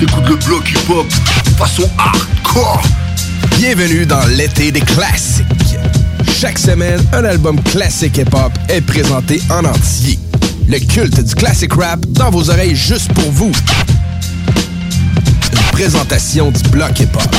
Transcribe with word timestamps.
Le 0.00 0.06
bloc 0.06 0.70
hip-hop 0.70 1.06
façon 1.58 1.86
hardcore. 1.98 2.80
Bienvenue 3.58 4.06
dans 4.06 4.24
l'été 4.28 4.72
des 4.72 4.80
classiques. 4.80 5.44
Chaque 6.40 6.58
semaine, 6.58 7.04
un 7.12 7.22
album 7.24 7.60
classique 7.64 8.16
hip-hop 8.16 8.50
est 8.70 8.80
présenté 8.80 9.42
en 9.50 9.62
entier. 9.66 10.18
Le 10.66 10.78
culte 10.78 11.22
du 11.22 11.34
classic 11.34 11.74
rap 11.74 12.00
dans 12.12 12.30
vos 12.30 12.48
oreilles 12.48 12.74
juste 12.74 13.12
pour 13.12 13.30
vous. 13.30 13.52
Une 15.52 15.62
présentation 15.72 16.50
du 16.50 16.62
bloc 16.70 16.98
hip-hop. 16.98 17.36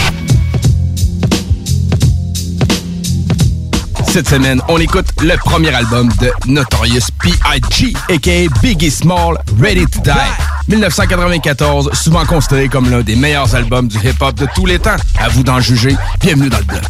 Cette 4.08 4.30
semaine, 4.30 4.62
on 4.68 4.78
écoute 4.78 5.08
le 5.24 5.36
premier 5.38 5.74
album 5.74 6.12
de 6.22 6.32
Notorious 6.46 7.08
P.I.G. 7.24 7.94
aka 8.08 8.54
Biggie 8.62 8.92
Small, 8.92 9.40
Ready 9.60 9.88
to 9.88 10.00
Die. 10.02 10.51
1994, 10.68 11.92
souvent 11.94 12.26
considéré 12.26 12.68
comme 12.70 12.90
l'un 12.90 13.02
des 13.02 13.16
meilleurs 13.16 13.56
albums 13.56 13.88
du 13.88 13.98
hip-hop 13.98 14.36
de 14.36 14.48
tous 14.56 14.66
les 14.66 14.80
temps. 14.80 14.96
À 15.20 15.30
vous 15.30 15.44
d'en 15.44 15.60
juger. 15.60 15.96
Bienvenue 16.20 16.50
dans 16.50 16.60
le 16.60 16.64
bloc. 16.64 16.82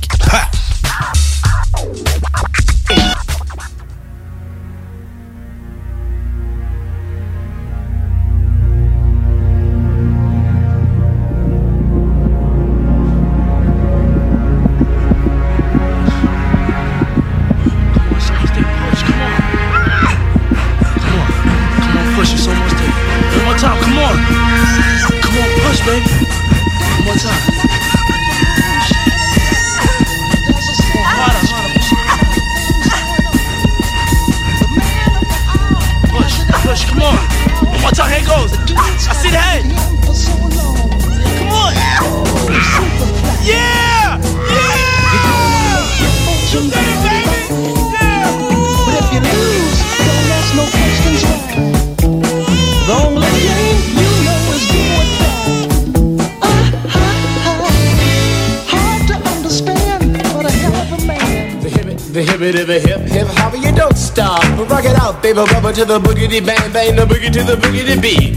The 62.52 62.66
hip, 62.66 62.68
the 62.68 62.80
hip, 62.80 63.02
hip, 63.08 63.28
hopper, 63.40 63.58
you 63.58 63.72
don't 63.72 63.98
stop. 63.98 64.44
Rock 64.70 64.84
it 64.84 64.96
out, 65.00 65.22
baby, 65.24 65.40
rubber 65.40 65.72
to 65.74 65.86
the 65.86 66.00
boogity 66.00 66.44
bang 66.44 66.72
bang, 66.72 66.96
the 66.96 67.06
boogie 67.06 67.32
to 67.32 67.44
the 67.44 67.56
boogity 67.56 67.96
beat. 68.02 68.36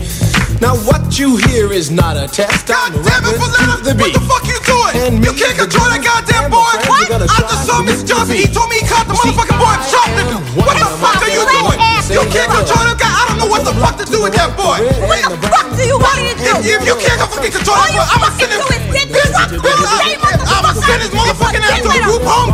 Now 0.62 0.78
what 0.86 1.18
you 1.18 1.36
hear 1.50 1.72
is 1.72 1.90
not 1.90 2.16
a 2.16 2.30
test. 2.30 2.70
I'm 2.70 2.94
rapping 3.02 3.34
to 3.34 3.82
the 3.82 3.94
beat. 3.96 4.14
What 4.14 4.14
the 4.14 4.24
fuck 4.30 4.44
you 4.46 4.58
doing? 4.62 4.94
And 5.02 5.14
you 5.18 5.34
can't 5.34 5.58
control 5.58 5.90
that 5.90 5.98
goddamn 6.00 6.48
boy. 6.48 6.72
What? 6.86 7.10
I 7.10 7.26
just 7.26 7.66
saw 7.66 7.82
Miss. 7.82 8.04
Johnson. 8.06 8.38
He 8.38 8.46
told 8.46 8.70
me 8.70 8.80
he 8.80 8.86
caught 8.86 9.08
the 9.10 9.18
motherfucking 9.18 9.58
boy 9.58 9.74
him. 9.82 10.42
What 10.54 10.78
the 10.78 10.88
fuck 11.00 11.18
are 11.18 11.32
you 11.32 11.42
doing? 11.42 11.78
You 12.12 12.22
can't 12.30 12.50
control 12.52 12.84
that 12.86 12.96
guy. 13.00 13.10
I 13.10 13.22
don't 13.28 13.38
know 13.42 13.50
what 13.50 13.64
the 13.66 13.74
fuck 13.76 13.98
to 13.98 14.06
do 14.06 14.22
with 14.22 14.36
that 14.38 14.54
boy. 14.54 14.78
What 15.04 15.20
the 15.26 15.36
fuck 15.48 15.68
do 15.74 15.82
you 15.82 15.98
want 15.98 16.16
me 16.22 16.32
to 16.32 16.36
do? 16.38 16.52
If, 16.64 16.80
you 16.86 16.96
can't 17.02 17.18
fucking 17.18 17.50
control 17.50 17.76
that 17.80 17.90
boy, 17.92 18.06
I'ma 18.06 18.28
send 18.36 18.52
him. 18.52 18.60
do 18.62 18.68
is 18.70 18.88
get 18.94 19.08
this 19.10 19.32
Bitch, 19.58 19.80
fucking 19.84 20.20
I'ma 20.48 20.70
send 20.76 21.00
his 21.02 21.12
motherfucking 21.12 21.64
ass 21.64 21.82
to 21.82 21.90
the 21.90 22.02
group 22.06 22.22
home, 22.22 22.52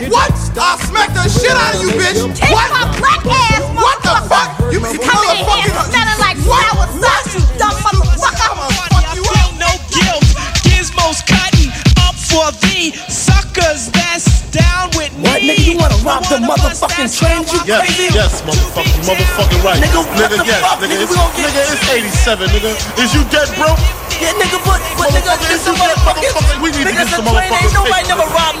goddammit. 0.00 0.12
What? 0.12 0.32
I'll 0.58 0.78
smack 0.78 1.12
the 1.14 1.28
shit 1.28 1.50
out 1.52 1.74
of 1.74 1.82
you, 1.82 1.90
bitch. 1.96 2.36
Take 2.36 2.50
What? 2.52 2.70
my 2.72 2.84
black 2.98 3.22
ass, 3.26 3.62
What 3.76 3.98
the 4.02 4.14
fuck? 4.28 4.48
You 4.72 4.80
Coming 4.80 5.00
in 5.00 5.36
here 5.36 5.46
motherfucking 5.46 5.88
smelling 5.90 6.20
like 6.20 6.38
sour 6.40 6.86
sauce, 7.00 7.34
you 7.34 7.42
dumb 7.58 7.76
motherfucker. 7.76 8.50
Ain't 9.16 9.58
no 9.60 9.70
guilt. 9.92 10.24
Gizmos 10.64 11.20
cutting 11.26 11.70
up 12.04 12.14
for 12.16 12.48
the 12.64 12.92
suckers 13.08 13.88
that's 13.92 14.42
down 14.52 14.90
with 14.96 15.12
me. 15.16 15.28
What, 15.28 15.40
nigga, 15.42 15.64
you 15.64 15.76
wanna 15.78 15.96
rob 16.04 16.24
the 16.28 16.38
motherfucking 16.40 17.08
train, 17.12 17.44
you 17.52 17.60
Yes, 17.68 17.84
crazy? 17.84 18.08
yes, 18.14 18.42
motherfucker, 18.42 18.96
motherfucking 19.04 19.60
right. 19.64 19.80
Nigga, 19.80 20.00
what 20.04 20.30
the 20.30 20.44
yes, 20.44 20.60
fuck, 20.60 20.78
nigga, 20.80 20.96
nigga? 20.96 21.02
it's, 21.04 21.10
We 21.10 21.16
gonna 21.16 21.36
get- 21.36 21.52
nigga, 21.52 21.72
it's 21.72 21.88
87, 21.88 22.48
nigga. 22.50 22.70
Is 23.02 23.14
you 23.14 23.22
dead, 23.28 23.48
bro? 23.56 23.76
Yeah, 24.16 24.32
nigga, 24.40 24.56
but, 24.64 24.80
but 24.96 25.12
nigga, 25.12 25.28
Motherfucker, 25.28 25.48
this 25.52 25.60
if 25.60 25.66
you 25.66 25.72
is 25.72 25.76
dead, 25.76 25.96
motherfucking, 25.96 26.32
motherfucker, 26.32 26.62
we 26.62 26.68
need 26.72 26.76
to 26.76 26.88
nigga, 26.88 26.96
get 26.96 27.04
the 27.04 27.16
some 27.16 27.24
train 27.28 27.36
motherfucking 27.36 27.64
ain't 27.68 27.74
nobody 27.76 27.92
paper. 27.92 28.08
never 28.16 28.26
robbed 28.32 28.55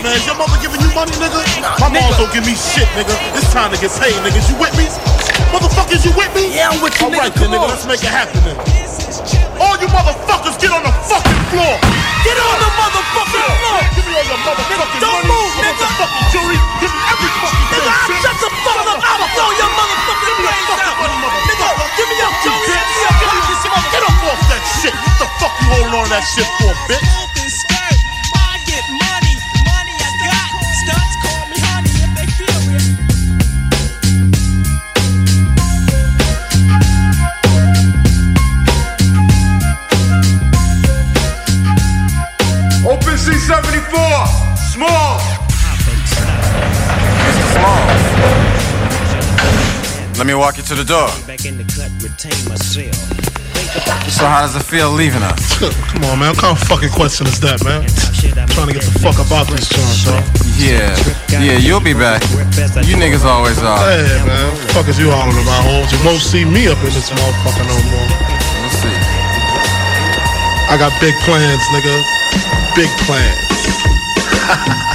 train. 0.00 0.02
Man, 0.02 0.14
is 0.16 0.24
your 0.26 0.36
mother 0.40 0.58
giving 0.62 0.80
you 0.80 0.90
money, 0.96 1.12
nigga? 1.20 1.40
Nah, 1.60 1.76
My 1.80 1.88
mom 1.92 2.10
don't 2.16 2.32
give 2.32 2.44
me 2.46 2.54
shit, 2.56 2.88
nigga. 2.96 3.12
It's 3.36 3.52
time 3.52 3.70
to 3.72 3.78
get 3.80 3.92
paid, 4.00 4.16
niggas. 4.24 4.48
You 4.48 4.56
with 4.56 4.72
me? 4.78 4.86
Motherfuckers, 5.52 6.04
you 6.04 6.12
with 6.16 6.32
me? 6.34 6.54
Yeah, 6.56 6.70
I'm 6.72 6.80
with 6.80 6.96
you, 7.00 7.06
All 7.06 7.12
right, 7.12 7.28
nigga, 7.28 7.36
then, 7.36 7.50
come 7.50 7.52
nigga, 7.52 7.66
on. 7.68 7.72
let's 7.76 7.86
make 7.86 8.00
it 8.00 8.12
happen 8.12 8.40
then. 8.44 8.56
All 9.60 9.76
you 9.78 9.88
motherfuckers, 9.92 10.56
get 10.58 10.72
on 10.72 10.82
the 10.82 10.92
fucking 11.06 11.42
floor. 11.52 11.76
Get 12.24 12.36
on 12.40 12.56
the 12.62 12.70
motherfucking 12.80 13.44
floor. 13.60 13.80
Give 13.94 14.04
me 14.08 14.12
all 14.16 14.26
your 14.32 14.40
motherfucking 14.42 15.00
don't 15.02 15.12
money, 15.12 15.28
move, 15.28 15.52
nigga. 15.60 15.84
motherfucking 15.84 16.24
jewelry. 16.32 16.58
Give 16.80 16.92
me 16.92 17.00
every 17.12 17.30
fucking 17.42 17.66
thing, 17.68 17.82
Nigga, 17.84 18.20
shut 18.24 18.36
the 18.40 18.50
fuck 18.64 18.80
up. 18.88 18.98
I'll 19.02 19.28
throw 19.36 19.50
your 19.60 19.70
motherfucking 19.76 20.34
brains 20.40 20.68
out. 20.72 20.96
Nigga, 21.46 21.68
give 21.98 22.08
me 22.08 22.16
your 22.16 22.32
jewelry. 22.42 22.66
Give 22.72 22.80
me 22.80 22.96
your 23.04 23.14
Get 23.20 23.28
jewelry. 23.28 23.76
up, 23.76 23.84
get 23.92 24.02
up 24.08 24.18
off 24.24 24.40
that 24.50 24.62
shit. 24.80 24.94
What 24.96 25.16
the 25.20 25.28
fuck 25.38 25.52
you 25.60 25.66
holding 25.68 25.94
on 26.00 26.04
to 26.06 26.10
that 26.16 26.24
shit 26.32 26.48
for, 26.58 26.72
bitch? 26.88 27.31
Let 50.22 50.30
me 50.30 50.38
walk 50.38 50.54
you 50.54 50.62
to 50.70 50.78
the 50.78 50.86
door. 50.86 51.10
Back 51.26 51.50
in 51.50 51.58
the 51.58 51.66
cut, 51.66 51.90
retain 51.98 52.30
myself. 52.46 52.94
So 54.06 54.22
how 54.22 54.46
does 54.46 54.54
it 54.54 54.62
feel 54.62 54.86
leaving 54.94 55.18
us? 55.18 55.58
Come 55.90 56.06
on, 56.06 56.22
man. 56.22 56.38
What 56.38 56.46
kind 56.46 56.54
of 56.54 56.62
fucking 56.70 56.94
question 56.94 57.26
is 57.26 57.42
that, 57.42 57.58
man? 57.66 57.82
I'm 57.82 58.46
Trying 58.54 58.70
to 58.70 58.76
get 58.78 58.86
the 58.86 59.02
fuck 59.02 59.18
up 59.18 59.34
out 59.34 59.50
this 59.50 59.66
joint, 59.66 59.98
bro. 60.06 60.22
Yeah, 60.62 60.94
yeah, 61.26 61.58
you'll 61.58 61.82
be 61.82 61.90
back. 61.90 62.22
You 62.86 62.94
niggas 62.94 63.26
always 63.26 63.58
are. 63.66 63.82
Hey, 63.82 64.06
man. 64.22 64.46
What 64.46 64.62
the 64.62 64.70
fuck 64.70 64.86
is 64.86 64.94
you 64.94 65.10
hollering 65.10 65.42
about, 65.42 65.66
Holmes? 65.66 65.90
You 65.90 65.98
won't 66.06 66.22
see 66.22 66.46
me 66.46 66.70
up 66.70 66.78
in 66.86 66.94
this 66.94 67.10
motherfucker 67.10 67.66
no 67.66 67.74
more. 67.90 68.06
We'll 68.62 68.78
see. 68.78 68.94
I 70.70 70.78
got 70.78 70.94
big 71.02 71.18
plans, 71.26 71.66
nigga. 71.74 71.98
Big 72.78 72.90
plans. 73.10 74.86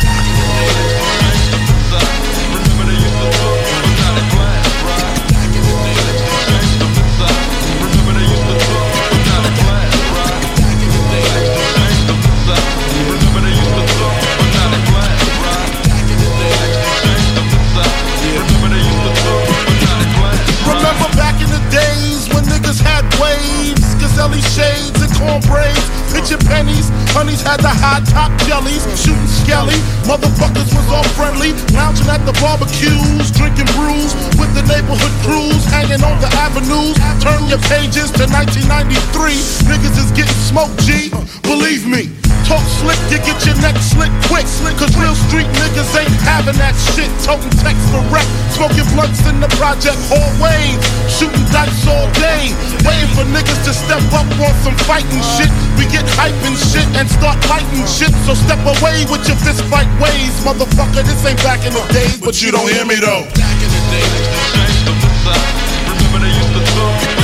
Shelly's 27.18 27.42
had 27.42 27.58
the 27.62 27.74
high 27.74 28.06
top 28.14 28.30
jellies, 28.46 28.86
shooting 28.94 29.26
skelly. 29.26 29.74
Motherfuckers 30.06 30.70
was 30.70 30.88
all 30.94 31.04
friendly, 31.18 31.50
lounging 31.74 32.06
at 32.14 32.22
the 32.30 32.34
barbecues, 32.38 33.32
drinking 33.34 33.66
brews 33.74 34.14
with 34.38 34.54
the 34.54 34.62
neighborhood 34.70 35.10
crews, 35.26 35.66
hanging 35.66 36.06
on 36.06 36.22
the 36.22 36.30
avenues. 36.38 36.94
Turn 37.18 37.42
your 37.50 37.58
pages 37.66 38.14
to 38.22 38.30
1993. 38.30 39.34
Niggas 39.66 39.98
is 39.98 40.12
getting 40.14 40.42
smoked, 40.46 40.78
G. 40.86 41.10
Believe 41.42 41.90
me. 41.90 42.17
Talk 42.48 42.64
slick, 42.80 42.96
you 43.12 43.20
get 43.28 43.44
your 43.44 43.60
neck 43.60 43.76
slick 43.84 44.08
quick. 44.32 44.48
Slick 44.48 44.80
cause 44.80 44.96
real 44.96 45.12
street 45.28 45.52
niggas 45.60 45.92
ain't 46.00 46.16
having 46.24 46.56
that 46.64 46.72
shit. 46.96 47.12
Toting 47.20 47.52
text 47.60 47.84
for 47.92 48.00
wreck. 48.08 48.24
Smoking 48.56 48.88
blunts 48.96 49.20
in 49.28 49.44
the 49.44 49.52
project 49.60 50.00
hallways. 50.08 50.80
Shooting 51.12 51.44
dice 51.52 51.84
all 51.92 52.08
day. 52.16 52.56
Waiting 52.88 53.12
for 53.20 53.28
niggas 53.36 53.60
to 53.68 53.76
step 53.76 54.00
up 54.16 54.32
on 54.40 54.56
some 54.64 54.80
fighting 54.88 55.20
shit. 55.36 55.52
We 55.76 55.92
get 55.92 56.08
hype 56.16 56.40
and 56.48 56.56
shit 56.56 56.88
and 56.96 57.12
start 57.12 57.36
fighting 57.52 57.84
shit. 57.84 58.16
So 58.24 58.32
step 58.32 58.64
away 58.64 59.04
with 59.12 59.28
your 59.28 59.36
fist 59.44 59.68
fight 59.68 59.92
ways. 60.00 60.32
Motherfucker, 60.48 61.04
this 61.04 61.20
ain't 61.28 61.44
back 61.44 61.68
in 61.68 61.76
the 61.76 61.84
days. 61.92 62.16
But 62.24 62.40
you 62.40 62.56
don't 62.56 62.72
hear 62.72 62.88
me 62.88 62.96
though. 62.96 63.28
Back 63.36 63.60
in 63.60 63.68
the 63.76 63.84
days. 63.92 64.48
Remember 65.84 66.24
they 66.24 66.32
used 66.32 66.56
to 66.56 66.64
talk, 66.80 67.17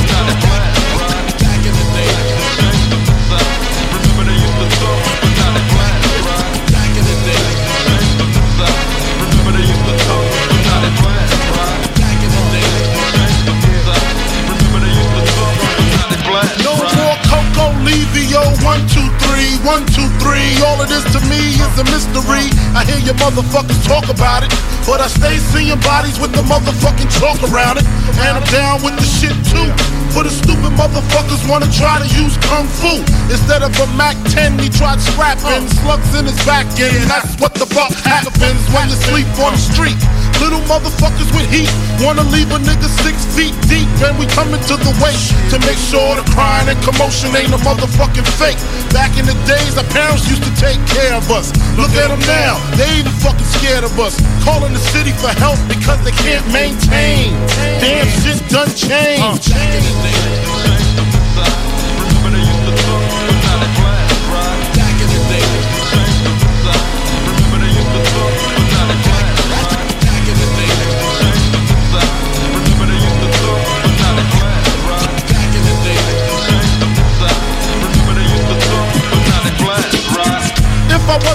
one, 18.64 18.80
two, 18.88 19.04
three, 19.28 19.52
one, 19.60 19.84
two, 19.92 20.08
three. 20.24 20.56
All 20.64 20.80
of 20.80 20.88
this 20.88 21.04
to 21.12 21.20
me 21.28 21.52
is 21.60 21.74
a 21.76 21.84
mystery. 21.92 22.48
I 22.72 22.82
hear 22.88 22.98
you 22.98 23.12
motherfuckers 23.20 23.76
talk 23.84 24.08
about 24.08 24.42
it, 24.42 24.50
but 24.88 25.04
I 25.04 25.06
stay 25.06 25.36
seeing 25.52 25.76
bodies 25.84 26.18
with 26.18 26.32
the 26.32 26.42
motherfucking 26.48 27.12
chalk 27.20 27.38
around 27.52 27.78
it. 27.78 27.86
And 28.24 28.40
I'm 28.40 28.46
down 28.48 28.80
with 28.80 28.96
the 28.96 29.04
shit 29.04 29.36
too. 29.52 29.68
For 30.16 30.24
the 30.24 30.32
stupid 30.32 30.72
motherfuckers 30.80 31.44
wanna 31.44 31.68
try 31.76 32.00
to 32.00 32.08
use 32.16 32.40
kung 32.48 32.66
fu 32.80 33.04
instead 33.28 33.62
of 33.62 33.76
a 33.76 33.86
Mac 34.00 34.16
10. 34.32 34.58
He 34.58 34.70
tried 34.72 35.00
scrapping 35.00 35.68
slugs 35.84 36.14
in 36.16 36.24
his 36.24 36.40
back 36.48 36.64
end. 36.80 37.04
That's 37.04 37.36
what 37.36 37.52
the 37.54 37.66
fuck 37.66 37.92
happens 38.00 38.64
when 38.72 38.88
you 38.88 38.96
sleep 39.12 39.28
on 39.44 39.52
the 39.52 39.60
street. 39.60 40.00
Little 40.42 40.62
motherfuckers 40.66 41.30
with 41.34 41.46
heat 41.50 41.70
wanna 42.02 42.24
leave 42.34 42.50
a 42.50 42.58
nigga 42.58 42.88
six 43.02 43.24
feet 43.36 43.54
deep, 43.68 43.86
and 44.02 44.18
we 44.18 44.26
coming 44.34 44.60
to 44.70 44.74
the 44.76 44.92
waist 45.02 45.32
to 45.50 45.58
make 45.66 45.78
sure 45.78 46.16
the 46.16 46.26
crying 46.34 46.68
and 46.68 46.78
commotion 46.82 47.34
ain't 47.36 47.52
a 47.54 47.60
motherfucking 47.62 48.26
fake. 48.38 48.58
Back 48.92 49.16
in 49.18 49.26
the 49.26 49.36
days, 49.46 49.78
our 49.78 49.88
parents 49.94 50.28
used 50.28 50.42
to 50.42 50.52
take 50.56 50.80
care 50.90 51.14
of 51.14 51.30
us. 51.30 51.54
Look 51.78 51.92
at 51.96 52.08
them 52.10 52.20
now, 52.26 52.58
they 52.76 52.88
even 52.98 53.12
fucking 53.22 53.48
scared 53.58 53.84
of 53.84 53.98
us. 53.98 54.18
Calling 54.42 54.72
the 54.72 54.84
city 54.92 55.12
for 55.12 55.32
help 55.38 55.58
because 55.68 56.02
they 56.04 56.14
can't 56.24 56.46
maintain. 56.52 57.32
Damn 57.80 58.06
shit 58.22 58.40
done 58.50 58.70
changed. 58.74 59.52
Uh. 59.54 60.73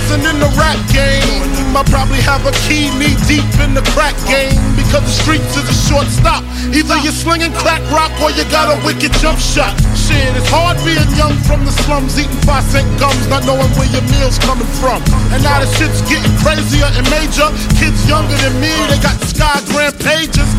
Wasn't 0.10 0.26
in 0.26 0.42
the 0.42 0.50
rap 0.58 0.74
game, 0.90 1.46
I 1.78 1.86
probably 1.86 2.18
have 2.26 2.42
a 2.42 2.54
key 2.66 2.90
knee 2.98 3.14
deep 3.30 3.46
in 3.62 3.78
the 3.78 3.86
crack 3.94 4.18
game 4.26 4.58
because 4.74 5.06
the 5.06 5.14
streets 5.22 5.54
is 5.54 5.70
a 5.70 5.78
short 5.86 6.10
stop. 6.10 6.42
Either 6.74 6.98
you're 7.06 7.14
slinging 7.14 7.54
crack 7.62 7.86
rock 7.94 8.10
or 8.18 8.34
you 8.34 8.42
got 8.50 8.74
a 8.74 8.78
wicked 8.82 9.14
jump 9.22 9.38
shot. 9.38 9.78
Shit, 9.94 10.34
it's 10.34 10.50
hard 10.50 10.82
being 10.82 11.06
young 11.14 11.38
from 11.46 11.62
the 11.62 11.70
slums, 11.86 12.18
eating 12.18 12.42
five 12.42 12.66
cent 12.74 12.90
gums, 12.98 13.22
not 13.30 13.46
knowing 13.46 13.70
where 13.78 13.86
your 13.94 14.02
meal's 14.10 14.42
coming 14.42 14.66
from. 14.82 14.98
And 15.30 15.46
now 15.46 15.62
the 15.62 15.70
shit's 15.78 16.02
getting 16.10 16.34
crazier 16.42 16.90
and 16.90 17.06
major. 17.14 17.46
Kids 17.78 18.02
younger 18.10 18.34
than 18.42 18.58
me, 18.58 18.74
they 18.90 18.98
got 19.06 19.14
sky 19.22 19.62
grand 19.70 19.94
pages, 20.02 20.50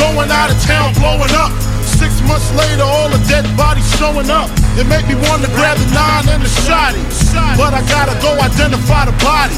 going 0.00 0.32
out 0.32 0.48
of 0.48 0.56
town, 0.64 0.96
blowing 0.96 1.34
up. 1.36 1.52
Six 2.00 2.08
months 2.24 2.48
later, 2.56 2.88
all 2.88 3.12
the 3.12 3.20
dead 3.28 3.44
bodies 3.52 3.84
showing 4.00 4.32
up. 4.32 4.48
It 4.74 4.86
made 4.90 5.06
me 5.06 5.14
want 5.14 5.42
to 5.46 5.50
grab 5.54 5.78
the 5.78 5.86
nine 5.94 6.26
and 6.34 6.42
the 6.42 6.50
shotty. 6.66 6.98
But 7.56 7.74
I 7.74 7.82
gotta 7.86 8.18
go 8.18 8.34
identify 8.42 9.06
the 9.06 9.14
body. 9.22 9.54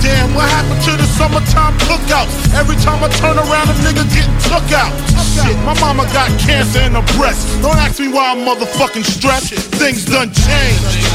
Damn, 0.00 0.32
what 0.32 0.48
happened 0.48 0.80
to 0.86 0.92
the 0.96 1.04
summertime 1.18 1.76
cookouts? 1.90 2.32
Every 2.54 2.76
time 2.76 3.02
I 3.02 3.08
turn 3.18 3.36
around, 3.36 3.68
a 3.68 3.74
nigga 3.82 4.06
getting 4.14 4.38
took 4.46 4.64
out. 4.72 4.94
Shit, 5.34 5.58
my 5.66 5.74
mama 5.80 6.04
got 6.14 6.30
cancer 6.38 6.80
in 6.80 6.94
her 6.94 7.04
breast. 7.18 7.44
Don't 7.60 7.76
ask 7.76 7.98
me 8.00 8.08
why 8.08 8.30
I'm 8.30 8.46
motherfucking 8.46 9.04
stressed. 9.04 9.52
Things 9.74 10.04
done 10.06 10.30
changed. 10.32 11.10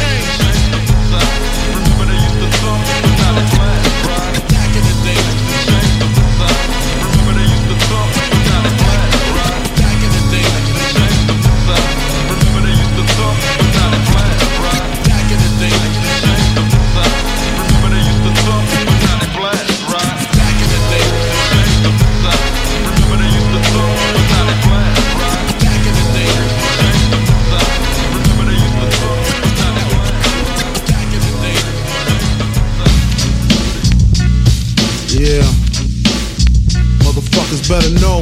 Better 37.68 37.90
know. 37.98 38.22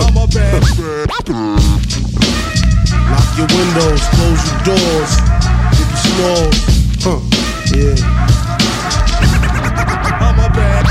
I'm 0.00 0.16
a 0.16 0.26
bad 0.32 0.64
Lock 3.12 3.28
your 3.36 3.44
windows, 3.52 4.00
close 4.16 4.40
your 4.48 4.60
doors. 4.64 5.12
Biggie 5.76 6.00
Smalls. 6.08 6.56
Huh. 7.04 7.20
Yeah. 7.68 8.00
I'm 10.24 10.40
a 10.40 10.48
bad 10.56 10.88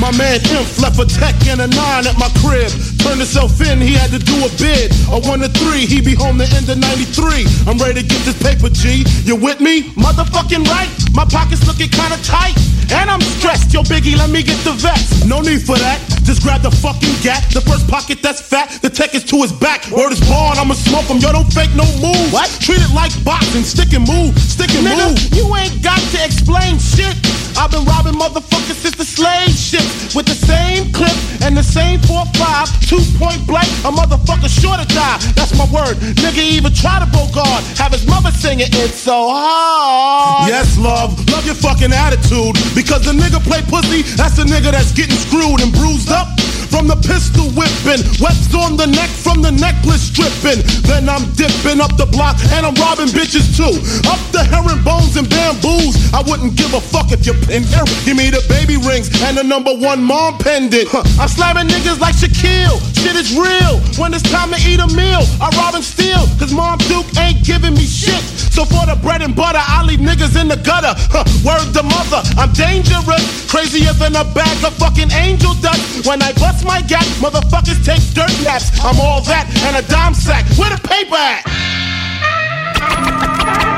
My 0.00 0.10
man 0.18 0.40
Inf 0.50 0.80
left 0.82 0.98
a 0.98 1.06
tech 1.06 1.36
and 1.46 1.60
a 1.60 1.68
nine 1.68 2.08
at 2.08 2.18
my 2.18 2.28
crib. 2.42 2.72
Turned 2.98 3.20
himself 3.20 3.60
in, 3.60 3.80
he 3.80 3.94
had 3.94 4.10
to 4.10 4.18
do 4.18 4.34
a 4.44 4.48
bid. 4.58 4.90
A 5.12 5.20
one 5.28 5.38
to 5.40 5.48
three, 5.48 5.86
he 5.86 6.00
be 6.00 6.16
home 6.16 6.38
the 6.38 6.50
end 6.56 6.68
of 6.68 6.78
93. 6.78 7.46
I'm 7.68 7.78
ready 7.78 8.02
to 8.02 8.08
get 8.08 8.24
this 8.24 8.42
paper, 8.42 8.68
G. 8.68 9.04
You 9.22 9.36
with 9.36 9.60
me? 9.60 9.94
Motherfucking 9.94 10.66
right. 10.66 10.90
My 11.14 11.24
pockets 11.24 11.64
looking 11.68 11.88
kinda 11.88 12.18
tight. 12.24 12.58
And 12.90 13.10
I'm 13.10 13.20
stressed. 13.20 13.72
Yo, 13.72 13.82
Biggie, 13.82 14.16
let 14.16 14.30
me 14.30 14.42
get 14.42 14.56
the 14.64 14.72
vest. 14.72 15.26
No 15.26 15.40
need 15.40 15.62
for 15.62 15.76
that. 15.76 16.00
Just 16.24 16.42
grab 16.42 16.62
the 16.62 16.70
fucking 16.70 17.12
gat. 17.22 17.44
The 17.52 17.60
first 17.60 17.88
pocket 17.88 18.22
that's 18.22 18.40
fat. 18.40 18.80
The 18.82 18.90
tech 18.90 19.14
is 19.14 19.24
to 19.24 19.36
his 19.42 19.52
back. 19.52 19.88
Word 19.90 20.12
is 20.12 20.20
born, 20.28 20.56
I'ma 20.58 20.74
smoke 20.74 21.04
him. 21.04 21.18
Yo, 21.18 21.32
don't 21.32 21.50
fake 21.52 21.74
no 21.76 21.84
move. 22.00 22.32
What? 22.32 22.48
Treat 22.60 22.80
it 22.80 22.92
like 22.94 23.12
boxing. 23.24 23.64
Stick 23.64 23.92
and 23.92 24.06
move. 24.08 24.36
Stick 24.38 24.70
and 24.76 24.86
Nigga, 24.86 25.08
move. 25.12 25.20
you 25.36 25.44
ain't 25.56 25.82
got 25.82 26.00
to 26.12 26.18
explain 26.24 26.78
shit. 26.78 27.16
I've 27.58 27.72
been 27.72 27.84
robbing 27.90 28.14
motherfuckers 28.14 28.78
since 28.78 28.94
the 28.94 29.02
slave 29.02 29.50
ship 29.50 29.82
with 30.14 30.30
the 30.30 30.38
same 30.46 30.92
clip 30.92 31.10
and 31.42 31.56
the 31.56 31.62
same 31.66 31.98
4-5, 32.06 32.86
two 32.86 33.02
point 33.18 33.42
blank, 33.50 33.66
a 33.82 33.90
motherfucker 33.90 34.46
sure 34.46 34.78
to 34.78 34.86
die. 34.94 35.18
That's 35.34 35.50
my 35.58 35.66
word. 35.66 35.98
Nigga 36.22 36.38
even 36.38 36.72
try 36.72 37.02
to 37.02 37.06
bogard, 37.10 37.66
have 37.76 37.90
his 37.90 38.06
mother 38.06 38.30
singing 38.30 38.70
it's 38.70 38.94
so 38.94 39.34
hard. 39.34 40.48
Yes, 40.48 40.78
love, 40.78 41.18
love 41.34 41.44
your 41.46 41.56
fucking 41.58 41.90
attitude. 41.92 42.54
Because 42.78 43.02
the 43.02 43.10
nigga 43.10 43.42
play 43.42 43.62
pussy, 43.66 44.06
that's 44.14 44.36
the 44.38 44.44
nigga 44.44 44.70
that's 44.70 44.92
getting 44.92 45.18
screwed 45.18 45.58
and 45.60 45.72
bruised 45.74 46.12
up. 46.14 46.28
From 46.68 46.86
the 46.86 46.96
pistol 46.96 47.48
whipping, 47.56 48.04
webs 48.20 48.48
on 48.54 48.76
the 48.76 48.86
neck 48.86 49.08
from 49.08 49.40
the 49.40 49.50
necklace 49.50 50.12
stripping. 50.12 50.60
Then 50.84 51.08
I'm 51.08 51.24
dipping 51.32 51.80
up 51.80 51.96
the 51.96 52.06
block 52.06 52.36
and 52.52 52.66
I'm 52.66 52.74
robbing 52.76 53.08
bitches 53.08 53.56
too. 53.56 53.72
Up 54.10 54.20
the 54.32 54.44
herringbones 54.44 55.16
and 55.16 55.28
bamboos. 55.28 55.96
I 56.12 56.20
wouldn't 56.26 56.56
give 56.56 56.74
a 56.74 56.80
fuck 56.80 57.12
if 57.12 57.24
you're 57.24 57.38
in 57.48 57.64
here. 57.64 57.86
Give 58.04 58.16
me 58.16 58.30
the 58.30 58.42
baby 58.48 58.76
rings 58.76 59.08
and 59.22 59.36
the 59.36 59.44
number 59.44 59.72
one 59.72 60.02
mom 60.02 60.38
pendant. 60.38 60.88
Huh. 60.88 61.06
I'm 61.20 61.28
slamming 61.28 61.68
niggas 61.68 62.00
like 62.00 62.14
Shaquille. 62.14 62.76
Shit 62.98 63.16
is 63.16 63.32
real. 63.32 63.78
When 63.96 64.12
it's 64.12 64.26
time 64.26 64.50
to 64.50 64.58
eat 64.66 64.80
a 64.80 64.88
meal, 64.92 65.22
I 65.40 65.48
rob 65.56 65.74
and 65.74 65.84
steal. 65.84 66.26
Cause 66.38 66.52
Mom 66.52 66.78
Duke 66.90 67.06
ain't 67.18 67.44
giving 67.44 67.74
me 67.74 67.86
shit. 67.86 68.20
So 68.50 68.64
for 68.64 68.84
the 68.90 68.98
bread 69.00 69.22
and 69.22 69.36
butter, 69.36 69.62
I 69.62 69.84
leave 69.84 70.00
niggas 70.00 70.34
in 70.34 70.48
the 70.48 70.58
gutter. 70.58 70.92
Huh. 71.14 71.22
Word 71.46 71.72
to 71.78 71.82
mother, 71.82 72.20
I'm 72.34 72.52
dangerous. 72.52 73.22
Crazier 73.46 73.92
than 73.94 74.16
a 74.16 74.24
bag 74.34 74.64
of 74.64 74.74
fucking 74.74 75.12
angel 75.12 75.54
dust. 75.62 76.06
When 76.06 76.22
I 76.22 76.32
bust 76.34 76.57
my 76.64 76.80
gap, 76.82 77.04
motherfuckers 77.22 77.84
take 77.84 78.02
dirt 78.14 78.32
naps. 78.44 78.72
I'm 78.84 78.98
all 79.00 79.20
that 79.28 79.46
and 79.66 79.76
a 79.76 79.84
dime 79.88 80.14
sack. 80.14 80.44
Where 80.56 80.70
the 80.70 80.80
paper 80.80 81.16
at? 81.16 81.44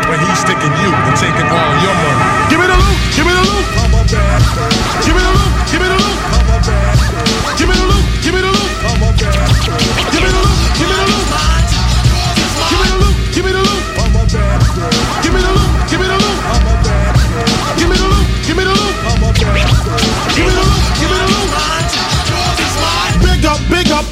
But 0.07 0.19
he's 0.21 0.41
sticking 0.43 0.75
you 0.83 0.91
and 0.91 1.15
taking 1.17 1.47
all 1.47 1.75
your 1.83 1.95
money. 1.95 2.51
Give 2.51 2.59
me 2.61 2.67
the 2.67 2.79
loot, 2.79 2.99
give 3.15 3.27
me 3.27 3.33
the 3.33 3.45
loot. 3.47 3.67
Give 5.07 5.15
me 5.15 5.23
the 5.23 5.33
loot, 5.35 5.53
give 5.71 5.81
me 5.81 5.89
the 5.89 5.99
loot. 5.99 6.10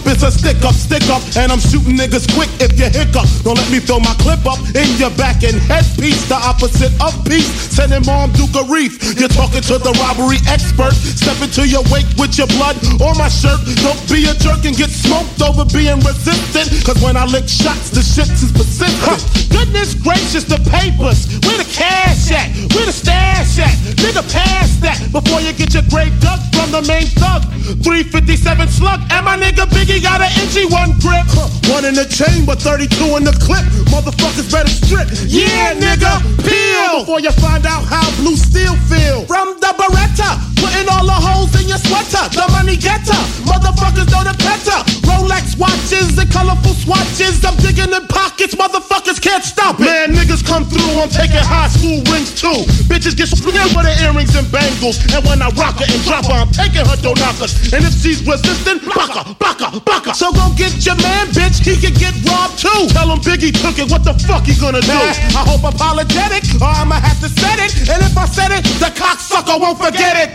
It's 0.09 0.23
a 0.23 0.31
stick 0.33 0.57
up, 0.65 0.75
stick 0.75 1.05
up, 1.13 1.21
and 1.37 1.53
I'm 1.53 1.61
shooting 1.61 1.97
niggas 1.97 2.25
quick 2.33 2.49
if 2.61 2.73
you 2.81 2.89
hiccup. 2.89 3.29
Don't 3.45 3.57
let 3.57 3.69
me 3.71 3.79
throw 3.79 4.01
my 4.01 4.15
clip 4.25 4.41
up 4.49 4.59
in 4.73 4.89
your 4.97 5.13
back 5.21 5.45
and 5.45 5.57
headpiece, 5.69 6.29
the 6.29 6.37
opposite 6.37 6.93
of 7.01 7.13
peace. 7.29 7.49
Sending 7.69 8.05
mom 8.07 8.33
Duke 8.33 8.57
a 8.57 8.65
reef. 8.67 8.97
You're 9.21 9.33
talking 9.33 9.61
to 9.69 9.77
the 9.79 9.93
robbery 10.01 10.41
expert. 10.49 10.97
Step 10.97 11.37
into 11.45 11.69
your 11.69 11.85
wake 11.93 12.09
with 12.17 12.39
your 12.41 12.49
blood 12.57 12.77
or 13.01 13.13
my 13.15 13.29
shirt. 13.29 13.61
Don't 13.85 14.01
be 14.09 14.25
a 14.27 14.35
jerk 14.35 14.65
and 14.65 14.77
get 14.77 14.91
smoked 14.91 15.41
over 15.45 15.69
being 15.69 16.01
resistant. 16.01 16.73
Cause 16.85 16.99
when 17.05 17.17
I 17.17 17.29
lick 17.29 17.47
shots, 17.47 17.91
the 17.91 18.03
shit 18.03 18.31
is 18.33 18.51
persistent. 18.53 19.21
Goodness 19.53 19.95
gracious, 19.95 20.45
the 20.45 20.59
papers. 20.73 21.29
Where 21.45 21.59
the 21.59 21.69
cash 21.69 22.33
at? 22.33 22.49
Where 22.73 22.87
the 22.87 22.95
stash 22.95 23.59
at? 23.59 23.75
Nigga, 24.01 24.25
pass 24.33 24.77
that 24.81 24.99
before 25.13 25.41
you 25.41 25.53
get 25.53 25.75
your 25.75 25.85
grave 25.91 26.15
dug 26.21 26.41
from 26.55 26.73
the 26.73 26.83
main 26.89 27.07
thug. 27.21 27.45
357 27.85 28.69
slug, 28.69 29.01
and 29.11 29.25
my 29.25 29.37
nigga 29.37 29.69
Biggie 29.69 29.98
got 30.01 30.21
an 30.21 30.31
ingy 30.43 30.71
one 30.71 30.93
grip. 30.99 31.27
One 31.69 31.85
in 31.85 31.95
the 31.95 32.09
chamber, 32.09 32.55
32 32.55 33.17
in 33.17 33.25
the 33.25 33.37
clip. 33.37 33.65
Motherfuckers 33.93 34.49
better 34.51 34.71
strip. 34.71 35.09
Yeah, 35.29 35.75
nigga, 35.77 36.21
peel 36.43 37.05
before 37.05 37.21
you 37.21 37.33
find 37.41 37.67
out 37.67 37.85
how 37.85 38.05
blue 38.17 38.37
steel 38.37 38.75
feel. 38.89 39.27
From 39.27 39.61
the 39.61 39.73
Beretta, 39.77 40.41
putting 40.57 40.89
all 40.89 41.05
the 41.05 41.19
holes 41.19 41.53
in 41.61 41.69
your 41.69 41.79
sweater. 41.79 42.25
The 42.33 42.47
money 42.53 42.77
getter, 42.77 43.19
motherfuckers 43.45 44.09
know 44.11 44.25
the 44.25 44.35
better. 44.41 44.79
Rolex 45.05 45.59
watches 45.59 46.17
and 46.17 46.31
colorful 46.31 46.75
swatches. 46.75 47.45
I'm 47.45 47.57
digging 47.61 47.93
in 47.93 48.05
pockets, 48.09 48.55
motherfuckers 48.55 49.21
can't 49.21 49.45
stop 49.45 49.81
it. 49.81 49.85
Man, 49.85 50.15
niggas 50.17 50.45
come 50.45 50.65
through, 50.65 51.01
I'm 51.01 51.13
taking 51.13 51.43
high 51.43 51.69
school 51.69 52.01
rings 52.13 52.33
too. 52.35 52.65
Bitches 52.89 53.17
get 53.17 53.29
scared 53.29 53.71
for 53.77 53.85
the 53.85 53.95
earrings 54.05 54.35
and 54.35 54.49
bangles. 54.51 54.99
And 55.13 55.25
when 55.29 55.43
I 55.43 55.49
rock 55.57 55.81
her 55.81 55.87
and 55.89 56.03
drop 56.05 56.25
her, 56.27 56.39
I'm 56.45 56.53
taking 56.53 56.85
her 56.85 56.97
knockers. 57.15 57.73
And 57.73 57.85
if 57.85 57.93
she's 58.01 58.25
resistant, 58.27 58.85
baka, 58.85 59.35
baka, 59.39 59.81
baka. 59.89 60.13
So 60.13 60.29
go 60.33 60.53
get 60.53 60.85
your 60.85 60.97
man, 61.01 61.33
bitch, 61.33 61.65
he 61.65 61.75
can 61.81 61.97
get 61.97 62.13
robbed 62.29 62.61
too. 62.61 62.93
Tell 62.93 63.09
him 63.09 63.21
Biggie 63.25 63.57
took 63.57 63.81
it, 63.81 63.89
what 63.91 64.05
the 64.05 64.13
fuck 64.29 64.45
he 64.45 64.53
gonna 64.61 64.85
do? 64.85 64.99
I 65.33 65.43
hope 65.49 65.65
apologetic, 65.65 66.45
or 66.61 66.69
I'ma 66.69 67.01
have 67.01 67.19
to 67.25 67.29
set 67.33 67.59
it. 67.65 67.73
And 67.89 68.05
if 68.05 68.13
I 68.13 68.27
said 68.29 68.53
it, 68.53 68.63
the 68.77 68.93
cocksucker 68.93 69.57
won't 69.57 69.81
forget 69.81 70.15
it. 70.21 70.31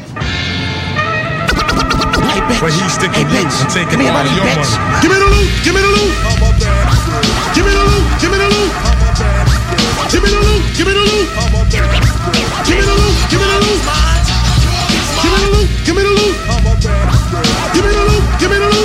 But 2.59 2.73
he's 2.73 2.93
sticking 2.97 3.29
you 3.29 3.45
and 3.45 3.69
taking 3.69 4.01
all 4.01 4.09
your 4.09 4.43
money. 4.43 4.65
Give 5.01 5.11
me 5.11 5.17
the 5.21 5.29
loot, 5.29 5.47
give 5.63 5.73
me 5.75 5.81
the 5.85 5.91
loot. 5.93 6.11
Give 7.53 7.65
me 7.65 7.71
the 7.71 7.83
loot, 7.85 8.03
give 8.19 8.31
me 8.31 8.37
the 8.41 8.49
loot. 8.49 8.71
Give 10.09 10.21
me 10.23 10.29
the 10.29 10.39
loot, 10.41 10.63
give 10.77 10.87
me 10.87 10.93
the 10.93 11.03
loot. 11.03 11.27
Give 12.65 12.77
me 12.77 12.81
the 12.81 12.93
loot, 12.93 13.15
give 13.29 13.39
me 13.39 13.45
the 13.45 13.57
loot. 13.61 13.81
Give 15.21 15.31
me 15.31 15.37
the 15.37 15.49
loot, 15.53 15.67
give 15.85 15.95
me 15.95 16.01
the 16.03 16.09
loot. 16.09 16.35
Give 17.73 17.83
me 17.83 17.89
the 17.91 18.03
loot, 18.09 18.23
give 18.39 18.49
me 18.49 18.57
the 18.57 18.69
loot. 18.69 18.82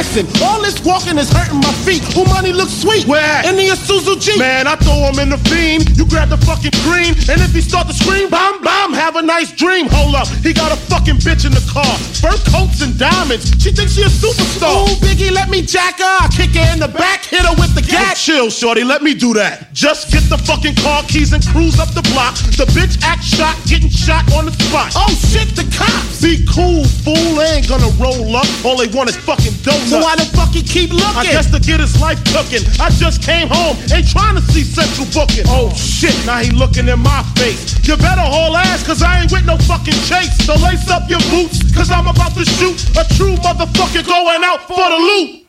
Listen, 0.00 0.24
all 0.42 0.62
this 0.62 0.80
walking 0.82 1.18
is 1.18 1.28
hurting 1.30 1.60
my 1.60 1.72
feet. 1.84 2.00
Who 2.16 2.24
money 2.24 2.52
looks 2.52 2.72
sweet? 2.72 3.06
Where? 3.06 3.44
In 3.44 3.56
the 3.56 3.68
Isuzu 3.68 4.16
Jeep. 4.16 4.38
Man, 4.38 4.66
I 4.66 4.74
throw 4.76 4.96
him 5.04 5.20
in 5.20 5.28
the 5.28 5.36
fiend. 5.52 5.92
You 5.96 6.06
grab 6.08 6.30
the 6.30 6.40
fucking 6.40 6.72
green, 6.88 7.12
and 7.28 7.38
if 7.44 7.52
he 7.52 7.60
start 7.60 7.86
to 7.86 7.92
scream, 7.92 8.30
bam, 8.30 8.62
bam, 8.64 8.94
have 8.94 9.16
a 9.16 9.22
nice 9.22 9.52
dream. 9.52 9.88
Hold 9.92 10.14
up, 10.14 10.28
he 10.40 10.54
got 10.54 10.72
a 10.72 10.78
fucking 10.88 11.20
bitch 11.20 11.44
in 11.44 11.52
the 11.52 11.64
car. 11.68 11.92
Fur 12.16 12.32
coats 12.48 12.80
and 12.80 12.96
diamonds. 12.96 13.52
She 13.60 13.72
thinks 13.76 13.92
she 13.92 14.02
a 14.02 14.08
superstar. 14.08 14.88
Ooh, 14.88 14.96
Biggie, 15.04 15.32
let 15.32 15.50
me 15.50 15.60
jack 15.60 15.98
her. 16.00 16.16
I 16.24 16.28
kick 16.32 16.56
her 16.56 16.64
in 16.72 16.80
the 16.80 16.88
back, 16.88 17.24
hit 17.28 17.44
her 17.44 17.54
with 17.60 17.74
the 17.76 17.84
gat. 17.84 18.16
chill, 18.16 18.48
shorty, 18.48 18.84
let 18.84 19.02
me 19.02 19.12
do 19.12 19.34
that. 19.34 19.68
Just 19.74 20.10
get 20.10 20.24
the 20.32 20.38
fucking 20.38 20.76
car 20.76 21.04
keys 21.04 21.32
and 21.34 21.44
cruise 21.52 21.78
up 21.78 21.92
the 21.92 22.02
block. 22.16 22.34
The 22.56 22.64
bitch 22.72 22.96
act 23.04 23.24
shot, 23.24 23.56
getting 23.68 23.92
shot 23.92 24.24
on 24.32 24.46
the 24.46 24.52
spot. 24.52 24.96
Oh 24.96 25.12
shit, 25.28 25.52
the 25.52 25.68
cops. 25.76 26.24
Be 26.24 26.40
cool, 26.48 26.84
fool. 27.04 27.36
They 27.36 27.60
ain't 27.60 27.68
gonna 27.68 27.92
roll 28.00 28.36
up. 28.36 28.48
All 28.64 28.76
they 28.76 28.88
want 28.88 29.10
is 29.10 29.16
fucking 29.16 29.52
donuts. 29.60 29.89
So 29.90 29.98
why 29.98 30.14
the 30.14 30.24
fuck 30.38 30.54
he 30.54 30.62
keep 30.62 30.92
looking? 30.94 31.18
I 31.18 31.24
guess 31.24 31.50
to 31.50 31.58
get 31.58 31.80
his 31.80 32.00
life 32.00 32.22
cooking. 32.30 32.62
I 32.78 32.90
just 32.94 33.26
came 33.26 33.48
home, 33.50 33.74
ain't 33.90 34.06
trying 34.06 34.36
to 34.36 34.42
see 34.54 34.62
central 34.62 35.02
booking. 35.10 35.42
Oh 35.50 35.74
shit, 35.74 36.14
now 36.24 36.38
he 36.38 36.54
looking 36.54 36.86
in 36.86 37.00
my 37.00 37.26
face. 37.34 37.74
You 37.82 37.96
better 37.96 38.22
haul 38.22 38.56
ass, 38.56 38.86
cause 38.86 39.02
I 39.02 39.22
ain't 39.22 39.32
with 39.32 39.44
no 39.46 39.58
fucking 39.66 39.98
chase. 40.06 40.46
So 40.46 40.54
lace 40.62 40.88
up 40.88 41.10
your 41.10 41.18
boots, 41.26 41.58
cause 41.74 41.90
I'm 41.90 42.06
about 42.06 42.38
to 42.38 42.44
shoot 42.44 42.78
a 42.94 43.02
true 43.18 43.34
motherfucker 43.42 44.06
going 44.06 44.44
out 44.46 44.62
for 44.70 44.78
the 44.78 45.00
loot. 45.10 45.42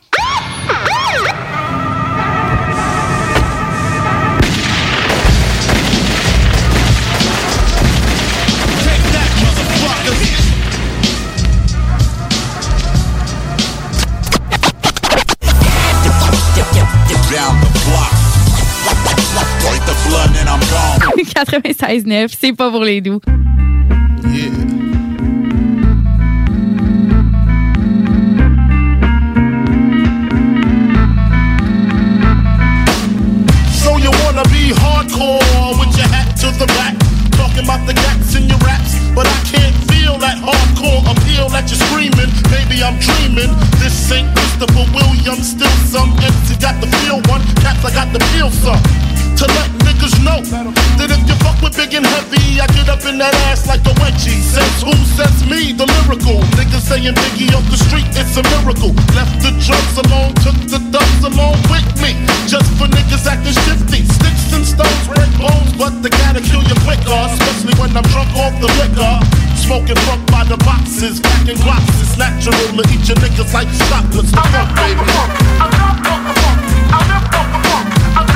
96.9, 21.32 22.34
c'est 22.38 22.52
pas 22.52 22.70
pour 22.70 22.84
les 22.84 23.00
doux. 23.00 23.20
So 33.72 33.98
you 33.98 34.10
wanna 34.24 34.44
be 34.44 34.72
hardcore 34.72 35.40
with 35.78 35.96
your 35.96 36.06
hat 36.08 36.36
to 36.40 36.50
the 36.58 36.66
back, 36.76 36.94
talking 37.32 37.64
about 37.64 37.86
the 37.86 37.94
gats 37.94 38.36
in 38.36 38.48
your 38.48 38.58
raps, 38.58 38.94
but 39.14 39.26
I 39.26 39.38
can't 39.50 39.74
feel 39.90 40.18
that 40.18 40.36
hardcore 40.38 41.02
appeal 41.10 41.48
that 41.48 41.68
you're 41.68 41.80
screaming. 41.88 42.30
Maybe 42.50 42.82
I'm 42.84 42.98
dreaming. 42.98 43.50
This 43.80 44.12
ain't 44.12 44.28
Christopher 44.36 44.86
Williams, 44.94 45.50
still 45.50 45.76
some 45.88 46.10
MC 46.18 46.56
got 46.60 46.80
the 46.80 46.86
feel 46.98 47.20
one, 47.32 47.42
cats 47.62 47.84
I 47.84 47.92
got 47.92 48.12
the 48.12 48.20
feel 48.32 48.50
some. 48.50 48.82
To 49.42 49.50
let 49.58 49.74
niggas 49.82 50.14
know 50.22 50.38
that 51.02 51.10
if 51.10 51.18
you 51.26 51.34
fuck 51.42 51.58
with 51.58 51.74
big 51.74 51.90
and 51.98 52.06
heavy, 52.06 52.62
I 52.62 52.66
get 52.78 52.86
up 52.86 53.02
in 53.02 53.18
that 53.18 53.34
ass 53.50 53.66
like 53.66 53.82
a 53.90 53.94
wedgie. 53.98 54.38
Says 54.38 54.86
who 54.86 54.94
says 55.18 55.34
me, 55.50 55.74
the 55.74 55.82
lyrical. 55.82 56.38
Niggas 56.54 56.86
saying 56.86 57.10
Biggie 57.10 57.50
off 57.50 57.66
the 57.66 57.74
street, 57.74 58.06
it's 58.14 58.38
a 58.38 58.46
miracle. 58.54 58.94
Left 59.18 59.34
the 59.42 59.50
drugs 59.58 59.98
alone, 59.98 60.30
took 60.46 60.54
the 60.70 60.78
dubs 60.94 61.26
along 61.26 61.58
with 61.66 61.82
me. 61.98 62.14
Just 62.46 62.70
for 62.78 62.86
niggas 62.86 63.26
acting 63.26 63.58
shifty. 63.66 64.06
Sticks 64.06 64.54
and 64.54 64.62
stones 64.62 65.10
break 65.10 65.34
bones, 65.34 65.74
but 65.74 65.90
they 66.06 66.14
gotta 66.22 66.38
kill 66.38 66.62
you 66.62 66.78
quicker. 66.86 67.10
Especially 67.34 67.74
when 67.82 67.90
I'm 67.98 68.06
drunk 68.14 68.30
off 68.38 68.54
the 68.62 68.70
liquor. 68.78 69.26
Smoking 69.58 69.98
funk 70.06 70.22
by 70.30 70.46
the 70.46 70.54
boxes, 70.62 71.18
packing 71.18 71.58
blocks. 71.66 71.90
It's 71.98 72.14
natural 72.14 72.78
to 72.78 72.82
eat 72.94 73.10
your 73.10 73.18
niggas 73.18 73.50
like 73.50 73.66
chocolates. 73.90 74.30
The 74.30 74.38
funk, 74.54 74.70
baby. 74.78 75.02
All 75.58 77.10
I 77.10 78.31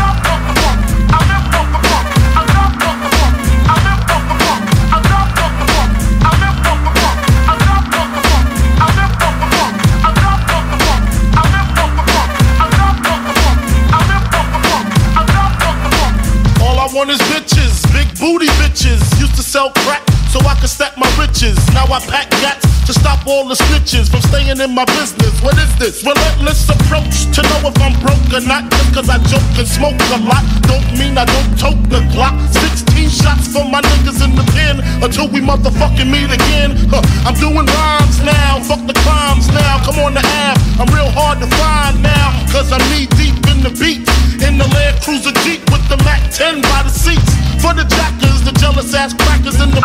want 16.97 17.11
is 17.11 17.19
bitches, 17.29 17.85
big 17.93 18.09
booty 18.19 18.47
bitches. 18.57 19.01
Used 19.21 19.37
to 19.37 19.43
sell 19.43 19.71
crack 19.85 20.03
so 20.31 20.41
I 20.41 20.55
could 20.59 20.71
stack 20.71 20.97
my 20.97 21.09
riches. 21.21 21.57
Now 21.75 21.85
I 21.85 22.01
pack 22.01 22.31
gats 22.31 22.76
to 22.87 22.95
stop 22.95 23.27
all 23.27 23.43
the 23.43 23.59
snitches 23.59 24.07
from 24.07 24.23
staying 24.23 24.63
in 24.63 24.71
my 24.71 24.87
business. 24.95 25.35
What 25.43 25.59
is 25.59 25.75
this? 25.75 26.07
Relentless 26.07 26.71
approach 26.71 27.27
to 27.35 27.43
know 27.43 27.67
if 27.67 27.75
I'm 27.83 27.99
broke 27.99 28.31
or 28.31 28.47
not. 28.47 28.71
Just 28.71 28.95
cause 28.95 29.09
I 29.11 29.19
joke 29.27 29.43
and 29.59 29.67
smoke 29.67 29.99
a 30.15 30.23
lot, 30.23 30.47
don't 30.71 30.87
mean 30.95 31.19
I 31.19 31.27
don't 31.27 31.51
tote 31.59 31.83
the 31.91 31.99
Glock. 32.15 32.39
16 32.87 33.11
shots 33.11 33.51
for 33.51 33.67
my 33.67 33.83
niggas 33.83 34.23
in 34.23 34.39
the 34.39 34.47
pen 34.55 34.87
until 35.03 35.27
we 35.27 35.43
motherfucking 35.43 36.07
meet 36.07 36.31
again. 36.31 36.79
Huh, 36.87 37.03
I'm 37.27 37.35
doing 37.35 37.67
rhymes 37.67 38.23
now, 38.23 38.63
fuck 38.63 38.87
the 38.87 38.95
crimes 39.03 39.51
now. 39.51 39.83
Come 39.83 39.99
on 40.07 40.15
the 40.15 40.23
app, 40.47 40.59
I'm 40.79 40.87
real 40.95 41.11
hard 41.11 41.43
to 41.43 41.51
find 41.59 41.99
now. 42.07 42.39
Cause 42.55 42.71
I'm 42.71 42.83
knee 42.95 43.11
deep 43.19 43.35
in 43.51 43.67
the 43.67 43.75
beat. 43.83 44.07
In 44.47 44.63
the 44.63 44.69
Land 44.79 45.03
Cruiser 45.03 45.35
Jeep 45.43 45.59
with 45.75 45.83
the 45.91 45.99
Mac 46.07 46.23
10 46.31 46.63
by 46.63 46.87
the 46.87 46.95
seats. 46.95 47.35
For 47.59 47.75
the 47.75 47.83
jackers, 47.83 48.47
the 48.47 48.55
jealous 48.63 48.95
ass 48.95 49.11
crackers 49.11 49.59
in 49.59 49.75
the. 49.75 49.83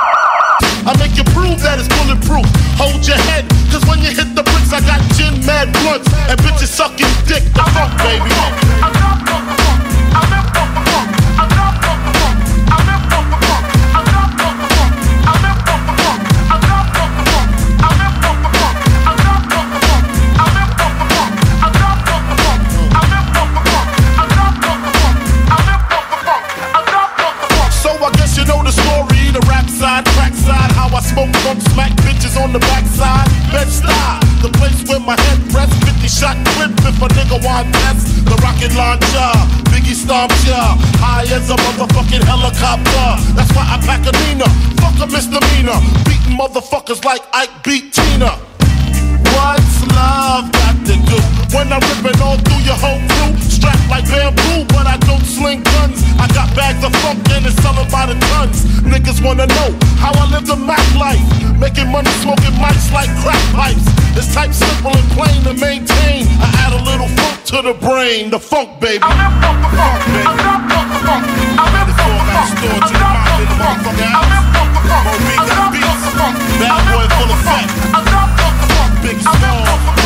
I 0.84 0.98
make 0.98 1.16
you 1.16 1.24
prove 1.36 1.62
that 1.62 1.78
it's 1.78 1.88
bulletproof. 2.02 2.46
hold 2.74 3.06
your 3.06 3.18
head. 3.30 3.46
Cause 3.70 3.86
when 3.86 4.00
you 4.02 4.10
hit 4.10 4.34
the 4.34 4.42
bricks, 4.42 4.74
I 4.74 4.82
got 4.82 5.02
gin 5.14 5.38
mad 5.46 5.70
blunts 5.86 6.10
and 6.26 6.40
bitches 6.42 6.74
sucking 6.74 7.12
dick. 7.30 7.46
The 7.54 7.64
funk, 7.70 7.94
baby. 8.02 8.30
So 8.34 9.61
Funk, 31.52 31.64
smack 31.74 31.92
bitches 32.08 32.42
on 32.42 32.54
the 32.54 32.60
backside. 32.60 33.28
Bed-Stuy, 33.52 34.42
the 34.42 34.50
place 34.58 34.88
where 34.88 35.02
my 35.02 35.20
head 35.20 35.40
rests, 35.52 35.76
50 35.84 36.08
shot 36.08 36.38
clip 36.56 36.72
if 36.88 36.96
a 36.96 37.08
nigga 37.12 37.44
want 37.44 37.68
test. 37.76 38.24
The 38.24 38.36
rocket 38.40 38.72
launcher, 38.74 39.32
Biggie 39.68 39.96
stomp 39.96 40.32
ya, 40.48 40.80
high 41.04 41.28
as 41.28 41.50
a 41.50 41.56
motherfucking 41.56 42.24
helicopter. 42.24 43.36
That's 43.36 43.52
why 43.52 43.68
I 43.68 43.84
pack 43.84 44.08
a 44.08 44.14
Nina, 44.24 44.48
fuck 44.80 44.96
a 45.04 45.12
misdemeanor, 45.12 45.76
beating 46.08 46.40
motherfuckers 46.40 47.04
like 47.04 47.24
Ike 47.34 47.64
beat 47.66 47.92
Tina. 47.92 48.32
What's 49.36 49.76
love 49.92 50.52
got 50.54 50.86
to 50.88 50.96
do 51.04 51.41
when 51.54 51.72
I'm 51.72 51.84
ripping 51.84 52.20
all 52.22 52.38
through 52.40 52.64
your 52.64 52.80
whole 52.80 53.00
crew? 53.12 53.36
Strapped 53.44 53.88
like 53.90 54.08
bamboo, 54.08 54.66
but 54.72 54.88
I 54.88 54.98
don't 55.08 55.24
sling 55.24 55.64
guns. 55.64 56.04
I 56.20 56.28
got 56.32 56.54
bags 56.56 56.84
of 56.84 56.96
funk 57.04 57.28
and 57.32 57.46
it's 57.46 57.56
selling 57.62 57.90
by 57.92 58.06
the 58.08 58.16
tons. 58.32 58.66
Niggas 58.88 59.24
wanna 59.24 59.48
know 59.48 59.70
how 60.00 60.12
I 60.16 60.26
live 60.32 60.46
the 60.48 60.56
Mac 60.56 60.84
life. 60.96 61.22
Making 61.60 61.92
money 61.92 62.12
smoking 62.24 62.56
mics 62.58 62.92
like 62.92 63.12
crack 63.22 63.42
pipes. 63.54 63.84
It's 64.16 64.34
type 64.34 64.54
simple 64.54 64.92
and 64.96 65.08
plain 65.16 65.44
to 65.44 65.54
maintain. 65.54 66.28
I 66.40 66.48
add 66.64 66.74
a 66.74 66.82
little 66.84 67.08
funk 67.08 67.44
to 67.52 67.62
the 67.62 67.74
brain, 67.74 68.30
the 68.30 68.40
funk 68.40 68.80
baby. 68.80 69.00
Funk 69.00 69.16
baby. 70.12 70.32
Metaphor 71.72 72.16
got 72.32 72.48
stored 72.52 72.84
to 72.90 72.94
the 72.96 73.08
mouth 73.12 73.42
in 73.42 73.48
the 73.52 73.58
motherfucking 73.60 74.12
house. 74.12 74.36
Marie 75.06 75.40
got 75.48 75.72
beats. 75.72 76.04
Bad 76.60 76.82
boy 76.92 77.06
full 77.16 77.32
of 77.32 77.42
fat. 77.46 77.68
Big 79.04 79.18
small. 79.22 79.66
Funk 79.86 80.01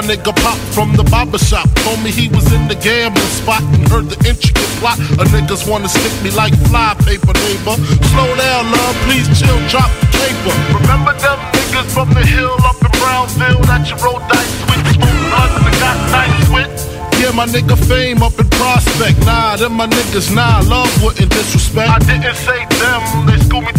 my 0.00 0.06
nigga 0.16 0.32
Pop 0.40 0.56
from 0.72 0.96
the 0.96 1.04
barber 1.04 1.38
shop. 1.38 1.68
Told 1.84 2.00
me 2.02 2.10
he 2.10 2.28
was 2.28 2.46
in 2.52 2.68
the 2.68 2.74
gambling 2.74 3.34
spot 3.36 3.62
and 3.74 3.84
heard 3.88 4.08
the 4.08 4.16
intricate 4.24 4.70
plot. 4.80 4.96
A 5.20 5.24
niggas 5.28 5.68
wanna 5.68 5.88
stick 5.88 6.14
me 6.24 6.30
like 6.30 6.54
fly 6.68 6.94
paper, 7.04 7.34
neighbor. 7.44 7.76
Slow 8.12 8.30
down, 8.36 8.70
love, 8.72 8.96
please 9.04 9.28
chill, 9.36 9.60
drop 9.68 9.90
the 10.00 10.08
paper. 10.16 10.54
Remember 10.80 11.12
them 11.20 11.38
niggas 11.52 11.88
from 11.92 12.08
the 12.16 12.24
hill 12.24 12.56
up 12.64 12.80
in 12.80 12.92
Brownsville 12.96 13.60
that 13.68 13.84
you 13.90 13.96
rolled 14.00 14.24
dice 14.32 14.56
with? 14.72 14.80
Smooth 14.96 15.20
got 15.84 15.98
nice 16.16 16.48
with? 16.48 16.72
Yeah, 17.20 17.36
my 17.36 17.44
nigga 17.44 17.76
fame 17.76 18.22
up 18.22 18.38
in 18.40 18.48
prospect. 18.56 19.20
Nah, 19.28 19.56
them 19.56 19.74
my 19.76 19.86
niggas, 19.86 20.32
nah, 20.34 20.64
love 20.64 20.88
wouldn't 21.04 21.30
disrespect. 21.30 21.90
I 21.90 21.98
didn't 21.98 22.40
say 22.40 22.64
them, 22.80 23.02
they 23.28 23.36
schooled 23.44 23.68
me 23.68 23.72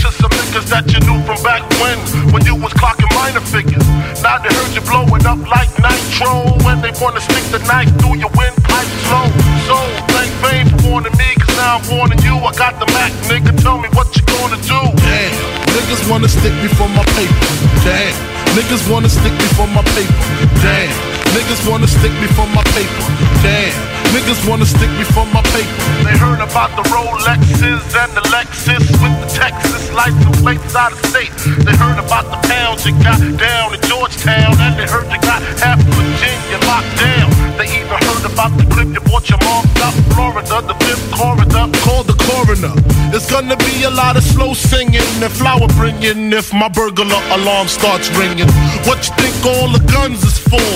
niggas 0.52 0.68
that 0.68 0.84
you 0.92 1.00
knew 1.08 1.16
from 1.24 1.40
back 1.48 1.64
when, 1.80 1.96
when 2.36 2.44
you 2.44 2.56
was 2.56 2.76
clocking 2.76 3.08
minor 3.16 3.40
figures. 3.40 3.88
Now 4.20 4.36
they 4.44 4.52
heard 4.52 4.76
you 4.76 4.84
blowing 4.84 5.24
up 5.24 5.40
like 5.48 5.72
nitro, 5.80 6.52
when 6.68 6.84
they 6.84 6.92
wanna 7.00 7.24
stick 7.24 7.44
the 7.56 7.64
knife 7.72 7.88
through 8.04 8.20
your 8.20 8.32
windpipe 8.36 8.92
slow. 9.08 9.32
So, 9.64 9.80
thank 10.12 10.28
fame 10.44 10.68
for 10.68 10.92
warning 10.92 11.16
me, 11.16 11.30
cause 11.40 11.56
now 11.56 11.80
I'm 11.80 11.84
warning 11.88 12.20
you. 12.28 12.36
I 12.36 12.52
got 12.60 12.76
the 12.84 12.88
Mac, 12.92 13.16
nigga, 13.32 13.56
tell 13.64 13.80
me 13.80 13.88
what 13.96 14.12
you 14.12 14.24
gonna 14.28 14.60
do. 14.68 14.80
Damn, 15.00 15.32
niggas 15.72 16.04
wanna 16.12 16.28
stick 16.28 16.54
me 16.60 16.68
for 16.76 16.90
my 16.92 17.04
paper. 17.16 17.48
Damn, 17.88 18.12
niggas 18.52 18.84
wanna 18.92 19.08
stick 19.08 19.32
me 19.32 19.48
for 19.56 19.68
my 19.72 19.84
paper. 19.96 20.20
Damn. 20.60 20.92
Niggas 21.32 21.64
wanna 21.70 21.88
stick 21.88 22.12
me 22.20 22.28
for 22.36 22.46
my 22.48 22.62
paper. 22.76 23.08
Damn. 23.40 24.01
Niggas 24.12 24.43
wanna 24.47 24.65
stick 24.65 24.91
me 25.00 25.06
for 25.15 25.26
my 25.28 25.41
paper. 25.56 26.04
They 26.04 26.17
heard 26.17 26.41
about 26.43 26.76
the 26.76 26.84
Rolexes 26.91 27.95
and 27.95 28.12
the 28.12 28.24
Lexus 28.28 28.84
with 29.00 29.15
the 29.24 29.30
Texas 29.32 29.91
license 29.93 30.41
plates 30.41 30.76
out 30.76 30.91
of 30.91 31.00
state. 31.06 31.32
They 31.63 31.76
heard 31.76 31.97
about 31.97 32.28
the 32.28 32.39
pounds 32.47 32.86
you 32.86 32.91
got 33.04 33.19
down 33.39 33.74
in 33.74 33.82
Georgetown, 33.88 34.60
and 34.60 34.78
they 34.78 34.88
heard 34.88 35.08
you 35.08 35.19
got 35.21 35.41
half 35.63 35.80
Virginia 35.95 36.60
locked 36.67 36.91
down. 37.00 37.32
They 37.58 37.67
even 37.80 38.00
heard 38.08 38.26
about 38.28 38.52
the 38.58 38.65
clip 38.67 38.89
you 38.91 39.02
bought 39.08 39.30
your 39.30 39.39
mom 39.47 39.63
in 39.65 40.04
Florida, 40.12 40.62
the 40.62 40.76
fifth 40.84 41.08
corridor. 41.15 41.71
Call 41.88 42.04
the 42.04 42.20
coroner. 42.32 42.74
It's 43.13 43.30
gonna 43.30 43.58
be 43.58 43.84
a 43.84 43.89
lot 43.89 44.15
of 44.15 44.24
slow 44.24 44.54
singing 44.54 45.12
and 45.20 45.32
flower 45.32 45.67
bringing 45.76 46.32
if 46.32 46.54
my 46.54 46.70
burglar 46.70 47.22
alarm 47.36 47.67
starts 47.67 48.08
ringing. 48.15 48.48
What 48.88 49.04
you 49.08 49.13
think 49.20 49.36
all 49.46 49.67
the 49.67 49.84
guns 49.91 50.24
is 50.24 50.39
for? 50.39 50.72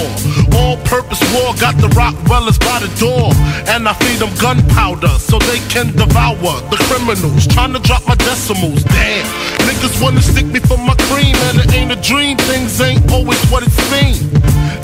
All 0.60 0.78
purpose 0.84 1.22
war 1.34 1.54
got 1.60 1.76
the 1.78 1.88
Rottweilers 1.96 2.60
by 2.60 2.80
the 2.80 2.92
door. 3.00 3.32
And 3.72 3.88
I 3.88 3.94
feed 3.94 4.20
them 4.20 4.34
gunpowder 4.42 5.16
so 5.20 5.40
they 5.40 5.60
can 5.74 5.96
devour 5.96 6.60
the 6.72 6.78
criminals. 6.88 7.48
Trying 7.48 7.74
to 7.74 7.80
drop 7.80 8.06
my 8.08 8.16
decimals. 8.16 8.84
Damn. 8.84 9.26
Niggas 9.68 10.02
wanna 10.02 10.22
stick 10.22 10.46
me 10.46 10.60
for 10.60 10.78
my 10.78 10.96
cream, 11.10 11.36
and 11.48 11.60
it 11.60 11.74
ain't 11.74 11.92
a 11.92 12.00
dream. 12.02 12.38
Things 12.38 12.80
ain't 12.82 13.12
always 13.12 13.42
what 13.50 13.64
it 13.64 13.72
seems. 13.90 14.36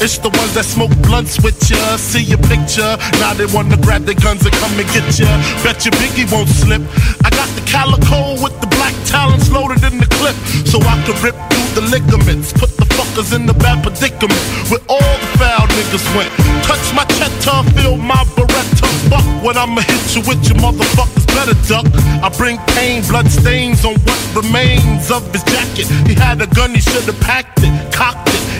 It's 0.01 0.17
the 0.17 0.33
ones 0.33 0.57
that 0.57 0.65
smoke 0.65 0.89
blunts 1.05 1.37
with 1.45 1.61
ya, 1.69 1.77
see 1.95 2.23
your 2.23 2.41
picture. 2.49 2.97
Now 3.21 3.37
they 3.37 3.45
wanna 3.45 3.77
grab 3.77 4.01
their 4.01 4.17
guns 4.17 4.41
and 4.41 4.55
come 4.57 4.73
and 4.81 4.89
get 4.89 5.05
ya. 5.13 5.29
Bet 5.61 5.85
your 5.85 5.93
Biggie 6.01 6.25
won't 6.33 6.49
slip. 6.61 6.81
I 7.25 7.29
got 7.33 7.49
the 7.57 7.63
calico 7.65 8.37
with 8.41 8.55
the 8.61 8.69
black 8.77 8.95
talons 9.05 9.51
loaded 9.51 9.81
in 9.83 9.97
the 9.97 10.09
clip, 10.17 10.37
so 10.69 10.77
I 10.81 10.95
can 11.05 11.17
rip 11.25 11.37
through 11.49 11.69
the 11.81 11.83
ligaments. 11.89 12.53
Put 12.53 12.71
the 12.77 12.85
fuckers 12.97 13.33
in 13.35 13.45
the 13.45 13.53
bad 13.53 13.81
predicament 13.83 14.41
where 14.69 14.83
all 14.87 15.13
the 15.23 15.29
foul 15.41 15.65
niggas 15.77 16.05
went. 16.15 16.31
Touch 16.69 16.85
my 16.93 17.05
cheddar, 17.17 17.65
feel 17.75 17.97
my 17.97 18.21
beretta. 18.35 18.87
Fuck 19.09 19.27
when 19.43 19.57
I'ma 19.57 19.81
hit 19.81 20.03
you 20.15 20.21
with 20.29 20.41
your 20.47 20.59
motherfuckers 20.61 21.25
better 21.35 21.57
duck. 21.67 21.87
I 22.21 22.29
bring 22.37 22.57
pain, 22.77 23.01
blood 23.09 23.27
stains 23.27 23.83
on 23.85 23.95
what 24.05 24.21
remains 24.35 25.09
of 25.11 25.23
his 25.33 25.43
jacket. 25.43 25.87
He 26.07 26.13
had 26.13 26.41
a 26.41 26.47
gun, 26.47 26.71
he 26.75 26.81
should've 26.81 27.19
packed 27.19 27.59
it, 27.63 27.73
cocked. 27.93 28.30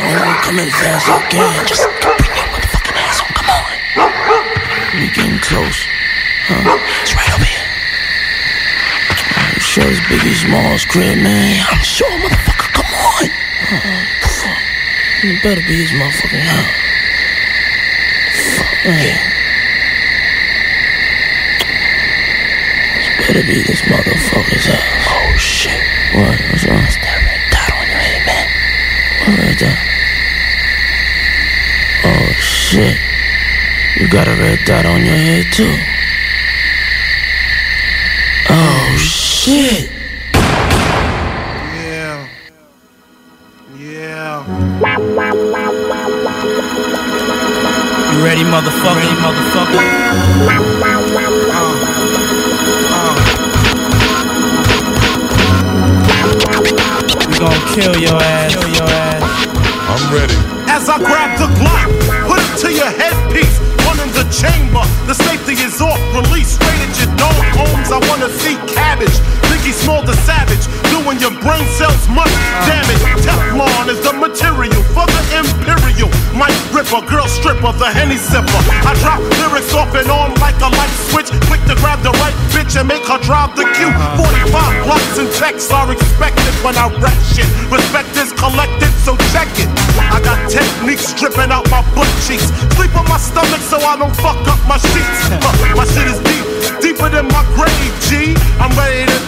Come 0.00 0.58
in 0.58 0.70
fast 0.70 1.06
can. 1.30 1.66
Just 1.66 1.84
bring 2.00 2.32
your 2.34 2.48
motherfucking 2.50 2.96
ass 2.96 3.20
on. 3.20 3.30
Come 3.36 3.50
on. 3.52 3.68
We 4.98 5.06
getting 5.12 5.38
close. 5.40 5.86
Huh? 6.48 6.78
It's 7.04 7.14
right 7.14 7.30
over 7.36 7.44
here. 7.44 7.68
I'm 9.36 9.60
sure 9.60 9.84
it's 9.86 10.00
Biggie 10.08 10.34
Smalls 10.40 10.84
crib, 10.86 11.18
man. 11.18 11.62
I'm 11.68 11.84
sure, 11.84 12.08
motherfucker. 12.18 12.72
Come 12.72 12.88
on. 12.88 13.28
Uh, 13.70 14.08
it 15.22 15.42
better 15.44 15.60
be 15.68 15.76
his 15.84 15.92
motherfucking 15.92 16.40
house. 16.48 16.80
Fuck, 18.56 18.74
man. 18.88 19.20
It 23.04 23.28
better 23.28 23.44
be 23.46 23.60
this 23.68 23.82
motherfucker's 23.82 24.64
house. 24.64 25.06
Oh, 25.12 25.36
shit. 25.36 25.78
What? 26.16 26.40
What's 26.50 26.64
wrong? 26.64 26.82
Is 26.88 26.96
that 27.04 27.20
red 27.22 27.44
dot 27.52 27.70
on 27.76 27.86
your 27.86 28.00
head, 28.00 28.24
man? 28.26 28.48
What 29.28 29.38
red 29.44 29.58
dot? 29.58 29.89
Shit. 32.70 32.96
You 33.98 34.06
got 34.08 34.28
a 34.28 34.30
red 34.30 34.60
dot 34.64 34.86
on 34.86 35.04
your 35.04 35.16
head, 35.16 35.52
too. 35.52 35.74
Oh, 38.48 38.96
shit. 38.96 39.90
Yeah. 41.74 42.28
Yeah. 43.76 44.46
You 48.12 48.22
ready, 48.22 48.44
motherfucker? 48.44 49.02
Ready, 49.02 49.18
motherfucker? 49.26 49.82
Uh, 50.46 50.62
uh. 52.94 53.18
We 57.26 57.34
gon' 57.36 57.60
kill 57.74 57.96
your 58.00 58.14
ass. 58.22 58.54
Kill 58.54 58.68
your 58.68 58.88
ass. 58.88 59.26
I'm 59.90 60.14
ready. 60.14 60.50
As 60.70 60.88
I 60.88 60.98
grab 60.98 61.36
the 61.36 61.46
Glock, 61.58 61.88
put 61.90 61.98
it 61.98 62.06
to 62.06 62.09
your 62.80 62.90
headpiece. 62.96 63.60
One 63.84 64.00
in 64.00 64.08
the 64.16 64.24
chamber, 64.32 64.80
the 65.04 65.12
safety 65.12 65.52
is 65.52 65.80
off. 65.82 66.00
Release 66.16 66.56
straight 66.56 66.80
at 66.80 66.96
your 66.96 67.12
dome 67.20 67.44
homes. 67.52 67.92
I 67.92 68.00
wanna 68.08 68.30
see 68.40 68.56
cabbage. 68.72 69.16
Biggie 69.60 69.76
Small 69.76 70.00
the 70.00 70.16
Savage, 70.24 70.64
doing 70.88 71.20
your 71.20 71.36
brain 71.44 71.68
cells 71.76 72.08
much 72.08 72.32
damage. 72.64 72.96
Teflon 73.20 73.92
is 73.92 74.00
the 74.00 74.16
material 74.16 74.80
for 74.96 75.04
the 75.04 75.22
Imperial. 75.36 76.08
Mike 76.32 76.56
Ripper, 76.72 77.04
girl 77.04 77.28
stripper, 77.28 77.68
the 77.76 77.92
Henny 77.92 78.16
sipper. 78.16 78.60
I 78.88 78.96
drop 79.04 79.20
lyrics 79.36 79.76
off 79.76 79.92
and 79.92 80.08
on 80.08 80.32
like 80.40 80.56
a 80.64 80.70
light 80.72 80.94
switch. 81.12 81.28
Quick 81.52 81.60
to 81.68 81.76
grab 81.76 82.00
the 82.00 82.08
right 82.24 82.32
bitch 82.56 82.72
and 82.80 82.88
make 82.88 83.04
her 83.04 83.20
drive 83.20 83.52
the 83.52 83.68
cue. 83.76 83.92
45 84.16 84.48
blocks 84.88 85.20
and 85.20 85.28
texts 85.36 85.68
are 85.68 85.92
expected 85.92 86.56
when 86.64 86.72
I 86.80 86.88
rap 86.96 87.20
shit. 87.20 87.44
Respect 87.68 88.16
is 88.16 88.32
collected, 88.40 88.88
so 89.04 89.12
check 89.28 89.52
it. 89.60 89.68
I 90.08 90.24
got 90.24 90.40
techniques 90.48 91.12
dripping 91.20 91.52
out 91.52 91.68
my 91.68 91.84
butt 91.92 92.08
cheeks. 92.24 92.48
Sleep 92.80 92.96
on 92.96 93.04
my 93.12 93.20
stomach 93.20 93.60
so 93.60 93.76
I 93.76 94.00
don't 94.00 94.16
fuck 94.24 94.40
up 94.48 94.60
my 94.64 94.80
sheets. 94.80 95.28
My 95.76 95.84
shit 95.84 96.08
is 96.08 96.16
deep, 96.24 96.48
deeper 96.80 97.12
than 97.12 97.28
my 97.28 97.44
grave, 97.52 97.92
G. 98.08 98.32
I'm 98.56 98.72
ready 98.72 99.04
to 99.04 99.19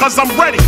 cause 0.00 0.18
I'm 0.18 0.34
ready. 0.40 0.59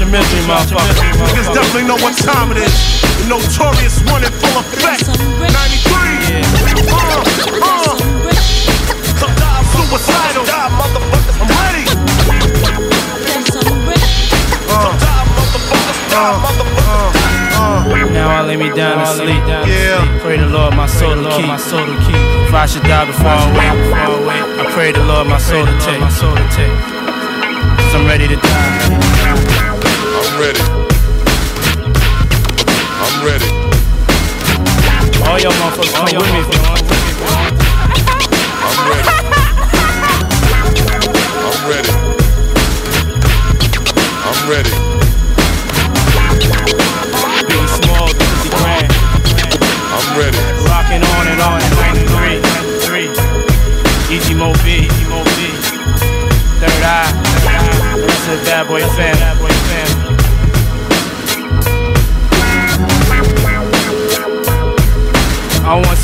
Your 0.00 0.08
misery, 0.08 0.40
motherfucker. 0.48 0.96
Niggas 1.28 1.52
definitely 1.52 1.84
know 1.84 2.00
what 2.00 2.16
time 2.16 2.50
it 2.52 2.58
is. 2.64 2.72
The 3.20 3.28
notorious 3.28 4.00
one 4.08 4.24
in 4.24 4.32
full 4.32 4.56
effect. 4.64 5.04
93. 5.12 6.40
Uh, 6.88 7.20
uh. 7.60 8.00
Suicidal. 9.68 10.48
I'm 10.48 11.52
ready. 11.60 11.84
That's 13.28 13.52
some 13.52 13.84
rich. 13.84 14.32
Now 18.10 18.28
I 18.30 18.42
lay 18.46 18.56
me 18.56 18.70
down 18.74 18.98
to 18.98 19.06
sleep. 19.06 19.44
Yeah. 19.68 20.20
Pray 20.22 20.38
the 20.38 20.46
Lord 20.46 20.74
my 20.76 20.86
soul 20.86 21.14
to 21.14 21.28
keep. 21.36 21.46
My 21.46 21.58
soul 21.58 21.84
to 21.84 21.96
keep. 22.08 22.16
If 22.48 22.54
I 22.54 22.66
should 22.66 22.82
die 22.84 23.04
before 23.04 23.28
I 23.28 23.52
wake, 23.52 23.72
before 23.84 23.98
I 23.98 24.08
wake, 24.24 24.66
I 24.66 24.70
pray 24.72 24.92
the 24.92 25.04
Lord 25.04 25.28
my 25.28 25.38
soul 25.38 25.66
to 25.66 25.78
take. 25.80 26.00
My 26.00 26.08
soul 26.08 26.34
to 26.34 26.48
take. 26.56 26.72
Cause 27.76 27.94
I'm 27.94 28.06
ready 28.06 28.28
to 28.28 28.36
die. 28.36 29.59
I'm 30.40 30.46
ready. 30.46 30.64
I'm 33.04 33.16
ready. 33.26 33.48
All 35.28 35.36
y'all 35.38 35.52
motherfuckers 35.60 35.92
come 35.92 36.04
with 36.06 36.14
me. 36.32 36.40
I'm 38.64 38.78
ready. 38.88 39.04
I'm 41.44 41.60
ready. 41.68 41.92
I'm 44.24 44.40
ready. 44.48 44.72
Big 47.44 47.68
small, 47.68 48.08
50 48.08 48.48
grand. 48.56 48.88
I'm 49.92 50.08
ready. 50.16 50.40
Rocking 50.64 51.04
on 51.04 51.28
and 51.28 51.40
on 51.42 51.60
in 51.60 51.72
93. 52.08 52.40
93. 54.08 54.16
Easy 54.16 54.32
Mo 54.32 54.54
Bee. 54.64 54.88
Easy 54.88 55.04
Mo 55.04 55.22
Bee. 55.36 55.52
Third 56.60 56.82
eye. 56.82 57.12
That's 58.06 58.26
a 58.28 58.36
bad 58.46 58.68
boy 58.68 58.80
fan. 58.96 59.49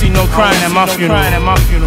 See 0.07 0.13
no 0.13 0.27
crying 0.27 0.63
at 0.63 0.71
my 0.71 0.87
funeral. 0.87 1.19
Crying 1.19 1.35
at 1.35 1.43
my 1.43 1.57
funeral. 1.67 1.86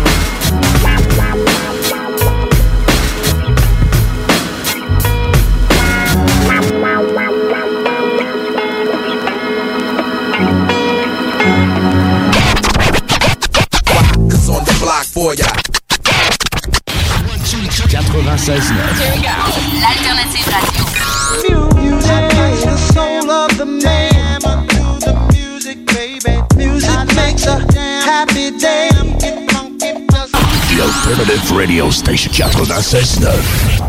Alternative 30.82 31.52
Radio 31.52 31.90
Station 31.92 32.32
96.9. 32.32 33.89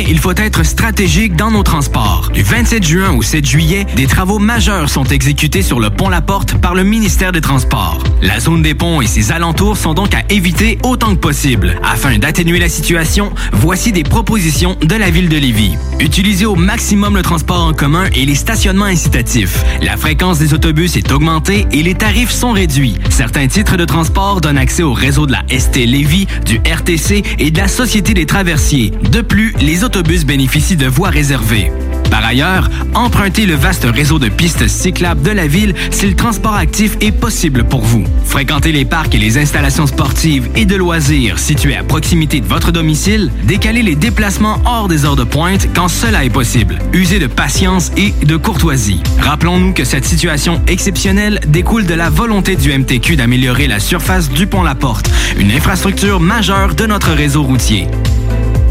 il 0.00 0.18
faut 0.18 0.34
être 0.36 0.64
stratégique 0.64 1.36
dans 1.36 1.50
nos 1.50 1.62
transports. 1.62 2.30
Du 2.32 2.42
27 2.42 2.84
juin 2.84 3.12
au 3.12 3.22
7 3.22 3.44
juillet, 3.44 3.86
des 3.94 4.06
travaux 4.06 4.38
majeurs 4.38 4.88
sont 4.88 5.04
exécutés 5.04 5.62
sur 5.62 5.80
le 5.80 5.90
pont 5.90 6.08
La 6.08 6.22
Porte 6.22 6.54
par 6.54 6.74
le 6.74 6.82
ministère 6.82 7.32
des 7.32 7.40
Transports. 7.40 8.02
La 8.22 8.40
zone 8.40 8.62
des 8.62 8.74
ponts 8.74 9.00
et 9.00 9.06
ses 9.06 9.32
alentours 9.32 9.76
sont 9.76 9.94
donc 9.94 10.14
à 10.14 10.22
éviter 10.30 10.78
autant 10.82 11.14
que 11.14 11.20
possible. 11.20 11.78
Afin 11.82 12.18
d'atténuer 12.18 12.58
la 12.58 12.68
situation, 12.68 13.32
voici 13.52 13.92
des 13.92 14.04
propositions 14.04 14.76
de 14.80 14.94
la 14.94 15.10
ville 15.10 15.28
de 15.28 15.36
Lévis. 15.36 15.76
Utilisez 16.00 16.46
au 16.46 16.54
maximum 16.54 17.16
le 17.16 17.22
transport 17.22 17.62
en 17.62 17.72
commun 17.72 18.06
et 18.14 18.24
les 18.24 18.34
stationnements 18.34 18.86
incitatifs. 18.86 19.62
La 19.82 19.96
fréquence 19.96 20.38
des 20.38 20.54
autobus 20.54 20.96
est 20.96 21.12
augmentée 21.12 21.66
et 21.72 21.82
les 21.82 21.94
tarifs 21.94 22.30
sont 22.30 22.52
réduits. 22.52 22.96
Certains 23.10 23.46
titres 23.46 23.76
de 23.76 23.84
transport 23.84 24.40
donnent 24.40 24.58
accès 24.58 24.82
au 24.82 24.92
réseau 24.92 25.26
de 25.26 25.32
la 25.32 25.42
ST 25.50 25.76
Lévis, 25.76 26.26
du 26.46 26.60
RTC 26.64 27.22
et 27.38 27.50
de 27.50 27.58
la 27.58 27.68
Société 27.68 28.14
des 28.14 28.26
traversiers. 28.26 28.92
De 29.10 29.20
plus, 29.20 29.54
les 29.60 29.81
autobus 29.84 30.24
bénéficient 30.24 30.76
de 30.76 30.86
voies 30.86 31.10
réservées. 31.10 31.72
Par 32.12 32.24
ailleurs, 32.26 32.68
empruntez 32.94 33.46
le 33.46 33.54
vaste 33.54 33.86
réseau 33.90 34.18
de 34.18 34.28
pistes 34.28 34.68
cyclables 34.68 35.22
de 35.22 35.30
la 35.30 35.46
ville 35.46 35.74
si 35.90 36.06
le 36.06 36.14
transport 36.14 36.54
actif 36.54 36.98
est 37.00 37.10
possible 37.10 37.64
pour 37.64 37.80
vous. 37.80 38.04
Fréquentez 38.26 38.70
les 38.70 38.84
parcs 38.84 39.14
et 39.14 39.18
les 39.18 39.38
installations 39.38 39.86
sportives 39.86 40.50
et 40.54 40.66
de 40.66 40.76
loisirs 40.76 41.38
situés 41.38 41.74
à 41.74 41.82
proximité 41.82 42.40
de 42.40 42.46
votre 42.46 42.70
domicile. 42.70 43.30
Décalez 43.44 43.82
les 43.82 43.94
déplacements 43.94 44.60
hors 44.66 44.88
des 44.88 45.06
heures 45.06 45.16
de 45.16 45.24
pointe 45.24 45.68
quand 45.74 45.88
cela 45.88 46.22
est 46.22 46.30
possible. 46.30 46.78
Usez 46.92 47.18
de 47.18 47.28
patience 47.28 47.90
et 47.96 48.12
de 48.26 48.36
courtoisie. 48.36 49.02
Rappelons-nous 49.18 49.72
que 49.72 49.84
cette 49.84 50.04
situation 50.04 50.60
exceptionnelle 50.66 51.40
découle 51.48 51.86
de 51.86 51.94
la 51.94 52.10
volonté 52.10 52.56
du 52.56 52.76
MTQ 52.76 53.16
d'améliorer 53.16 53.68
la 53.68 53.80
surface 53.80 54.28
du 54.28 54.46
pont 54.46 54.62
La 54.62 54.74
Porte, 54.74 55.10
une 55.38 55.50
infrastructure 55.50 56.20
majeure 56.20 56.74
de 56.74 56.84
notre 56.84 57.12
réseau 57.12 57.42
routier. 57.42 57.88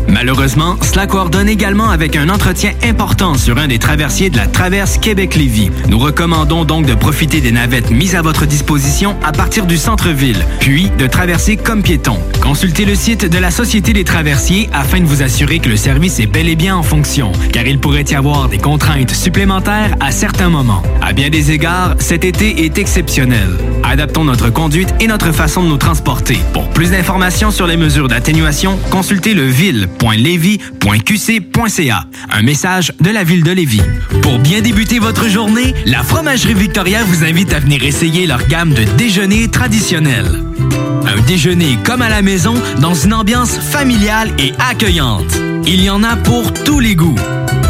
Malheureusement, 0.07 0.77
cela 0.81 1.07
coordonne 1.07 1.49
également 1.49 1.89
avec 1.89 2.15
un 2.15 2.29
entretien 2.29 2.73
important 2.83 3.35
sur 3.35 3.57
un 3.57 3.67
des 3.67 3.79
traversiers 3.79 4.29
de 4.29 4.37
la 4.37 4.47
traverse 4.47 4.97
Québec-Lévis. 4.97 5.71
Nous 5.87 5.99
recommandons 5.99 6.65
donc 6.65 6.85
de 6.85 6.93
profiter 6.93 7.41
des 7.41 7.51
navettes 7.51 7.91
mises 7.91 8.15
à 8.15 8.21
votre 8.21 8.45
disposition 8.45 9.15
à 9.23 9.31
partir 9.31 9.65
du 9.65 9.77
centre-ville, 9.77 10.45
puis 10.59 10.89
de 10.97 11.07
traverser 11.07 11.57
comme 11.57 11.83
piéton. 11.83 12.19
Consultez 12.51 12.83
le 12.83 12.95
site 12.95 13.23
de 13.23 13.37
la 13.37 13.49
Société 13.49 13.93
des 13.93 14.03
traversiers 14.03 14.69
afin 14.73 14.99
de 14.99 15.05
vous 15.05 15.21
assurer 15.21 15.59
que 15.59 15.69
le 15.69 15.77
service 15.77 16.19
est 16.19 16.25
bel 16.25 16.49
et 16.49 16.57
bien 16.57 16.75
en 16.75 16.83
fonction, 16.83 17.31
car 17.53 17.65
il 17.65 17.79
pourrait 17.79 18.03
y 18.09 18.13
avoir 18.13 18.49
des 18.49 18.57
contraintes 18.57 19.11
supplémentaires 19.11 19.95
à 20.01 20.11
certains 20.11 20.49
moments. 20.49 20.83
À 21.01 21.13
bien 21.13 21.29
des 21.29 21.51
égards, 21.51 21.95
cet 21.99 22.25
été 22.25 22.65
est 22.65 22.77
exceptionnel. 22.77 23.47
Adaptons 23.83 24.25
notre 24.25 24.49
conduite 24.49 24.93
et 24.99 25.07
notre 25.07 25.31
façon 25.31 25.63
de 25.63 25.69
nous 25.69 25.77
transporter. 25.77 26.39
Pour 26.51 26.67
plus 26.67 26.91
d'informations 26.91 27.51
sur 27.51 27.67
les 27.67 27.77
mesures 27.77 28.09
d'atténuation, 28.09 28.77
consultez 28.89 29.33
le 29.33 29.45
ville.levy.qc.ca. 29.45 32.03
Un 32.31 32.41
message 32.41 32.91
de 32.99 33.11
la 33.11 33.23
ville 33.23 33.45
de 33.45 33.51
Lévis. 33.51 33.83
Pour 34.23 34.39
bien 34.39 34.59
débuter 34.59 34.99
votre 34.99 35.29
journée, 35.29 35.73
la 35.85 36.03
Fromagerie 36.03 36.55
Victoria 36.55 37.01
vous 37.05 37.23
invite 37.23 37.53
à 37.53 37.59
venir 37.59 37.81
essayer 37.85 38.27
leur 38.27 38.45
gamme 38.47 38.73
de 38.73 38.83
déjeuners 38.97 39.47
traditionnels. 39.47 40.41
Un 41.07 41.19
déjeuner 41.21 41.77
comme 41.83 42.01
à 42.01 42.09
la 42.09 42.21
maison 42.21 42.40
dans 42.79 42.95
une 42.95 43.13
ambiance 43.13 43.59
familiale 43.59 44.31
et 44.39 44.53
accueillante. 44.57 45.37
Il 45.67 45.83
y 45.83 45.89
en 45.91 46.03
a 46.03 46.15
pour 46.15 46.51
tous 46.53 46.79
les 46.79 46.95
goûts. 46.95 47.17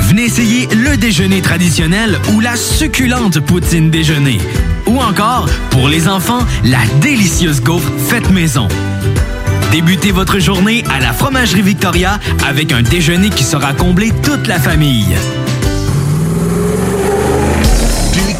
Venez 0.03 0.23
essayer 0.23 0.67
le 0.67 0.95
déjeuner 0.95 1.41
traditionnel 1.41 2.17
ou 2.33 2.39
la 2.39 2.55
succulente 2.55 3.41
poutine 3.41 3.89
déjeuner. 3.89 4.37
Ou 4.87 4.97
encore, 4.99 5.49
pour 5.71 5.89
les 5.89 6.07
enfants, 6.07 6.45
la 6.63 6.85
délicieuse 7.01 7.61
gaufre 7.61 7.91
faite 8.07 8.29
maison. 8.31 8.69
Débutez 9.71 10.11
votre 10.11 10.39
journée 10.39 10.85
à 10.89 11.01
la 11.01 11.11
Fromagerie 11.11 11.63
Victoria 11.63 12.19
avec 12.47 12.71
un 12.71 12.81
déjeuner 12.81 13.29
qui 13.29 13.43
sera 13.43 13.73
comblé 13.73 14.11
toute 14.23 14.47
la 14.47 14.59
famille. 14.59 15.17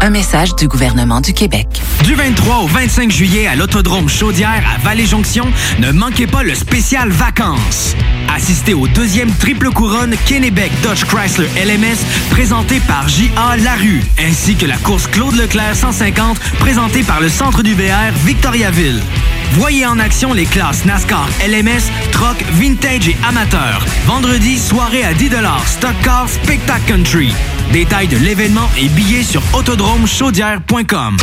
Un 0.00 0.10
message 0.10 0.54
du 0.54 0.68
gouvernement 0.68 1.20
du 1.20 1.32
Québec. 1.32 1.66
Du 2.04 2.14
23 2.14 2.58
au 2.58 2.66
25 2.68 3.10
juillet 3.10 3.48
à 3.48 3.56
l'Autodrome 3.56 4.08
Chaudière 4.08 4.62
à 4.74 4.78
Vallée-Jonction, 4.78 5.46
ne 5.80 5.90
manquez 5.90 6.28
pas 6.28 6.44
le 6.44 6.54
spécial 6.54 7.08
vacances. 7.08 7.96
Assistez 8.34 8.74
au 8.74 8.86
deuxième 8.86 9.32
triple 9.32 9.70
couronne 9.70 10.14
Kennebec 10.26 10.70
Dodge 10.82 11.04
Chrysler 11.04 11.48
LMS 11.56 11.98
présenté 12.30 12.78
par 12.80 13.08
J.A. 13.08 13.56
Larue, 13.56 14.02
ainsi 14.20 14.54
que 14.54 14.66
la 14.66 14.76
course 14.76 15.08
Claude 15.08 15.34
Leclerc 15.34 15.74
150 15.74 16.38
présentée 16.60 17.02
par 17.02 17.20
le 17.20 17.28
Centre 17.28 17.64
du 17.64 17.74
VR 17.74 18.12
Victoriaville. 18.24 19.02
Voyez 19.52 19.86
en 19.86 19.98
action 19.98 20.32
les 20.32 20.46
classes 20.46 20.84
NASCAR 20.84 21.28
LMS, 21.44 21.90
Troc, 22.12 22.36
Vintage 22.52 23.08
et 23.08 23.16
Amateur. 23.26 23.84
Vendredi, 24.06 24.58
soirée 24.58 25.04
à 25.04 25.14
10 25.14 25.30
Stock 25.66 25.94
Car 26.04 26.28
Spectacle 26.28 26.84
Country. 26.86 27.32
Détails 27.72 28.08
de 28.08 28.16
l'événement 28.16 28.68
et 28.78 28.88
billets 28.88 29.22
sur 29.22 29.42
autodromechaudière.com. 29.52 31.16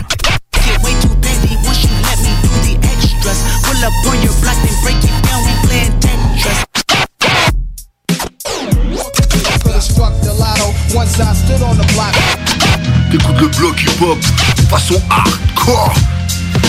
T'écoutes 13.12 13.60
le 13.60 13.68
hip-hop 13.68 14.18
façon 14.70 15.02
hardcore. 15.10 15.94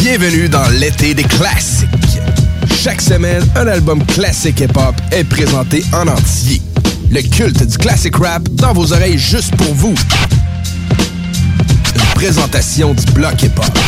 Bienvenue 0.01 0.49
dans 0.49 0.69
l'été 0.71 1.13
des 1.13 1.25
classiques. 1.25 1.89
Chaque 2.83 3.01
semaine, 3.01 3.47
un 3.57 3.67
album 3.67 4.05
classique 4.07 4.61
hip-hop 4.61 4.95
est 5.13 5.25
présenté 5.25 5.85
en 5.93 6.09
entier. 6.09 6.63
Le 7.11 7.23
culte 7.23 7.65
du 7.65 7.79
classic 7.79 8.17
rap 8.17 8.43
dans 8.51 8.73
vos 8.73 8.93
oreilles 8.93 9.19
juste 9.19 9.55
pour 9.57 9.73
vous. 9.75 9.95
Une 11.95 12.15
présentation 12.15 12.95
du 12.95 13.05
bloc 13.13 13.43
hip-hop. 13.43 13.79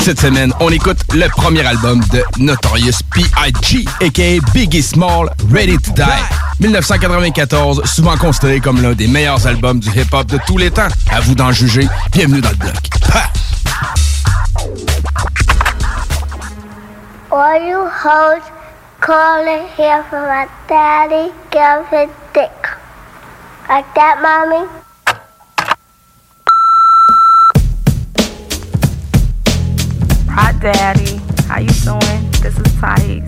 Cette 0.00 0.20
semaine, 0.20 0.52
on 0.60 0.70
écoute 0.70 0.98
le 1.14 1.28
premier 1.28 1.66
album 1.66 2.00
de 2.12 2.22
Notorious 2.38 2.98
P.I.G. 3.12 3.84
aka 4.00 4.44
Biggie 4.52 4.82
Small, 4.82 5.30
Ready 5.52 5.78
to 5.78 5.92
Die. 5.92 6.02
1994, 6.60 7.82
souvent 7.84 8.16
considéré 8.16 8.60
comme 8.60 8.80
l'un 8.80 8.92
des 8.92 9.08
meilleurs 9.08 9.46
albums 9.46 9.80
du 9.80 9.88
hip-hop 9.88 10.26
de 10.26 10.38
tous 10.46 10.58
les 10.58 10.70
temps. 10.70 10.88
À 11.10 11.20
vous 11.20 11.34
d'en 11.34 11.52
juger. 11.52 11.88
Bienvenue 12.12 12.40
dans 12.40 12.50
le 12.50 12.56
bloc. 12.56 12.76
Ha! 13.12 13.30
You 17.58 17.88
hoes 18.04 18.55
calling 19.06 19.68
here 19.76 20.02
for 20.10 20.20
my 20.22 20.48
daddy, 20.66 21.32
give 21.52 21.86
his 21.86 22.10
dick. 22.34 22.50
Like 23.68 23.86
that, 23.94 24.18
mommy? 24.20 24.66
Hi, 30.28 30.50
Daddy. 30.58 31.20
How 31.46 31.60
you 31.60 31.70
doing? 31.86 32.30
This 32.42 32.58
is 32.58 32.80
Thais. 32.80 33.22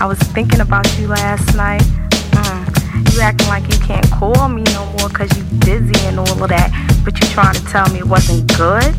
I 0.00 0.06
was 0.06 0.20
thinking 0.20 0.60
about 0.60 0.86
you 1.00 1.08
last 1.08 1.56
night. 1.56 1.82
Mm. 1.82 3.12
You 3.12 3.20
acting 3.20 3.48
like 3.48 3.64
you 3.72 3.80
can't 3.80 4.08
call 4.12 4.48
me 4.48 4.62
no 4.62 4.86
more 4.98 5.08
because 5.08 5.36
you 5.36 5.42
busy 5.58 5.98
and 6.06 6.20
all 6.20 6.44
of 6.44 6.48
that, 6.48 6.70
but 7.04 7.18
you 7.18 7.26
trying 7.30 7.54
to 7.54 7.64
tell 7.64 7.88
me 7.92 7.98
it 7.98 8.06
wasn't 8.06 8.46
good? 8.56 8.94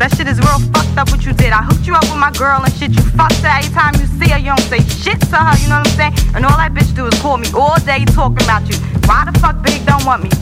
That 0.00 0.16
shit 0.16 0.28
is 0.28 0.40
real 0.40 0.56
fucked 0.72 0.96
up 0.96 1.10
what 1.12 1.26
you 1.26 1.34
did. 1.34 1.52
I 1.52 1.60
hooked 1.60 1.86
you 1.86 1.92
up 1.92 2.08
with 2.08 2.16
my 2.16 2.32
girl 2.32 2.64
and 2.64 2.72
shit. 2.72 2.96
You 2.96 3.04
fucked 3.20 3.44
her 3.44 3.52
every 3.52 3.68
time 3.68 3.92
you 4.00 4.08
see 4.16 4.32
her. 4.32 4.40
You 4.40 4.56
don't 4.56 4.64
say 4.72 4.80
shit 4.80 5.20
to 5.28 5.36
her, 5.36 5.52
you 5.60 5.68
know 5.68 5.76
what 5.76 5.92
I'm 5.92 6.16
saying? 6.16 6.16
And 6.32 6.48
all 6.48 6.56
that 6.56 6.72
bitch 6.72 6.88
do 6.96 7.04
is 7.04 7.12
call 7.20 7.36
me 7.36 7.52
all 7.52 7.76
day 7.84 8.08
talking 8.16 8.40
about 8.40 8.64
you. 8.64 8.80
Why 9.04 9.28
the 9.28 9.36
fuck 9.44 9.60
Big 9.60 9.84
don't 9.84 10.00
want 10.08 10.24
me? 10.24 10.32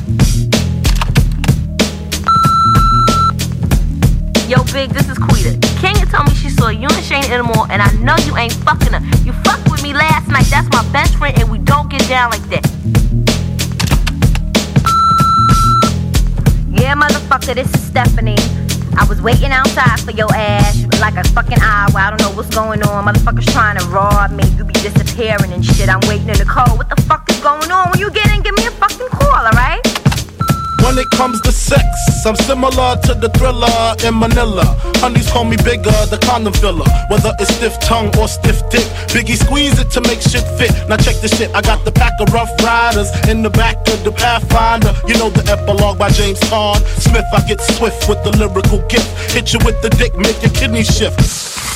Yo, 4.47 4.63
Big, 4.71 4.95
this 4.95 5.11
is 5.11 5.19
Quita. 5.19 5.59
Kenya 5.83 6.07
told 6.07 6.31
me 6.31 6.39
she 6.39 6.55
saw 6.55 6.71
you 6.71 6.87
and 6.87 7.03
Shane 7.03 7.27
in 7.27 7.43
the 7.43 7.49
mall, 7.51 7.67
and 7.67 7.83
I 7.83 7.91
know 7.99 8.15
you 8.31 8.39
ain't 8.39 8.55
fucking 8.63 8.95
her. 8.95 9.03
You 9.27 9.35
fucked 9.43 9.67
with 9.75 9.83
me 9.83 9.91
last 9.91 10.31
night. 10.31 10.47
That's 10.55 10.71
my 10.71 10.87
best 10.95 11.19
friend, 11.19 11.35
and 11.35 11.51
we 11.51 11.59
don't 11.59 11.91
get 11.91 12.07
down 12.07 12.31
like 12.31 12.47
that. 12.55 12.63
Yeah, 16.71 16.95
motherfucker, 16.95 17.59
this 17.59 17.75
is 17.75 17.83
Stephanie. 17.83 18.39
I 18.97 19.07
was 19.09 19.21
waiting 19.21 19.51
outside 19.51 20.01
for 20.01 20.13
your 20.13 20.33
ass 20.35 20.85
like 21.01 21.17
a 21.17 21.25
fucking 21.29 21.61
hour. 21.61 21.97
I 21.97 22.11
don't 22.11 22.21
know 22.21 22.31
what's 22.37 22.55
going 22.55 22.83
on. 22.83 23.05
Motherfuckers 23.07 23.51
trying 23.53 23.79
to 23.79 23.85
rob 23.87 24.31
me. 24.31 24.45
You 24.57 24.65
be 24.65 24.75
disappearing 24.75 25.53
and 25.53 25.65
shit. 25.65 25.89
I'm 25.89 26.01
waiting 26.09 26.29
in 26.29 26.39
the 26.39 26.45
cold. 26.45 26.79
What 26.79 26.89
the 26.89 27.01
fuck 27.03 27.29
is 27.31 27.41
going 27.41 27.71
on? 27.71 27.91
When 27.91 28.01
you 28.01 28.11
get 28.11 28.31
in, 28.35 28.43
give 28.43 28.57
me 28.57 28.67
a 28.67 28.71
fucking 28.71 29.09
call, 29.09 29.47
alright? 29.47 30.08
When 30.83 30.99
it 30.99 31.11
comes 31.11 31.41
to 31.43 31.53
sex, 31.53 31.85
I'm 32.25 32.37
similar 32.37 32.97
to 33.07 33.15
the 33.15 33.29
thriller 33.37 33.97
in 34.07 34.19
Manila. 34.19 34.65
Honeys 35.03 35.31
call 35.31 35.45
me 35.45 35.57
bigger, 35.57 35.95
the 36.07 36.19
condom 36.23 36.53
filler. 36.53 36.87
Whether 37.09 37.33
it's 37.39 37.55
stiff 37.55 37.79
tongue 37.81 38.11
or 38.19 38.29
stiff 38.29 38.63
dick, 38.71 38.87
Biggie 39.13 39.37
squeeze 39.37 39.79
it 39.79 39.91
to 39.93 40.01
make 40.03 40.21
shit 40.21 40.45
fit. 40.59 40.73
Now 40.89 40.97
check 40.97 41.17
this 41.21 41.37
shit, 41.37 41.55
I 41.55 41.63
got 41.63 41.85
the 41.85 41.93
pack 41.93 42.13
of 42.21 42.33
rough 42.33 42.51
riders 42.63 43.11
in 43.29 43.43
the 43.43 43.51
back 43.51 43.77
of 43.89 44.05
the 44.05 44.13
Pathfinder. 44.13 44.95
You 45.07 45.15
know 45.19 45.31
the 45.31 45.45
epilogue 45.51 45.99
by 45.99 46.11
James 46.11 46.41
Caan. 46.41 46.81
Smith, 47.01 47.27
I 47.33 47.41
get 47.47 47.61
swift 47.61 48.09
with 48.09 48.23
the 48.25 48.37
lyrical 48.37 48.79
gift. 48.89 49.09
Hit 49.33 49.53
you 49.53 49.61
with 49.65 49.81
the 49.83 49.91
dick, 49.91 50.17
make 50.17 50.41
your 50.43 50.53
kidney 50.53 50.85
shift. 50.85 51.21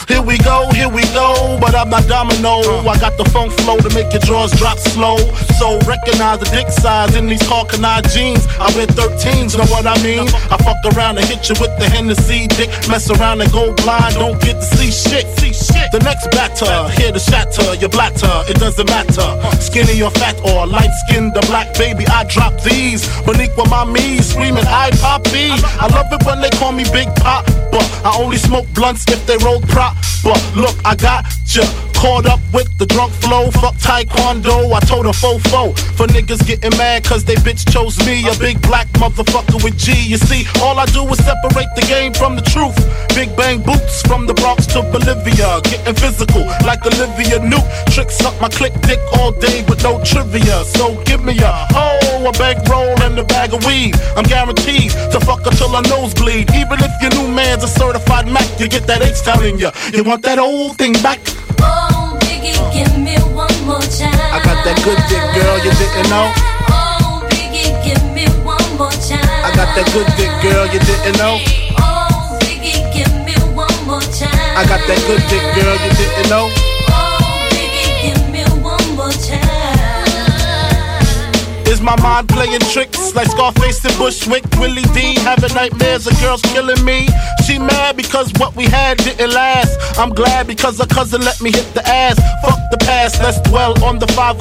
Here 0.09 0.21
we 0.21 0.37
go, 0.39 0.69
here 0.73 0.89
we 0.89 1.03
go, 1.15 1.57
but 1.61 1.75
I'm 1.75 1.89
not 1.89 2.07
domino. 2.07 2.61
I 2.85 2.99
got 2.99 3.17
the 3.17 3.25
funk 3.31 3.53
flow 3.63 3.79
to 3.79 3.89
make 3.95 4.13
your 4.13 4.21
drawers 4.21 4.53
drop 4.53 4.79
slow. 4.79 5.17
So 5.57 5.79
recognize 5.87 6.41
the 6.41 6.51
dick 6.53 6.69
size 6.69 7.15
in 7.17 7.29
these 7.29 7.43
Karl 7.49 7.65
Kani 7.65 8.03
jeans. 8.13 8.45
I 8.59 8.69
wear 8.77 8.87
13s, 8.93 9.57
know 9.59 9.67
what 9.67 9.87
I 9.87 9.97
mean? 10.03 10.29
I 10.51 10.57
fuck 10.61 10.81
around 10.95 11.19
and 11.19 11.27
hit 11.27 11.49
you 11.49 11.57
with 11.61 11.75
the 11.79 11.89
Hennessy 11.89 12.47
dick. 12.47 12.71
Mess 12.89 13.11
around 13.11 13.41
and 13.41 13.51
go 13.53 13.73
blind, 13.75 14.15
don't 14.15 14.41
get 14.41 14.57
to 14.57 14.63
see 14.77 14.91
shit. 14.91 15.23
The 15.93 15.99
next 15.99 16.31
batter, 16.31 16.89
hear 16.97 17.13
the 17.13 17.19
shatter 17.21 17.75
your 17.75 17.91
blatter. 17.91 18.33
It 18.49 18.57
doesn't 18.57 18.89
matter, 18.89 19.29
skinny 19.61 20.01
or 20.01 20.11
fat 20.11 20.41
or 20.41 20.67
light 20.67 20.89
skinned 21.05 21.37
or 21.37 21.45
black 21.53 21.77
baby. 21.77 22.07
I 22.09 22.25
drop 22.25 22.59
these, 22.63 23.07
Boniqua 23.29 23.69
my 23.69 23.85
me, 23.85 24.19
screaming 24.23 24.65
I 24.67 24.91
poppy. 24.97 25.53
I 25.53 25.87
love 25.93 26.09
it 26.11 26.25
when 26.25 26.41
they 26.41 26.49
call 26.57 26.73
me 26.73 26.85
Big 26.93 27.15
Pop, 27.17 27.45
but 27.71 27.85
I 28.09 28.17
only 28.19 28.39
smoke 28.39 28.67
blunts 28.73 29.05
if 29.09 29.27
they 29.27 29.37
roll 29.45 29.61
prop. 29.61 29.97
But 30.25 30.41
look, 30.57 30.77
I 30.85 30.97
got 30.97 31.27
ya 31.53 31.65
caught 31.93 32.27
up 32.27 32.41
with 32.53 32.71
the 32.79 32.87
drunk 32.87 33.13
flow. 33.13 33.51
Fuck 33.51 33.77
taekwondo, 33.77 34.73
I 34.73 34.81
told 34.81 35.07
a 35.07 35.11
fofo 35.11 35.77
for 35.97 36.07
niggas 36.07 36.47
getting 36.47 36.77
mad 36.79 37.05
cause 37.05 37.23
they 37.25 37.35
bitch 37.37 37.71
chose 37.71 37.99
me, 38.07 38.27
a 38.29 38.35
big 38.39 38.61
black 38.63 38.82
motherfucker 38.99 39.63
with 39.63 39.77
G. 39.79 39.93
You 39.93 40.17
see, 40.17 40.47
all 40.63 40.79
I 40.79 40.87
do 40.87 41.07
is 41.09 41.19
separate 41.25 41.69
the 41.75 41.85
game 41.89 42.13
from 42.13 42.37
the 42.37 42.43
truth. 42.43 42.77
Big 43.15 43.35
bang 43.37 43.61
boots 43.63 44.03
from 44.03 44.27
the 44.27 44.35
Bronx 44.35 44.67
to 44.75 44.83
Bolivia, 44.83 45.61
getting 45.65 45.95
physical 45.95 46.47
like 46.65 46.85
Olivia 46.87 47.39
Newt. 47.39 47.65
Tricks 47.93 48.21
up 48.25 48.35
my 48.41 48.49
click 48.49 48.73
dick 48.83 49.01
all 49.19 49.33
day 49.33 49.65
with 49.69 49.83
no 49.83 50.03
trivia. 50.05 50.65
So 50.65 51.03
give 51.05 51.25
me 51.25 51.39
a 51.39 51.53
hoe, 51.71 52.27
a 52.27 52.33
bankroll, 52.33 52.97
and 53.03 53.19
a 53.19 53.25
bag 53.25 53.53
of 53.53 53.65
weed. 53.67 53.95
I'm 54.17 54.25
guaranteed 54.25 54.91
to 55.13 55.21
fuck 55.21 55.45
her 55.45 55.53
till 55.53 55.71
her 55.71 55.83
nose. 55.89 56.15
Even 56.23 56.79
if 56.81 56.93
your 57.03 57.11
new 57.11 57.29
man's 57.35 57.65
a 57.65 57.69
certified 57.69 58.29
Mac, 58.29 58.47
you 58.61 58.69
get 58.69 58.87
that 58.87 59.03
H 59.03 59.25
down 59.25 59.45
in 59.45 59.59
ya. 59.59 59.73
You 59.93 60.05
want 60.05 60.23
that 60.23 60.39
old 60.39 60.79
thing 60.79 60.93
back? 61.03 61.21
Oh, 61.61 62.17
Biggie, 62.23 62.57
give 62.73 62.97
me 62.97 63.17
one 63.35 63.53
more 63.67 63.83
time. 63.83 64.15
I 64.33 64.41
got 64.45 64.65
that 64.65 64.79
good 64.85 64.99
dick, 65.11 65.25
girl, 65.35 65.59
you 65.59 65.73
didn't 65.73 66.11
know. 66.11 66.52
One 68.73 68.79
more 68.79 69.01
time. 69.01 69.21
I 69.45 69.53
got 69.55 69.75
that 69.77 69.89
good 69.93 70.07
dick, 70.17 70.31
girl, 70.43 70.67
you 70.67 70.81
didn't 70.81 71.19
know. 71.19 71.39
Oh, 71.79 72.39
Biggie, 72.41 72.81
give 72.93 73.13
me 73.25 73.35
one 73.55 73.69
more 73.87 74.01
time. 74.01 74.57
I 74.57 74.65
got 74.67 74.81
that 74.87 75.01
good 75.07 75.23
dick, 75.29 75.43
girl, 75.55 75.77
you 75.85 75.93
didn't 75.97 76.31
know. 76.31 76.72
Is 81.73 81.81
my 81.81 81.99
mind 82.03 82.29
playing 82.29 82.61
tricks 82.71 83.15
like 83.15 83.29
Scarface 83.29 83.83
and 83.87 83.97
Bushwick? 83.97 84.45
Willie 84.61 84.83
D 84.93 85.15
having 85.21 85.55
nightmares 85.55 86.07
of 86.07 86.13
girls 86.21 86.43
killing 86.43 86.85
me. 86.85 87.09
She 87.47 87.59
mad 87.59 87.97
because 87.97 88.31
what 88.37 88.55
we 88.55 88.65
had 88.65 88.99
didn't 88.99 89.33
last. 89.33 89.73
I'm 89.99 90.11
glad 90.11 90.47
because 90.47 90.79
her 90.79 90.87
cousin 90.87 91.23
let 91.23 91.41
me 91.41 91.51
hit 91.51 91.65
the 91.73 91.81
ass. 91.89 92.21
Fuck 92.45 92.61
the 92.71 92.77
past, 92.77 93.23
let's 93.23 93.41
dwell 93.49 93.73
on 93.83 93.99
the 93.99 94.07
500 94.09 94.37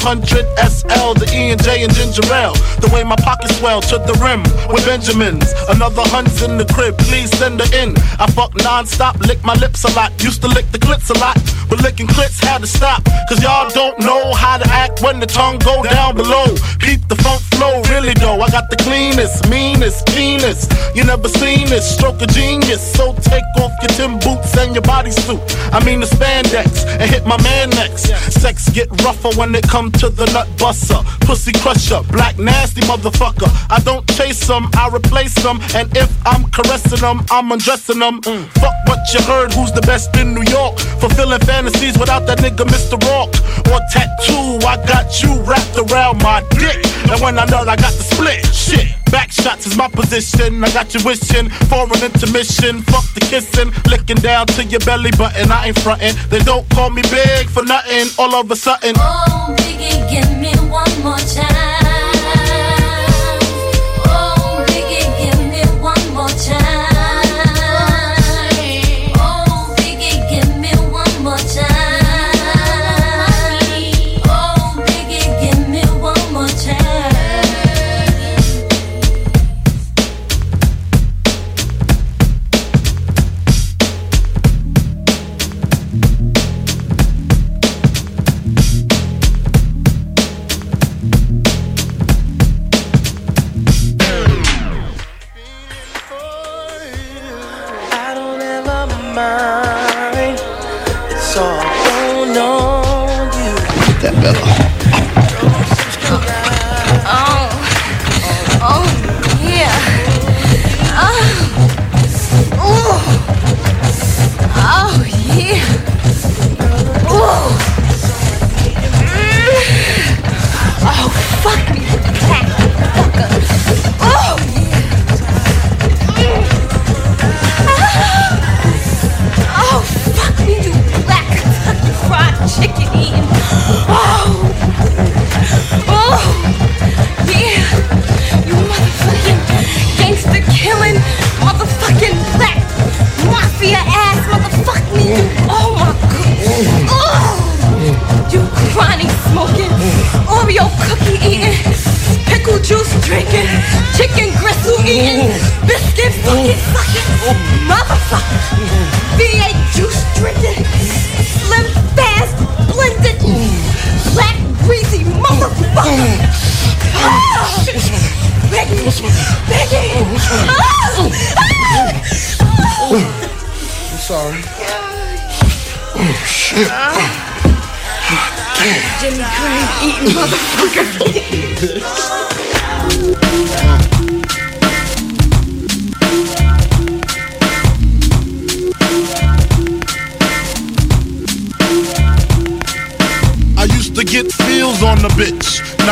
SL, 0.59 1.13
the 1.15 1.31
E 1.33 1.51
and 1.51 1.63
J 1.63 1.85
and 1.85 1.93
Ginger 1.93 2.27
Ale. 2.33 2.53
The 2.83 2.91
way 2.93 3.01
my 3.05 3.15
pockets 3.15 3.57
swell 3.59 3.79
to 3.79 3.97
the 3.99 4.19
rim 4.19 4.43
with 4.67 4.85
Benjamins. 4.85 5.53
Another 5.69 6.03
hunt's 6.11 6.41
in 6.41 6.57
the 6.57 6.65
crib, 6.65 6.97
please 6.97 7.31
send 7.37 7.61
her 7.61 7.71
in. 7.73 7.95
I 8.19 8.27
fuck 8.27 8.53
non-stop, 8.57 9.17
lick 9.21 9.41
my 9.45 9.55
lips 9.55 9.85
a 9.85 9.91
lot. 9.95 10.11
Used 10.21 10.41
to 10.41 10.49
lick 10.49 10.69
the 10.71 10.79
clits 10.79 11.09
a 11.09 11.17
lot, 11.19 11.39
but 11.69 11.81
licking 11.81 12.07
clits 12.07 12.43
had 12.43 12.59
to 12.59 12.67
stop. 12.67 13.05
Cause 13.29 13.41
y'all 13.41 13.69
don't 13.69 13.99
know 13.99 14.33
how 14.33 14.57
to 14.57 14.67
act 14.67 15.01
when 15.01 15.21
the 15.21 15.27
tongue 15.27 15.59
go 15.59 15.81
down 15.83 16.15
below. 16.15 16.45
Keep 16.79 17.07
the 17.07 17.20
funk 17.23 17.41
flow, 17.55 17.81
really 17.89 18.13
though. 18.15 18.41
I 18.41 18.49
got 18.49 18.69
the 18.69 18.77
cleanest, 18.77 19.49
meanest 19.49 20.05
penis. 20.07 20.67
You 20.95 21.03
never 21.03 21.29
seen 21.29 21.67
this, 21.67 21.85
stroke 21.85 22.21
of 22.21 22.29
genius. 22.29 22.81
So 22.93 23.13
take 23.21 23.45
off 23.57 23.71
your 23.81 23.91
Tim 23.97 24.19
boots 24.19 24.57
and 24.57 24.73
your 24.75 24.83
bodysuit. 24.83 25.39
I 25.71 25.83
mean 25.85 25.99
the 26.01 26.05
spandex 26.05 26.85
and 26.85 27.09
hit 27.09 27.25
my 27.25 27.41
man 27.43 27.69
next. 27.71 28.11
Sex 28.41 28.69
get 28.69 28.89
rougher 29.03 29.31
when 29.39 29.53
it 29.55 29.67
come 29.67 29.91
to 30.03 30.09
the 30.09 30.25
nut 30.33 30.47
buster. 30.57 30.99
Pussy 31.21 31.53
crusher, 31.53 32.01
black 32.11 32.37
nasty 32.37 32.81
motherfucker. 32.81 33.49
I 33.69 33.79
don't 33.79 34.07
chase 34.15 34.47
them, 34.47 34.69
I 34.75 34.89
replace 34.93 35.35
them. 35.35 35.59
And 35.75 35.87
if 35.95 36.09
I'm 36.25 36.49
caressing 36.51 37.01
them, 37.01 37.25
I'm 37.31 37.51
undressing 37.51 37.99
them. 37.99 38.21
Fuck 38.21 38.75
what 38.87 39.01
you 39.13 39.21
heard, 39.21 39.53
who's 39.53 39.71
the 39.71 39.81
best 39.81 40.15
in 40.17 40.33
New 40.33 40.43
York? 40.51 40.77
Fulfilling 40.99 41.39
fantasies 41.41 41.97
without 41.97 42.25
that 42.27 42.39
nigga 42.39 42.65
Mr. 42.65 42.97
Rock. 43.09 43.31
Or 43.71 43.79
tattoo, 43.91 44.59
I 44.67 44.75
got 44.85 45.21
you 45.21 45.41
wrapped 45.43 45.77
around 45.77 46.21
my 46.21 46.41
dick. 46.59 46.81
And 47.11 47.19
when 47.19 47.37
I 47.37 47.43
nut, 47.45 47.67
I 47.67 47.75
got 47.75 47.91
the 47.93 48.03
split. 48.03 48.45
Shit. 48.55 48.87
Back 49.11 49.31
shots 49.31 49.67
is 49.67 49.75
my 49.75 49.89
position. 49.89 50.63
I 50.63 50.71
got 50.71 50.93
you 50.95 51.01
wishing 51.03 51.49
for 51.67 51.83
an 51.83 52.01
intermission. 52.01 52.81
Fuck 52.83 53.03
the 53.13 53.19
kissing, 53.19 53.69
licking 53.91 54.15
down 54.15 54.47
to 54.55 54.63
your 54.63 54.79
belly 54.79 55.11
button. 55.17 55.51
I 55.51 55.67
ain't 55.67 55.79
frontin'. 55.79 56.15
They 56.29 56.39
don't 56.39 56.67
call 56.69 56.89
me 56.89 57.01
big 57.11 57.49
for 57.49 57.63
nothing. 57.63 58.07
All 58.17 58.33
of 58.33 58.49
a 58.49 58.55
sudden. 58.55 58.95
Oh, 58.97 59.53
Biggie, 59.59 60.09
give 60.09 60.31
me 60.39 60.55
one 60.71 61.03
more 61.03 61.19
time. 61.19 61.80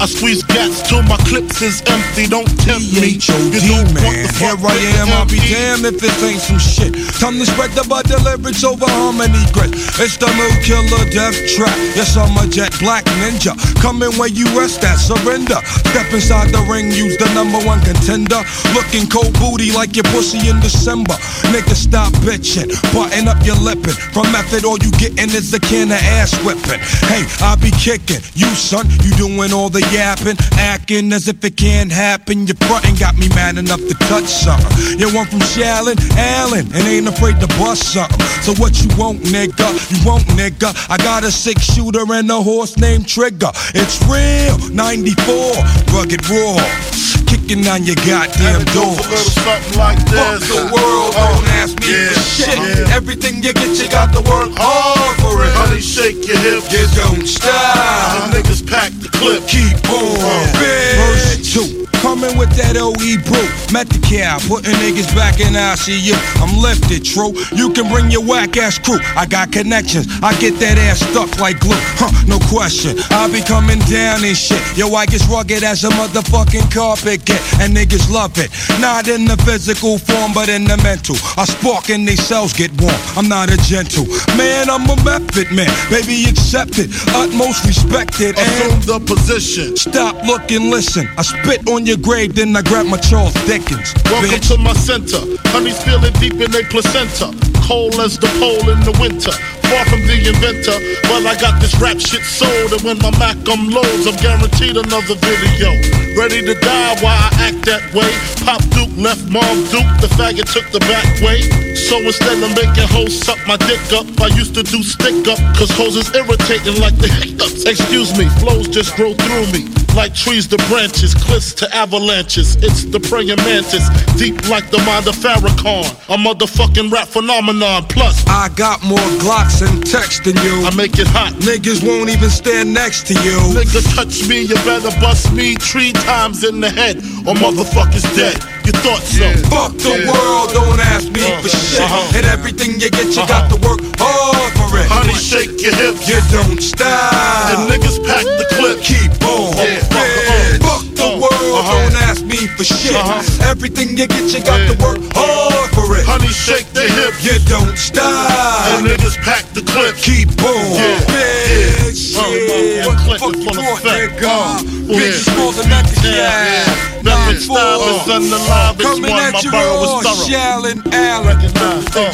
I 0.00 0.06
squeeze 0.06 0.44
gas 0.44 0.86
till 0.86 1.02
my 1.02 1.18
clips 1.26 1.58
is 1.60 1.82
empty. 1.90 2.30
Don't 2.30 2.46
tempt 2.62 2.86
me. 3.02 3.18
You 3.18 3.58
don't 3.66 3.90
want 3.98 3.98
man. 3.98 4.30
the 4.30 4.38
Here 4.38 4.54
I 4.54 4.78
am. 5.02 5.10
I'll 5.10 5.26
be 5.26 5.42
damned 5.42 5.90
if 5.90 5.98
this 5.98 6.14
ain't 6.22 6.38
some 6.38 6.62
shit. 6.62 6.94
Time 7.18 7.34
to 7.34 7.46
spread 7.46 7.74
the 7.74 7.82
bud 7.90 8.06
lyrics 8.06 8.62
over 8.62 8.86
harmony 8.86 9.42
grit. 9.50 9.74
It's 9.98 10.14
the 10.14 10.30
mood 10.38 10.54
killer 10.62 11.02
death 11.10 11.34
trap. 11.50 11.74
Yes, 11.98 12.14
I'm 12.14 12.30
a 12.38 12.46
jet 12.46 12.70
black 12.78 13.10
ninja. 13.18 13.58
Coming 13.82 14.14
where 14.22 14.30
you 14.30 14.46
rest 14.54 14.86
at, 14.86 15.02
surrender. 15.02 15.58
Step 15.90 16.06
inside 16.14 16.54
the 16.54 16.62
ring, 16.70 16.94
use 16.94 17.18
the 17.18 17.26
number 17.34 17.58
one 17.66 17.82
contender. 17.82 18.46
Looking 18.78 19.10
cold 19.10 19.34
booty 19.42 19.74
like 19.74 19.98
your 19.98 20.06
pussy 20.14 20.46
in 20.46 20.62
December. 20.62 21.18
Nigga, 21.50 21.74
stop 21.74 22.14
bitching. 22.22 22.70
Button 22.94 23.26
up 23.26 23.42
your 23.42 23.58
lippin'. 23.58 23.98
From 24.14 24.30
method, 24.30 24.62
all 24.62 24.78
you 24.78 24.94
gettin' 24.94 25.34
is 25.34 25.50
a 25.50 25.58
can 25.58 25.90
of 25.90 25.98
ass 25.98 26.38
whipping. 26.46 26.78
Hey, 27.10 27.26
I 27.42 27.58
be 27.58 27.74
kicking. 27.74 28.22
You, 28.38 28.46
son, 28.54 28.86
you 29.02 29.10
doing 29.18 29.50
all 29.50 29.68
the 29.68 29.87
yapping. 29.92 30.36
Acting 30.58 31.12
as 31.12 31.28
if 31.28 31.44
it 31.44 31.56
can't 31.56 31.90
happen. 31.90 32.46
Your 32.46 32.56
frontin' 32.56 32.96
got 32.96 33.16
me 33.16 33.28
mad 33.30 33.58
enough 33.58 33.80
to 33.80 33.94
touch 34.08 34.26
something. 34.26 34.98
You 34.98 35.12
want 35.14 35.30
from 35.30 35.40
Shallon, 35.40 35.96
Allen, 36.16 36.66
and 36.74 36.86
ain't 36.86 37.08
afraid 37.08 37.40
to 37.40 37.46
bust 37.58 37.92
something. 37.92 38.20
So 38.42 38.54
what 38.60 38.82
you 38.82 38.88
want, 38.96 39.20
nigga? 39.20 39.68
You 39.90 40.06
want, 40.08 40.24
nigga? 40.36 40.74
I 40.90 40.96
got 40.98 41.24
a 41.24 41.30
six 41.30 41.62
shooter 41.62 42.04
and 42.12 42.30
a 42.30 42.40
horse 42.42 42.76
named 42.76 43.08
Trigger. 43.08 43.50
It's 43.74 44.02
real, 44.06 44.58
94, 44.74 45.52
rugged 45.92 46.28
raw. 46.28 46.97
Kicking 47.26 47.66
on 47.68 47.84
your 47.84 47.96
goddamn 48.06 48.64
doors. 48.76 49.02
Something 49.32 49.78
like 49.78 49.98
Fuck 50.08 50.40
this. 50.40 50.48
the 50.48 50.62
world, 50.72 51.14
oh, 51.16 51.40
don't 51.40 51.48
ask 51.58 51.78
me 51.80 51.90
Yeah, 51.90 52.08
for 52.12 52.20
shit. 52.20 52.58
yeah. 52.58 52.94
Everything 52.96 53.42
you 53.42 53.52
get, 53.52 53.76
you 53.78 53.88
got 53.90 54.12
to 54.14 54.20
work 54.28 54.50
hard 54.56 55.16
for 55.20 55.42
it. 55.44 55.52
Honey, 55.54 55.80
shake 55.80 56.26
your 56.26 56.38
hips. 56.38 56.70
You 56.72 56.86
don't 57.00 57.26
stop. 57.26 58.30
The 58.30 58.38
niggas 58.38 58.66
pack 58.68 58.92
the 59.00 59.08
clip. 59.08 59.46
Keep 59.48 59.88
on, 59.90 60.20
uh, 60.20 60.52
bitch. 60.60 61.52
Two. 61.54 61.87
Coming 62.00 62.38
with 62.38 62.50
that 62.54 62.78
OE 62.78 63.18
brew. 63.26 63.48
Met 63.74 63.90
the 63.90 63.98
cow, 63.98 64.38
putting 64.46 64.72
niggas 64.78 65.10
back 65.18 65.40
in 65.40 65.58
ICU. 65.58 66.14
I'm 66.38 66.54
lifted, 66.62 67.04
true. 67.04 67.34
You 67.50 67.72
can 67.74 67.90
bring 67.90 68.10
your 68.10 68.22
whack 68.22 68.56
ass 68.56 68.78
crew. 68.78 68.98
I 69.16 69.26
got 69.26 69.50
connections. 69.50 70.06
I 70.22 70.38
get 70.38 70.54
that 70.60 70.78
ass 70.78 71.00
stuck 71.02 71.38
like 71.38 71.58
glue. 71.60 71.76
Huh, 71.98 72.14
no 72.26 72.38
question. 72.46 72.96
I 73.10 73.26
be 73.28 73.42
coming 73.42 73.80
down 73.90 74.22
and 74.22 74.36
shit. 74.36 74.62
Yo, 74.76 74.94
I 74.94 75.06
get 75.06 75.26
rugged 75.26 75.64
as 75.64 75.82
a 75.84 75.90
motherfucking 75.90 76.70
carpet 76.72 77.24
get. 77.24 77.42
And 77.58 77.74
niggas 77.74 78.10
love 78.10 78.38
it. 78.38 78.54
Not 78.80 79.08
in 79.08 79.24
the 79.26 79.36
physical 79.42 79.98
form, 79.98 80.32
but 80.32 80.48
in 80.48 80.64
the 80.64 80.76
mental. 80.86 81.16
I 81.36 81.44
spark 81.44 81.90
and 81.90 82.06
they 82.06 82.16
cells 82.16 82.52
get 82.52 82.70
warm. 82.80 82.94
I'm 83.16 83.28
not 83.28 83.50
a 83.50 83.56
gentle. 83.66 84.06
Man, 84.38 84.70
I'm 84.70 84.86
a 84.86 84.96
method 85.02 85.50
man. 85.50 85.70
Baby, 85.90 86.30
accept 86.30 86.78
it. 86.78 86.94
Utmost 87.10 87.66
respected. 87.66 88.38
Assume 88.38 88.80
the 88.86 88.98
position. 89.02 89.76
Stop, 89.76 90.14
look, 90.24 90.50
and 90.52 90.70
listen. 90.70 91.08
I 91.18 91.22
spit 91.22 91.66
on 91.68 91.86
your 91.86 91.87
grave, 91.96 92.34
then 92.34 92.54
I 92.56 92.62
grab 92.62 92.86
my 92.86 92.98
Charles 92.98 93.34
Dickens. 93.46 93.94
Welcome 94.04 94.30
bitch. 94.30 94.48
to 94.48 94.58
my 94.58 94.74
center. 94.74 95.18
Honey's 95.50 95.82
feeling 95.82 96.12
deep 96.14 96.34
in 96.34 96.50
their 96.50 96.64
placenta. 96.64 97.32
Cold 97.62 97.94
as 97.94 98.18
the 98.18 98.28
pole 98.38 98.68
in 98.70 98.80
the 98.80 98.96
winter. 99.00 99.32
Far 99.68 99.84
from 99.84 100.00
the 100.08 100.16
inventor. 100.16 100.80
Well, 101.12 101.28
I 101.28 101.36
got 101.36 101.60
this 101.60 101.76
rap 101.76 102.00
shit 102.00 102.24
sold. 102.24 102.72
And 102.72 102.82
when 102.82 102.98
my 103.04 103.12
Mac 103.20 103.36
um 103.52 103.68
loads, 103.68 104.08
I'm 104.08 104.16
guaranteed 104.16 104.80
another 104.80 105.14
video. 105.20 105.76
Ready 106.16 106.40
to 106.40 106.54
die 106.56 106.96
while 107.04 107.12
I 107.12 107.52
act 107.52 107.68
that 107.68 107.84
way. 107.92 108.08
Pop 108.48 108.64
Duke 108.72 108.96
left 108.96 109.28
Mom 109.28 109.60
Duke. 109.68 109.92
The 110.00 110.08
faggot 110.16 110.48
took 110.48 110.64
the 110.72 110.80
back 110.88 111.04
way. 111.20 111.44
So 111.76 112.00
instead 112.00 112.40
of 112.40 112.56
making 112.56 112.88
hoes 112.88 113.20
suck 113.20 113.38
my 113.46 113.56
dick 113.68 113.80
up, 113.92 114.08
I 114.20 114.32
used 114.32 114.54
to 114.54 114.62
do 114.62 114.82
stick 114.82 115.28
up. 115.28 115.38
Cause 115.56 115.70
hoes 115.76 115.96
is 115.96 116.08
irritating 116.16 116.80
like 116.80 116.96
the 116.96 117.08
hiccups. 117.08 117.68
Excuse 117.68 118.16
me, 118.16 118.24
flows 118.40 118.68
just 118.68 118.96
grow 118.96 119.12
through 119.12 119.52
me. 119.52 119.68
Like 119.94 120.14
trees 120.14 120.46
to 120.48 120.56
branches, 120.68 121.14
cliffs 121.14 121.52
to 121.54 121.66
avalanches. 121.74 122.56
It's 122.56 122.84
the 122.84 123.00
praying 123.00 123.40
mantis, 123.44 123.88
deep 124.16 124.48
like 124.48 124.70
the 124.70 124.78
mind 124.86 125.08
of 125.08 125.16
Farrakhan. 125.16 125.84
A 126.08 126.16
motherfucking 126.16 126.90
rap 126.92 127.08
phenomenon. 127.08 127.84
Plus, 127.88 128.24
I 128.28 128.48
got 128.54 128.82
more 128.84 128.98
Glocks 129.18 129.57
and 129.62 129.84
text 129.84 130.24
than 130.24 130.36
you. 130.44 130.64
I 130.66 130.74
make 130.74 130.98
it 130.98 131.08
hot. 131.08 131.32
Niggas 131.42 131.86
won't 131.86 132.10
even 132.10 132.30
stand 132.30 132.72
next 132.72 133.06
to 133.08 133.14
you. 133.14 133.38
Nigga 133.54 133.82
touch 133.94 134.28
me, 134.28 134.42
you 134.42 134.54
better 134.66 134.92
bust 135.00 135.32
me 135.32 135.54
three 135.56 135.92
times 135.92 136.44
in 136.44 136.60
the 136.60 136.70
head, 136.70 136.98
or 137.26 137.34
motherfuckers 137.34 138.06
dead. 138.14 138.38
You 138.66 138.72
thought 138.84 139.00
so? 139.00 139.24
Fuck 139.48 139.72
the 139.80 140.04
world, 140.04 140.52
don't 140.52 140.80
ask 140.92 141.08
me 141.10 141.24
uh-huh. 141.24 141.42
for 141.42 141.48
shit. 141.48 141.80
Uh-huh. 141.80 142.16
And 142.16 142.26
everything 142.26 142.80
you 142.80 142.90
get, 142.90 143.08
you 143.08 143.24
got 143.24 143.48
uh-huh. 143.48 143.56
to 143.56 143.66
work 143.66 143.80
hard 143.96 144.52
for 144.60 144.76
it. 144.76 144.86
Honey, 144.92 145.16
shake 145.16 145.56
your 145.62 145.74
hips. 145.74 146.04
You 146.04 146.20
don't 146.28 146.60
stop. 146.60 147.56
And 147.56 147.70
niggas 147.72 147.98
pack 148.04 148.24
the 148.24 148.46
clip. 148.56 148.78
Keep 148.84 149.16
on. 149.24 149.56
Yeah. 149.56 149.80
Yeah. 149.88 150.60
Uh-huh. 150.60 150.84
Fuck 150.84 150.87
the 150.98 151.08
world, 151.22 151.64
don't 151.64 151.94
ask 152.10 152.24
me 152.24 152.46
for 152.58 152.64
shit. 152.64 152.94
Uh-huh. 152.94 153.50
Everything 153.50 153.96
you 153.96 154.06
get, 154.06 154.26
you 154.34 154.42
got 154.42 154.58
to 154.66 154.74
work 154.82 154.98
hard 155.14 155.70
for 155.74 155.86
it. 155.96 156.04
Honey, 156.04 156.28
shake 156.28 156.66
the 156.74 156.82
hips. 156.82 157.22
You 157.24 157.38
don't 157.46 157.78
stop. 157.78 158.30
And 158.74 158.86
niggas 158.86 159.16
pack 159.22 159.46
the 159.54 159.62
clip. 159.62 159.96
Keep 159.96 160.34
on. 160.42 160.58
Uh, 160.74 160.98
yeah. 161.14 162.90
uh, 162.90 162.98
clip 163.06 163.20
Fuck 163.22 163.36
is 163.36 163.44
you 163.46 163.50
of 163.50 163.56
want, 163.62 163.82
nigga. 163.86 164.58
Bitch, 164.90 165.26
yeah. 165.26 165.38
more 165.38 165.52
than 165.54 165.68
nothing, 165.70 166.02
Yeah, 166.02 166.66
yeah. 166.66 167.02
Nothing 167.02 167.38
style 167.38 167.82
is 167.94 168.02
unalive. 168.10 168.74
It's 168.74 168.82
Coming 168.82 169.10
one. 169.10 169.22
at 169.22 169.32
My 169.38 169.50
raw, 169.54 169.82
is 169.82 169.90
thorough. 170.02 170.26
Shallon 170.26 170.78
Allen. 170.92 171.26
Recognize. 171.26 171.96
Uh, 171.96 172.12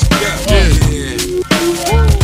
Yeah. 0.51 2.24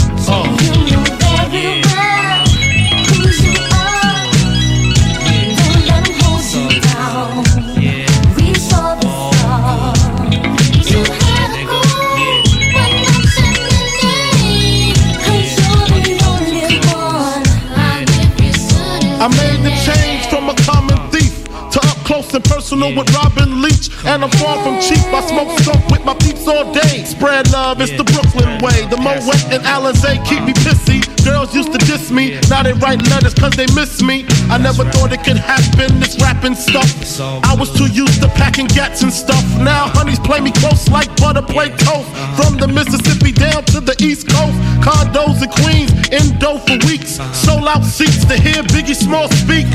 Personal 22.71 22.95
with 22.95 23.13
Robin 23.13 23.61
Leach. 23.61 23.89
And 24.05 24.23
I'm 24.23 24.31
far 24.31 24.55
from 24.63 24.79
cheap. 24.79 25.03
I 25.13 25.21
smoke 25.27 25.59
skunk 25.59 25.85
with 25.89 26.05
my 26.05 26.13
peeps 26.15 26.47
all 26.47 26.73
day. 26.73 27.03
Spread 27.03 27.51
love, 27.51 27.81
it's 27.81 27.91
the 27.97 28.03
Brooklyn 28.03 28.61
way. 28.63 28.87
The 28.87 28.97
Moet 28.97 29.21
and 29.51 29.63
Alizé 29.63 30.23
keep 30.25 30.43
me 30.43 30.53
pissy. 30.53 30.80
Girls 31.23 31.53
used 31.53 31.71
to 31.71 31.77
diss 31.77 32.11
me, 32.11 32.39
now 32.49 32.63
they 32.63 32.73
write 32.73 33.01
letters 33.09 33.33
cause 33.33 33.53
they 33.53 33.67
miss 33.75 34.01
me. 34.01 34.25
I 34.49 34.57
never 34.57 34.83
thought 34.91 35.13
it 35.13 35.23
could 35.23 35.37
happen, 35.37 35.99
this 35.99 36.19
rapping 36.21 36.55
stuff. 36.55 36.89
I 37.19 37.55
was 37.55 37.71
too 37.77 37.87
used 37.87 38.21
to 38.21 38.27
packing 38.29 38.67
gats 38.67 39.03
and 39.03 39.13
stuff. 39.13 39.43
Now 39.57 39.89
honeys 39.93 40.19
play 40.19 40.39
me 40.39 40.51
close 40.51 40.89
like 40.89 41.09
butter 41.17 41.41
play 41.41 41.69
toast. 41.69 42.09
From 42.37 42.57
the 42.57 42.67
Mississippi 42.67 43.31
down 43.31 43.63
to 43.65 43.79
the 43.81 43.95
East 43.99 44.27
Coast. 44.27 44.57
Condos 44.81 45.43
in 45.43 45.49
Queens, 45.61 45.91
in 46.09 46.37
dough 46.39 46.57
for 46.57 46.77
weeks. 46.87 47.21
Sold 47.37 47.67
out 47.67 47.83
seats 47.83 48.25
to 48.25 48.35
hear 48.35 48.63
Biggie 48.73 48.95
Small 48.95 49.29
speak. 49.45 49.67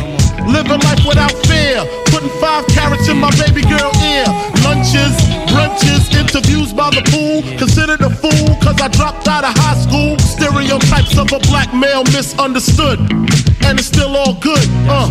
Living 0.46 0.80
life 0.82 1.02
without 1.06 1.32
fear. 1.46 1.82
Putting 2.10 2.30
five 2.40 2.66
carats 2.74 3.08
in 3.08 3.18
my 3.18 3.30
baby 3.38 3.62
girl 3.62 3.90
ear. 4.02 4.26
Lunches, 4.66 5.14
brunches, 5.50 6.10
interviews 6.14 6.72
by 6.72 6.90
the 6.90 7.02
pool. 7.10 7.42
Considered 7.58 8.00
a 8.02 8.10
fool 8.10 8.56
cause 8.62 8.80
I 8.80 8.88
dropped 8.88 9.28
out 9.28 9.44
of 9.44 9.54
high 9.54 9.78
school. 9.78 10.18
Stereotypes 10.18 11.16
of 11.18 11.32
a 11.36 11.38
black 11.48 11.72
male 11.74 12.04
misunderstood. 12.04 12.98
And 13.64 13.78
it's 13.78 13.88
still 13.88 14.16
all 14.16 14.34
good. 14.34 14.66
Uh. 14.88 15.08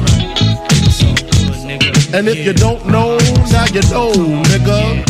And 2.14 2.28
if 2.28 2.46
you 2.46 2.54
don't 2.54 2.86
know, 2.88 3.18
now 3.52 3.66
you 3.66 3.82
know, 3.92 4.12
nigga. 4.50 5.06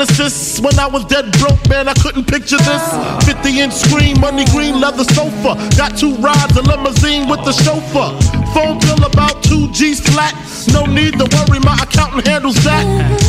Genesis. 0.00 0.60
When 0.60 0.78
I 0.78 0.86
was 0.86 1.04
dead 1.04 1.30
broke, 1.38 1.60
man, 1.68 1.86
I 1.86 1.92
couldn't 1.92 2.24
picture 2.24 2.56
this. 2.56 2.84
50 3.26 3.60
inch 3.60 3.74
screen, 3.74 4.18
money 4.18 4.46
green 4.46 4.80
leather 4.80 5.04
sofa. 5.04 5.60
Got 5.76 5.98
two 5.98 6.14
rides, 6.16 6.56
a 6.56 6.62
limousine 6.62 7.28
with 7.28 7.44
the 7.44 7.52
chauffeur. 7.52 8.16
Phone 8.56 8.78
bill 8.80 9.04
about 9.04 9.42
two 9.42 9.70
G's 9.72 10.00
flat. 10.00 10.32
No 10.72 10.86
need 10.86 11.18
to 11.20 11.28
worry, 11.36 11.60
my 11.60 11.76
accountant 11.82 12.26
handles 12.26 12.56
that. 12.64 12.84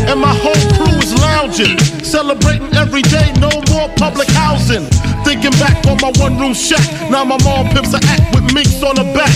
And 0.07 0.21
my 0.21 0.31
whole 0.31 0.63
crew 0.79 0.95
is 0.95 1.13
lounging, 1.19 1.77
celebrating 2.05 2.73
every 2.77 3.01
day. 3.01 3.33
No 3.43 3.51
more 3.67 3.89
public 3.99 4.29
housing. 4.29 4.87
Thinking 5.27 5.51
back 5.59 5.75
on 5.87 5.99
my 5.99 6.13
one 6.23 6.39
room 6.39 6.53
shack. 6.53 6.87
Now 7.11 7.25
my 7.25 7.37
mom 7.43 7.67
pimps 7.75 7.93
a 7.93 7.99
act 8.07 8.33
with 8.33 8.47
minks 8.53 8.81
on 8.81 8.95
her 8.95 9.11
back. 9.13 9.35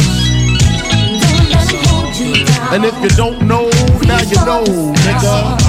And 2.73 2.85
if 2.85 2.97
you 3.03 3.09
don't 3.09 3.41
know, 3.41 3.67
now 4.07 4.21
you 4.21 4.37
know, 4.45 4.63
nigga. 4.63 5.59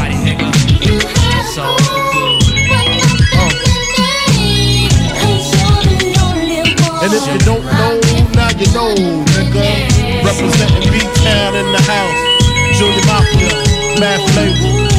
And 7.03 7.13
if 7.13 7.27
you 7.27 7.39
don't 7.41 7.65
know, 7.65 7.99
now 8.35 8.51
you 8.57 8.73
know, 8.73 8.95
nigga. 8.95 10.25
Representing 10.25 10.93
B-Town 10.93 11.57
in 11.57 11.73
the 11.73 11.83
house. 11.91 12.79
Junior 12.79 13.05
Mafia, 13.07 13.99
Math 13.99 14.37
Label. 14.37 14.92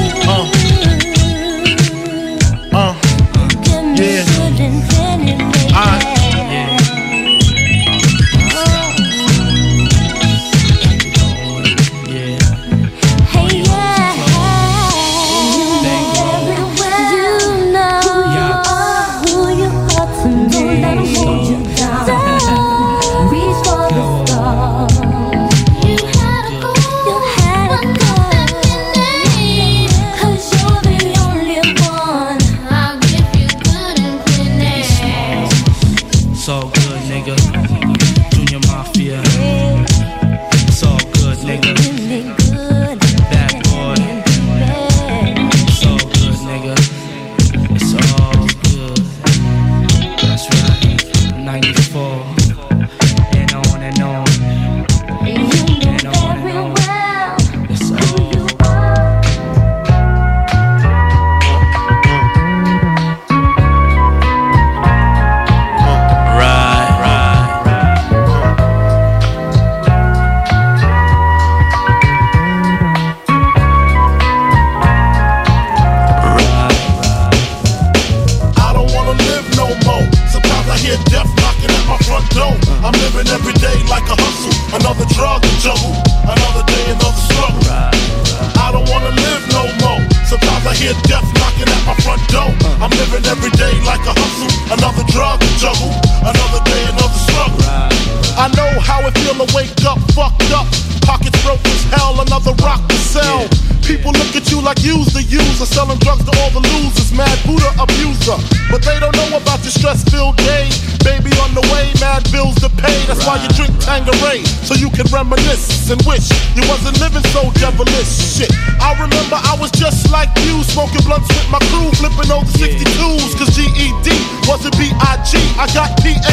Smoking 120.73 121.05
blunts 121.05 121.29
with 121.29 121.49
my 121.53 121.61
crew, 121.69 121.85
flipping 122.01 122.33
over 122.33 122.49
62s, 122.57 123.37
cause 123.37 123.53
GED 123.53 124.09
wasn't 124.49 124.73
B.I.G. 124.73 125.37
I 125.61 125.69
got 125.69 125.93
P-A-I-D, 126.01 126.32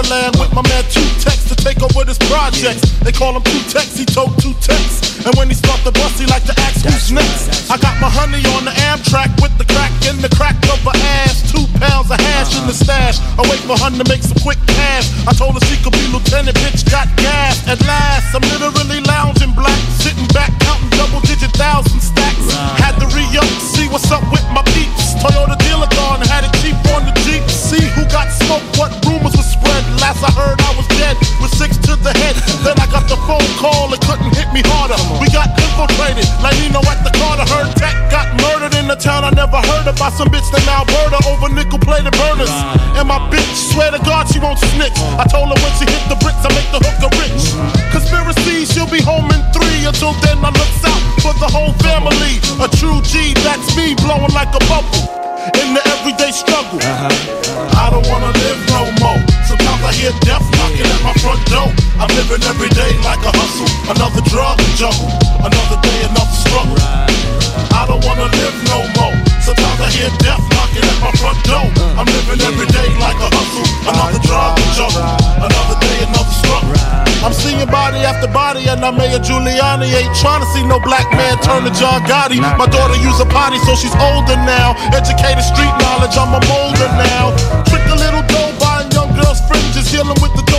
Maryland 0.00 0.36
with 0.40 0.52
my 0.56 0.62
man 0.64 0.84
Two 0.88 1.04
Tex 1.20 1.44
to 1.48 1.56
take 1.56 1.82
over 1.82 2.04
this 2.04 2.16
project. 2.32 2.80
They 3.04 3.12
call 3.12 3.36
him 3.36 3.42
Two 3.44 3.60
Tex. 3.68 3.96
He 3.96 4.04
told 4.04 4.32
Two 4.40 4.54
Tex. 4.60 5.20
And 5.26 5.34
when 5.36 5.48
he 5.48 5.54
start 5.54 5.84
the 5.84 5.92
bus, 5.92 6.16
he 6.16 6.24
like 6.24 6.44
to 6.48 6.56
ask 6.64 6.84
who's 6.84 7.12
next. 7.12 7.68
I 7.68 7.76
got 7.76 8.00
my 8.00 8.08
honey 8.08 8.40
on 8.56 8.64
the 8.64 8.72
Amtrak 8.88 9.28
with 9.44 9.52
the 9.60 9.68
crack 9.68 9.92
in 10.08 10.16
the 10.24 10.32
crack 10.32 10.56
of 10.72 10.80
her 10.88 10.96
ass. 11.20 11.44
Two 11.52 11.68
pounds 11.76 12.08
of 12.08 12.16
hash 12.16 12.56
in 12.56 12.64
the 12.64 12.72
uh-huh. 12.72 13.12
stash. 13.12 13.16
I 13.36 13.44
wait 13.52 13.60
for 13.68 13.76
her 13.76 13.92
to 13.92 14.06
make 14.08 14.24
some 14.24 14.40
quick 14.40 14.60
cash. 14.72 15.12
I 15.28 15.36
told 15.36 15.60
her 15.60 15.64
she 15.68 15.76
could 15.84 15.92
be 15.92 16.06
lieutenant, 16.08 16.56
bitch 16.64 16.88
got 16.88 17.04
gas. 17.20 17.60
At 17.68 17.80
last, 17.84 18.32
I'm 18.32 18.44
literally 18.56 19.04
lounging 19.04 19.52
black, 19.52 19.76
sitting 20.00 20.28
back, 20.32 20.48
counting 20.64 20.90
double 20.96 21.20
digit 21.28 21.52
thousand 21.60 22.00
stacks. 22.00 22.48
Had 22.80 22.96
to 23.04 23.06
re 23.12 23.26
up, 23.36 23.48
see 23.60 23.84
what's 23.92 24.08
up 24.08 24.24
with 24.32 24.44
my 24.56 24.64
peeps. 24.72 25.12
Toyota 25.20 25.59
like 36.42 36.56
Nino 36.58 36.80
at 36.90 37.02
the 37.06 37.12
Carter. 37.14 37.46
Heard 37.46 37.70
Tech 37.76 37.94
got 38.10 38.26
murdered 38.42 38.74
in 38.74 38.88
the 38.88 38.96
town 38.96 39.22
I 39.22 39.30
never 39.30 39.58
heard 39.58 39.86
of 39.86 39.96
by 39.96 40.10
some 40.10 40.28
bitch 40.28 40.46
named 40.50 40.66
Alberta 40.66 41.20
over 41.28 41.48
nickel 41.52 41.78
plated 41.78 42.14
burners. 42.18 42.50
And 42.98 43.06
my 43.06 43.20
bitch, 43.30 43.70
swear 43.70 43.90
to 43.90 44.00
God, 44.02 44.26
she 44.26 44.38
won't 44.38 44.58
snitch. 44.58 44.96
I 45.20 45.24
told 45.28 45.52
her 45.52 45.58
when 45.62 45.72
she 45.78 45.86
hit 45.86 46.02
the 46.10 46.18
bricks, 46.18 46.42
I 46.42 46.50
make 46.56 46.70
the 46.74 46.82
hooker 46.82 47.10
rich. 47.20 47.54
Conspiracy, 47.94 48.66
she'll 48.66 48.90
be 48.90 49.02
home 49.02 49.30
in 49.30 49.40
three. 49.54 49.86
Until 49.86 50.14
then, 50.26 50.42
I 50.42 50.50
looks 50.50 50.82
out 50.82 51.02
for 51.22 51.34
the 51.38 51.46
whole 51.46 51.72
family. 51.84 52.42
A 52.58 52.68
true 52.80 52.98
G, 53.06 53.34
that's 53.46 53.76
me, 53.76 53.94
blowing 53.94 54.34
like 54.34 54.50
a 54.56 54.62
bubble 54.66 55.20
in 55.62 55.74
the 55.74 55.82
everyday 55.94 56.32
struggle. 56.32 56.80
Uh-huh. 56.82 57.08
I 57.78 57.90
don't 57.90 58.06
wanna 58.10 58.32
live 58.34 58.60
no 58.74 58.82
more. 59.00 59.20
Sometimes 59.46 59.82
I 59.84 59.92
hear 59.94 60.12
death 60.20 60.40
knocking 60.40 60.40
at 60.40 60.49
my 60.49 60.49
front 61.20 61.40
door. 61.52 61.68
I'm 62.00 62.08
living 62.16 62.40
every 62.48 62.72
day 62.72 62.96
like 63.04 63.20
a 63.20 63.32
hustle. 63.36 63.68
Another 63.92 64.24
drug 64.32 64.56
and 64.56 64.74
juggle. 64.74 65.12
Another 65.44 65.78
day, 65.84 65.98
another 66.08 66.36
struggle. 66.36 66.80
I 67.76 67.84
don't 67.84 68.00
wanna 68.04 68.28
live 68.40 68.56
no 68.72 68.78
more. 68.96 69.16
Sometimes 69.44 69.78
I 69.84 69.88
hear 69.92 70.10
death 70.24 70.40
knocking 70.56 70.84
at 70.84 70.98
my 71.04 71.12
front 71.20 71.38
door. 71.44 71.68
I'm 72.00 72.08
living 72.08 72.40
every 72.40 72.68
day 72.72 72.88
like 72.96 73.20
a 73.20 73.28
hustle. 73.28 73.68
Another 73.84 74.20
drug 74.24 74.56
and 74.56 74.72
juggle. 74.72 75.04
Another 75.44 75.76
day, 75.84 75.96
another 76.08 76.34
struggle. 76.40 76.72
I'm 77.20 77.36
seeing 77.36 77.60
body 77.68 78.00
after 78.00 78.28
body, 78.32 78.64
and 78.64 78.80
I 78.80 78.90
Mayor 78.90 79.20
Giuliani 79.20 79.92
ain't 79.92 80.16
trying 80.16 80.40
to 80.40 80.48
see 80.56 80.64
no 80.64 80.80
black 80.80 81.04
man 81.12 81.36
turn 81.44 81.68
to 81.68 81.72
John 81.76 82.00
Gotti. 82.08 82.40
My 82.40 82.64
daughter 82.64 82.96
use 82.96 83.20
a 83.20 83.28
potty, 83.28 83.60
so 83.68 83.76
she's 83.76 83.92
older 83.92 84.40
now. 84.48 84.72
Educated 84.96 85.44
street 85.44 85.74
knowledge, 85.84 86.16
I'm 86.16 86.32
a 86.32 86.40
molder 86.48 86.88
now. 86.96 87.36
Trick 87.68 87.84
a 87.92 87.96
little 88.00 88.24
dough, 88.24 88.56
buying 88.56 88.88
young 88.96 89.12
girls 89.12 89.44
fringes, 89.44 89.92
dealing 89.92 90.16
with 90.24 90.32
the 90.32 90.49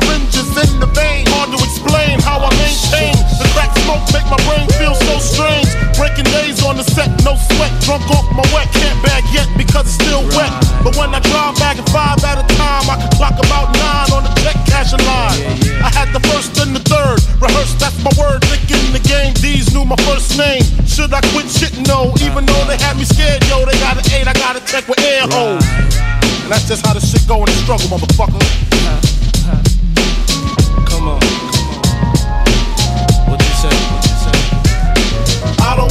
syringes 0.00 0.48
in 0.62 0.80
the 0.80 0.86
vein. 0.94 1.26
Hard 1.34 1.50
to 1.50 1.58
explain 1.58 2.20
how 2.22 2.38
I 2.38 2.50
maintain 2.58 3.14
the 3.38 3.46
crack 3.54 3.74
smoke, 3.82 4.02
make 4.14 4.26
my 4.30 4.38
brain 4.46 4.66
feel 4.78 4.94
so 4.94 5.18
strange. 5.18 5.66
Breaking 5.98 6.26
days 6.30 6.62
on 6.62 6.76
the 6.76 6.86
set, 6.86 7.10
no 7.26 7.34
sweat, 7.34 7.72
drunk 7.82 8.06
off 8.10 8.26
my 8.30 8.46
wet. 8.54 8.70
Can't 8.70 8.98
bag 9.02 9.24
yet 9.34 9.48
because 9.58 9.90
it's 9.90 9.98
still 9.98 10.22
wet. 10.38 10.50
But 10.84 10.94
when 10.94 11.10
I 11.14 11.20
drive 11.20 11.58
back 11.58 11.78
at 11.78 11.88
five 11.90 12.22
at 12.22 12.38
a 12.38 12.46
time, 12.54 12.86
I 12.86 12.96
can 13.02 13.10
clock 13.18 13.36
about 13.38 13.74
nine 13.74 14.10
on 14.14 14.22
the 14.22 14.32
check 14.42 14.58
cashing 14.66 15.02
line. 15.02 15.42
I 15.82 15.90
had 15.90 16.14
the 16.14 16.22
first 16.30 16.54
and 16.62 16.74
the 16.74 16.82
third, 16.86 17.18
rehearsed, 17.42 17.78
that's 17.82 17.98
my 18.02 18.14
word. 18.14 18.46
Lick 18.50 18.70
in 18.70 18.94
the 18.94 19.02
game, 19.02 19.34
D's 19.34 19.74
knew 19.74 19.84
my 19.84 19.98
first 20.06 20.38
name. 20.38 20.62
Should 20.86 21.12
I 21.12 21.20
quit 21.34 21.50
shit? 21.50 21.74
No, 21.86 22.14
even 22.22 22.46
though 22.46 22.64
they 22.70 22.78
had 22.78 22.94
me 22.96 23.04
scared, 23.04 23.42
yo, 23.50 23.66
they 23.66 23.74
got 23.82 23.98
an 23.98 24.06
eight, 24.14 24.26
I 24.28 24.34
got 24.38 24.54
a 24.54 24.62
check 24.62 24.86
with 24.86 25.00
air 25.02 25.26
holes. 25.26 25.66
And 26.46 26.50
that's 26.54 26.66
just 26.68 26.86
how 26.86 26.94
the 26.94 27.02
shit 27.02 27.26
go 27.26 27.42
in 27.42 27.50
the 27.50 27.58
struggle, 27.66 27.90
motherfucker. 27.90 28.38
Uh-huh. 28.38 29.17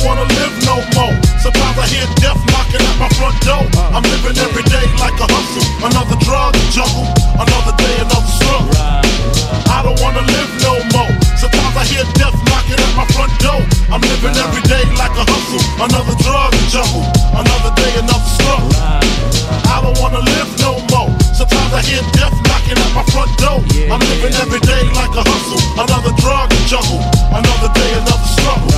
Wanna 0.08 0.24
live 0.40 0.56
no 0.64 0.80
more. 0.96 1.12
Sometimes 1.36 1.76
I 1.76 1.86
hear 1.92 2.08
death 2.24 2.40
knocking 2.48 2.80
at 2.80 2.96
my 2.96 3.12
front 3.20 3.36
door. 3.44 3.68
I'm 3.92 4.04
living 4.08 4.40
every 4.40 4.64
day 4.64 4.88
like 5.04 5.20
a 5.20 5.28
hustle. 5.28 5.68
Another 5.84 6.16
drug 6.24 6.56
juggle. 6.72 7.12
Another 7.36 7.76
day, 7.76 7.96
another 8.00 8.32
struggle. 8.40 8.72
I 9.68 9.84
don't 9.84 10.00
wanna 10.00 10.24
live 10.24 10.52
no 10.64 10.74
more. 10.96 11.12
Sometimes 11.36 11.76
I 11.76 11.84
hear 11.92 12.06
death 12.16 12.38
knocking 12.48 12.80
at 12.80 12.94
my 12.96 13.06
front 13.12 13.36
door. 13.44 13.62
I'm 13.92 14.02
living 14.02 14.36
every 14.40 14.64
day 14.72 14.84
like 14.96 15.12
a 15.12 15.26
hustle. 15.28 15.64
Another 15.84 16.16
drug 16.24 16.56
juggle. 16.72 17.04
Another 17.36 17.72
day, 17.76 17.92
another 18.00 18.32
struggle. 18.40 18.72
I 19.76 19.78
don't 19.84 20.00
wanna 20.00 20.24
live 20.24 20.50
no 20.64 20.72
more. 20.88 21.17
Sometimes 21.38 21.70
I 21.70 21.82
hear 21.86 22.02
death 22.18 22.34
knocking 22.50 22.82
at 22.82 22.92
my 22.98 23.06
front 23.14 23.30
door. 23.38 23.62
I'm 23.94 24.02
living 24.10 24.34
every 24.42 24.58
day 24.66 24.90
like 24.98 25.14
a 25.14 25.22
hustle. 25.22 25.62
Another 25.78 26.10
drug 26.18 26.50
to 26.50 26.58
juggle. 26.66 26.98
Another 27.30 27.70
day, 27.78 27.92
another 27.94 28.30
struggle. 28.34 28.74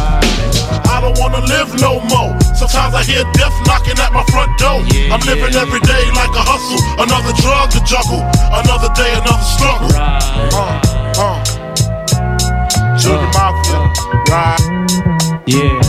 I 0.92 1.00
don't 1.00 1.16
wanna 1.16 1.40
live 1.48 1.72
no 1.80 2.04
more. 2.12 2.36
Sometimes 2.52 3.00
I 3.00 3.04
hear 3.08 3.24
death 3.32 3.56
knocking 3.64 3.96
at 4.04 4.12
my 4.12 4.28
front 4.28 4.52
door. 4.60 4.84
I'm 5.08 5.24
living 5.24 5.56
every 5.56 5.80
day 5.88 6.04
like 6.12 6.36
a 6.36 6.44
hustle. 6.44 6.84
Another 7.00 7.32
drug 7.40 7.72
to 7.72 7.80
juggle. 7.88 8.28
Another 8.52 8.92
day, 8.92 9.08
another 9.16 9.48
struggle. 9.48 9.88
Uh, 9.96 10.84
uh. 11.16 11.40
Children 13.00 13.32
Mafia. 13.40 13.88
Right. 14.28 14.60
Yeah, 15.48 15.80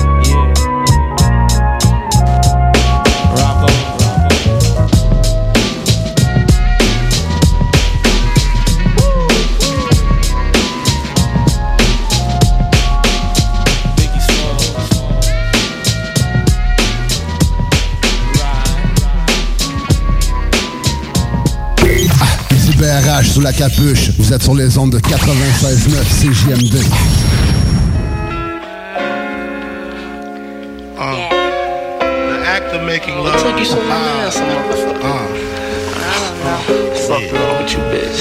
sous 23.40 23.44
la 23.44 23.52
capuche. 23.52 24.10
Vous 24.18 24.32
êtes 24.34 24.42
sur 24.42 24.54
les 24.54 24.76
ondes 24.76 24.92
de 24.92 24.98
96.9 24.98 26.04
CJMD. 26.20 26.76
The 32.00 32.46
act 32.46 32.74
of 32.74 32.82
making 32.82 33.16
love. 33.16 33.42
Took 33.42 33.58
you 33.58 33.64
so 33.64 33.76
long, 33.76 34.26
ass, 34.26 34.36
motherfucker. 34.40 35.00
Uh, 35.02 35.26
Fuck 37.06 37.59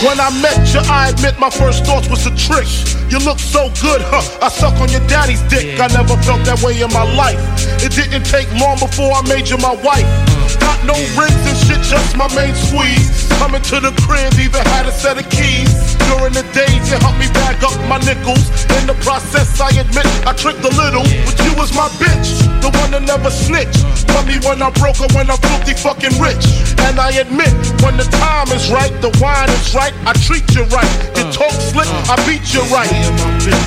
When 0.06 0.20
I 0.20 0.32
met 0.42 0.60
you, 0.74 0.80
I 0.88 1.10
admit 1.10 1.40
my 1.40 1.50
first 1.50 1.86
thoughts 1.86 2.08
was 2.08 2.26
a 2.26 2.34
trick. 2.36 2.68
You 3.12 3.20
look 3.20 3.40
so 3.40 3.68
good, 3.82 4.00
huh? 4.06 4.22
I 4.40 4.50
suck 4.50 4.78
on 4.80 4.90
your 4.90 5.04
daddy's 5.12 5.42
dick. 5.50 5.80
I 5.80 5.88
never 5.92 6.16
felt 6.24 6.46
that 6.46 6.62
way 6.62 6.80
in 6.80 6.94
my 6.94 7.04
life. 7.18 7.42
It 7.84 7.92
didn't 7.92 8.24
take 8.24 8.48
long 8.56 8.80
before 8.80 9.12
I 9.12 9.26
made 9.28 9.50
you 9.50 9.58
my 9.58 9.76
wife. 9.82 10.06
Mm. 10.06 10.40
Got 10.62 10.80
no 10.86 10.96
rings 11.18 11.44
and 11.44 11.58
shit, 11.58 11.82
just 11.84 12.16
my 12.16 12.30
main 12.38 12.56
squeeze. 12.56 13.28
Coming 13.42 13.66
to 13.74 13.82
the 13.82 13.92
crib, 14.06 14.32
even 14.40 14.64
had 14.72 14.86
a 14.86 14.94
set 14.94 15.20
of 15.20 15.28
keys. 15.28 15.74
During 16.08 16.38
the 16.38 16.46
days, 16.56 16.86
you 16.88 16.98
helped 17.02 17.20
me 17.20 17.28
bag 17.36 17.60
up 17.66 17.76
my 17.92 18.00
nickels. 18.06 18.46
In 18.80 18.88
the 18.88 18.96
process, 19.04 19.60
I 19.60 19.74
admit 19.76 20.08
I 20.24 20.32
tricked 20.38 20.64
a 20.64 20.74
little, 20.80 21.04
but 21.04 21.36
you 21.44 21.52
was 21.60 21.74
my 21.76 21.90
bitch, 22.00 22.39
one 22.80 22.92
that 22.92 23.04
never 23.04 23.30
snitched. 23.30 23.84
Love 24.16 24.28
me 24.28 24.40
when 24.48 24.62
I'm 24.62 24.74
broke 24.74 25.00
or 25.02 25.12
when 25.16 25.30
I'm 25.30 25.38
filthy 25.40 25.76
fucking 25.76 26.16
rich. 26.20 26.46
And 26.88 27.00
I 27.00 27.12
admit, 27.20 27.52
when 27.84 27.98
the 27.98 28.08
time 28.08 28.50
is 28.56 28.72
right, 28.72 28.94
the 29.02 29.12
wine 29.22 29.50
is 29.50 29.76
right, 29.76 29.94
I 30.08 30.14
treat 30.14 30.48
you 30.56 30.64
right. 30.72 30.90
You 31.18 31.24
talk 31.32 31.52
slick, 31.52 31.88
I 32.08 32.16
beat 32.26 32.46
you 32.54 32.64
right. 32.72 32.90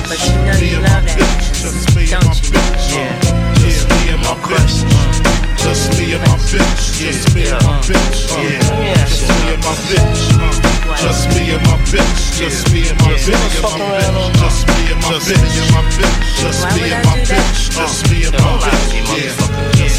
But 0.09 0.19
you 0.25 0.33
know 0.45 0.57
you 0.57 0.79
love 0.81 1.05
that, 1.05 1.17
don't 1.17 1.43
you? 1.95 2.01
Yeah. 2.89 3.19
Just 3.61 3.87
me 3.89 4.09
and 4.13 4.21
my 4.25 4.35
bitch. 4.49 5.52
Just 5.63 5.97
me 5.97 6.11
and 6.13 6.21
my 6.27 6.35
bitch. 6.51 6.99
Just 6.99 7.33
me 7.35 7.47
and 7.47 7.63
my 7.63 7.79
bitch. 7.87 8.27
Yeah. 8.35 8.59
Just 8.99 9.23
me 9.31 9.55
and 9.55 9.63
my 9.63 9.73
bitch. 9.87 10.19
Just 10.99 11.29
me 11.31 11.55
and 11.55 11.63
my 11.63 11.77
bitch. 11.87 12.37
Just 12.37 12.67
me 12.73 12.91
and 12.91 12.99
my 12.99 13.15
bitch. 13.23 13.63
Just 14.43 14.67
me 14.67 14.91
and 14.91 15.01
my 15.01 15.15
bitch. 15.87 16.19
Just 16.43 16.67
me 16.75 16.91
and 16.91 17.03
my 17.05 17.15
bitch. 17.23 17.71
Just 17.71 18.11
me 18.11 18.25
and 18.27 18.35
my 18.35 18.59
bitch. 18.59 18.91
Yeah. 19.15 19.53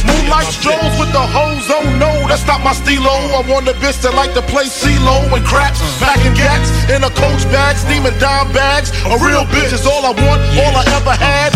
Moonlight 0.05 0.53
strolls 0.53 0.99
with 1.01 1.12
the 1.17 1.25
hoes, 1.25 1.65
oh 1.73 1.81
no, 1.97 2.12
that's 2.29 2.47
not 2.47 2.61
my 2.61 2.73
stilo. 2.73 3.09
I 3.09 3.41
want 3.49 3.69
a 3.69 3.73
bitch 3.81 4.03
that 4.03 4.12
like 4.12 4.35
to 4.35 4.43
play 4.43 4.69
CeeLo 4.69 5.33
and 5.33 5.45
craps, 5.45 5.81
uh-huh. 5.81 6.12
packing 6.12 6.35
gats 6.37 6.69
in 6.93 7.01
a 7.05 7.09
coach 7.09 7.45
bag, 7.49 7.77
steaming 7.77 8.12
dime 8.19 8.53
bags. 8.53 8.93
A 9.09 9.17
real 9.17 9.49
bitch 9.49 9.73
is 9.73 9.87
all 9.87 10.05
I 10.05 10.12
want, 10.12 10.45
all 10.61 10.75
I 10.77 10.85
ever 10.93 11.17
had. 11.17 11.53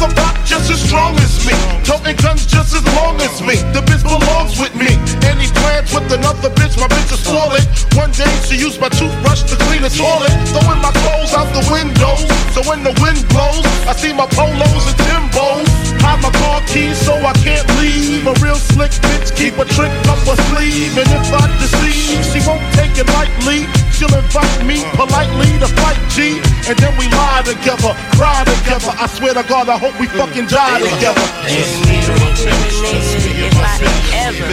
A 0.00 0.08
rock 0.16 0.32
just 0.48 0.70
as 0.72 0.80
strong 0.80 1.12
as 1.20 1.44
me, 1.44 1.52
toting 1.84 2.16
guns 2.24 2.46
just 2.46 2.72
as 2.72 2.80
long 2.96 3.20
as 3.20 3.42
me. 3.44 3.60
The 3.76 3.84
bitch 3.84 4.00
belongs 4.00 4.56
with 4.56 4.72
me. 4.72 4.96
Any 5.28 5.44
plans 5.60 5.92
with 5.92 6.08
another 6.08 6.48
bitch, 6.56 6.80
my 6.80 6.88
bitch 6.88 7.12
is 7.12 7.20
swollen. 7.20 7.60
One 8.00 8.08
day 8.16 8.32
she 8.48 8.56
used 8.56 8.80
my 8.80 8.88
toothbrush 8.88 9.44
to 9.52 9.60
clean 9.68 9.84
the 9.84 9.92
toilet, 9.92 10.32
throwing 10.56 10.80
my 10.80 10.88
clothes 11.04 11.36
out 11.36 11.52
the 11.52 11.60
window. 11.68 12.16
So 12.56 12.64
when 12.64 12.80
the 12.80 12.96
wind 13.04 13.28
blows, 13.28 13.60
I 13.84 13.92
see 13.92 14.16
my 14.16 14.24
polos 14.32 14.88
and 14.88 14.98
Timbos. 15.04 15.68
Hide 16.00 16.22
my 16.24 16.32
car 16.32 16.64
keys 16.64 16.96
so 16.96 17.12
I 17.20 17.36
can't 17.44 17.68
leave. 17.76 18.24
A 18.24 18.32
real 18.40 18.56
slick 18.56 18.96
bitch 19.04 19.36
keep 19.36 19.60
a 19.60 19.68
trick 19.68 19.92
up 20.08 20.16
her 20.24 20.38
sleeve. 20.48 20.96
And 20.96 21.12
if 21.12 21.28
I 21.28 21.44
deceive, 21.60 22.24
she 22.32 22.40
won't 22.48 22.64
take 22.72 22.96
it 22.96 23.04
lightly. 23.12 23.68
She'll 24.00 24.16
invite 24.16 24.64
me 24.64 24.80
politely 24.96 25.60
to 25.60 25.68
fight 25.76 26.00
G. 26.08 26.40
And 26.64 26.72
then 26.80 26.96
we 26.96 27.04
lie 27.12 27.44
together, 27.44 27.92
cry 28.16 28.40
together. 28.48 28.96
I 28.96 29.04
swear 29.04 29.36
to 29.36 29.44
God, 29.44 29.68
I 29.68 29.76
hope 29.76 29.92
we 30.00 30.06
fucking 30.08 30.48
die 30.48 30.80
together. 30.80 31.20
Just 31.44 31.84
me 31.84 32.00
and 32.00 32.16
my 32.16 32.32
bitch. 32.32 32.80
Just 32.80 33.20
me 33.20 33.44
and 33.44 33.52
my 33.60 33.68
bitch. 33.76 34.08
Ever, 34.24 34.48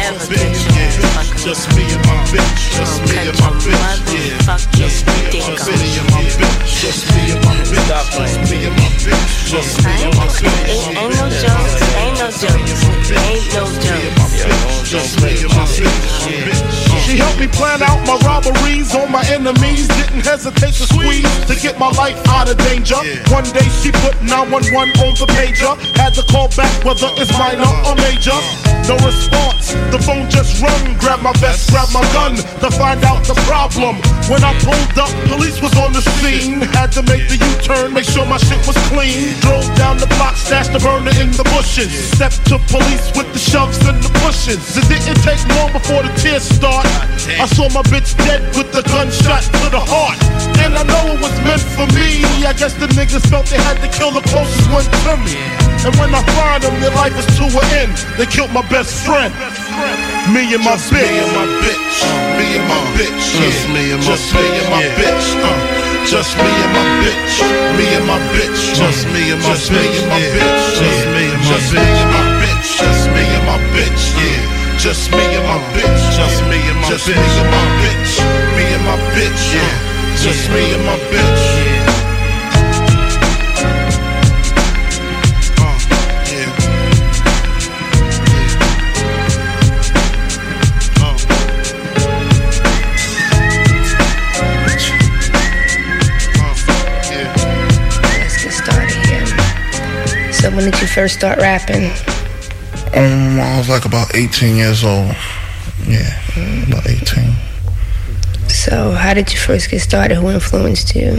ever 0.00 0.24
get 0.32 0.56
you 0.64 0.72
Just 1.44 1.68
me 1.76 1.92
and 1.92 2.00
my 2.08 2.24
bitch. 2.24 2.72
Just 2.72 3.04
me 3.04 3.20
and 3.20 3.36
my 3.36 3.52
bitch. 3.60 3.84
Just 3.92 4.16
me 4.16 4.32
and 4.32 4.40
my 4.40 4.40
bitch. 4.40 4.40
Just 4.80 5.04
me 5.04 5.92
and 5.92 6.08
my 6.08 6.24
bitch. 6.32 6.72
Just 6.80 7.04
me 7.04 7.36
and 8.64 8.72
my 8.80 8.88
bitch. 8.96 9.44
Just 9.44 9.76
me 9.84 9.92
and 9.92 10.16
my 10.16 10.24
bitch. 10.24 10.56
Ain't, 10.72 10.96
ain't 10.96 11.12
no 11.20 11.28
jokes, 11.28 11.84
ain't 12.00 12.16
no 12.16 12.32
jokes, 12.32 13.12
ain't 13.12 13.44
no 13.52 13.68
jokes. 13.76 14.88
Just 14.88 15.20
me 15.20 15.36
and 15.36 15.52
my 15.52 15.68
bitch. 15.68 16.87
She 17.08 17.16
helped 17.16 17.40
me 17.40 17.48
plan 17.48 17.80
out 17.80 18.04
my 18.04 18.20
robberies 18.20 18.94
on 18.94 19.10
my 19.10 19.24
enemies. 19.32 19.88
Didn't 19.88 20.28
hesitate 20.28 20.76
to 20.76 20.84
squeeze 20.92 21.24
to 21.48 21.56
get 21.56 21.78
my 21.78 21.88
life 21.96 22.20
out 22.28 22.50
of 22.52 22.58
danger. 22.68 23.00
One 23.32 23.48
day 23.48 23.64
she 23.80 23.88
put 24.04 24.20
911 24.20 24.60
on 25.00 25.16
the 25.16 25.24
pager. 25.32 25.72
Had 25.96 26.12
to 26.20 26.22
call 26.28 26.52
back 26.52 26.68
whether 26.84 27.08
it's 27.16 27.32
minor 27.32 27.64
or 27.88 27.96
major. 27.96 28.36
No 28.84 28.96
response, 29.04 29.72
the 29.88 30.00
phone 30.04 30.28
just 30.28 30.60
rung. 30.60 30.96
Grab 31.00 31.20
my 31.24 31.32
vest, 31.40 31.72
grab 31.72 31.88
my 31.96 32.04
gun 32.12 32.36
to 32.36 32.68
find 32.76 33.00
out 33.04 33.24
the 33.24 33.36
problem. 33.48 33.96
When 34.28 34.44
I 34.44 34.52
pulled 34.60 34.96
up, 35.00 35.12
police 35.32 35.60
was 35.64 35.72
on 35.80 35.96
the 35.96 36.04
scene. 36.20 36.60
Had 36.76 36.92
to 36.92 37.02
make 37.08 37.24
the 37.28 37.40
U-turn, 37.40 37.92
make 37.92 38.04
sure 38.04 38.24
my 38.28 38.36
shit 38.36 38.60
was 38.68 38.76
clean. 38.92 39.32
Drove 39.40 39.64
down 39.76 39.96
the 39.96 40.08
block, 40.20 40.36
stashed 40.36 40.72
the 40.72 40.80
burner 40.80 41.12
in 41.20 41.32
the 41.32 41.44
bushes. 41.56 41.88
Stepped 42.16 42.44
to 42.52 42.56
police 42.68 43.12
with 43.16 43.32
the 43.32 43.40
shoves 43.40 43.80
and 43.88 43.96
the 44.00 44.12
pushes. 44.20 44.60
It 44.76 44.88
didn't 44.88 45.20
take 45.24 45.40
long 45.56 45.72
before 45.72 46.04
the 46.04 46.12
tears 46.20 46.44
start. 46.44 46.84
I 47.38 47.46
saw 47.46 47.68
my 47.70 47.82
bitch 47.86 48.16
dead 48.26 48.42
with 48.56 48.72
the 48.72 48.82
gunshot 48.82 49.42
to 49.42 49.66
the 49.70 49.78
heart. 49.78 50.18
And 50.58 50.74
I 50.74 50.82
know 50.82 51.14
it 51.14 51.20
was 51.22 51.34
meant 51.46 51.62
for 51.78 51.86
me. 51.94 52.26
I 52.42 52.52
guess 52.52 52.74
the 52.74 52.90
niggas 52.98 53.22
felt 53.30 53.46
they 53.46 53.60
had 53.62 53.78
to 53.78 53.88
kill 53.94 54.10
the 54.10 54.22
closest 54.26 54.66
one 54.74 54.82
to 55.06 55.14
me. 55.22 55.38
And 55.86 55.94
when 56.02 56.10
I 56.10 56.22
find 56.34 56.62
them, 56.62 56.74
their 56.82 56.90
life 56.98 57.14
is 57.14 57.26
to 57.38 57.46
an 57.46 57.68
end. 57.78 57.94
They 58.18 58.26
killed 58.26 58.50
my 58.50 58.66
best 58.66 59.06
friend. 59.06 59.30
Me 60.34 60.42
and 60.50 60.64
my 60.66 60.74
bitch. 60.74 60.90
Me 60.90 61.06
and 61.06 61.32
my 61.38 61.46
bitch. 61.62 61.94
Me 62.34 62.46
and 62.58 62.66
my 62.66 62.82
bitch. 62.98 63.22
Just 63.38 63.62
me 63.70 63.94
and 63.94 64.02
my 64.02 64.10
Just 64.10 64.34
me 64.34 64.42
and 64.42 64.70
my 64.74 64.82
bitch. 64.98 65.26
Uh, 65.38 65.54
Just 66.10 66.34
me 66.34 66.50
and 66.50 66.72
my 66.74 66.86
bitch. 67.06 67.34
Me 67.78 67.86
and 67.94 68.06
my 68.10 68.18
bitch. 68.34 68.60
Just 68.74 69.06
me 69.14 69.30
and 69.30 69.40
my 69.46 69.54
Just 69.54 69.70
me 69.70 69.86
and 69.86 70.08
my 70.10 70.18
bitch. 70.34 70.66
Just 70.74 71.06
me 71.06 71.22
and 71.22 72.10
my 72.10 72.24
bitch. 72.42 72.66
Just 72.82 73.04
me 73.14 73.22
and 73.22 73.44
my 73.46 73.58
bitch. 73.70 74.02
Yeah. 74.18 74.57
Just 74.78 75.10
me 75.10 75.18
and 75.18 75.44
my 75.44 75.58
bitch. 75.74 76.16
Just 76.16 76.42
me 76.44 76.56
and 76.70 76.78
my 76.80 76.86
bitch. 76.86 76.88
Just 76.88 77.08
me 77.08 77.14
and 77.18 77.50
my 77.50 77.66
bitch. 77.82 78.12
Me 78.56 78.64
and 78.74 78.84
my 78.84 78.96
bitch. 79.12 79.52
Yeah. 79.52 79.74
Just 80.16 80.48
me 80.50 80.72
and 80.72 80.84
my 80.86 80.96
bitch. 81.10 81.44
Uh, 85.58 85.78
yeah. 86.30 86.50
Let's 98.20 98.36
get 98.42 98.52
started 98.52 98.96
here. 99.06 99.26
So 100.32 100.50
when 100.50 100.64
did 100.70 100.80
you 100.80 100.86
first 100.86 101.14
start 101.14 101.38
rapping? 101.40 101.90
Um, 102.94 103.38
I 103.38 103.58
was 103.58 103.68
like 103.68 103.84
about 103.84 104.14
18 104.14 104.56
years 104.56 104.84
old. 104.84 105.14
Yeah, 105.86 106.18
about 106.66 106.86
18. 106.88 107.32
So 108.48 108.92
how 108.92 109.14
did 109.14 109.32
you 109.32 109.38
first 109.38 109.70
get 109.70 109.80
started? 109.80 110.16
Who 110.16 110.30
influenced 110.30 110.94
you? 110.94 111.18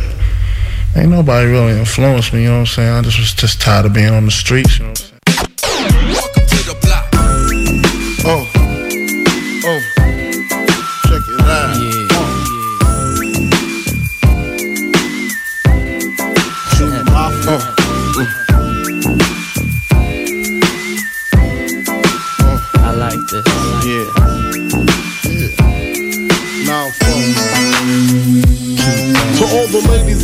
Ain't 0.95 1.09
nobody 1.11 1.47
really 1.47 1.77
influenced 1.77 2.33
me, 2.33 2.43
you 2.43 2.49
know 2.49 2.55
what 2.55 2.59
I'm 2.61 2.65
saying? 2.65 2.89
I 2.89 3.01
just 3.01 3.19
was 3.19 3.33
just 3.33 3.61
tired 3.61 3.85
of 3.85 3.93
being 3.93 4.09
on 4.09 4.25
the 4.25 4.31
streets, 4.31 4.79
you 4.79 4.85
know 4.85 4.91
what 4.91 4.99
I'm 4.99 5.05
saying? 5.05 5.19
Oh. 8.25 8.51
Oh. 8.55 8.58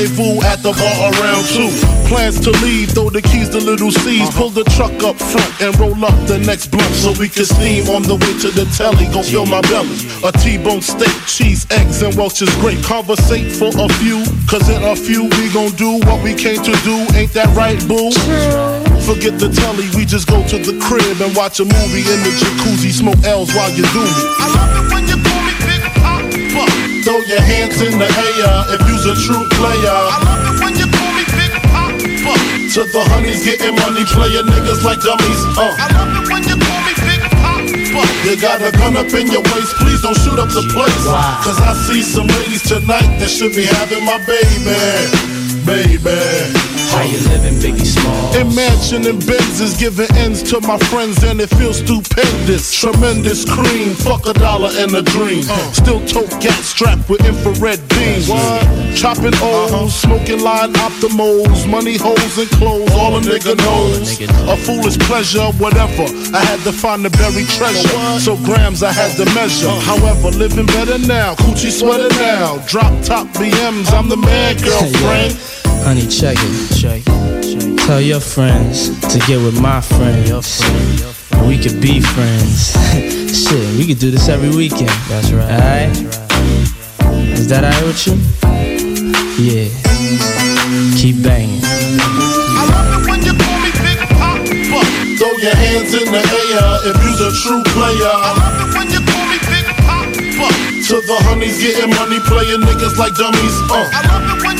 at 0.00 0.62
the 0.62 0.72
bar 0.72 1.12
around 1.12 1.44
two. 1.52 1.68
Plans 2.08 2.40
to 2.40 2.50
leave, 2.64 2.90
throw 2.90 3.10
the 3.10 3.20
keys 3.20 3.50
to 3.50 3.58
little 3.58 3.90
C's. 3.90 4.30
Pull 4.34 4.48
the 4.48 4.64
truck 4.72 4.92
up 5.04 5.16
front 5.16 5.52
and 5.60 5.78
roll 5.78 6.04
up 6.04 6.16
the 6.26 6.38
next 6.38 6.68
blunt 6.68 6.88
so 6.94 7.12
we 7.20 7.28
can 7.28 7.44
steam 7.44 7.86
on 7.92 8.02
the 8.02 8.16
way 8.16 8.32
to 8.40 8.48
the 8.48 8.64
telly. 8.72 9.04
Gon' 9.12 9.24
fill 9.24 9.44
my 9.44 9.60
belly. 9.68 9.92
A 10.24 10.32
T-bone 10.32 10.80
steak, 10.80 11.12
cheese, 11.26 11.66
eggs, 11.70 12.00
and 12.02 12.16
Welch's 12.16 12.48
grape. 12.64 12.82
Conversate 12.82 13.52
for 13.52 13.68
a 13.76 13.88
few, 14.00 14.24
cause 14.48 14.68
in 14.72 14.82
a 14.82 14.96
few 14.96 15.28
we 15.36 15.52
gon' 15.52 15.72
do 15.76 16.00
what 16.08 16.24
we 16.24 16.32
came 16.32 16.62
to 16.64 16.72
do. 16.80 16.96
Ain't 17.12 17.36
that 17.36 17.52
right, 17.52 17.78
boo? 17.84 18.08
Forget 19.04 19.36
the 19.36 19.52
telly, 19.52 19.84
we 19.96 20.08
just 20.08 20.28
go 20.28 20.40
to 20.48 20.56
the 20.56 20.80
crib 20.80 21.20
and 21.20 21.36
watch 21.36 21.60
a 21.60 21.64
movie 21.64 22.08
in 22.08 22.18
the 22.24 22.32
jacuzzi. 22.40 22.90
Smoke 22.90 23.20
L's 23.24 23.52
while 23.52 23.70
you 23.70 23.84
do 23.92 24.00
me. 24.00 25.19
Throw 27.04 27.20
your 27.24 27.40
hands 27.40 27.80
in 27.80 27.96
the 27.96 28.04
air 28.04 28.76
if 28.76 28.80
you's 28.84 29.06
a 29.08 29.16
true 29.16 29.48
player. 29.56 29.88
I 29.88 30.20
love 30.20 30.44
it 30.52 30.60
when 30.60 30.76
you 30.76 30.84
call 30.84 31.12
me 31.16 31.24
Big 31.32 31.52
Papa. 31.64 31.96
To 32.76 32.84
the 32.84 33.02
honeys 33.08 33.40
getting 33.42 33.74
money, 33.74 34.04
playing 34.04 34.44
niggas 34.44 34.84
like 34.84 35.00
dummies. 35.00 35.42
Uh. 35.56 35.72
I 35.80 35.88
love 35.96 36.12
it 36.20 36.28
when 36.28 36.44
you 36.44 36.60
call 36.60 36.80
me 36.84 36.92
Big 37.00 37.20
Papa. 37.24 37.64
You 38.28 38.36
got 38.36 38.60
a 38.60 38.70
gun 38.76 38.96
up 39.00 39.08
in 39.16 39.32
your 39.32 39.42
waist, 39.48 39.74
please 39.80 40.02
don't 40.02 40.16
shoot 40.20 40.38
up 40.38 40.52
the 40.52 40.62
place. 40.76 41.04
Cause 41.40 41.58
I 41.60 41.72
see 41.88 42.02
some 42.02 42.26
ladies 42.26 42.62
tonight 42.68 43.08
that 43.16 43.30
should 43.30 43.56
be 43.56 43.64
having 43.64 44.04
my 44.04 44.18
baby. 44.28 45.39
Baby. 45.66 46.70
How 46.90 47.02
you 47.02 47.18
living, 47.28 47.58
Biggie 47.62 47.86
Small? 47.86 48.34
Imagine 48.34 49.06
and 49.06 49.24
Benz 49.26 49.60
is 49.60 49.76
giving 49.76 50.10
ends 50.16 50.42
to 50.50 50.60
my 50.60 50.78
friends 50.90 51.22
and 51.22 51.40
it 51.40 51.48
feels 51.50 51.78
stupendous. 51.78 52.74
Tremendous 52.74 53.44
cream, 53.44 53.94
fuck 53.94 54.26
a 54.26 54.32
dollar 54.32 54.70
and 54.74 54.94
a 54.94 55.02
dream. 55.02 55.44
Uh. 55.48 55.72
Still 55.72 56.00
tote 56.06 56.30
gas 56.40 56.66
strapped 56.66 57.08
with 57.08 57.24
infrared 57.24 57.78
beams. 57.90 58.26
Chopping 58.98 59.34
uh-huh. 59.34 59.84
O's, 59.84 59.94
smoking 59.94 60.40
line 60.40 60.72
optimals, 60.74 61.68
money 61.70 61.96
holes 61.96 62.38
and 62.38 62.50
clothes, 62.50 62.90
all 62.92 63.16
a 63.16 63.20
nigga 63.20 63.56
knows. 63.56 64.20
A 64.48 64.56
foolish 64.56 64.98
pleasure, 65.06 65.46
whatever. 65.62 66.10
I 66.34 66.42
had 66.42 66.60
to 66.64 66.72
find 66.72 67.04
the 67.04 67.10
buried 67.10 67.48
treasure, 67.48 68.18
so 68.18 68.36
grams 68.44 68.82
I 68.82 68.92
had 68.92 69.16
to 69.16 69.26
measure. 69.34 69.68
Uh. 69.68 69.80
However, 69.80 70.30
living 70.36 70.66
better 70.66 70.98
now, 70.98 71.34
coochie 71.36 71.70
sweater 71.70 72.08
now. 72.16 72.58
Drop 72.66 72.92
top 73.04 73.26
BMs, 73.38 73.92
I'm 73.92 74.08
the 74.08 74.16
man, 74.16 74.56
girlfriend. 74.58 75.49
Honey, 75.82 76.06
check 76.06 76.36
it, 76.38 76.80
check 76.80 77.02
it. 77.06 77.78
Tell 77.86 78.00
your 78.00 78.20
friends 78.20 78.90
to 79.12 79.18
get 79.26 79.38
with 79.42 79.60
my 79.60 79.80
friends. 79.80 80.60
And 81.32 81.48
we 81.48 81.58
could 81.58 81.80
be 81.80 82.00
friends. 82.00 82.72
Shit, 83.34 83.76
we 83.78 83.86
could 83.86 83.98
do 83.98 84.10
this 84.10 84.28
every 84.28 84.50
weekend. 84.50 84.90
That's 85.08 85.32
right. 85.32 85.50
Alright? 85.50 85.96
Is 87.34 87.48
that 87.48 87.64
alright 87.64 87.82
with 87.82 88.06
you? 88.06 88.14
Yeah. 89.40 89.72
Keep 91.00 91.24
banging. 91.24 91.58
I 91.64 92.62
love 92.68 93.00
it 93.00 93.10
when 93.10 93.20
you 93.24 93.34
call 93.34 93.58
me 93.64 93.72
Big 93.82 93.98
Papa. 94.14 94.44
Throw 95.18 95.32
your 95.42 95.56
hands 95.56 95.90
in 95.96 96.06
the 96.12 96.22
air 96.22 96.92
if 96.92 96.96
you's 97.02 97.20
a 97.24 97.32
true 97.42 97.64
player. 97.72 98.14
I 98.14 98.30
love 98.36 98.58
it 98.62 98.70
when 98.76 98.86
you 98.92 99.00
call 99.02 99.24
me 99.26 99.38
Big 99.48 99.66
Papa. 99.80 100.06
To 100.92 100.96
the 101.02 101.18
honeys 101.26 101.58
getting 101.58 101.90
money, 101.96 102.20
playing 102.28 102.60
niggas 102.62 102.98
like 102.98 103.14
dummies. 103.16 103.56
Uh. 103.70 103.88
I 103.90 104.06
love 104.06 104.26
it 104.36 104.46
when 104.46 104.59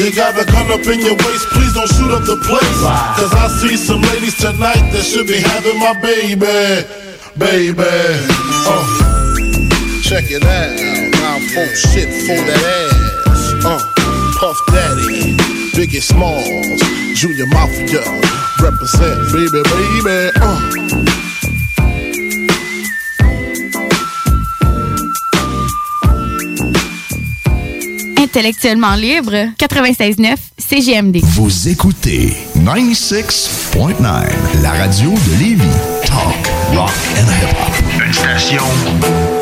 You 0.00 0.10
got 0.16 0.32
a 0.32 0.46
gun 0.46 0.64
up 0.72 0.80
in 0.86 0.98
your 1.00 1.12
waist, 1.12 1.44
please 1.52 1.74
don't 1.74 1.86
shoot 1.86 2.10
up 2.10 2.24
the 2.24 2.40
place. 2.48 2.80
Cause 3.20 3.34
I 3.36 3.48
see 3.60 3.76
some 3.76 4.00
ladies 4.00 4.34
tonight 4.34 4.80
that 4.96 5.04
should 5.04 5.26
be 5.26 5.36
having 5.36 5.78
my 5.78 5.92
baby. 6.00 6.88
Baby. 7.36 7.84
Uh. 8.64 8.80
Check 10.00 10.24
it 10.32 10.42
out. 10.42 10.72
Now 11.20 11.36
folks 11.52 11.92
shit 11.92 12.08
for 12.24 12.32
that 12.32 12.88
ass. 13.28 13.52
Uh. 13.62 13.78
Puff 14.40 14.56
Daddy, 14.68 15.36
Biggie 15.76 16.00
Smalls, 16.00 16.80
Junior 17.20 17.44
Mafia, 17.52 18.00
represent, 18.56 19.20
baby, 19.36 19.60
baby. 19.68 20.30
Uh. 20.40 20.89
Intellectuellement 28.30 28.94
libre, 28.94 29.32
96.9 29.58 30.36
CGMD. 30.56 31.18
Vous 31.20 31.68
écoutez 31.68 32.32
96.9, 32.58 34.28
la 34.62 34.70
radio 34.70 35.10
de 35.10 35.38
Lévis. 35.40 35.64
Talk, 36.06 36.48
rock 36.72 36.92
and 37.16 37.26
hip-hop. 37.26 37.74
Une 38.06 38.12
station 38.12 38.62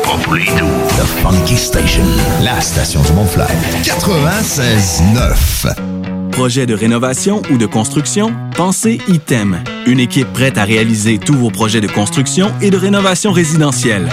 pas 0.03 0.17
pour 0.23 0.33
les 0.33 0.45
doux. 0.45 0.65
The 0.97 1.05
Funky 1.21 1.55
Station, 1.55 2.01
la 2.43 2.59
station 2.61 3.03
du 3.03 3.13
Mont-Flair. 3.13 3.51
96.9. 3.83 6.31
Projet 6.31 6.65
de 6.65 6.73
rénovation 6.73 7.43
ou 7.51 7.59
de 7.59 7.67
construction? 7.67 8.33
Pensez 8.55 8.97
ITEM. 9.07 9.63
Une 9.85 9.99
équipe 9.99 10.33
prête 10.33 10.57
à 10.57 10.63
réaliser 10.63 11.19
tous 11.19 11.35
vos 11.35 11.51
projets 11.51 11.81
de 11.81 11.87
construction 11.87 12.51
et 12.59 12.71
de 12.71 12.77
rénovation 12.77 13.31
résidentielle. 13.31 14.09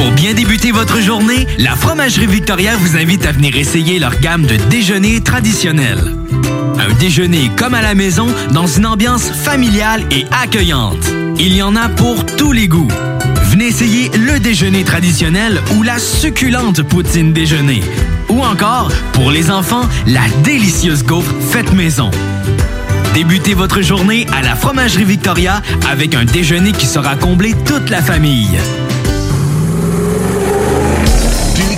Pour 0.00 0.12
bien 0.12 0.32
débuter 0.32 0.72
votre 0.72 0.98
journée, 1.02 1.46
la 1.58 1.76
Fromagerie 1.76 2.26
Victoria 2.26 2.74
vous 2.74 2.96
invite 2.96 3.26
à 3.26 3.32
venir 3.32 3.54
essayer 3.54 3.98
leur 3.98 4.18
gamme 4.18 4.46
de 4.46 4.56
déjeuners 4.56 5.20
traditionnels. 5.20 6.16
Un 6.78 6.94
déjeuner 6.94 7.50
comme 7.54 7.74
à 7.74 7.82
la 7.82 7.94
maison 7.94 8.26
dans 8.50 8.66
une 8.66 8.86
ambiance 8.86 9.30
familiale 9.30 10.02
et 10.10 10.24
accueillante. 10.42 11.06
Il 11.38 11.54
y 11.54 11.60
en 11.60 11.76
a 11.76 11.90
pour 11.90 12.24
tous 12.24 12.52
les 12.52 12.66
goûts. 12.66 12.88
Venez 13.50 13.66
essayer 13.66 14.10
le 14.16 14.40
déjeuner 14.40 14.84
traditionnel 14.84 15.60
ou 15.76 15.82
la 15.82 15.98
succulente 15.98 16.82
poutine 16.82 17.34
déjeuner. 17.34 17.82
Ou 18.30 18.40
encore, 18.42 18.90
pour 19.12 19.30
les 19.30 19.50
enfants, 19.50 19.86
la 20.06 20.26
délicieuse 20.42 21.04
gaufre 21.04 21.34
faite 21.42 21.74
maison. 21.74 22.10
Débutez 23.12 23.52
votre 23.52 23.82
journée 23.82 24.26
à 24.32 24.40
la 24.40 24.56
Fromagerie 24.56 25.04
Victoria 25.04 25.60
avec 25.90 26.14
un 26.14 26.24
déjeuner 26.24 26.72
qui 26.72 26.86
saura 26.86 27.16
combler 27.16 27.54
toute 27.66 27.90
la 27.90 28.00
famille. 28.00 28.56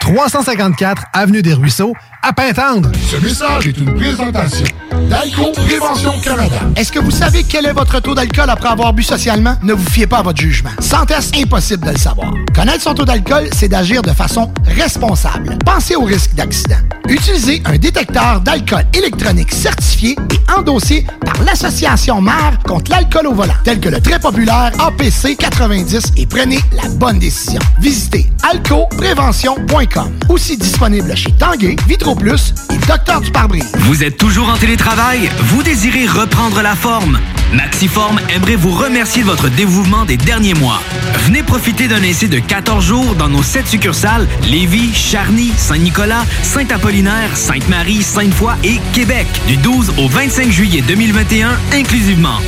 354 0.00 1.04
Avenue 1.12 1.42
des 1.42 1.54
Ruisseaux, 1.54 1.94
à 2.22 2.32
Pintendre. 2.32 2.90
Ce 3.10 3.16
message 3.16 3.68
est 3.68 3.78
une 3.78 3.94
présentation 3.94 4.64
d'Alco 5.08 5.52
Prévention 5.52 6.12
Canada. 6.22 6.56
Est-ce 6.76 6.90
que 6.90 6.98
vous 6.98 7.10
savez 7.10 7.44
quel 7.44 7.66
est 7.66 7.72
votre 7.72 8.00
taux 8.00 8.14
d'alcool 8.14 8.50
après 8.50 8.68
avoir 8.68 8.92
bu 8.92 9.02
socialement? 9.02 9.56
Ne 9.62 9.72
vous 9.72 9.88
fiez 9.90 10.06
pas 10.06 10.18
à 10.18 10.22
votre 10.22 10.40
jugement. 10.40 10.70
Sans 10.80 11.06
test, 11.06 11.34
impossible 11.36 11.86
de 11.86 11.92
le 11.92 11.98
savoir. 11.98 12.32
Connaître 12.54 12.82
son 12.82 12.94
taux 12.94 13.04
d'alcool, 13.04 13.48
c'est 13.52 13.68
d'agir 13.68 14.02
de 14.02 14.10
façon 14.10 14.52
responsable. 14.66 15.56
Pensez 15.64 15.96
au 15.96 16.04
risque 16.04 16.34
d'accident. 16.34 16.76
Utilisez 17.08 17.62
un 17.64 17.76
détecteur 17.76 18.40
d'alcool 18.40 18.84
électronique 18.94 19.52
certifié 19.52 20.16
et 20.32 20.52
endossé 20.52 21.06
par 21.24 21.42
l'Association 21.44 22.20
mère 22.20 22.58
contre 22.66 22.90
l'alcool 22.90 23.26
au 23.26 23.34
volant, 23.34 23.54
tel 23.64 23.80
que 23.80 23.88
le 23.88 24.00
très 24.00 24.18
populaire 24.18 24.72
APC 24.78 25.36
90 25.36 26.12
et 26.16 26.26
prenez 26.26 26.58
la 26.72 26.88
bonne 26.88 27.18
décision. 27.18 27.60
Visitez 27.80 28.30
alcoprévention.com. 28.50 29.89
Aussi 30.28 30.56
disponible 30.56 31.16
chez 31.16 31.32
Tanguay, 31.32 31.76
Vitro 31.88 32.14
Plus 32.14 32.54
et 32.70 32.78
Docteur 32.86 33.20
du 33.20 33.30
pare-brise. 33.30 33.72
Vous 33.78 34.04
êtes 34.04 34.16
toujours 34.16 34.48
en 34.48 34.56
télétravail? 34.56 35.30
Vous 35.40 35.62
désirez 35.62 36.06
reprendre 36.06 36.62
la 36.62 36.76
forme? 36.76 37.18
Maxiform 37.52 38.20
aimerait 38.32 38.54
vous 38.54 38.70
remercier 38.70 39.22
de 39.22 39.26
votre 39.26 39.48
dévouement 39.48 40.04
des 40.04 40.16
derniers 40.16 40.54
mois. 40.54 40.80
Venez 41.26 41.42
profiter 41.42 41.88
d'un 41.88 42.02
essai 42.02 42.28
de 42.28 42.38
14 42.38 42.84
jours 42.84 43.14
dans 43.16 43.28
nos 43.28 43.42
7 43.42 43.66
succursales 43.66 44.28
Lévis, 44.48 44.94
Charny, 44.94 45.52
Saint-Nicolas, 45.56 46.24
Saint-Apollinaire, 46.42 47.36
Sainte-Marie, 47.36 48.02
Sainte-Foy 48.02 48.54
et 48.62 48.80
Québec 48.92 49.26
du 49.48 49.56
12 49.56 49.94
au 49.98 50.08
25 50.08 50.50
juillet 50.50 50.82
2021 50.86 51.50
inclusivement. 51.72 52.38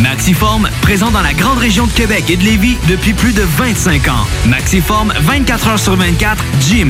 Maxiform, 0.00 0.68
présent 0.82 1.10
dans 1.10 1.20
la 1.20 1.34
grande 1.34 1.58
région 1.58 1.86
de 1.86 1.92
Québec 1.92 2.24
et 2.30 2.36
de 2.36 2.42
Lévis 2.42 2.76
depuis 2.88 3.12
plus 3.12 3.32
de 3.32 3.42
25 3.42 4.08
ans. 4.08 4.26
Maxiform, 4.46 5.12
24 5.20 5.68
heures 5.68 5.78
sur 5.78 5.96
24, 5.96 6.42
gym, 6.60 6.89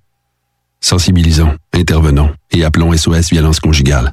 Sensibilisons, 0.83 1.55
intervenons 1.73 2.31
et 2.51 2.65
appelons 2.65 2.91
SOS 2.97 3.29
Violence 3.29 3.59
Conjugale. 3.59 4.11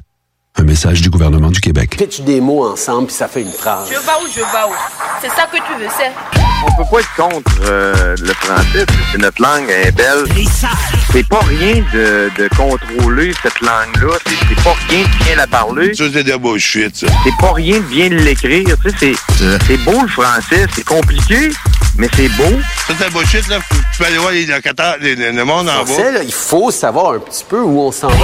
Un 0.55 0.63
message 0.63 1.01
du 1.01 1.09
gouvernement 1.09 1.49
du 1.49 1.59
Québec. 1.59 1.95
Pitch 1.97 2.21
des 2.21 2.39
mots 2.41 2.69
ensemble, 2.71 3.07
puis 3.07 3.15
ça 3.15 3.27
fait 3.27 3.41
une 3.41 3.51
phrase. 3.51 3.87
Je 3.89 3.95
vais 3.95 3.99
où, 3.99 4.27
je 4.27 4.39
vais 4.39 4.67
où? 4.67 4.73
C'est 5.19 5.29
ça 5.29 5.47
que 5.51 5.55
tu 5.57 5.81
veux, 5.81 5.89
c'est? 5.97 6.11
On 6.67 6.71
peut 6.75 6.87
pas 6.91 6.99
être 6.99 7.15
contre 7.15 7.51
euh, 7.63 8.15
le 8.19 8.33
français. 8.33 8.85
C'est 9.11 9.17
notre 9.17 9.41
langue, 9.41 9.65
elle 9.69 9.87
est 9.87 9.91
belle. 9.91 10.25
C'est 11.11 11.27
pas 11.27 11.39
rien 11.39 11.75
de, 11.93 12.29
de 12.37 12.47
contrôler 12.55 13.31
cette 13.41 13.61
langue-là. 13.61 14.17
C'est 14.27 14.63
pas 14.63 14.75
rien 14.89 15.03
de 15.03 15.23
bien 15.23 15.35
la 15.37 15.47
parler. 15.47 15.93
Ça, 15.95 16.03
c'est 16.13 16.23
de 16.23 16.29
la 16.29 16.37
bullshit, 16.37 16.95
ça. 16.95 17.07
C'est 17.23 17.37
pas 17.39 17.53
rien 17.53 17.77
de 17.77 17.85
bien 17.85 18.09
l'écrire. 18.09 18.75
Tu 18.83 18.89
sais, 18.91 19.13
c'est 19.37 19.65
c'est 19.65 19.77
beau 19.77 20.01
le 20.01 20.07
français. 20.09 20.67
C'est 20.75 20.85
compliqué, 20.85 21.49
mais 21.99 22.09
c'est 22.15 22.29
beau. 22.29 22.59
Ça, 22.87 22.93
c'est 22.97 23.13
bullshit, 23.13 23.47
là. 23.49 23.57
Tu 23.69 23.97
peux 23.99 24.05
aller 24.05 24.17
voir 24.17 24.31
les 24.31 24.45
locataires, 24.47 24.95
les- 24.99 25.15
le 25.15 25.45
monde 25.45 25.69
en 25.69 25.85
Français, 25.85 26.03
bas. 26.03 26.11
là, 26.13 26.23
il 26.23 26.33
faut 26.33 26.71
savoir 26.71 27.13
un 27.13 27.19
petit 27.19 27.45
peu 27.47 27.59
où 27.61 27.79
on 27.81 27.91
s'en 27.91 28.07
va. 28.07 28.15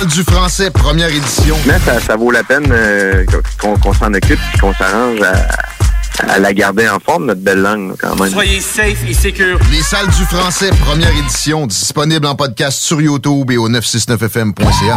dans. 0.00 0.06
Du 0.06 0.24
français, 0.24 0.70
première 0.70 1.08
édition. 1.08 1.56
Mais 1.66 1.78
ça, 1.84 2.00
ça 2.00 2.16
vaut 2.16 2.30
la 2.32 2.42
peine 2.42 2.66
euh, 2.72 3.24
qu'on 3.60 3.76
qu'on 3.76 3.92
s'en 3.94 4.12
occupe 4.12 4.40
et 4.54 4.58
qu'on 4.58 4.74
s'arrange 4.74 5.20
à, 5.22 6.32
à 6.32 6.38
la 6.38 6.52
garder 6.52 6.88
en 6.88 6.98
forme, 6.98 7.26
notre 7.26 7.40
belle 7.42 7.60
langue, 7.60 7.94
quand 8.00 8.16
même. 8.20 8.32
Soyez 8.32 8.60
safe 8.60 8.98
et 9.08 9.14
secure. 9.14 9.58
Les 9.70 9.82
salles 9.82 10.08
du 10.08 10.24
français, 10.24 10.70
première 10.84 11.10
édition, 11.16 11.66
disponible 11.66 12.26
en 12.26 12.34
podcast 12.34 12.78
sur 12.80 13.00
YouTube 13.00 13.50
et 13.50 13.56
au 13.58 13.68
969fm.ca. 13.68 14.96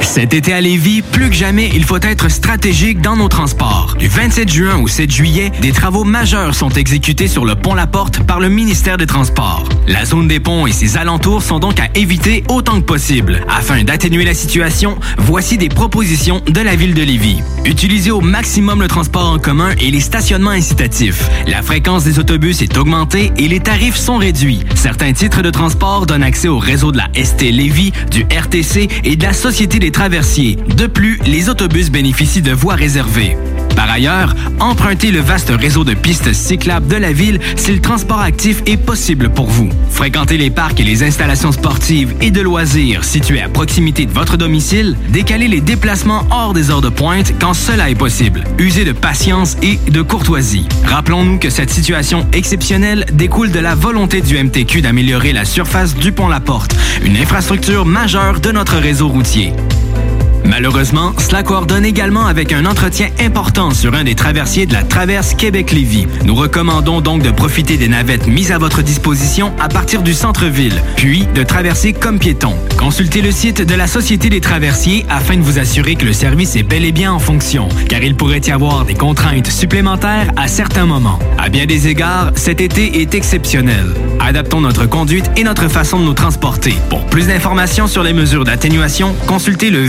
Cet 0.00 0.34
été 0.34 0.52
à 0.52 0.60
Lévis, 0.60 1.02
plus 1.02 1.28
que 1.28 1.34
jamais, 1.34 1.70
il 1.74 1.84
faut 1.84 2.00
être 2.00 2.30
stratégique 2.30 3.00
dans 3.00 3.16
nos 3.16 3.28
transports. 3.28 3.94
Du 3.98 4.08
27 4.08 4.50
juin 4.50 4.76
au 4.78 4.88
7 4.88 5.10
juillet, 5.10 5.52
des 5.60 5.72
travaux 5.72 6.04
majeurs 6.04 6.54
sont 6.54 6.70
exécutés 6.70 7.28
sur 7.28 7.44
le 7.44 7.54
pont 7.54 7.74
La 7.74 7.86
Porte 7.86 8.22
par 8.24 8.40
le 8.40 8.48
ministère 8.48 8.96
des 8.96 9.06
Transports. 9.06 9.68
La 9.86 10.04
zone 10.04 10.28
des 10.28 10.40
ponts 10.40 10.66
et 10.66 10.72
ses 10.72 10.96
alentours 10.96 11.42
sont 11.42 11.58
donc 11.58 11.80
à 11.80 11.88
éviter 11.94 12.44
autant 12.48 12.80
que 12.80 12.86
possible. 12.86 13.44
Afin 13.48 13.84
d'atténuer 13.84 14.24
la 14.24 14.34
situation, 14.34 14.98
voici 15.18 15.58
des 15.58 15.68
propositions 15.68 16.42
de 16.46 16.60
la 16.60 16.76
ville 16.76 16.94
de 16.94 17.02
Lévis. 17.02 17.42
Utilisez 17.64 18.10
au 18.10 18.20
maximum 18.20 18.80
le 18.80 18.88
transport 18.88 19.30
en 19.30 19.38
commun 19.38 19.70
et 19.80 19.90
les 19.90 20.00
stationnements 20.00 20.50
incitatifs. 20.50 21.28
La 21.46 21.62
fréquence 21.62 22.04
des 22.04 22.18
autobus 22.18 22.62
est 22.62 22.76
augmentée 22.76 23.32
et 23.36 23.48
les 23.48 23.60
tarifs 23.60 23.96
sont 23.96 24.18
réduits. 24.18 24.64
Certains 24.74 25.12
titres 25.12 25.42
de 25.42 25.50
transport 25.50 26.06
donnent 26.06 26.22
accès 26.22 26.48
au 26.48 26.58
réseau 26.58 26.92
de 26.92 26.98
la 26.98 27.08
ST 27.22 27.42
Lévis, 27.42 27.92
du 28.10 28.22
RTC 28.24 28.88
et 29.04 29.16
de 29.16 29.22
la 29.22 29.32
Société 29.32 29.78
des 29.78 29.87
traversiers. 29.90 30.56
De 30.76 30.86
plus, 30.86 31.18
les 31.26 31.48
autobus 31.48 31.90
bénéficient 31.90 32.42
de 32.42 32.52
voies 32.52 32.74
réservées. 32.74 33.36
Par 33.78 33.88
ailleurs, 33.88 34.34
empruntez 34.58 35.12
le 35.12 35.20
vaste 35.20 35.52
réseau 35.56 35.84
de 35.84 35.94
pistes 35.94 36.32
cyclables 36.32 36.88
de 36.88 36.96
la 36.96 37.12
ville 37.12 37.38
si 37.54 37.70
le 37.70 37.80
transport 37.80 38.20
actif 38.20 38.60
est 38.66 38.76
possible 38.76 39.28
pour 39.28 39.46
vous. 39.46 39.68
Fréquentez 39.88 40.36
les 40.36 40.50
parcs 40.50 40.80
et 40.80 40.82
les 40.82 41.04
installations 41.04 41.52
sportives 41.52 42.12
et 42.20 42.32
de 42.32 42.40
loisirs 42.40 43.04
situés 43.04 43.40
à 43.40 43.48
proximité 43.48 44.04
de 44.04 44.10
votre 44.10 44.36
domicile. 44.36 44.96
Décalez 45.10 45.46
les 45.46 45.60
déplacements 45.60 46.26
hors 46.32 46.54
des 46.54 46.72
heures 46.72 46.80
de 46.80 46.88
pointe 46.88 47.34
quand 47.38 47.54
cela 47.54 47.88
est 47.88 47.94
possible. 47.94 48.42
Usez 48.58 48.84
de 48.84 48.90
patience 48.90 49.56
et 49.62 49.78
de 49.88 50.02
courtoisie. 50.02 50.66
Rappelons-nous 50.84 51.38
que 51.38 51.48
cette 51.48 51.70
situation 51.70 52.26
exceptionnelle 52.32 53.06
découle 53.12 53.52
de 53.52 53.60
la 53.60 53.76
volonté 53.76 54.22
du 54.22 54.42
MTQ 54.42 54.82
d'améliorer 54.82 55.32
la 55.32 55.44
surface 55.44 55.94
du 55.94 56.10
pont 56.10 56.26
La 56.26 56.40
Porte, 56.40 56.74
une 57.04 57.16
infrastructure 57.16 57.86
majeure 57.86 58.40
de 58.40 58.50
notre 58.50 58.76
réseau 58.78 59.06
routier. 59.06 59.52
Malheureusement, 60.48 61.12
cela 61.18 61.42
coordonne 61.42 61.84
également 61.84 62.26
avec 62.26 62.54
un 62.54 62.64
entretien 62.64 63.08
important 63.20 63.72
sur 63.72 63.94
un 63.94 64.04
des 64.04 64.14
traversiers 64.14 64.64
de 64.64 64.72
la 64.72 64.82
traverse 64.82 65.34
Québec-Lévis. 65.34 66.06
Nous 66.24 66.34
recommandons 66.34 67.02
donc 67.02 67.22
de 67.22 67.30
profiter 67.30 67.76
des 67.76 67.88
navettes 67.88 68.26
mises 68.26 68.50
à 68.50 68.56
votre 68.56 68.80
disposition 68.80 69.52
à 69.60 69.68
partir 69.68 70.02
du 70.02 70.14
centre-ville, 70.14 70.82
puis 70.96 71.26
de 71.34 71.42
traverser 71.42 71.92
comme 71.92 72.18
piéton. 72.18 72.54
Consultez 72.78 73.20
le 73.20 73.30
site 73.30 73.60
de 73.60 73.74
la 73.74 73.86
Société 73.86 74.30
des 74.30 74.40
traversiers 74.40 75.04
afin 75.10 75.36
de 75.36 75.42
vous 75.42 75.58
assurer 75.58 75.96
que 75.96 76.06
le 76.06 76.14
service 76.14 76.56
est 76.56 76.62
bel 76.62 76.86
et 76.86 76.92
bien 76.92 77.12
en 77.12 77.18
fonction, 77.18 77.68
car 77.90 78.02
il 78.02 78.14
pourrait 78.14 78.40
y 78.46 78.50
avoir 78.50 78.86
des 78.86 78.94
contraintes 78.94 79.48
supplémentaires 79.48 80.32
à 80.36 80.48
certains 80.48 80.86
moments. 80.86 81.18
À 81.36 81.50
bien 81.50 81.66
des 81.66 81.88
égards, 81.88 82.32
cet 82.36 82.62
été 82.62 83.02
est 83.02 83.14
exceptionnel. 83.14 83.86
Adaptons 84.18 84.62
notre 84.62 84.86
conduite 84.86 85.30
et 85.36 85.44
notre 85.44 85.68
façon 85.68 86.00
de 86.00 86.04
nous 86.04 86.14
transporter. 86.14 86.74
Pour 86.88 87.04
plus 87.04 87.26
d'informations 87.26 87.86
sur 87.86 88.02
les 88.02 88.14
mesures 88.14 88.44
d'atténuation, 88.44 89.14
consultez 89.26 89.68
le 89.68 89.82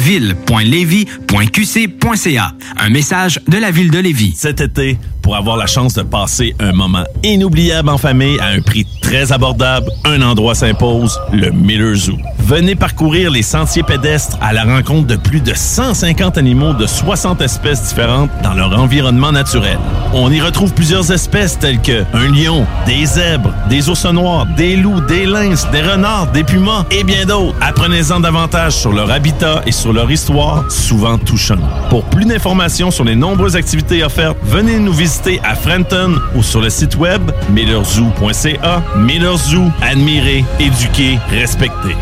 ville.levy.qc.ca. 0.58 2.54
Un 2.78 2.90
message 2.90 3.40
de 3.48 3.58
la 3.58 3.72
ville 3.72 3.92
de 3.92 4.00
Lévis. 4.00 4.34
Cet 4.36 4.62
été, 4.62 4.98
pour 5.30 5.36
avoir 5.36 5.58
la 5.58 5.68
chance 5.68 5.94
de 5.94 6.02
passer 6.02 6.56
un 6.60 6.72
moment 6.72 7.04
inoubliable 7.22 7.90
en 7.90 8.00
famille 8.00 8.40
à 8.40 8.48
un 8.48 8.62
prix 8.62 8.88
très 9.00 9.32
abordable, 9.32 9.92
un 10.04 10.24
endroit 10.24 10.56
s'impose, 10.56 11.20
le 11.32 11.52
Miller 11.52 11.94
Zoo. 11.94 12.18
Venez 12.40 12.74
parcourir 12.74 13.30
les 13.30 13.44
sentiers 13.44 13.84
pédestres 13.84 14.40
à 14.42 14.54
la 14.54 14.64
rencontre 14.64 15.06
de 15.06 15.18
plus 15.18 15.40
de 15.40 15.54
150 15.54 16.40
animaux 16.40 16.74
de 16.74 16.88
60 16.88 17.42
espèces 17.42 17.90
différentes 17.90 18.32
dans 18.42 18.56
leur 18.56 18.74
environnement 18.80 19.32
naturel. 19.32 19.78
On 20.14 20.32
y 20.32 20.42
retrouve 20.42 20.74
plusieurs 20.74 21.12
espèces 21.12 21.60
telles 21.60 21.80
que 21.80 22.04
un 22.12 22.28
lion, 22.30 22.66
des 22.88 23.06
zèbres, 23.06 23.54
des 23.70 23.88
ours 23.88 24.06
noirs, 24.06 24.48
des 24.58 24.76
loups, 24.78 25.02
des 25.02 25.28
lynx, 25.28 25.70
des 25.72 25.84
renards, 25.84 26.32
des 26.32 26.44
pumas 26.44 26.86
et 26.90 27.04
bien 27.04 27.28
d'autres. 27.28 27.56
Apprenez-en 27.62 28.20
davantage 28.20 28.74
sur 28.74 28.94
leur 28.94 29.12
habitat 29.12 29.62
et 29.68 29.72
sur 29.72 29.94
leur 29.94 30.10
histoire, 30.10 30.72
souvent 30.72 31.20
touchante. 31.20 31.60
Pour 31.92 32.06
plus 32.06 32.26
d'informations 32.26 32.90
sur 32.90 33.04
les 33.04 33.16
nombreuses 33.16 33.56
activités 33.56 34.04
offertes, 34.04 34.38
venez 34.42 34.80
nous 34.80 34.94
visiter 34.94 35.19
à 35.44 35.56
Frenton 35.56 36.16
ou 36.36 36.44
sur 36.44 36.62
le 36.62 36.70
site 36.70 36.96
web 36.96 37.32
millerzoo.ca. 37.52 38.84
Miller 38.98 39.38
Zoo, 39.38 39.66
admirer, 39.82 40.46
éduquer, 40.60 41.20
respecter. 41.30 41.96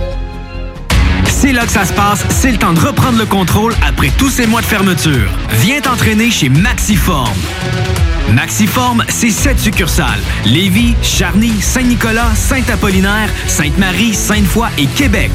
C'est 1.25 1.51
là 1.51 1.65
que 1.65 1.71
ça 1.71 1.85
se 1.85 1.93
passe, 1.93 2.23
c'est 2.29 2.51
le 2.51 2.57
temps 2.57 2.73
de 2.73 2.79
reprendre 2.79 3.17
le 3.17 3.25
contrôle 3.25 3.73
après 3.87 4.11
tous 4.17 4.29
ces 4.29 4.47
mois 4.47 4.61
de 4.61 4.65
fermeture. 4.65 5.29
Viens 5.61 5.81
t'entraîner 5.81 6.29
chez 6.31 6.49
Maxiform. 6.49 7.33
Maxiform, 8.33 9.03
c'est 9.09 9.31
sept 9.31 9.59
succursales. 9.59 10.19
Lévis, 10.45 10.95
Charny, 11.01 11.53
Saint-Nicolas, 11.61 12.35
Saint-Apollinaire, 12.35 13.29
Sainte-Marie, 13.47 14.13
Sainte-Foy 14.13 14.67
et 14.77 14.85
Québec. 14.87 15.31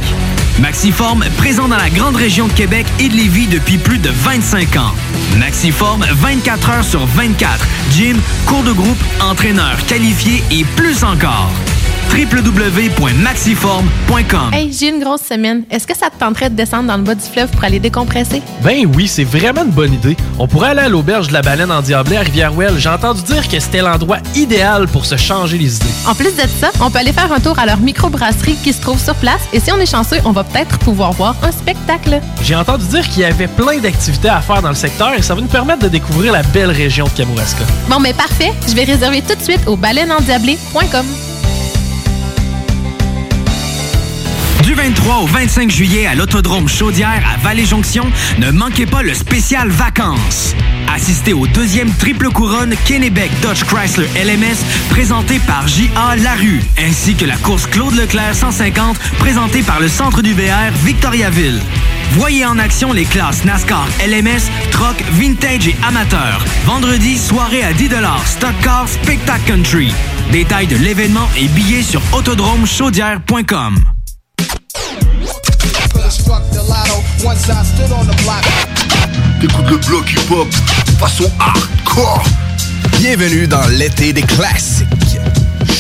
Maxiform, 0.60 1.24
présent 1.38 1.68
dans 1.68 1.76
la 1.76 1.90
grande 1.90 2.16
région 2.16 2.46
de 2.46 2.52
Québec 2.52 2.86
et 2.98 3.08
de 3.08 3.14
Lévis 3.14 3.46
depuis 3.46 3.78
plus 3.78 3.98
de 3.98 4.10
25 4.10 4.76
ans. 4.76 4.94
Maxiform, 5.38 6.04
24 6.04 6.70
heures 6.70 6.84
sur 6.84 7.06
24. 7.06 7.66
Gym, 7.90 8.20
cours 8.46 8.62
de 8.62 8.72
groupe, 8.72 8.98
entraîneur 9.20 9.76
qualifié 9.86 10.42
et 10.50 10.64
plus 10.76 11.04
encore. 11.04 11.50
www.maxiform.com 12.12 14.52
Hey, 14.52 14.70
j'ai 14.72 14.90
une 14.90 15.02
grosse 15.02 15.22
semaine. 15.22 15.64
Est-ce 15.70 15.86
que 15.86 15.96
ça 15.96 16.10
te 16.10 16.18
tenterait 16.18 16.50
de 16.50 16.54
descendre 16.54 16.88
dans 16.88 16.96
le 16.98 17.02
bas 17.02 17.14
du 17.14 17.22
fleuve 17.22 17.48
pour 17.50 17.64
aller 17.64 17.80
décompresser? 17.80 18.42
Ben 18.62 18.84
oui, 18.94 19.08
c'est 19.08 19.24
vraiment 19.24 19.64
une 19.64 19.70
bonne 19.70 19.94
idée. 19.94 20.14
On 20.38 20.46
pourrait 20.46 20.68
aller 20.70 20.82
à 20.82 20.88
l'auberge 20.90 21.28
de 21.28 21.32
la 21.32 21.40
baleine 21.40 21.72
en 21.72 21.80
Diablé 21.80 22.16
à 22.16 22.20
Rivière-Ouelle. 22.20 22.74
J'ai 22.78 22.90
entendu 22.90 23.22
dire 23.22 23.48
que 23.48 23.58
c'était 23.58 23.80
l'endroit 23.80 24.18
idéal 24.34 24.88
pour 24.88 25.06
se 25.06 25.16
changer 25.16 25.56
les 25.56 25.76
idées. 25.76 25.86
En 26.06 26.14
plus 26.14 26.36
de 26.36 26.42
ça, 26.60 26.70
on 26.82 26.90
peut 26.90 26.98
aller 26.98 27.14
faire 27.14 27.32
un 27.32 27.40
tour 27.40 27.58
à 27.58 27.64
leur 27.64 27.78
microbrasserie 27.80 28.56
qui 28.62 28.74
se 28.74 28.82
trouve 28.82 29.00
sur 29.00 29.14
place 29.14 29.40
et 29.54 29.60
si 29.60 29.72
on 29.72 29.78
est 29.78 29.90
chanceux, 29.90 30.18
on 30.26 30.32
va 30.32 30.44
peut-être 30.44 30.78
pouvoir 30.80 31.12
voir 31.12 31.34
un 31.42 31.50
spectacle. 31.50 32.20
J'ai 32.42 32.56
entendu 32.56 32.84
dire 32.88 33.08
qu'il 33.08 33.22
y 33.22 33.24
avait 33.24 33.48
plein 33.48 33.78
d'activités 33.78 34.28
à 34.28 34.42
faire 34.42 34.60
dans 34.60 34.68
le 34.68 34.74
secteur 34.74 35.14
et 35.14 35.22
ça 35.22 35.34
va 35.34 35.40
nous 35.40 35.46
permettre 35.46 35.80
de 35.84 35.88
découvrir 35.88 36.32
la 36.34 36.42
belle 36.42 36.72
région 36.72 37.06
de 37.06 37.10
Kamouraska. 37.10 37.64
Bon, 37.88 38.00
mais 38.00 38.12
parfait. 38.12 38.52
Je 38.68 38.74
vais 38.74 38.84
réserver 38.84 39.22
tout 39.22 39.34
de 39.34 39.42
suite 39.42 39.60
au 39.66 39.76
baleineendiablé.com. 39.76 41.06
Du 44.72 44.78
23 44.78 45.16
au 45.16 45.26
25 45.26 45.70
juillet 45.70 46.06
à 46.06 46.14
l'Autodrome 46.14 46.66
Chaudière 46.66 47.22
à 47.30 47.36
Vallée-Jonction, 47.36 48.10
ne 48.38 48.50
manquez 48.50 48.86
pas 48.86 49.02
le 49.02 49.12
spécial 49.12 49.68
vacances. 49.68 50.54
Assistez 50.90 51.34
au 51.34 51.46
deuxième 51.46 51.92
triple 51.92 52.30
couronne 52.30 52.74
Kennebec 52.86 53.30
Dodge 53.42 53.64
Chrysler 53.64 54.08
LMS 54.16 54.56
présenté 54.88 55.40
par 55.40 55.68
J.A. 55.68 56.16
Larue, 56.16 56.62
ainsi 56.78 57.14
que 57.14 57.26
la 57.26 57.36
course 57.36 57.66
Claude 57.66 57.94
Leclerc 57.94 58.34
150 58.34 58.98
présentée 59.18 59.60
par 59.60 59.78
le 59.78 59.88
Centre 59.88 60.22
du 60.22 60.32
VR 60.32 60.72
Victoriaville. 60.84 61.60
Voyez 62.12 62.46
en 62.46 62.58
action 62.58 62.94
les 62.94 63.04
classes 63.04 63.44
NASCAR 63.44 63.86
LMS, 64.06 64.48
Truck, 64.70 64.96
Vintage 65.10 65.68
et 65.68 65.76
Amateur. 65.86 66.42
Vendredi, 66.64 67.18
soirée 67.18 67.62
à 67.62 67.74
10 67.74 67.90
Stock 68.24 68.54
Car 68.62 68.88
Spectacle 68.88 69.42
Country. 69.46 69.92
Détails 70.30 70.66
de 70.66 70.76
l'événement 70.76 71.28
et 71.36 71.48
billets 71.48 71.82
sur 71.82 72.00
autodromechaudière.com. 72.14 74.01
T'écoutes 79.40 79.70
le 79.70 79.76
bloc 79.76 80.10
hip-hop 80.10 80.48
façon 80.98 81.30
hardcore. 81.38 82.24
Bienvenue 82.98 83.46
dans 83.46 83.64
l'été 83.68 84.12
des 84.12 84.22
classiques. 84.22 84.88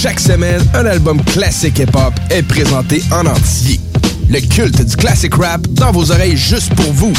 Chaque 0.00 0.20
semaine, 0.20 0.62
un 0.72 0.86
album 0.86 1.20
classique 1.24 1.80
hip-hop 1.80 2.14
est 2.30 2.44
présenté 2.44 3.02
en 3.10 3.26
entier. 3.26 3.80
Le 4.28 4.38
culte 4.38 4.84
du 4.84 4.96
classic 4.96 5.34
rap 5.34 5.62
dans 5.72 5.90
vos 5.90 6.12
oreilles 6.12 6.36
juste 6.36 6.72
pour 6.76 6.92
vous. 6.92 7.12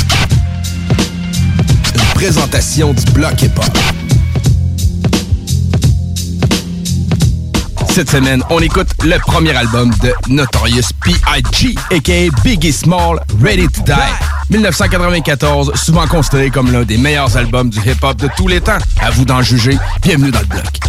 Une 1.94 2.14
présentation 2.14 2.94
du 2.94 3.04
bloc 3.12 3.42
hip-hop. 3.42 3.78
Cette 7.94 8.10
semaine, 8.10 8.44
on 8.50 8.58
écoute 8.58 8.88
le 9.04 9.20
premier 9.20 9.56
album 9.56 9.92
de 10.02 10.12
Notorious 10.28 10.88
P.I.G. 11.04 11.76
aka 11.92 12.36
Biggie 12.44 12.74
Small, 12.74 13.20
Ready 13.40 13.68
to 13.68 13.84
Die. 13.84 13.94
1994, 14.50 15.74
souvent 15.76 16.08
considéré 16.08 16.50
comme 16.50 16.72
l'un 16.72 16.86
des 16.86 16.98
meilleurs 16.98 17.38
albums 17.38 17.70
du 17.70 17.78
hip-hop 17.78 18.18
de 18.18 18.30
tous 18.36 18.48
les 18.48 18.62
temps. 18.62 18.80
À 19.00 19.12
vous 19.12 19.26
d'en 19.26 19.44
juger. 19.44 19.78
Bienvenue 20.02 20.32
dans 20.32 20.40
le 20.40 20.48
bloc. 20.48 20.80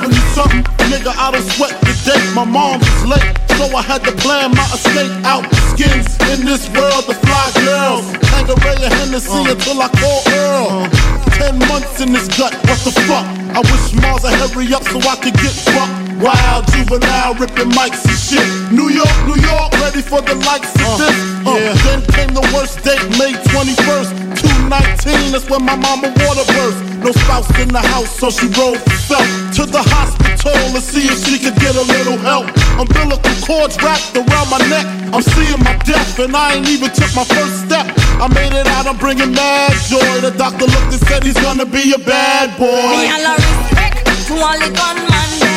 70 0.00 0.16
something. 0.32 0.62
Nigga, 0.88 1.12
I 1.12 1.30
don't 1.30 1.44
sweat 1.56 1.76
the 1.84 1.92
day. 2.08 2.20
My 2.32 2.44
mom 2.44 2.80
was 2.80 3.04
late, 3.04 3.36
so 3.60 3.68
I 3.76 3.82
had 3.82 4.02
to 4.08 4.12
plan 4.24 4.50
my 4.56 4.64
escape 4.72 5.12
out. 5.28 5.44
Skins 5.76 6.16
in 6.32 6.46
this 6.48 6.64
world, 6.72 7.04
the 7.04 7.14
fly 7.20 7.44
girls. 7.60 8.08
Tangerella 8.32 8.88
Hennessy 8.88 9.44
uh. 9.44 9.52
until 9.52 9.82
I 9.82 9.88
call 10.00 10.20
Earl. 10.32 10.66
Uh. 10.68 11.30
Ten 11.36 11.58
months 11.68 12.00
in 12.00 12.12
this 12.12 12.28
gut, 12.32 12.56
what 12.64 12.80
the 12.80 12.92
fuck? 13.04 13.26
I 13.52 13.60
wish 13.60 13.92
Mars 14.00 14.24
would 14.24 14.32
hurry 14.40 14.72
up 14.72 14.84
so 14.88 14.98
I 15.04 15.16
could 15.20 15.36
get 15.36 15.52
fucked. 15.68 15.92
Wild 16.20 16.64
juvenile 16.72 17.34
ripping 17.36 17.72
mics 17.76 18.04
and 18.04 18.16
shit. 18.16 18.44
New 18.72 18.88
York, 18.88 19.16
New 19.28 19.40
York, 19.40 19.72
ready 19.84 20.00
for 20.00 20.20
the 20.20 20.36
likes 20.48 20.72
of 20.80 20.96
uh, 20.96 21.04
this. 21.04 21.16
Uh, 21.44 21.56
yeah. 21.56 21.72
Then 21.84 22.00
came 22.12 22.32
the 22.32 22.44
worst 22.52 22.80
date, 22.84 23.00
May 23.20 23.32
21st. 23.52 24.12
Two 24.36 24.59
219. 24.70 25.32
That's 25.34 25.50
when 25.50 25.66
my 25.66 25.74
mama 25.74 26.14
water 26.22 26.46
burst. 26.54 26.78
No 27.02 27.10
spouse 27.10 27.50
in 27.58 27.68
the 27.74 27.82
house, 27.82 28.10
so 28.14 28.30
she 28.30 28.46
rolled 28.54 28.78
herself 28.86 29.26
to 29.58 29.66
the 29.66 29.82
hospital 29.82 30.54
to 30.70 30.80
see 30.80 31.10
if 31.10 31.18
she 31.26 31.42
could 31.42 31.58
get 31.58 31.74
a 31.74 31.82
little 31.82 32.16
help. 32.22 32.46
Umbilical 32.78 33.34
cords 33.42 33.74
wrapped 33.82 34.14
around 34.14 34.46
my 34.46 34.62
neck. 34.70 34.86
I'm 35.10 35.22
seeing 35.22 35.58
my 35.66 35.74
death, 35.82 36.18
and 36.20 36.36
I 36.36 36.54
ain't 36.54 36.68
even 36.68 36.90
took 36.94 37.10
my 37.18 37.26
first 37.26 37.66
step. 37.66 37.90
I 38.22 38.30
made 38.30 38.54
it 38.54 38.66
out, 38.78 38.86
I'm 38.86 38.96
bringing 38.96 39.34
mad 39.34 39.74
joy. 39.90 40.22
The 40.22 40.30
doctor 40.38 40.66
looked 40.70 40.94
and 40.94 41.02
said 41.02 41.24
he's 41.24 41.40
gonna 41.42 41.66
be 41.66 41.90
a 41.90 41.98
bad 41.98 42.54
boy. 42.54 42.94
Me 42.94 43.10
a 43.10 43.18
respect 43.34 44.06
to 44.30 44.34
all 44.38 44.54
the. 44.54 44.70
Gunman 44.70 45.49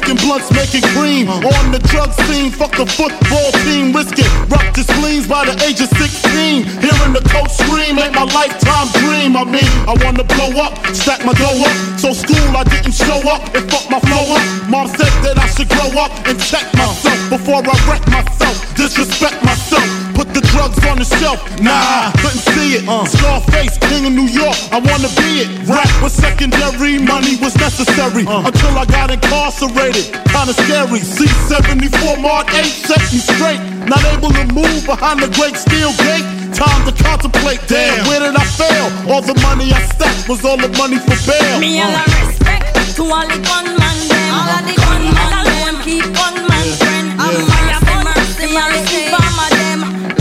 smoking 0.00 0.26
blunts, 0.26 0.50
making 0.52 0.82
cream. 0.94 1.28
On 1.28 1.72
the 1.72 1.78
drug 1.90 2.12
scene, 2.24 2.50
fuck 2.50 2.72
the 2.72 2.86
football 2.86 3.52
team, 3.64 3.92
Risk 3.92 4.18
it, 4.18 4.24
risking 4.24 4.50
rupture 4.50 4.82
spleens 4.82 5.26
by 5.26 5.44
the 5.44 5.54
age 5.64 5.80
of 5.80 5.88
16. 5.88 6.64
Hearing 6.64 7.12
the 7.12 7.22
coach 7.28 7.52
scream 7.52 7.98
ain't 7.98 8.14
my 8.14 8.24
lifetime 8.24 8.88
dream. 9.00 9.36
I 9.36 9.44
mean, 9.44 9.70
I 9.86 9.94
wanna 10.04 10.24
blow 10.24 10.52
up, 10.62 10.78
stack 10.94 11.24
my 11.24 11.32
dough 11.34 11.64
up. 11.64 11.76
So 11.98 12.12
school, 12.12 12.56
I 12.56 12.64
didn't 12.64 12.94
show 12.94 13.20
up 13.28 13.42
and 13.54 13.64
fuck 13.70 13.90
my 13.90 14.00
flow 14.00 14.36
up. 14.36 14.44
Mom 14.68 14.88
said 14.88 15.12
that 15.24 15.38
I 15.38 15.46
should 15.48 15.68
grow 15.68 15.90
up 16.00 16.12
and 16.26 16.38
check 16.40 16.66
myself 16.74 17.18
before 17.28 17.62
I 17.62 17.74
wreck 17.88 18.04
myself, 18.08 18.56
disrespect 18.76 19.42
myself. 19.44 19.84
Put 20.14 20.34
the 20.34 20.44
drugs 20.52 20.76
on 20.84 20.98
the 20.98 21.04
shelf, 21.04 21.40
nah, 21.60 22.12
couldn't 22.20 22.44
see 22.52 22.76
it. 22.76 22.88
Uh. 22.88 23.04
Scarface, 23.06 23.78
king 23.88 24.06
of 24.06 24.12
New 24.12 24.28
York, 24.28 24.56
I 24.70 24.78
wanna 24.78 25.08
be 25.16 25.44
it. 25.44 25.48
Rap 25.68 25.88
was 26.02 26.12
secondary, 26.12 26.98
money 26.98 27.36
was 27.40 27.56
necessary 27.56 28.26
uh. 28.26 28.46
until 28.46 28.76
I 28.76 28.84
got 28.84 29.10
incarcerated. 29.10 29.89
Kinda 29.92 30.54
scary. 30.54 31.00
C74 31.00 32.22
Mark 32.22 32.54
8 32.54 32.64
set 32.64 33.02
me 33.12 33.18
straight. 33.18 33.60
Not 33.86 34.04
able 34.04 34.30
to 34.30 34.44
move 34.54 34.86
behind 34.86 35.20
the 35.20 35.28
great 35.34 35.56
steel 35.56 35.90
gate. 36.06 36.24
Time 36.54 36.84
to 36.86 36.92
contemplate. 37.02 37.60
Damn, 37.66 38.06
where 38.06 38.20
did 38.20 38.36
I 38.36 38.44
fail? 38.44 38.86
All 39.10 39.22
the 39.22 39.34
money 39.42 39.72
I 39.72 39.82
stacked 39.94 40.28
was 40.28 40.44
all 40.44 40.56
the 40.56 40.70
money 40.78 40.98
for 40.98 41.18
bail. 41.26 41.58
Me 41.58 41.82
all 41.82 41.90
a 41.90 42.04
respect 42.26 42.74
to 42.74 42.82
to 42.96 43.02
all 43.02 43.26
the 43.26 43.38
gunman 43.42 43.98
them. 44.06 44.30
All 44.30 44.50
of 44.58 44.62
the 44.68 44.74
gunman 44.78 45.32
alone 45.40 45.82
keep 45.82 46.06
gunman 46.14 46.66
friend. 46.78 47.06
I'm 47.18 47.34
fire 47.50 47.80
for 47.82 48.00
mercy, 48.06 48.46
all 48.54 48.70
the 48.70 48.82
informer 48.94 49.50
them. 49.58 49.80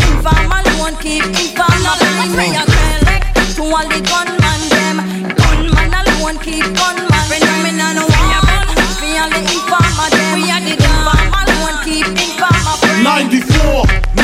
Informer 0.10 0.62
alone 0.66 0.96
keep 0.98 1.26
informer 1.30 1.96
friend. 2.02 2.32
Me 2.34 2.58
a 2.58 2.64
collect 2.66 3.28
to 3.58 3.64
all 3.64 3.86
the 3.86 4.02
gunman 4.02 4.29
94. 13.28 13.79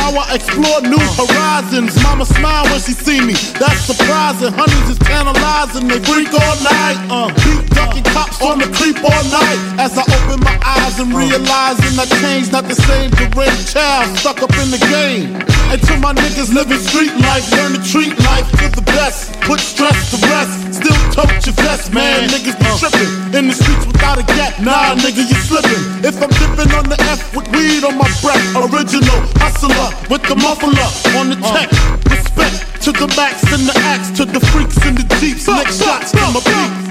Now 0.05 0.21
I 0.21 0.35
explore 0.37 0.85
new 0.85 1.01
horizons. 1.17 1.97
Mama 2.03 2.29
smile 2.29 2.69
when 2.69 2.77
she 2.77 2.93
see 2.93 3.25
me. 3.25 3.33
That's 3.57 3.89
surprising. 3.89 4.53
Honeys 4.53 4.93
is 4.93 5.01
tantalizing. 5.01 5.89
They 5.89 5.97
freak 5.97 6.29
all 6.29 6.57
night. 6.61 7.01
Uh, 7.09 7.33
beat 7.41 7.65
ducking 7.73 8.05
cops 8.13 8.37
on 8.37 8.61
the 8.61 8.69
creep 8.69 9.01
all 9.01 9.23
night. 9.33 9.57
As 9.81 9.97
I 9.97 10.05
open 10.05 10.45
my 10.45 10.53
eyes 10.61 11.01
and 11.01 11.09
realizing 11.09 11.97
I 11.97 12.05
changed, 12.21 12.53
not 12.53 12.69
the 12.69 12.77
same 12.77 13.09
deranged 13.17 13.73
child 13.73 14.13
stuck 14.21 14.45
up 14.45 14.53
in 14.61 14.69
the 14.69 14.77
game. 14.93 15.41
And 15.73 15.81
to 15.81 15.97
my 15.97 16.13
niggas 16.13 16.53
living 16.53 16.77
street 16.85 17.17
life, 17.25 17.49
learn 17.57 17.73
to 17.73 17.81
treat 17.81 18.13
life 18.29 18.45
to 18.61 18.69
the 18.77 18.85
best. 18.93 19.33
Put 19.41 19.57
stress 19.57 20.13
to 20.13 20.21
rest. 20.29 20.85
Still 20.85 21.01
tote 21.17 21.33
your 21.49 21.57
vest, 21.65 21.89
man. 21.89 22.29
Niggas 22.29 22.53
be 22.61 22.69
tripping 22.77 23.09
in 23.33 23.49
the 23.49 23.57
streets 23.57 23.89
without 23.89 24.21
a 24.21 24.25
gap. 24.37 24.61
Nah, 24.61 24.93
nigga, 25.01 25.25
you 25.25 25.37
slipping. 25.49 26.05
If 26.05 26.21
I'm 26.21 26.29
dipping 26.29 26.69
on 26.77 26.85
the 26.93 26.97
F 27.09 27.33
with 27.35 27.49
weed 27.49 27.81
on 27.81 27.97
my 27.97 28.05
breath, 28.21 28.45
original 28.53 29.17
hustler 29.41 29.94
with 30.09 30.23
the 30.23 30.35
muffler 30.35 30.89
on 31.19 31.29
the 31.29 31.35
tech. 31.53 31.69
Respect 32.09 32.83
to 32.83 32.91
the 32.91 33.07
max 33.17 33.43
and 33.51 33.67
the 33.67 33.73
axe, 33.83 34.11
to 34.17 34.25
the 34.25 34.39
freaks 34.51 34.77
in 34.85 34.95
the 34.95 35.05
jeeps. 35.19 35.47
Next 35.47 35.81
shots 35.83 36.11
to 36.11 36.21
my 36.33 36.41
beats. 36.45 36.85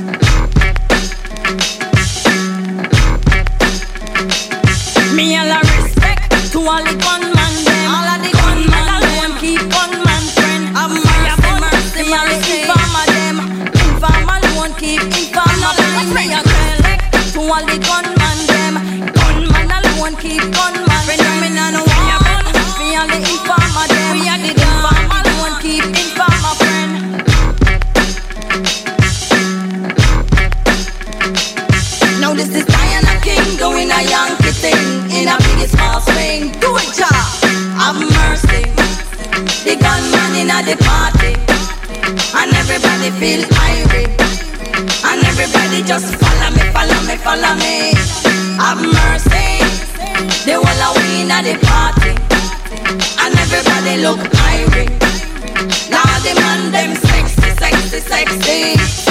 Me 5.15 5.37
all 5.39 5.51
a 5.51 5.59
respect 5.61 6.53
to 6.53 6.59
all 6.59 6.83
the 6.83 6.95
gunman 6.99 7.55
them. 7.65 7.91
All 7.95 8.09
of 8.15 8.19
the 8.23 8.33
gunman 8.35 8.89
alone 8.97 9.39
keep 9.39 9.63
gunman 9.71 10.25
friend. 10.35 10.65
Have 10.75 10.95
fire 11.07 11.37
for 11.43 11.57
mercy, 11.63 12.03
all 12.11 12.27
the 12.27 12.39
informer 12.43 13.07
them. 13.15 13.37
Informer 13.71 14.39
alone 14.43 14.75
keep 14.75 15.03
informer 15.03 15.73
friend. 15.79 16.09
Me 16.15 16.25
a 16.35 16.43
collect 16.43 17.33
to 17.35 17.41
all 17.41 17.65
the 17.65 17.79
gunman 17.79 18.14
Have 37.85 38.01
mercy. 38.01 38.63
The 39.61 39.77
gunman 39.77 40.35
in 40.41 40.49
the 40.49 40.75
party, 40.89 41.37
and 42.33 42.51
everybody 42.57 43.11
feel 43.21 43.45
irate, 43.61 44.09
and 45.05 45.23
everybody 45.23 45.83
just 45.83 46.15
follow 46.17 46.51
me, 46.57 46.65
follow 46.73 47.01
me, 47.05 47.17
follow 47.21 47.55
me. 47.61 47.93
Have 48.57 48.81
mercy. 48.81 49.61
The 50.47 50.55
whole 50.57 50.83
of 50.83 50.97
we 50.97 51.21
in 51.21 51.29
the 51.29 51.61
party, 51.61 52.17
and 53.21 53.37
everybody 53.37 54.01
look 54.01 54.21
irate. 54.49 54.97
Now 55.91 56.09
the 56.25 56.41
man 56.41 56.73
them 56.73 56.97
sexy, 56.97 57.51
sexy, 57.61 58.01
sexy. 58.01 59.04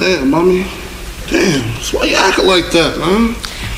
Sam, 0.00 0.30
mommy. 0.30 0.64
Damn, 1.28 1.76
so 1.82 1.98
why 1.98 2.04
you 2.06 2.16
acting 2.16 2.46
like 2.46 2.70
that, 2.72 2.96
man? 2.96 3.34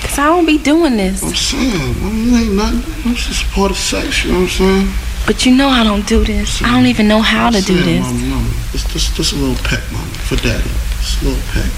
Cause 0.07 0.20
I 0.20 0.27
don't 0.27 0.47
be 0.47 0.57
doing 0.57 0.97
this. 0.97 1.20
I'm 1.20 1.35
saying, 1.35 2.01
mommy, 2.01 2.31
it 2.31 2.47
ain't 2.47 2.55
nothing. 2.55 3.11
It's 3.11 3.27
just 3.27 3.44
part 3.51 3.73
of 3.73 3.77
sex, 3.77 4.24
you 4.24 4.31
know 4.31 4.43
what 4.43 4.44
I'm 4.44 4.86
saying? 4.86 4.94
But 5.27 5.44
you 5.44 5.57
know 5.57 5.66
I 5.66 5.82
don't 5.82 6.07
do 6.07 6.23
this. 6.23 6.62
I 6.62 6.70
don't 6.70 6.86
even 6.86 7.09
know 7.09 7.20
how 7.20 7.51
to 7.51 7.61
do 7.61 7.74
Sam, 7.77 7.86
this. 7.86 8.07
Mommy, 8.07 8.28
mommy, 8.28 8.51
It's 8.73 8.85
just, 8.93 9.16
just 9.16 9.32
a 9.32 9.35
little 9.35 9.59
peck, 9.65 9.82
mommy, 9.90 10.15
for 10.15 10.36
daddy. 10.36 10.70
Just 11.03 11.23
a 11.23 11.24
little 11.24 11.43
peck. 11.51 11.73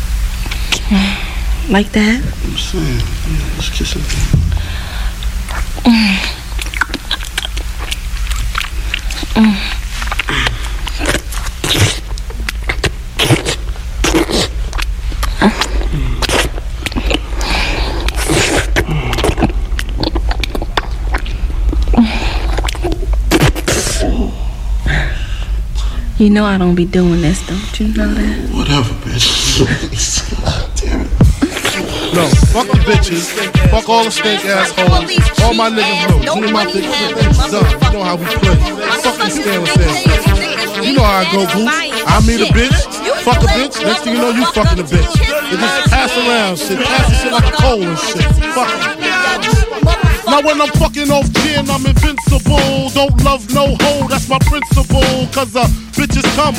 Like 1.70 1.92
that? 1.92 2.20
I'm 2.20 2.58
saying, 2.58 3.00
yeah, 3.00 3.56
let's 3.56 3.70
kiss 3.70 3.96
it. 3.96 4.02
Mm. 5.88 6.20
Mm. 9.40 9.63
You 26.24 26.30
know 26.30 26.46
I 26.46 26.56
don't 26.56 26.74
be 26.74 26.86
doing 26.86 27.20
this, 27.20 27.46
don't 27.46 27.78
you 27.78 27.88
know 27.92 28.08
that? 28.08 28.48
Whatever, 28.48 28.96
bitch. 29.04 29.60
Damn 30.80 31.04
it. 31.04 31.12
No, 32.16 32.24
fuck 32.48 32.64
the 32.64 32.80
bitches. 32.88 33.28
Fuck 33.68 33.90
all 33.90 34.04
the 34.04 34.10
stink 34.10 34.40
assholes. 34.48 35.04
All 35.44 35.52
my 35.52 35.68
niggas 35.68 36.24
know. 36.24 36.40
Me 36.40 36.48
and 36.48 36.52
my 36.56 36.64
big 36.64 36.88
clique. 36.88 37.28
It's 37.28 37.52
done. 37.52 37.68
You 37.68 37.92
know 37.92 38.04
how 38.08 38.16
we 38.16 38.24
play. 38.40 38.56
Fucking 39.04 39.36
stand 39.36 39.68
with 39.68 39.76
that. 39.76 40.80
You 40.80 40.96
know 40.96 41.04
how 41.04 41.20
I 41.20 41.24
go, 41.28 41.44
boo. 41.44 41.68
I 41.68 42.16
meet 42.24 42.40
a 42.40 42.48
bitch. 42.56 42.72
Fuck 43.20 43.44
a 43.44 43.48
bitch. 43.52 43.84
Next 43.84 44.08
thing 44.08 44.16
you 44.16 44.22
know, 44.24 44.30
you 44.32 44.46
fucking 44.46 44.80
a 44.80 44.86
bitch. 44.88 45.12
It 45.52 45.60
just 45.60 45.90
pass 45.92 46.16
around 46.16 46.56
shit. 46.56 46.80
Pass 46.80 47.04
the 47.04 47.16
shit 47.20 47.32
like 47.36 47.52
a 47.52 47.56
coal 47.60 47.82
and 47.84 47.98
shit. 48.00 48.24
Fuck 48.56 48.72
it. 48.72 50.24
Now 50.24 50.40
when 50.40 50.58
I'm 50.58 50.72
fucking 50.80 51.10
off 51.10 51.30
gin, 51.44 51.68
I'm 51.68 51.84
invincible. 51.84 52.88
Don't 52.96 53.12
love 53.22 53.44
no 53.52 53.76
hoe, 53.78 54.08
that's 54.08 54.26
my 54.26 54.38
principle. 54.38 55.04
Cause 55.30 55.54
uh, 55.54 55.68
bitches 56.14 56.36
come, 56.36 56.54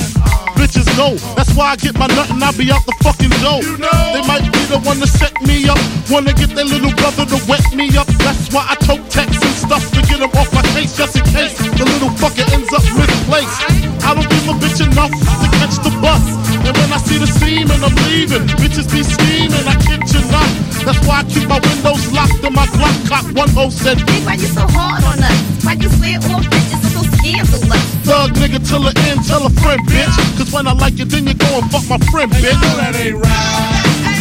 bitches 0.60 0.88
go. 1.00 1.16
That's 1.36 1.56
why 1.56 1.72
I 1.72 1.76
get 1.78 1.98
my 1.98 2.08
nut 2.08 2.30
and 2.30 2.44
I 2.44 2.52
be 2.52 2.72
out 2.72 2.84
the 2.86 2.92
fucking 3.00 3.32
dough. 3.40 3.64
They 4.12 4.20
might 4.28 4.44
be 4.44 4.62
the 4.68 4.80
one 4.84 5.00
to 5.00 5.08
set 5.08 5.32
me 5.48 5.70
up. 5.70 5.80
Wanna 6.12 6.34
get 6.34 6.52
their 6.52 6.66
little 6.66 6.92
brother 7.00 7.24
to 7.24 7.40
wet 7.48 7.64
me 7.72 7.88
up. 7.96 8.08
That's 8.20 8.52
why 8.52 8.68
I 8.68 8.76
tote 8.84 9.08
texts 9.08 9.40
and 9.40 9.56
stuff 9.56 9.84
to 9.96 10.02
get 10.12 10.20
him 10.20 10.32
off 10.36 10.52
my 10.52 10.62
case. 10.76 10.98
Just 10.98 11.16
in 11.16 11.24
case 11.32 11.56
the 11.56 11.86
little 11.88 12.12
fucker 12.20 12.44
ends 12.52 12.68
up 12.76 12.84
misplaced. 13.00 13.56
I 14.04 14.12
don't 14.12 14.28
give 14.28 14.44
a 14.52 14.56
bitch 14.60 14.84
enough 14.84 15.12
to 15.16 15.48
catch 15.56 15.80
the 15.80 15.92
bus. 16.04 16.24
And 16.68 16.76
when 16.76 16.92
I 16.92 17.00
see 17.00 17.18
the 17.18 17.28
seam 17.40 17.72
and 17.72 17.80
I'm 17.80 17.96
leaving, 18.12 18.44
bitches 18.60 18.92
be 18.92 19.08
scheming, 19.08 19.64
I 19.64 19.76
kid 19.88 20.04
you 20.12 20.20
not. 20.36 20.52
That's 20.84 21.00
why 21.08 21.24
I 21.24 21.26
keep 21.32 21.48
my 21.48 21.64
windows 21.64 22.12
locked 22.12 22.44
and 22.44 22.56
my 22.56 22.68
Glock 22.76 22.98
cock. 23.08 23.26
One 23.32 23.50
hoe 23.56 23.72
said, 23.72 24.04
Why 24.28 24.36
you 24.36 24.52
so 24.52 24.68
hard 24.68 25.04
on 25.08 25.24
us? 25.24 25.40
Why 25.64 25.80
you 25.80 25.88
swear 25.96 26.20
all 26.28 26.44
bitches 26.44 26.84
are 26.84 26.92
so 26.92 27.02
scandalous? 27.16 27.95
Thug 28.06 28.34
nigga 28.36 28.62
till 28.70 28.84
the 28.84 28.94
end, 29.10 29.26
tell 29.26 29.44
a 29.48 29.50
friend, 29.50 29.82
bitch. 29.88 30.38
Cause 30.38 30.52
when 30.54 30.68
I 30.68 30.74
like 30.74 31.00
you, 31.00 31.06
then 31.06 31.26
you 31.26 31.34
go 31.34 31.48
and 31.58 31.72
fuck 31.72 31.90
my 31.90 31.98
friend, 32.12 32.32
bitch. 32.32 32.54
that 32.78 32.96
ain't 32.96 33.16
right. 33.16 34.15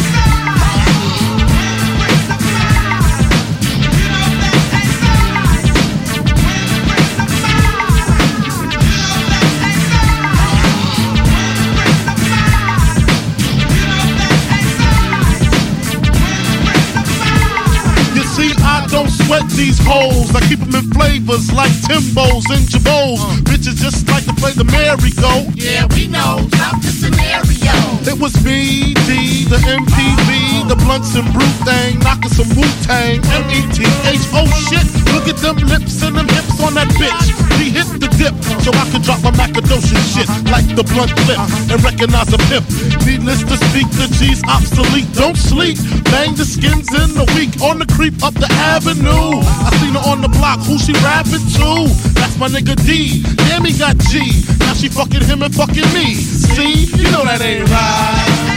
Sweat 19.25 19.47
these 19.49 19.79
hoes. 19.81 20.33
I 20.35 20.41
keep 20.47 20.59
them 20.59 20.75
in 20.75 20.89
flavors 20.91 21.51
like 21.51 21.71
Timbos 21.87 22.45
and 22.53 22.63
Jabos. 22.69 23.19
Bitches 23.41 23.77
just 23.81 24.07
like 24.09 24.25
to 24.25 24.33
play 24.33 24.51
the 24.51 24.63
merry-go. 24.65 25.49
Yeah, 25.55 25.87
we 25.93 26.07
know. 26.07 26.45
Drop 26.49 26.81
the 26.81 26.93
scenario. 26.93 27.73
It 28.05 28.19
was 28.21 28.33
me, 28.45 28.93
D, 29.05 29.45
the 29.45 29.57
MPV, 29.57 30.54
the 30.67 30.75
blunts 30.81 31.13
and 31.15 31.25
brew 31.33 31.47
thing, 31.65 31.99
knocking 31.99 32.33
some 32.33 32.49
Wu 32.57 32.65
Tang, 32.85 33.21
M 33.21 33.43
E 33.53 33.61
T 33.73 33.85
H. 34.09 34.25
Oh 34.33 34.49
shit, 34.67 34.85
look 35.13 35.29
at 35.29 35.37
them 35.37 35.57
lips 35.69 36.01
and 36.01 36.17
them 36.17 36.27
hips 36.29 36.57
on 36.61 36.73
that 36.73 36.89
bitch. 36.97 37.33
He 37.61 37.69
hit 37.69 37.87
the 38.01 38.09
dip 38.17 38.33
so 38.61 38.73
I 38.73 38.85
could 38.89 39.03
drop 39.05 39.21
my 39.21 39.31
Macadocian 39.37 40.01
shit 40.13 40.29
like 40.49 40.65
the 40.75 40.83
blunt 40.83 41.13
flip 41.25 41.39
and 41.69 41.77
recognize 41.83 42.33
a 42.33 42.39
pimp. 42.49 42.65
Needless 43.05 43.45
to 43.45 43.57
speak, 43.69 43.89
the 43.93 44.09
G's 44.17 44.41
obsolete. 44.45 45.09
Don't 45.13 45.37
sleep, 45.37 45.77
bang 46.09 46.33
the 46.35 46.45
skins 46.45 46.89
in 46.93 47.13
the 47.13 47.25
week 47.37 47.53
on 47.61 47.79
the 47.79 47.87
creep 47.93 48.21
up 48.23 48.33
the 48.33 48.49
avenue. 48.73 49.41
I 49.41 49.69
seen 49.81 49.93
her 49.93 50.05
on 50.09 50.21
the 50.21 50.29
block, 50.29 50.59
who 50.65 50.77
she 50.77 50.93
rapping 51.05 51.45
to? 51.61 51.89
That's 52.17 52.37
my 52.37 52.49
nigga 52.49 52.75
D. 52.85 53.21
Damn, 53.49 53.65
he 53.65 53.73
got 53.77 53.97
G. 54.09 54.19
Now 54.59 54.73
she 54.73 54.89
fucking 54.89 55.23
him 55.23 55.43
and 55.43 55.53
fucking 55.53 55.89
me. 55.93 56.15
See, 56.15 56.89
you 56.97 57.11
know 57.11 57.23
that 57.23 57.41
ain't 57.41 57.69
right. 57.69 58.54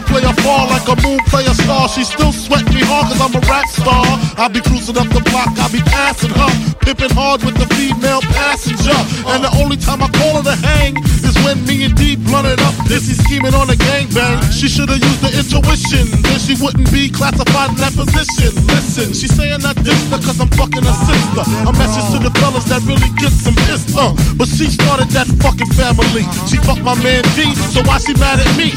I 0.00 0.02
play 0.08 0.24
a 0.24 0.32
fall 0.40 0.64
like 0.72 0.88
a 0.88 0.96
moon 1.04 1.20
play 1.28 1.44
a 1.44 1.52
star. 1.52 1.84
She 1.84 2.08
still 2.08 2.32
sweat 2.32 2.64
me 2.72 2.80
hard 2.80 3.12
cause 3.12 3.20
I'm 3.20 3.36
a 3.36 3.42
rap 3.44 3.68
star. 3.68 4.00
I 4.40 4.48
be 4.48 4.64
cruising 4.64 4.96
up 4.96 5.12
the 5.12 5.20
block, 5.28 5.52
I 5.60 5.68
be 5.68 5.84
passing 5.92 6.32
her. 6.32 6.48
Pippin' 6.80 7.12
hard 7.12 7.44
with 7.44 7.60
the 7.60 7.68
female 7.76 8.24
passenger. 8.32 8.96
And 9.28 9.44
the 9.44 9.52
only 9.60 9.76
time 9.76 10.00
I 10.00 10.08
call 10.16 10.40
her 10.40 10.44
to 10.48 10.56
hang 10.56 10.96
is 11.04 11.36
when 11.44 11.60
me 11.68 11.84
and 11.84 11.92
D 12.00 12.16
blunted 12.16 12.64
up. 12.64 12.72
Busy 12.88 13.12
scheming 13.12 13.52
on 13.52 13.68
a 13.68 13.76
gangbang. 13.76 14.40
She 14.48 14.72
should've 14.72 14.96
used 14.96 15.20
the 15.20 15.36
intuition. 15.36 16.08
Then 16.24 16.38
she 16.40 16.56
wouldn't 16.56 16.88
be 16.88 17.12
classified 17.12 17.76
in 17.76 17.78
that 17.84 17.92
position. 17.92 18.56
Listen, 18.72 19.12
she 19.12 19.28
saying 19.28 19.60
that 19.68 19.76
dissed 19.84 20.08
her 20.08 20.20
cause 20.24 20.40
I'm 20.40 20.48
fucking 20.56 20.80
her 20.80 20.96
sister. 21.04 21.44
A 21.68 21.72
message 21.76 22.08
to 22.16 22.18
the 22.24 22.32
fellas 22.40 22.64
that 22.72 22.80
really 22.88 23.12
get 23.20 23.36
some 23.36 23.56
pissed, 23.68 23.92
uh. 24.00 24.16
But 24.40 24.48
she 24.48 24.72
started 24.72 25.12
that 25.12 25.28
fucking 25.44 25.68
family. 25.76 26.24
She 26.48 26.56
fucked 26.64 26.88
my 26.88 26.96
man 27.04 27.20
D, 27.36 27.52
so 27.68 27.84
why 27.84 28.00
she 28.00 28.16
mad 28.16 28.40
at 28.40 28.48
me? 28.56 28.72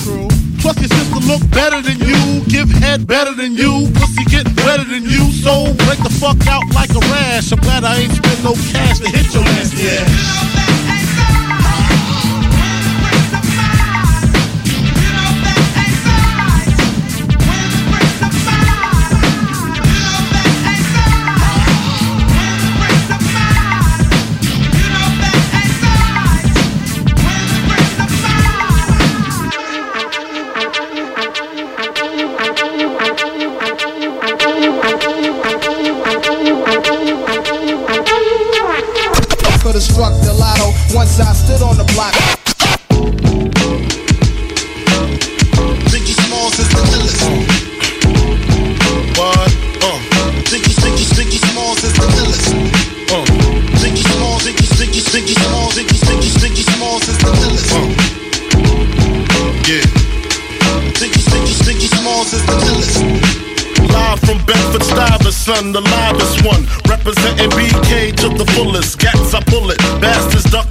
Plus 0.63 0.79
your 0.79 0.87
sister 0.87 1.19
look 1.27 1.43
better 1.51 1.81
than 1.81 1.99
you, 1.99 2.39
give 2.47 2.69
head 2.69 3.05
better 3.05 3.33
than 3.33 3.53
you, 3.53 3.91
pussy 3.95 4.23
get 4.23 4.47
wetter 4.63 4.85
than 4.85 5.03
you, 5.03 5.29
so 5.33 5.65
break 5.83 5.99
the 5.99 6.15
fuck 6.21 6.39
out 6.47 6.63
like 6.73 6.89
a 6.91 6.99
rash. 7.11 7.51
I'm 7.51 7.59
glad 7.59 7.83
I 7.83 7.97
ain't 7.97 8.13
spend 8.13 8.43
no 8.45 8.53
cash 8.71 8.99
to 8.99 9.09
hit 9.09 9.33
your 9.33 9.43
ass, 9.43 9.73
yeah. 9.75 10.82
Struck 39.93 40.19
the 40.21 40.33
lotto 40.33 40.73
once 40.95 41.19
I 41.19 41.33
stood 41.33 41.61
on 41.61 41.77
the 41.77 41.83
block. 41.93 42.42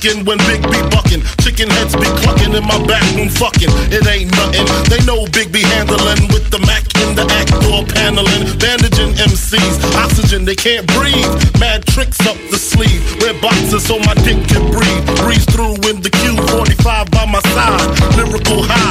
Ducking 0.02 0.24
when 0.24 0.38
Big 0.50 0.62
B 0.62 0.74
bucking. 0.90 1.22
Chicken 1.46 1.70
heads 1.70 1.94
be 1.94 2.02
clucking 2.18 2.54
in 2.54 2.64
my 2.66 2.74
back 2.86 3.04
room 3.14 3.28
fucking. 3.28 3.70
It 3.94 4.04
ain't 4.08 4.32
nothing. 4.32 4.66
They 4.90 4.98
know 5.06 5.26
Big 5.30 5.52
B 5.52 5.62
handling 5.62 6.26
with 6.34 6.50
the 6.50 6.58
Mac 6.66 6.82
in 7.06 7.14
the 7.14 7.22
act 7.30 7.54
door 7.62 7.86
paneling. 7.86 8.50
Bandaging 8.58 9.14
MCs. 9.14 9.78
Oxygen, 9.94 10.44
they 10.44 10.56
can't 10.56 10.88
breathe. 10.98 11.30
Mad 11.60 11.86
tricks 11.86 12.18
up 12.26 12.36
the 12.50 12.58
sleeve. 12.58 13.02
Wear 13.20 13.34
boxes 13.40 13.86
so 13.86 14.00
my 14.00 14.14
dick 14.26 14.42
can 14.48 14.72
breathe. 14.74 15.06
Breeze 15.22 15.46
through 15.46 15.78
in 15.86 16.02
the 16.02 16.10
Q45 16.10 17.10
by 17.12 17.26
my 17.26 17.40
side. 17.54 17.86
Lyrical 18.18 18.64
high. 18.66 18.81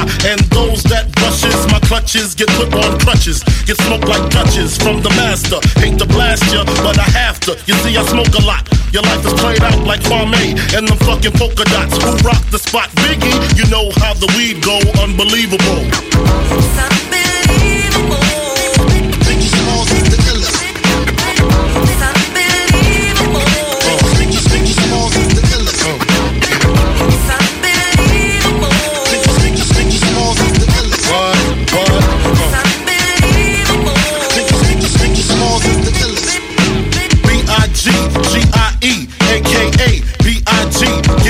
Clutches 2.02 2.34
get 2.34 2.48
put 2.58 2.74
on 2.74 2.98
crutches. 2.98 3.44
Get 3.64 3.76
smoked 3.76 4.08
like 4.08 4.28
Dutches 4.28 4.76
from 4.76 5.02
the 5.02 5.10
master. 5.10 5.60
Hate 5.78 6.00
to 6.00 6.06
blast 6.06 6.42
ya, 6.52 6.64
but 6.82 6.98
I 6.98 7.06
have 7.14 7.38
to. 7.46 7.52
You 7.66 7.74
see, 7.74 7.96
I 7.96 8.04
smoke 8.06 8.34
a 8.34 8.44
lot. 8.44 8.66
Your 8.92 9.02
life 9.02 9.24
is 9.24 9.32
played 9.34 9.62
out 9.62 9.86
like 9.86 10.00
Kwame 10.00 10.58
and 10.76 10.88
them 10.88 10.98
fucking 10.98 11.30
polka 11.38 11.62
dots. 11.62 11.94
Who 12.02 12.10
rock 12.26 12.42
the 12.50 12.58
spot? 12.58 12.90
Biggie, 13.06 13.38
you 13.56 13.70
know 13.70 13.92
how 14.02 14.14
the 14.14 14.26
weed 14.36 14.64
go. 14.64 14.80
Unbelievable. 15.00 17.11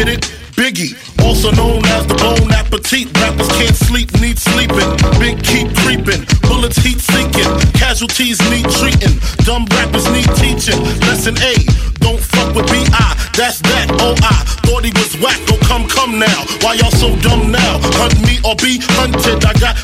Get 0.05 0.19
it? 0.19 0.23
Biggie, 0.53 0.93
also 1.24 1.51
known 1.53 1.85
as 1.97 2.07
the 2.07 2.15
Bone 2.15 2.51
Appetit. 2.53 3.07
Rappers 3.19 3.49
can't 3.59 3.74
sleep, 3.74 4.09
need 4.20 4.39
sleeping. 4.39 4.91
Big 5.19 5.43
keep 5.43 5.74
creeping, 5.83 6.27
bullets 6.43 6.77
heat 6.77 7.01
seeking. 7.01 7.51
Casualties 7.73 8.39
need 8.51 8.66
treating. 8.79 9.16
Dumb 9.47 9.65
rappers 9.79 10.07
need 10.11 10.29
teaching. 10.37 10.79
Lesson 11.07 11.37
A, 11.43 11.55
don't 12.03 12.20
fuck 12.20 12.55
with 12.55 12.66
B.I. 12.70 13.09
That's 13.35 13.61
that, 13.62 13.89
oh 14.03 14.15
I 14.23 14.45
thought 14.66 14.85
he 14.85 14.93
was 14.93 15.16
whack. 15.23 15.41
Oh 15.49 15.59
come, 15.65 15.89
come 15.89 16.19
now. 16.19 16.41
Why 16.61 16.74
y'all 16.74 16.91
so 16.91 17.16
dumb 17.23 17.51
now? 17.51 17.79
Hunt 17.99 18.19
me 18.27 18.39
or 18.45 18.55
be 18.57 18.79
hunted. 18.99 19.45
I 19.45 19.55
got 19.59 19.77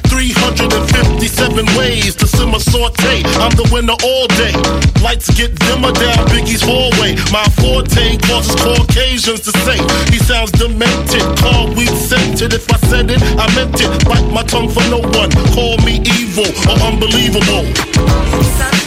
357 1.28 1.78
ways 1.78 2.14
to 2.16 2.26
simmer 2.26 2.58
saute. 2.58 3.22
I'm 3.36 3.52
the 3.52 3.68
winner 3.72 3.96
all 4.02 4.26
day. 4.40 4.52
Lights 5.02 5.28
get 5.36 5.52
dimmer 5.58 5.92
down 5.92 6.24
Biggie's 6.32 6.62
hallway. 6.62 7.16
My 7.30 7.44
forte 7.60 8.16
causes 8.24 8.56
Caucasians 8.56 9.40
to 9.40 9.52
say 9.64 9.76
he 10.08 10.18
sounds 10.18 10.52
demented. 10.52 11.22
Call 11.38 11.68
weed 11.74 11.92
scented. 11.92 12.54
If 12.54 12.70
I 12.72 12.78
said 12.88 13.10
it, 13.10 13.20
I 13.36 13.46
meant 13.54 13.76
it. 13.80 13.90
Bite 14.04 14.30
my 14.32 14.42
tongue 14.42 14.68
for 14.68 14.82
no 14.88 15.00
one. 15.00 15.30
Call 15.52 15.76
me 15.84 16.00
evil 16.16 16.48
or 16.68 16.78
unbelievable. 16.88 18.77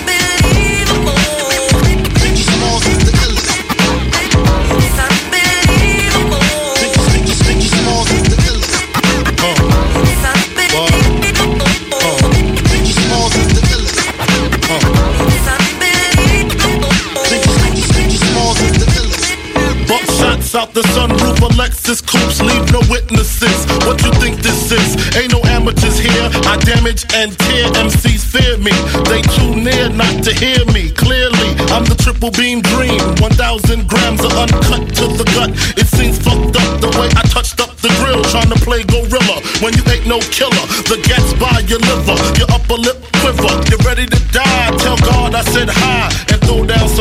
Out 20.61 20.73
the 20.75 20.85
sunroof 20.93 21.41
Alexis 21.41 22.01
coupes, 22.01 22.39
leave 22.39 22.65
no 22.71 22.81
witnesses. 22.85 23.65
What 23.85 23.97
you 24.05 24.13
think 24.21 24.37
this 24.45 24.71
is? 24.71 24.89
Ain't 25.17 25.33
no 25.33 25.41
amateurs 25.49 25.97
here. 25.97 26.27
I 26.45 26.55
damage 26.61 27.01
and 27.17 27.33
tear 27.49 27.65
MCs 27.81 28.21
fear 28.21 28.57
me. 28.61 28.73
They 29.09 29.21
too 29.37 29.57
near 29.57 29.89
not 29.89 30.21
to 30.25 30.31
hear 30.37 30.61
me 30.69 30.91
clearly. 30.91 31.49
I'm 31.73 31.85
the 31.85 31.97
triple 31.97 32.29
beam 32.29 32.61
dream. 32.61 33.01
1,000 33.17 33.89
grams 33.89 34.21
of 34.21 34.33
uncut 34.37 34.85
to 35.01 35.05
the 35.17 35.25
gut. 35.33 35.49
It 35.81 35.87
seems 35.89 36.21
fucked 36.21 36.53
up 36.53 36.71
the 36.77 36.93
way 36.99 37.09
I 37.17 37.23
touched 37.33 37.59
up 37.59 37.73
the 37.81 37.89
grill 37.97 38.21
trying 38.29 38.53
to 38.53 38.59
play 38.61 38.83
gorilla. 38.85 39.41
When 39.65 39.73
you 39.73 39.83
ain't 39.89 40.05
no 40.05 40.19
killer, 40.29 40.65
the 40.85 41.01
gas 41.09 41.25
by 41.41 41.65
your 41.65 41.81
liver, 41.89 42.17
your 42.37 42.49
upper 42.53 42.77
lip 42.77 43.01
quiver. 43.17 43.53
You're 43.69 43.81
ready 43.81 44.05
to 44.05 44.19
die? 44.29 44.69
Tell 44.77 44.97
God 45.09 45.33
I 45.33 45.41
said 45.41 45.69
hi 45.69 46.30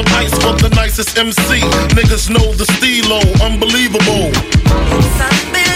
some 0.07 0.31
for 0.41 0.55
the 0.57 0.69
nicest 0.75 1.19
MC. 1.19 1.61
Niggas 1.95 2.31
know 2.31 2.53
the 2.55 2.65
stilo, 2.65 3.21
unbelievable. 3.45 4.33
Biggie 5.53 5.70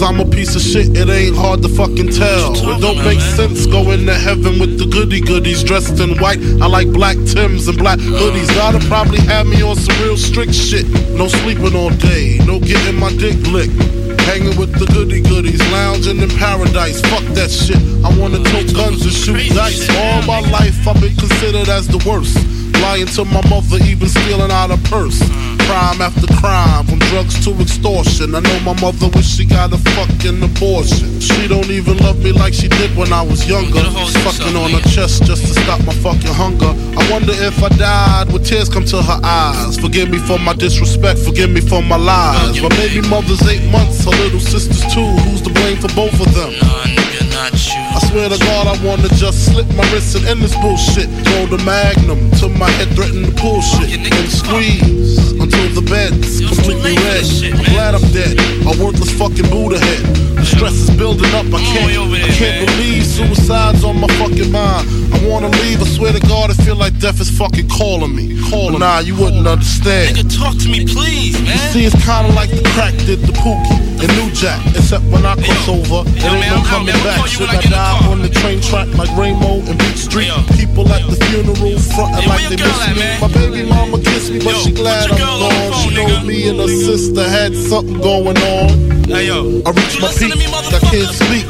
Cause 0.00 0.08
I'm 0.08 0.18
a 0.18 0.24
piece 0.24 0.56
of 0.56 0.62
shit, 0.62 0.96
it 0.96 1.10
ain't 1.10 1.36
hard 1.36 1.60
to 1.60 1.68
fucking 1.68 2.08
tell. 2.08 2.56
It 2.56 2.80
don't 2.80 3.04
make 3.04 3.20
sense 3.20 3.66
going 3.66 4.06
to 4.06 4.14
heaven 4.14 4.58
with 4.58 4.78
the 4.78 4.86
goody 4.86 5.20
goodies 5.20 5.62
dressed 5.62 6.00
in 6.00 6.16
white. 6.16 6.40
I 6.56 6.68
like 6.72 6.88
black 6.90 7.16
Tims 7.28 7.68
and 7.68 7.76
black 7.76 7.98
hoodies. 7.98 8.48
Gotta 8.56 8.80
probably 8.88 9.20
have 9.28 9.46
me 9.46 9.60
on 9.60 9.76
some 9.76 9.92
real 10.00 10.16
strict 10.16 10.54
shit. 10.54 10.88
No 11.12 11.28
sleeping 11.28 11.76
all 11.76 11.90
day, 11.90 12.40
no 12.46 12.58
getting 12.58 12.96
my 12.96 13.12
dick 13.12 13.36
licked. 13.52 13.76
Hanging 14.24 14.56
with 14.56 14.72
the 14.80 14.88
goody 14.88 15.20
goodies, 15.20 15.60
lounging 15.68 16.16
in 16.16 16.30
paradise. 16.30 17.02
Fuck 17.12 17.24
that 17.36 17.50
shit. 17.50 17.76
I 18.00 18.08
wanna 18.16 18.40
tote 18.40 18.72
guns 18.72 19.04
and 19.04 19.12
shoot 19.12 19.52
dice. 19.52 19.84
All 20.00 20.22
my 20.22 20.40
life 20.48 20.80
I've 20.88 20.98
been 20.98 21.14
considered 21.14 21.68
as 21.68 21.86
the 21.86 22.00
worst. 22.08 22.40
Lying 22.80 23.04
to 23.20 23.26
my 23.26 23.46
mother, 23.50 23.76
even 23.84 24.08
stealing 24.08 24.50
out 24.50 24.70
a 24.70 24.78
purse. 24.88 25.20
Crime 25.70 26.02
after 26.02 26.26
crime, 26.42 26.84
from 26.84 26.98
drugs 26.98 27.38
to 27.44 27.54
extortion. 27.62 28.34
I 28.34 28.40
know 28.40 28.58
my 28.66 28.74
mother 28.80 29.06
wish 29.14 29.36
she 29.36 29.44
got 29.44 29.72
a 29.72 29.78
fucking 29.94 30.42
abortion. 30.42 31.20
She 31.20 31.46
don't 31.46 31.70
even 31.70 31.96
love 31.98 32.18
me 32.18 32.32
like 32.32 32.54
she 32.54 32.66
did 32.66 32.96
when 32.96 33.12
I 33.12 33.22
was 33.22 33.46
younger. 33.48 33.78
Fucking 33.78 34.56
on 34.56 34.72
her 34.72 34.80
chest 34.90 35.22
just 35.22 35.46
to 35.46 35.54
stop 35.62 35.78
my 35.86 35.94
fucking 35.94 36.34
hunger. 36.34 36.74
I 36.98 37.08
wonder 37.08 37.32
if 37.36 37.62
I 37.62 37.68
died, 37.68 38.32
would 38.32 38.44
tears 38.44 38.68
come 38.68 38.84
to 38.86 39.00
her 39.00 39.20
eyes? 39.22 39.78
Forgive 39.78 40.10
me 40.10 40.18
for 40.18 40.40
my 40.40 40.54
disrespect, 40.54 41.20
forgive 41.20 41.50
me 41.50 41.60
for 41.60 41.80
my 41.80 41.96
lies. 41.96 42.60
But 42.60 42.70
maybe 42.70 43.06
mother's 43.08 43.46
eight 43.46 43.70
months, 43.70 44.04
her 44.04 44.10
little 44.10 44.40
sister's 44.40 44.82
two. 44.92 45.06
Who's 45.30 45.40
to 45.42 45.54
blame 45.54 45.76
for 45.76 45.94
both 45.94 46.18
of 46.18 46.34
them? 46.34 46.50
I 47.52 47.98
swear 48.10 48.28
to 48.28 48.38
God, 48.38 48.66
I 48.66 48.76
wanna 48.84 49.08
just 49.18 49.46
slip 49.46 49.66
my 49.74 49.82
wrist 49.92 50.14
and 50.16 50.26
end 50.26 50.40
this 50.40 50.54
bullshit. 50.56 51.08
Throw 51.26 51.46
the 51.46 51.62
magnum 51.64 52.30
till 52.38 52.50
my 52.50 52.70
head 52.70 52.88
threaten 52.94 53.24
to 53.24 53.32
pull 53.32 53.60
shit. 53.60 53.90
And 53.98 54.30
squeeze 54.30 55.32
until 55.32 55.68
the 55.74 55.82
bed's 55.82 56.38
completely 56.40 56.94
red. 56.96 57.24
I'm 57.52 57.64
glad 57.74 57.94
I'm 57.94 58.06
dead. 58.12 58.38
A 58.66 58.72
worthless 58.82 59.12
fucking 59.18 59.48
Buddha 59.50 59.78
head. 59.78 60.04
The 60.36 60.44
stress 60.44 60.74
is 60.74 60.90
building 60.96 61.30
up. 61.34 61.46
I 61.52 61.60
can't, 61.60 62.12
I 62.12 62.28
can't 62.28 62.66
believe 62.66 63.04
suicide's 63.04 63.84
on 63.84 64.00
my 64.00 64.08
fucking 64.18 64.50
mind. 64.52 64.99
I 65.12 65.26
wanna 65.26 65.48
leave. 65.62 65.80
I 65.82 65.86
swear 65.86 66.12
to 66.12 66.20
God, 66.20 66.50
I 66.50 66.54
feel 66.54 66.76
like 66.76 66.98
death 66.98 67.20
is 67.20 67.30
fucking 67.30 67.68
calling 67.68 68.14
me. 68.14 68.40
Calling. 68.50 68.80
Nah, 68.80 69.00
you 69.00 69.14
wouldn't 69.16 69.46
understand. 69.46 70.16
Nigga, 70.16 70.38
talk 70.38 70.56
to 70.58 70.68
me, 70.68 70.86
please, 70.86 71.40
man. 71.42 71.52
You 71.52 71.58
see, 71.72 71.84
it's 71.84 71.98
kinda 72.04 72.32
like 72.34 72.50
the 72.50 72.62
crack 72.74 72.94
did 73.06 73.20
the 73.22 73.32
Pookie 73.32 73.78
and 74.02 74.10
New 74.16 74.30
Jack. 74.32 74.60
Except 74.74 75.04
when 75.04 75.26
I 75.26 75.34
cross 75.36 75.68
over, 75.68 76.08
it 76.08 76.24
ain't 76.24 76.46
no 76.46 76.62
coming 76.64 76.94
back. 77.04 77.26
Should 77.26 77.48
I 77.48 77.60
die 77.62 78.08
on 78.08 78.22
the 78.22 78.28
train 78.28 78.60
track 78.60 78.88
like 78.94 79.10
Ramo 79.16 79.60
and 79.66 79.78
Beat 79.78 79.98
Street? 79.98 80.30
People 80.56 80.88
at 80.92 81.02
the 81.06 81.16
funeral 81.26 81.78
frontin' 81.92 82.28
like 82.28 82.48
they 82.48 82.56
miss 82.56 82.80
me. 82.94 83.20
My 83.20 83.28
baby 83.32 83.68
mama 83.68 83.98
kissed 83.98 84.32
me, 84.32 84.38
but 84.38 84.54
she 84.62 84.72
glad 84.72 85.10
I'm 85.10 85.18
gone. 85.18 85.72
She 85.82 85.94
know 85.94 86.20
me 86.24 86.48
and 86.48 86.58
her 86.60 86.68
sister 86.68 87.28
had 87.28 87.54
something 87.54 88.00
going 88.00 88.38
on. 88.38 89.04
Hey, 89.10 89.26
yo. 89.26 89.62
I 89.66 89.70
reached 89.72 90.00
my 90.00 90.08
peak, 90.14 90.32
I 90.32 90.78
can't 90.78 91.10
speak. 91.10 91.49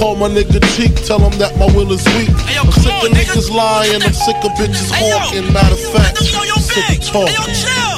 Call 0.00 0.16
my 0.16 0.28
nigga 0.28 0.64
cheek, 0.76 0.94
tell 1.04 1.20
him 1.20 1.38
that 1.38 1.58
my 1.58 1.66
will 1.76 1.92
is 1.92 2.02
weak. 2.16 2.30
I'm 2.56 2.72
sick 2.72 3.04
of 3.04 3.12
niggas 3.12 3.50
lying, 3.50 4.02
I'm 4.02 4.14
sick 4.14 4.36
of 4.36 4.52
bitches 4.56 4.90
hawking. 4.90 5.52
Matter 5.52 5.74
of 5.74 5.92
fact, 5.92 6.16
I'm 6.16 6.62
sick 6.62 6.98
of 6.98 7.04
talking. 7.04 7.89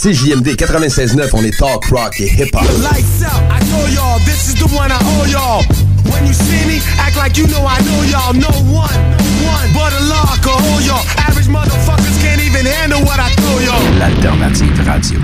CJMD 0.00 0.56
96.9, 0.56 1.28
on 1.34 1.44
est 1.44 1.58
talk, 1.58 1.84
rock 1.90 2.18
et 2.20 2.26
hip-hop. 2.26 2.62
Lights 2.80 3.22
out, 3.22 3.42
I 3.52 3.60
told 3.68 3.90
y'all, 3.92 4.18
this 4.24 4.48
is 4.48 4.54
the 4.54 4.64
one 4.74 4.90
I 4.90 4.96
owe 4.96 5.26
y'all. 5.28 5.62
When 6.10 6.26
you 6.26 6.32
see 6.32 6.64
me, 6.66 6.80
act 6.98 7.18
like 7.18 7.36
you 7.36 7.46
know 7.48 7.60
I 7.68 7.82
know 7.82 8.02
y'all. 8.08 8.32
No 8.32 8.48
one, 8.72 8.96
one, 9.44 9.68
but 9.74 9.92
a 9.92 10.00
law 10.08 10.24
can 10.40 10.56
hold 10.56 10.86
y'all. 10.86 11.04
Average 11.28 11.48
motherfuckers 11.48 12.18
can't 12.22 12.40
even 12.40 12.64
handle 12.64 13.02
what 13.02 13.20
I 13.20 13.28
throw 13.36 13.60
y'all. 13.60 13.98
L'alternative 13.98 14.80
radio. 14.86 15.20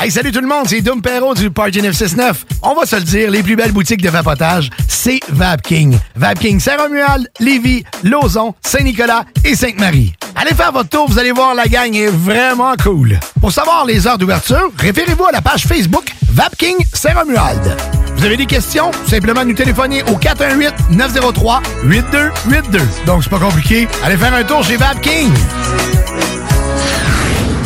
Hey, 0.00 0.10
salut 0.10 0.32
tout 0.32 0.40
le 0.40 0.48
monde, 0.48 0.68
c'est 0.68 0.80
Dom 0.80 1.02
Perrault 1.02 1.34
du 1.34 1.50
Party 1.50 1.82
969. 1.82 2.46
On 2.62 2.74
va 2.74 2.86
se 2.86 2.96
le 2.96 3.02
dire, 3.02 3.30
les 3.30 3.42
plus 3.42 3.56
belles 3.56 3.72
boutiques 3.72 4.00
de 4.00 4.08
vapotage, 4.08 4.70
c'est 4.88 5.20
Vapking. 5.28 5.98
Vapking 6.16 6.58
Saint-Romuald, 6.58 7.30
Lévis, 7.38 7.84
Lauson, 8.02 8.54
Saint-Nicolas 8.62 9.26
et 9.44 9.54
Sainte-Marie. 9.54 10.14
Allez 10.42 10.54
faire 10.56 10.72
votre 10.72 10.88
tour, 10.88 11.08
vous 11.08 11.20
allez 11.20 11.30
voir, 11.30 11.54
la 11.54 11.68
gang 11.68 11.94
est 11.94 12.08
vraiment 12.08 12.74
cool. 12.82 13.20
Pour 13.40 13.52
savoir 13.52 13.84
les 13.86 14.08
heures 14.08 14.18
d'ouverture, 14.18 14.72
référez-vous 14.76 15.26
à 15.26 15.30
la 15.30 15.40
page 15.40 15.68
Facebook 15.68 16.12
Vapking 16.32 16.74
Saint-Romuald. 16.92 17.76
Vous 18.16 18.24
avez 18.24 18.36
des 18.36 18.46
questions? 18.46 18.90
Simplement 19.06 19.44
nous 19.44 19.54
téléphoner 19.54 20.02
au 20.02 20.16
418-903-8282. 20.16 22.80
Donc 23.06 23.22
c'est 23.22 23.30
pas 23.30 23.38
compliqué. 23.38 23.86
Allez 24.02 24.16
faire 24.16 24.34
un 24.34 24.42
tour 24.42 24.64
chez 24.64 24.76
Vapking. 24.76 25.30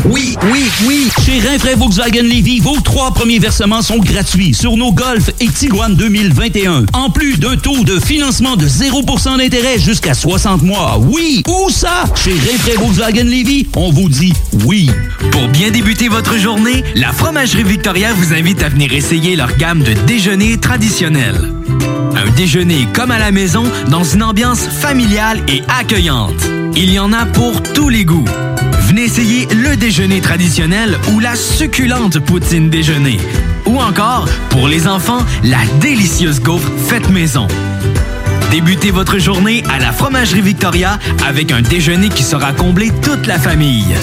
Oui, 0.04 0.36
oui, 0.52 0.64
oui. 0.86 1.08
Chez 1.24 1.40
Rinfraie 1.40 1.74
Volkswagen 1.74 2.22
Levy, 2.22 2.60
vos 2.60 2.78
trois 2.80 3.12
premiers 3.12 3.38
versements 3.38 3.82
sont 3.82 3.98
gratuits 3.98 4.54
sur 4.54 4.76
nos 4.76 4.92
Golf 4.92 5.30
et 5.40 5.48
Tiguan 5.48 5.94
2021. 5.94 6.86
En 6.92 7.10
plus 7.10 7.38
d'un 7.38 7.56
taux 7.56 7.84
de 7.84 7.98
financement 7.98 8.56
de 8.56 8.66
0% 8.66 9.38
d'intérêt 9.38 9.78
jusqu'à 9.78 10.14
60 10.14 10.62
mois. 10.62 10.98
Oui, 11.00 11.42
où 11.48 11.70
ça? 11.70 12.04
Chez 12.14 12.32
Rinfraie 12.32 12.76
Volkswagen 12.76 13.24
Levy, 13.24 13.66
on 13.76 13.90
vous 13.90 14.08
dit 14.08 14.32
oui. 14.64 14.90
Pour 15.32 15.48
bien 15.48 15.70
débuter 15.70 16.08
votre 16.08 16.36
journée, 16.38 16.84
la 16.94 17.12
Fromagerie 17.12 17.64
Victoria 17.64 18.12
vous 18.14 18.34
invite 18.34 18.62
à 18.62 18.68
venir 18.68 18.92
essayer 18.92 19.36
leur 19.36 19.56
gamme 19.56 19.82
de 19.82 19.92
déjeuners 20.06 20.58
traditionnels. 20.58 21.52
Un 22.14 22.30
déjeuner 22.30 22.86
comme 22.94 23.10
à 23.10 23.18
la 23.18 23.32
maison 23.32 23.64
dans 23.88 24.04
une 24.04 24.22
ambiance 24.22 24.60
familiale 24.60 25.40
et 25.48 25.62
accueillante. 25.68 26.34
Il 26.76 26.92
y 26.92 26.98
en 26.98 27.12
a 27.12 27.26
pour 27.26 27.62
tous 27.62 27.88
les 27.88 28.04
goûts. 28.04 28.24
Venez 28.96 29.08
essayer 29.08 29.46
le 29.54 29.76
déjeuner 29.76 30.22
traditionnel 30.22 30.98
ou 31.12 31.20
la 31.20 31.36
succulente 31.36 32.18
poutine 32.18 32.70
déjeuner. 32.70 33.20
Ou 33.66 33.78
encore, 33.78 34.26
pour 34.48 34.68
les 34.68 34.88
enfants, 34.88 35.22
la 35.44 35.58
délicieuse 35.82 36.40
gaufre 36.40 36.72
faite 36.78 37.10
maison. 37.10 37.46
Débutez 38.50 38.90
votre 38.90 39.18
journée 39.18 39.62
à 39.68 39.78
la 39.78 39.92
Fromagerie 39.92 40.40
Victoria 40.40 40.98
avec 41.28 41.52
un 41.52 41.60
déjeuner 41.60 42.08
qui 42.08 42.22
sera 42.22 42.54
comblé 42.54 42.90
toute 43.02 43.26
la 43.26 43.38
famille. 43.38 43.94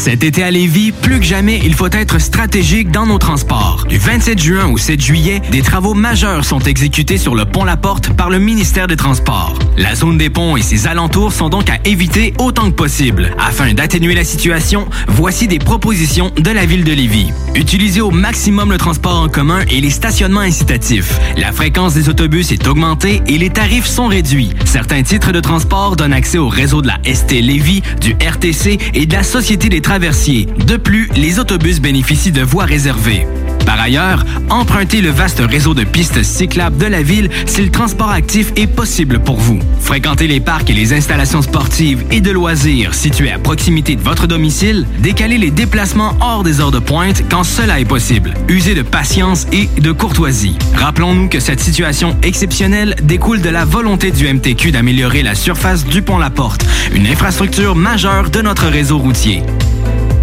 Cet 0.00 0.24
été 0.24 0.42
à 0.42 0.50
Lévis, 0.50 0.92
plus 0.92 1.20
que 1.20 1.26
jamais, 1.26 1.60
il 1.62 1.74
faut 1.74 1.90
être 1.92 2.18
stratégique 2.18 2.90
dans 2.90 3.04
nos 3.04 3.18
transports. 3.18 3.84
Du 3.86 3.98
27 3.98 4.38
juin 4.38 4.66
au 4.68 4.78
7 4.78 4.98
juillet, 4.98 5.42
des 5.52 5.60
travaux 5.60 5.92
majeurs 5.92 6.46
sont 6.46 6.60
exécutés 6.60 7.18
sur 7.18 7.34
le 7.34 7.44
pont 7.44 7.64
La 7.64 7.76
Porte 7.76 8.08
par 8.14 8.30
le 8.30 8.38
ministère 8.38 8.86
des 8.86 8.96
Transports. 8.96 9.58
La 9.76 9.94
zone 9.94 10.16
des 10.16 10.30
ponts 10.30 10.56
et 10.56 10.62
ses 10.62 10.86
alentours 10.86 11.34
sont 11.34 11.50
donc 11.50 11.68
à 11.68 11.76
éviter 11.84 12.32
autant 12.38 12.70
que 12.70 12.76
possible. 12.76 13.36
Afin 13.38 13.74
d'atténuer 13.74 14.14
la 14.14 14.24
situation, 14.24 14.88
voici 15.06 15.48
des 15.48 15.58
propositions 15.58 16.32
de 16.34 16.50
la 16.50 16.64
ville 16.64 16.84
de 16.84 16.92
Lévis. 16.92 17.28
Utilisez 17.54 18.00
au 18.00 18.10
maximum 18.10 18.70
le 18.70 18.78
transport 18.78 19.20
en 19.20 19.28
commun 19.28 19.60
et 19.70 19.82
les 19.82 19.90
stationnements 19.90 20.40
incitatifs. 20.40 21.20
La 21.36 21.52
fréquence 21.52 21.92
des 21.92 22.08
autobus 22.08 22.52
est 22.52 22.66
augmentée 22.66 23.20
et 23.26 23.36
les 23.36 23.50
tarifs 23.50 23.86
sont 23.86 24.06
réduits. 24.06 24.54
Certains 24.64 25.02
titres 25.02 25.32
de 25.32 25.40
transport 25.40 25.94
donnent 25.94 26.14
accès 26.14 26.38
au 26.38 26.48
réseau 26.48 26.80
de 26.80 26.86
la 26.86 26.98
ST 27.04 27.32
Lévis, 27.32 27.82
du 28.00 28.12
RTC 28.14 28.78
et 28.94 29.04
de 29.04 29.12
la 29.12 29.22
Société 29.22 29.68
des 29.68 29.82
De 29.90 30.76
plus, 30.76 31.10
les 31.16 31.40
autobus 31.40 31.80
bénéficient 31.80 32.30
de 32.30 32.42
voies 32.42 32.64
réservées. 32.64 33.26
Par 33.66 33.80
ailleurs, 33.80 34.24
empruntez 34.48 35.00
le 35.00 35.10
vaste 35.10 35.40
réseau 35.40 35.74
de 35.74 35.82
pistes 35.82 36.22
cyclables 36.22 36.78
de 36.78 36.86
la 36.86 37.02
ville 37.02 37.28
si 37.44 37.60
le 37.60 37.72
transport 37.72 38.10
actif 38.10 38.52
est 38.54 38.68
possible 38.68 39.18
pour 39.18 39.34
vous. 39.34 39.58
Fréquentez 39.80 40.28
les 40.28 40.38
parcs 40.38 40.70
et 40.70 40.74
les 40.74 40.92
installations 40.92 41.42
sportives 41.42 42.04
et 42.12 42.20
de 42.20 42.30
loisirs 42.30 42.94
situés 42.94 43.32
à 43.32 43.40
proximité 43.40 43.96
de 43.96 44.00
votre 44.00 44.28
domicile. 44.28 44.86
Décalez 45.00 45.38
les 45.38 45.50
déplacements 45.50 46.16
hors 46.20 46.44
des 46.44 46.60
heures 46.60 46.70
de 46.70 46.78
pointe 46.78 47.24
quand 47.28 47.42
cela 47.42 47.80
est 47.80 47.84
possible. 47.84 48.34
Usez 48.46 48.76
de 48.76 48.82
patience 48.82 49.48
et 49.52 49.68
de 49.80 49.90
courtoisie. 49.90 50.56
Rappelons-nous 50.76 51.28
que 51.28 51.40
cette 51.40 51.60
situation 51.60 52.16
exceptionnelle 52.22 52.94
découle 53.02 53.40
de 53.40 53.50
la 53.50 53.64
volonté 53.64 54.12
du 54.12 54.32
MTQ 54.32 54.70
d'améliorer 54.70 55.24
la 55.24 55.34
surface 55.34 55.84
du 55.84 56.00
pont 56.00 56.18
La 56.18 56.30
Porte, 56.30 56.64
une 56.94 57.08
infrastructure 57.08 57.74
majeure 57.74 58.30
de 58.30 58.40
notre 58.40 58.68
réseau 58.68 58.98
routier. 58.98 59.42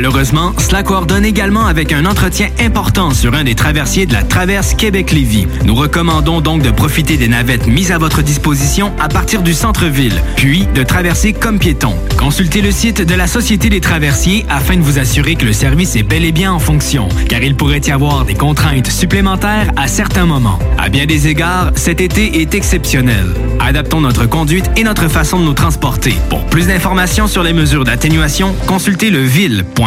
Malheureusement, 0.00 0.54
cela 0.56 0.82
coordonne 0.82 1.26
également 1.26 1.66
avec 1.66 1.92
un 1.92 2.06
entretien 2.06 2.48
important 2.58 3.10
sur 3.10 3.34
un 3.34 3.44
des 3.44 3.54
traversiers 3.54 4.06
de 4.06 4.14
la 4.14 4.22
traverse 4.22 4.72
Québec-Lévis. 4.72 5.46
Nous 5.66 5.74
recommandons 5.74 6.40
donc 6.40 6.62
de 6.62 6.70
profiter 6.70 7.18
des 7.18 7.28
navettes 7.28 7.66
mises 7.66 7.92
à 7.92 7.98
votre 7.98 8.22
disposition 8.22 8.94
à 8.98 9.08
partir 9.08 9.42
du 9.42 9.52
centre-ville, 9.52 10.22
puis 10.36 10.66
de 10.74 10.84
traverser 10.84 11.34
comme 11.34 11.58
piéton. 11.58 11.94
Consultez 12.16 12.62
le 12.62 12.70
site 12.70 13.02
de 13.02 13.14
la 13.14 13.26
Société 13.26 13.68
des 13.68 13.82
traversiers 13.82 14.46
afin 14.48 14.78
de 14.78 14.80
vous 14.80 14.98
assurer 14.98 15.34
que 15.34 15.44
le 15.44 15.52
service 15.52 15.96
est 15.96 16.02
bel 16.02 16.24
et 16.24 16.32
bien 16.32 16.50
en 16.50 16.60
fonction, 16.60 17.10
car 17.28 17.42
il 17.42 17.54
pourrait 17.54 17.82
y 17.86 17.90
avoir 17.90 18.24
des 18.24 18.32
contraintes 18.32 18.90
supplémentaires 18.90 19.70
à 19.76 19.86
certains 19.86 20.24
moments. 20.24 20.58
À 20.78 20.88
bien 20.88 21.04
des 21.04 21.28
égards, 21.28 21.72
cet 21.74 22.00
été 22.00 22.40
est 22.40 22.54
exceptionnel. 22.54 23.26
Adaptons 23.58 24.00
notre 24.00 24.24
conduite 24.24 24.70
et 24.78 24.82
notre 24.82 25.08
façon 25.08 25.38
de 25.38 25.44
nous 25.44 25.52
transporter. 25.52 26.14
Pour 26.30 26.46
plus 26.46 26.68
d'informations 26.68 27.26
sur 27.26 27.42
les 27.42 27.52
mesures 27.52 27.84
d'atténuation, 27.84 28.54
consultez 28.66 29.10
le 29.10 29.20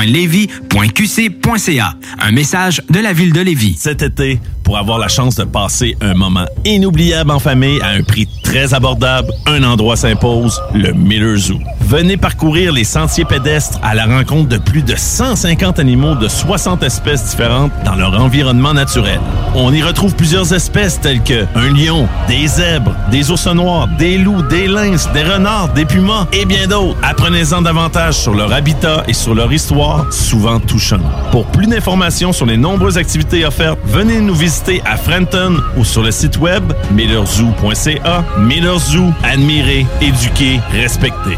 ville.levy.qc.ca. 0.04 1.94
Un 2.20 2.32
message 2.32 2.82
de 2.90 3.00
la 3.00 3.14
ville 3.14 3.34
de 3.34 3.42
Lévis. 3.42 3.76
Cet 3.80 4.02
été, 4.02 4.40
pour 4.64 4.78
avoir 4.78 4.98
la 4.98 5.08
chance 5.08 5.36
de 5.36 5.44
passer 5.44 5.96
un 6.02 6.14
moment 6.14 6.46
inoubliable 6.66 7.32
en 7.32 7.40
famille 7.40 7.82
à 7.82 7.90
un 7.90 8.04
prix 8.04 8.28
très 8.44 8.74
abordable, 8.74 9.32
un 9.46 9.64
endroit 9.64 9.96
s'impose, 9.96 10.62
le 10.74 10.94
Miller 10.94 11.38
Zoo. 11.38 11.60
Venez 11.82 12.18
parcourir 12.18 12.72
les 12.72 12.84
sentiers 12.84 13.26
pédestres 13.26 13.80
à 13.84 13.94
la 13.94 14.06
rencontre 14.06 14.50
de 14.50 14.58
plus 14.58 14.84
de 14.84 14.96
150 14.96 15.80
animaux 15.80 16.16
de 16.16 16.28
60 16.28 16.84
espèces 16.84 17.30
différentes 17.30 17.72
dans 17.86 17.96
leur 17.96 18.20
environnement 18.20 18.74
naturel. 18.74 19.20
On 19.56 19.74
y 19.74 19.84
retrouve 19.84 20.16
plusieurs 20.16 20.54
espèces 20.54 21.00
telles 21.00 21.24
que 21.24 21.46
un 21.56 21.70
lion, 21.70 22.08
des 22.28 22.48
zèbres, 22.48 22.96
des 23.12 23.32
ours 23.32 23.48
noirs, 23.48 23.88
des 24.00 24.18
loups, 24.18 24.42
des 24.44 24.68
lynx, 24.68 25.10
des 25.14 25.24
renards, 25.24 25.74
des 25.74 25.86
pumas 25.86 26.28
et 26.32 26.46
bien 26.46 26.68
d'autres. 26.68 26.98
Apprenez-en 27.04 27.62
davantage 27.62 28.16
sur 28.16 28.34
leur 28.34 28.54
habitat 28.54 29.04
et 29.08 29.14
sur 29.14 29.36
leur 29.36 29.52
histoire, 29.52 29.93
souvent 30.12 30.60
touchante. 30.60 31.02
Pour 31.32 31.46
plus 31.48 31.68
d'informations 31.68 32.34
sur 32.34 32.46
les 32.46 32.58
nombreuses 32.58 32.98
activités 32.98 33.46
offertes, 33.46 33.80
venez 33.86 34.20
nous 34.20 34.36
visiter 34.36 34.82
à 34.86 34.98
Frenton 34.98 35.58
ou 35.78 35.84
sur 35.84 36.04
le 36.04 36.12
site 36.12 36.38
web 36.38 36.74
millerzoo.ca. 36.92 38.26
Miller 38.40 38.80
Zoo, 38.80 39.12
admirer, 39.24 39.86
éduquer, 40.02 40.60
respecter. 40.72 41.38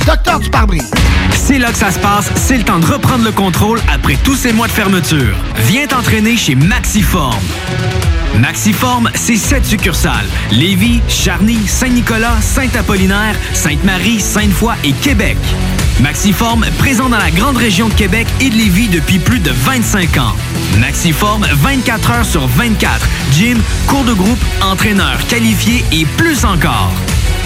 Docteur 0.05 0.39
du 0.39 0.49
pare-brise. 0.49 0.89
C'est 1.33 1.59
là 1.59 1.71
que 1.71 1.77
ça 1.77 1.91
se 1.91 1.99
passe, 1.99 2.31
c'est 2.35 2.57
le 2.57 2.63
temps 2.63 2.79
de 2.79 2.85
reprendre 2.85 3.23
le 3.23 3.31
contrôle 3.31 3.79
après 3.93 4.17
tous 4.23 4.35
ces 4.35 4.51
mois 4.51 4.67
de 4.67 4.71
fermeture. 4.71 5.35
Viens 5.67 5.85
t'entraîner 5.85 6.37
chez 6.37 6.55
Maxiform. 6.55 7.39
Maxiform, 8.39 9.09
c'est 9.13 9.35
sept 9.35 9.65
succursales. 9.65 10.25
Lévis, 10.51 11.01
Charny, 11.07 11.67
Saint-Nicolas, 11.67 12.37
Saint-Apollinaire, 12.41 13.35
Sainte-Marie, 13.53 14.19
Sainte-Foy 14.19 14.73
et 14.83 14.93
Québec. 14.93 15.37
Maxiform, 15.99 16.65
présent 16.79 17.09
dans 17.09 17.17
la 17.17 17.29
grande 17.29 17.57
région 17.57 17.87
de 17.87 17.93
Québec 17.93 18.27
et 18.39 18.49
de 18.49 18.55
Lévis 18.55 18.87
depuis 18.87 19.19
plus 19.19 19.39
de 19.39 19.51
25 19.51 20.17
ans. 20.17 20.35
Maxiform, 20.79 21.45
24 21.45 22.11
heures 22.11 22.25
sur 22.25 22.47
24. 22.47 23.07
Gym, 23.33 23.61
cours 23.87 24.05
de 24.05 24.13
groupe, 24.13 24.39
entraîneur 24.61 25.17
qualifié 25.27 25.83
et 25.91 26.05
plus 26.17 26.43
encore. 26.43 26.91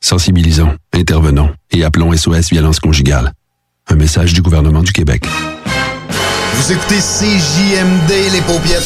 sensibilisons, 0.00 0.74
intervenons 0.92 1.50
et 1.70 1.84
appelons 1.84 2.16
SOS 2.16 2.50
Violence 2.50 2.80
Conjugale. 2.80 3.32
Un 3.88 3.96
message 3.96 4.32
du 4.32 4.42
gouvernement 4.42 4.82
du 4.82 4.92
Québec. 4.92 5.24
Vous 6.54 6.72
écoutez 6.72 6.98
CJMD, 6.98 8.32
les 8.32 8.40
paupières. 8.42 8.82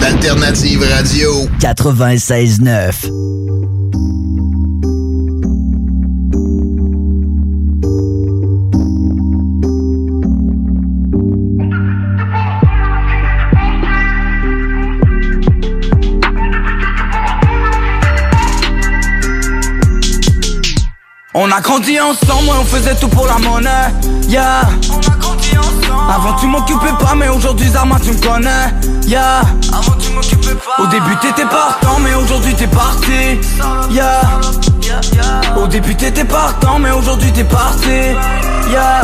D'alternative 0.00 0.82
radio 0.82 1.48
96.9 1.60 3.77
On 21.40 21.52
a 21.52 21.60
grandi 21.60 22.00
ensemble, 22.00 22.50
on 22.60 22.64
faisait 22.64 22.96
tout 22.96 23.06
pour 23.06 23.24
la 23.28 23.38
monnaie. 23.38 23.70
Yeah. 24.26 24.62
On 24.90 24.98
a 24.98 25.16
grandi 25.18 25.56
ensemble. 25.56 26.12
Avant 26.12 26.32
tu 26.34 26.48
m'occupais 26.48 26.92
pas, 26.98 27.14
mais 27.14 27.28
aujourd'hui 27.28 27.68
Zarma 27.68 27.96
tu 28.00 28.10
me 28.10 28.20
connais. 28.20 28.74
Yeah. 29.06 29.42
Avant 29.72 29.96
tu 30.00 30.10
m'occupais 30.10 30.56
pas. 30.56 30.82
Au 30.82 30.86
début 30.88 31.16
t'étais 31.22 31.46
partant, 31.46 32.00
mais 32.00 32.12
aujourd'hui 32.14 32.54
t'es 32.54 32.66
parti. 32.66 33.38
Yeah. 33.88 34.20
Au 35.56 35.68
début 35.68 35.94
t'étais 35.94 36.24
partant, 36.24 36.80
mais 36.80 36.90
aujourd'hui 36.90 37.30
t'es 37.32 37.44
parti. 37.44 38.16
Yeah. 38.68 39.02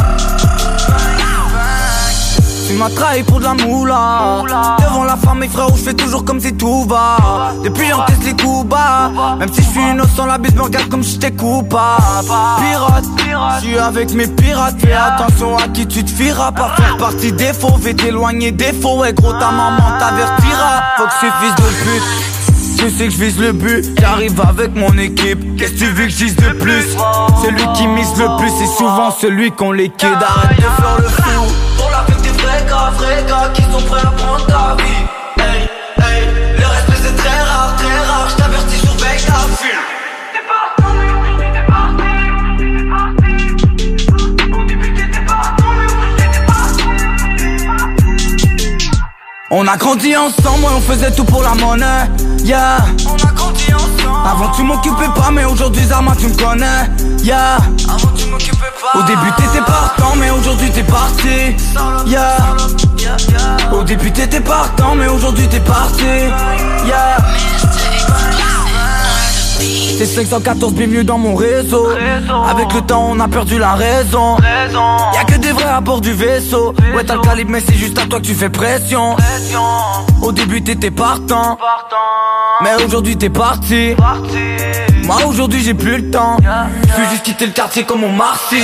Tu 2.66 2.74
m'as 2.74 2.88
trahi 2.88 3.22
pour 3.22 3.38
de 3.40 3.44
la 3.44 3.54
moula. 3.54 4.42
Devant 4.78 5.04
la 5.04 5.14
et 5.14 5.48
frères 5.48 5.68
je 5.76 5.82
fais 5.82 5.94
toujours 5.94 6.24
comme 6.24 6.40
si 6.40 6.54
tout 6.54 6.84
va. 6.84 7.52
Depuis 7.62 7.88
teste 8.06 8.24
les 8.24 8.32
coups 8.42 8.66
bas. 8.66 9.10
Même 9.38 9.52
si 9.52 9.62
je 9.62 9.68
suis 9.68 9.80
innocent 9.80 10.26
la 10.26 10.38
bise 10.38 10.54
me 10.54 10.62
regarde 10.62 10.88
comme 10.88 11.02
si 11.02 11.12
j'étais 11.12 11.32
coupable. 11.32 12.28
Pirate, 12.58 13.04
je 13.60 13.66
suis 13.66 13.78
avec 13.78 14.14
mes 14.14 14.26
pirates. 14.26 14.76
Fais 14.80 14.92
attention 14.92 15.56
à 15.56 15.68
qui 15.68 15.86
tu 15.86 16.04
te 16.04 16.10
fieras 16.10 16.52
Par 16.52 16.74
faire 16.76 16.96
partie 16.96 17.32
des 17.32 17.52
faux 17.52 17.76
Vais 17.80 17.94
t'éloigner 17.94 18.52
des 18.52 18.72
faux. 18.72 18.98
Ouais 19.00 19.12
gros 19.12 19.32
ta 19.32 19.50
maman 19.50 19.98
t'avertira. 19.98 20.82
Faut 20.96 21.04
que 21.04 21.10
je 21.22 21.46
fils 21.46 21.54
de 21.54 21.84
pute 21.84 22.34
tu 22.76 22.90
sais 22.90 23.04
que 23.04 23.10
je 23.10 23.16
vise 23.18 23.38
le 23.38 23.52
but, 23.52 23.98
j'arrive 23.98 24.38
avec 24.40 24.74
mon 24.74 24.98
équipe. 24.98 25.56
Qu'est-ce 25.56 25.72
que 25.72 25.78
tu 25.78 25.86
veux 25.86 26.04
que 26.04 26.10
je 26.10 26.24
dise 26.24 26.36
de 26.36 26.50
plus? 26.50 26.84
Celui 27.42 27.64
qui 27.74 27.86
mise 27.86 28.12
le 28.18 28.36
plus 28.36 28.50
c'est 28.58 28.76
souvent 28.76 29.10
celui 29.10 29.52
qu'on 29.52 29.72
liquide 29.72 30.18
Arrête 30.20 30.56
de 30.56 30.62
faire 30.62 30.96
le 30.98 31.73
des 32.90 32.96
vrais 32.96 33.24
gars, 33.28 33.50
qui 33.52 33.62
sont 33.62 33.82
prêts 33.82 34.00
à 34.00 34.10
prendre 34.10 34.46
ta 34.46 34.76
vie 34.82 35.04
Hey, 35.38 35.68
hey, 35.98 36.28
le 36.58 36.66
respect 36.66 37.00
c'est 37.02 37.16
très 37.16 37.40
rare, 37.40 37.76
très 37.76 37.98
rare 38.00 38.28
Je 38.30 38.36
t'avertis, 38.36 38.78
surveille 38.78 39.20
ta 39.24 39.32
file 39.56 39.78
On 49.50 49.68
a 49.68 49.76
grandi 49.76 50.16
ensemble, 50.16 50.64
ouais, 50.64 50.70
on 50.76 50.80
faisait 50.80 51.12
tout 51.12 51.24
pour 51.24 51.42
la 51.42 51.54
monnaie. 51.54 52.10
Yeah. 52.42 52.78
Avant 54.24 54.50
tu 54.52 54.62
m'occupais 54.62 55.08
pas, 55.14 55.30
mais 55.30 55.44
aujourd'hui 55.44 55.84
Zarma 55.84 56.14
tu 56.16 56.28
me 56.28 56.34
connais. 56.34 56.90
Yeah. 57.22 57.56
Avant 57.88 58.12
tu 58.16 58.26
m'occupais 58.26 58.56
pas. 58.56 58.98
Au 58.98 59.02
début 59.02 59.32
t'étais 59.36 59.64
partant, 59.64 60.14
mais 60.16 60.30
aujourd'hui 60.30 60.70
t'es 60.70 60.82
parti. 60.82 61.56
Yeah. 62.06 62.36
Au 63.72 63.82
début 63.82 64.12
t'étais 64.12 64.40
partant, 64.40 64.94
mais 64.96 65.08
aujourd'hui 65.08 65.46
t'es 65.48 65.60
parti. 65.60 66.04
Yeah. 66.86 67.18
C'est 69.96 70.06
514 70.06 70.74
mieux 70.74 71.04
dans 71.04 71.18
mon 71.18 71.36
réseau. 71.36 71.88
Avec 72.50 72.72
le 72.74 72.80
temps, 72.80 73.06
on 73.10 73.20
a 73.20 73.28
perdu 73.28 73.58
la 73.58 73.74
raison. 73.74 74.36
Y'a 74.38 75.24
que 75.24 75.36
des 75.36 75.52
vrais 75.52 75.64
à 75.64 75.80
bord 75.80 76.00
du 76.00 76.12
vaisseau. 76.12 76.74
Ouais, 76.94 77.04
t'as 77.04 77.14
le 77.14 77.20
calibre, 77.20 77.52
mais 77.52 77.60
c'est 77.60 77.76
juste 77.76 77.96
à 77.98 78.06
toi 78.06 78.20
que 78.20 78.26
tu 78.26 78.34
fais 78.34 78.50
pression. 78.50 79.16
Au 80.20 80.32
début, 80.32 80.62
t'étais 80.62 80.90
partant. 80.90 81.58
Mais 82.62 82.82
aujourd'hui 82.84 83.16
t'es 83.16 83.30
parti. 83.30 83.94
Moi 85.04 85.16
aujourd'hui 85.26 85.62
j'ai 85.62 85.74
plus 85.74 85.98
le 85.98 86.10
temps. 86.10 86.36
J'ai 86.96 87.10
juste 87.10 87.22
quitté 87.24 87.46
le 87.46 87.52
quartier 87.52 87.84
comme 87.84 88.04
on 88.04 88.12
Marcy. 88.12 88.62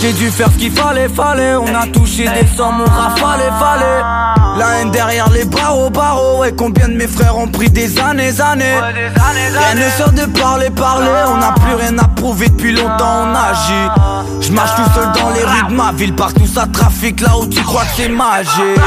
J'ai 0.00 0.12
dû 0.12 0.30
faire 0.30 0.48
ce 0.52 0.58
qu'il 0.58 0.72
fallait, 0.72 1.08
fallait. 1.08 1.56
On 1.56 1.74
a 1.74 1.86
touché 1.86 2.24
des 2.24 2.46
sommes, 2.56 2.82
on 2.86 2.90
rafale, 2.90 3.40
fallait. 3.58 4.02
La 4.58 4.80
haine 4.80 4.90
derrière 4.90 5.28
les 5.30 5.44
barreaux, 5.44 5.90
barreaux. 5.90 6.44
Et 6.44 6.54
combien 6.54 6.88
de 6.88 6.94
mes 6.94 7.08
frères 7.08 7.36
ont 7.36 7.48
pris 7.48 7.70
des 7.70 7.98
années, 7.98 8.40
années? 8.40 8.78
Rien 8.94 9.74
ne 9.74 9.90
sort 9.90 10.12
de 10.12 10.26
parler, 10.38 10.70
parler. 10.70 11.08
On 11.28 11.38
n'a 11.38 11.52
plus 11.52 11.74
rien 11.74 11.98
à 11.98 12.08
prouver 12.08 12.48
depuis 12.48 12.72
longtemps, 12.72 13.26
on 13.26 13.34
agit. 13.34 13.90
Je 14.40 14.52
marche 14.52 14.74
tout 14.76 14.90
seul 14.94 15.06
dans 15.20 15.30
les 15.30 15.44
rues 15.44 15.68
de 15.68 15.74
ma 15.74 15.92
ville. 15.92 16.14
Partout 16.14 16.46
ça 16.46 16.66
trafique 16.66 17.20
là 17.20 17.38
où 17.38 17.46
tu 17.46 17.62
crois 17.62 17.82
que 17.82 17.96
c'est 17.96 18.08
magique. 18.08 18.80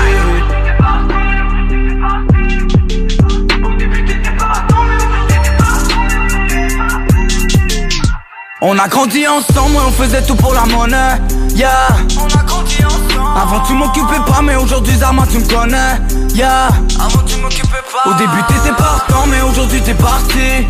On 8.67 8.79
a 8.79 8.87
grandi 8.87 9.27
ensemble, 9.27 9.75
ouais, 9.75 9.83
on 9.87 9.91
faisait 9.91 10.23
tout 10.23 10.33
pour 10.33 10.51
la 10.51 10.65
monnaie. 10.65 11.21
Yeah. 11.53 11.69
On 12.17 12.25
a 12.25 12.43
grandi 12.43 12.83
ensemble. 12.83 13.37
Avant 13.39 13.59
tu 13.59 13.73
m'occupais 13.73 14.19
pas, 14.25 14.41
mais 14.41 14.55
aujourd'hui 14.55 14.95
Zarma 14.97 15.27
tu 15.31 15.37
me 15.37 15.47
connais. 15.47 16.01
Yeah. 16.33 16.69
Avant 16.99 17.23
tu 17.27 17.35
m'occupais 17.37 17.83
pas. 17.93 18.09
Au 18.09 18.13
début 18.15 18.41
t'étais 18.47 18.75
partant, 18.75 19.27
mais 19.27 19.41
aujourd'hui 19.41 19.81
t'es 19.81 19.93
parti. 19.93 20.65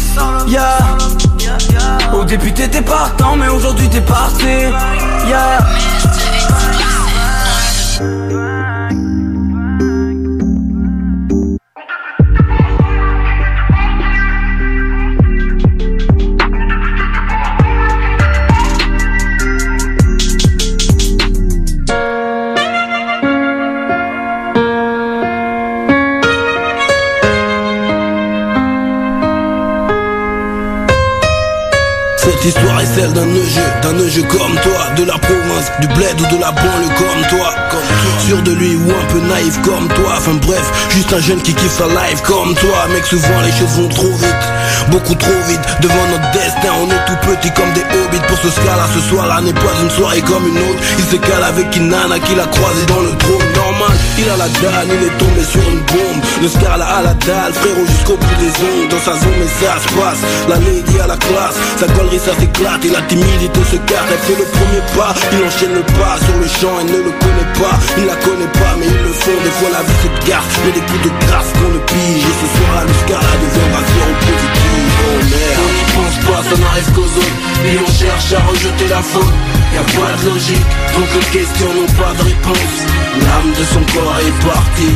Yeah. 0.45 0.77
Au 2.13 2.25
début 2.25 2.51
t'étais 2.53 2.81
partant, 2.81 3.37
mais 3.37 3.47
aujourd'hui 3.47 3.87
t'es 3.87 4.01
parti. 4.01 4.43
Yeah. 5.25 5.59
D'un 33.81 34.09
jeu 34.09 34.23
comme 34.23 34.55
toi, 34.61 34.93
de 34.97 35.03
la 35.03 35.17
province, 35.17 35.71
du 35.79 35.87
bled 35.87 36.19
ou 36.19 36.35
de 36.35 36.41
la 36.41 36.51
banlieue 36.51 36.93
comme 36.97 37.21
toi, 37.29 37.53
comme 37.71 37.79
toi. 37.79 38.19
Sûr 38.25 38.41
de 38.41 38.51
lui 38.51 38.75
ou 38.75 38.91
un 38.91 39.05
peu 39.13 39.19
naïf 39.19 39.59
comme 39.61 39.87
toi, 39.89 40.15
enfin 40.17 40.33
bref, 40.45 40.89
juste 40.89 41.13
un 41.13 41.19
jeune 41.19 41.41
qui 41.41 41.53
kiffe 41.53 41.71
sa 41.77 41.87
life 41.87 42.21
comme 42.23 42.53
toi, 42.55 42.87
mec 42.93 43.05
souvent 43.05 43.41
les 43.43 43.51
choses 43.51 43.77
vont 43.77 43.87
trop 43.87 44.11
vite, 44.13 44.45
beaucoup 44.89 45.15
trop 45.15 45.41
vite, 45.47 45.61
devant 45.81 46.07
notre 46.11 46.31
destin, 46.31 46.73
on 46.81 46.87
est 46.87 47.05
tout 47.05 47.17
petit 47.27 47.51
comme 47.53 47.71
des 47.73 47.81
hobbits, 47.81 48.25
pour 48.27 48.37
ce 48.37 48.49
scala 48.49 48.85
ce 48.93 49.09
soir-là 49.09 49.41
n'est 49.41 49.53
pas 49.53 49.75
une 49.81 49.91
soirée 49.91 50.21
comme 50.21 50.47
une 50.47 50.57
autre, 50.57 50.81
il 50.97 51.05
se 51.05 51.17
cale 51.17 51.43
avec 51.43 51.75
une 51.75 51.89
nana 51.89 52.19
qu'il 52.19 52.39
a 52.39 52.45
croisé 52.47 52.85
dans 52.87 53.01
le 53.01 53.15
trône, 53.17 53.44
il 54.17 54.29
a 54.29 54.37
la 54.37 54.47
dalle, 54.47 54.87
il 54.87 55.03
est 55.07 55.17
tombé 55.17 55.43
sur 55.43 55.61
une 55.69 55.83
bombe, 55.91 56.21
le 56.41 56.47
scala 56.47 56.85
à 56.85 57.01
la 57.01 57.13
dalle, 57.13 57.53
frérot 57.53 57.85
jusqu'au 57.85 58.17
bout 58.17 58.37
des 58.39 58.53
ondes, 58.63 58.89
dans 58.89 58.99
sa 58.99 59.13
zone 59.19 59.37
mais 59.39 59.51
ça 59.59 59.75
se 59.79 59.89
passe, 59.93 60.21
la 60.49 60.55
lady 60.55 60.99
à 60.99 61.07
la 61.07 61.17
classe, 61.17 61.57
sa 61.77 61.87
galerie 61.87 62.19
ça 62.19 62.33
s'éclate. 62.39 62.85
Et 62.85 62.89
la 62.89 63.01
timidité 63.01 63.59
se 63.71 63.77
garde 63.89 64.07
Elle 64.11 64.23
fait 64.27 64.39
le 64.39 64.45
premier 64.45 64.83
pas, 64.95 65.13
il 65.31 65.43
enchaîne 65.43 65.73
le 65.73 65.83
pas 65.97 66.15
sur 66.23 66.37
le 66.37 66.47
champ 66.47 66.75
Elle 66.81 66.91
ne 66.91 66.99
le 67.09 67.13
connaît 67.17 67.51
pas, 67.59 67.75
il 67.97 68.05
la 68.05 68.15
connaît 68.15 68.53
pas 68.53 68.73
mais 68.79 68.87
ils 68.87 69.03
le 69.03 69.13
font. 69.13 69.39
Des 69.43 69.55
fois 69.59 69.71
la 69.73 69.81
vie 69.83 69.99
se 70.03 70.09
garde, 70.29 70.51
mais 70.65 70.71
des 70.71 70.85
coups 70.85 71.03
de 71.03 71.11
grâce 71.25 71.51
qu'on 71.57 71.71
ne 71.71 71.81
pige. 71.89 72.23
Et 72.23 72.35
ce 72.39 72.47
soir 72.55 72.79
le 72.85 72.95
scala 73.03 73.33
deviendra 73.41 73.81
zéro 73.83 74.13
positif. 74.23 74.91
Oh 75.05 75.19
merde, 75.33 75.75
pense 75.95 76.17
pas, 76.27 76.41
ça 76.43 76.55
n'arrive 76.61 76.89
qu'aux 76.95 77.11
autres. 77.19 77.39
Et 77.65 77.75
on 77.79 77.91
cherche 77.91 78.29
à 78.33 78.41
rejeter 78.47 78.87
la 78.87 79.01
faute 79.01 79.35
Y'a 79.75 79.83
pas 79.83 80.23
de 80.23 80.29
logique, 80.29 80.67
donc 80.95 81.07
les 81.15 81.39
questions 81.39 81.73
n'ont 81.73 81.93
pas 82.01 82.13
de 82.13 82.23
réponse 82.23 82.75
L'âme 83.21 83.51
de 83.51 83.63
son 83.65 83.83
corps 83.93 84.19
est 84.19 84.47
partie. 84.47 84.95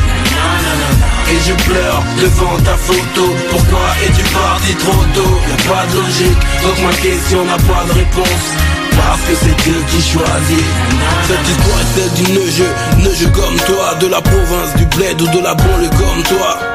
Et 1.31 1.39
je 1.47 1.53
pleure 1.63 2.03
devant 2.21 2.57
ta 2.63 2.75
photo. 2.75 3.33
Pourquoi 3.49 3.87
es-tu 4.03 4.23
parti 4.33 4.73
trop 4.75 5.03
tôt? 5.13 5.39
Y'a 5.49 5.71
pas 5.71 5.85
de 5.91 5.97
logique. 5.97 6.39
Donc 6.63 6.77
ma 6.83 6.93
question 6.95 7.45
n'a 7.45 7.57
pas 7.57 7.83
de 7.87 7.93
réponse 7.99 8.45
parce 8.97 9.21
que 9.21 9.35
c'est 9.35 9.63
Dieu 9.63 9.75
qui 9.89 10.01
choisit. 10.01 10.65
Cette 11.27 11.47
histoire 11.49 11.79
est 11.79 11.99
celle 11.99 12.25
du 12.25 12.31
neugeux 12.33 12.73
Neugeux 12.97 13.31
comme 13.31 13.55
toi. 13.67 13.95
De 13.99 14.07
la 14.07 14.21
province, 14.21 14.75
du 14.75 14.85
bled 14.85 15.21
ou 15.21 15.27
de 15.27 15.43
la 15.43 15.55
banlieue 15.55 15.89
comme 15.89 16.23
toi 16.23 16.68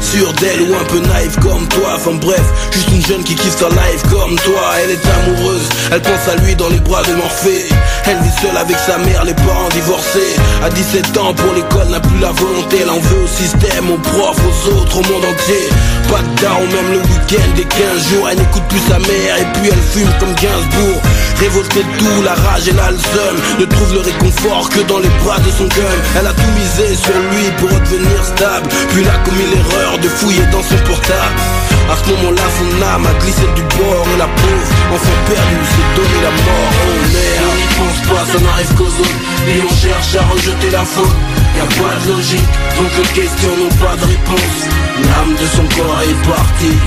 Sûr 0.00 0.32
d'elle 0.34 0.62
ou 0.62 0.74
un 0.74 0.84
peu 0.84 1.00
naïve 1.00 1.36
comme 1.40 1.66
toi. 1.68 1.96
Enfin 1.96 2.12
bref, 2.20 2.42
juste 2.72 2.88
une 2.92 3.04
jeune 3.04 3.24
qui 3.24 3.34
kiffe 3.34 3.56
sa 3.56 3.68
life 3.68 4.02
comme 4.10 4.36
toi. 4.36 4.62
Elle 4.82 4.90
est 4.90 5.06
amoureuse, 5.06 5.68
elle 5.92 6.02
pense 6.02 6.28
à 6.28 6.36
lui 6.36 6.54
dans 6.56 6.68
les 6.68 6.80
bras 6.80 7.02
de 7.02 7.14
Morphée. 7.14 7.66
Elle 8.06 8.18
vit 8.18 8.40
seule 8.40 8.56
avec 8.56 8.76
sa 8.78 8.98
mère, 8.98 9.24
les 9.24 9.34
parents 9.34 9.68
divorcés. 9.72 10.36
À 10.64 10.70
17 10.70 11.16
ans 11.18 11.34
pour 11.34 11.52
l'école 11.54 11.88
n'a 11.88 12.00
plus 12.00 12.18
la 12.18 12.30
volonté. 12.32 12.78
Elle 12.82 12.90
en 12.90 12.98
veut 12.98 13.22
au 13.24 13.26
système, 13.26 13.90
aux 13.90 13.98
profs, 13.98 14.40
aux 14.46 14.70
autres, 14.76 14.98
au 14.98 15.12
monde 15.12 15.24
entier. 15.24 15.68
Pas 16.10 16.20
de 16.22 16.42
daron 16.42 16.66
même 16.66 16.92
le 16.92 16.98
week-end 16.98 17.48
des 17.56 17.64
15 17.64 18.08
jours. 18.08 18.28
Elle 18.30 18.38
n'écoute 18.38 18.64
plus 18.68 18.80
sa 18.88 18.98
mère. 18.98 19.36
Et 19.38 19.46
puis 19.54 19.70
elle 19.70 19.82
fume 19.92 20.10
comme 20.20 20.34
Gainsbourg 20.34 21.02
Révoltée 21.38 21.84
de 21.84 21.98
tout, 21.98 22.22
la 22.24 22.34
rage 22.34 22.66
et 22.66 22.72
la 22.72 22.90
le 22.90 22.98
seum 22.98 23.36
Ne 23.60 23.64
trouve 23.64 23.94
le 23.94 24.00
réconfort 24.00 24.68
que 24.70 24.80
dans 24.80 24.98
les 24.98 25.08
bras 25.22 25.38
de 25.38 25.50
son 25.50 25.68
gun 25.70 25.98
Elle 26.18 26.26
a 26.26 26.32
tout 26.32 26.52
misé 26.58 26.96
sur 26.96 27.14
lui 27.30 27.46
pour 27.58 27.70
redevenir 27.70 28.24
stable. 28.24 28.68
Puis 28.90 29.02
il 29.02 29.08
a 29.08 29.18
commis 29.22 29.46
l'erreur 29.54 29.98
de 29.98 30.08
fouiller 30.08 30.46
dans 30.50 30.62
son 30.62 30.76
portable. 30.82 31.38
À 31.90 31.96
ce 31.96 32.10
moment-là 32.10 32.42
son 32.58 32.82
âme 32.82 33.06
a 33.06 33.14
glissé 33.22 33.46
du 33.54 33.62
bord 33.78 34.04
Et 34.14 34.18
la 34.18 34.26
pauvre, 34.26 34.70
enfant 34.94 35.18
perdu, 35.30 35.58
s'est 35.62 35.90
donné 35.94 36.18
la 36.26 36.32
mort. 36.42 36.72
Oh 36.74 37.06
merde, 37.14 37.46
on 37.46 37.56
n'y 37.56 37.70
pense 37.78 38.00
pas, 38.10 38.24
ça 38.26 38.38
n'arrive 38.42 38.74
qu'aux 38.74 38.94
autres. 38.98 39.22
Et 39.46 39.62
on 39.62 39.74
cherche 39.78 40.16
à 40.18 40.24
rejeter 40.34 40.70
la 40.70 40.84
faute. 40.84 41.18
Y'a 41.54 41.70
pas 41.78 41.94
de 42.02 42.12
logique, 42.12 42.52
donc 42.76 42.90
les 42.98 43.10
questions 43.14 43.54
n'ont 43.56 43.76
pas 43.78 43.94
de 43.94 44.06
réponse. 44.10 44.60
L'âme 45.06 45.34
de 45.38 45.46
son 45.54 45.66
corps 45.76 46.02
est 46.02 46.20
partie 46.26 46.78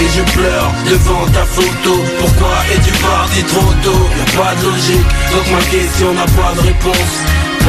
et 0.00 0.08
je 0.16 0.22
pleure 0.32 0.72
devant 0.88 1.26
ta 1.32 1.44
photo. 1.44 1.94
Pourquoi 2.18 2.56
es-tu 2.72 2.92
parti 3.02 3.42
trop 3.44 3.72
tôt? 3.82 4.08
Y'a 4.18 4.40
pas 4.40 4.54
de 4.54 4.66
logique 4.66 5.08
Donc 5.32 5.46
ma 5.52 5.64
question 5.66 6.14
n'a 6.14 6.26
pas 6.26 6.54
de 6.54 6.66
réponse. 6.66 7.14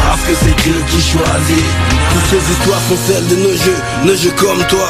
Parce 0.08 0.22
que 0.22 0.34
c'est 0.34 0.64
Dieu 0.64 0.76
qui 0.88 1.02
choisit. 1.02 1.66
Toutes 2.14 2.40
ces 2.40 2.52
histoires 2.52 2.80
sont 2.90 2.98
celles 3.08 3.28
de 3.28 3.36
nos 3.36 3.52
jeux 3.52 3.78
Nos 4.06 4.16
jeux 4.16 4.34
comme 4.38 4.64
toi. 4.68 4.90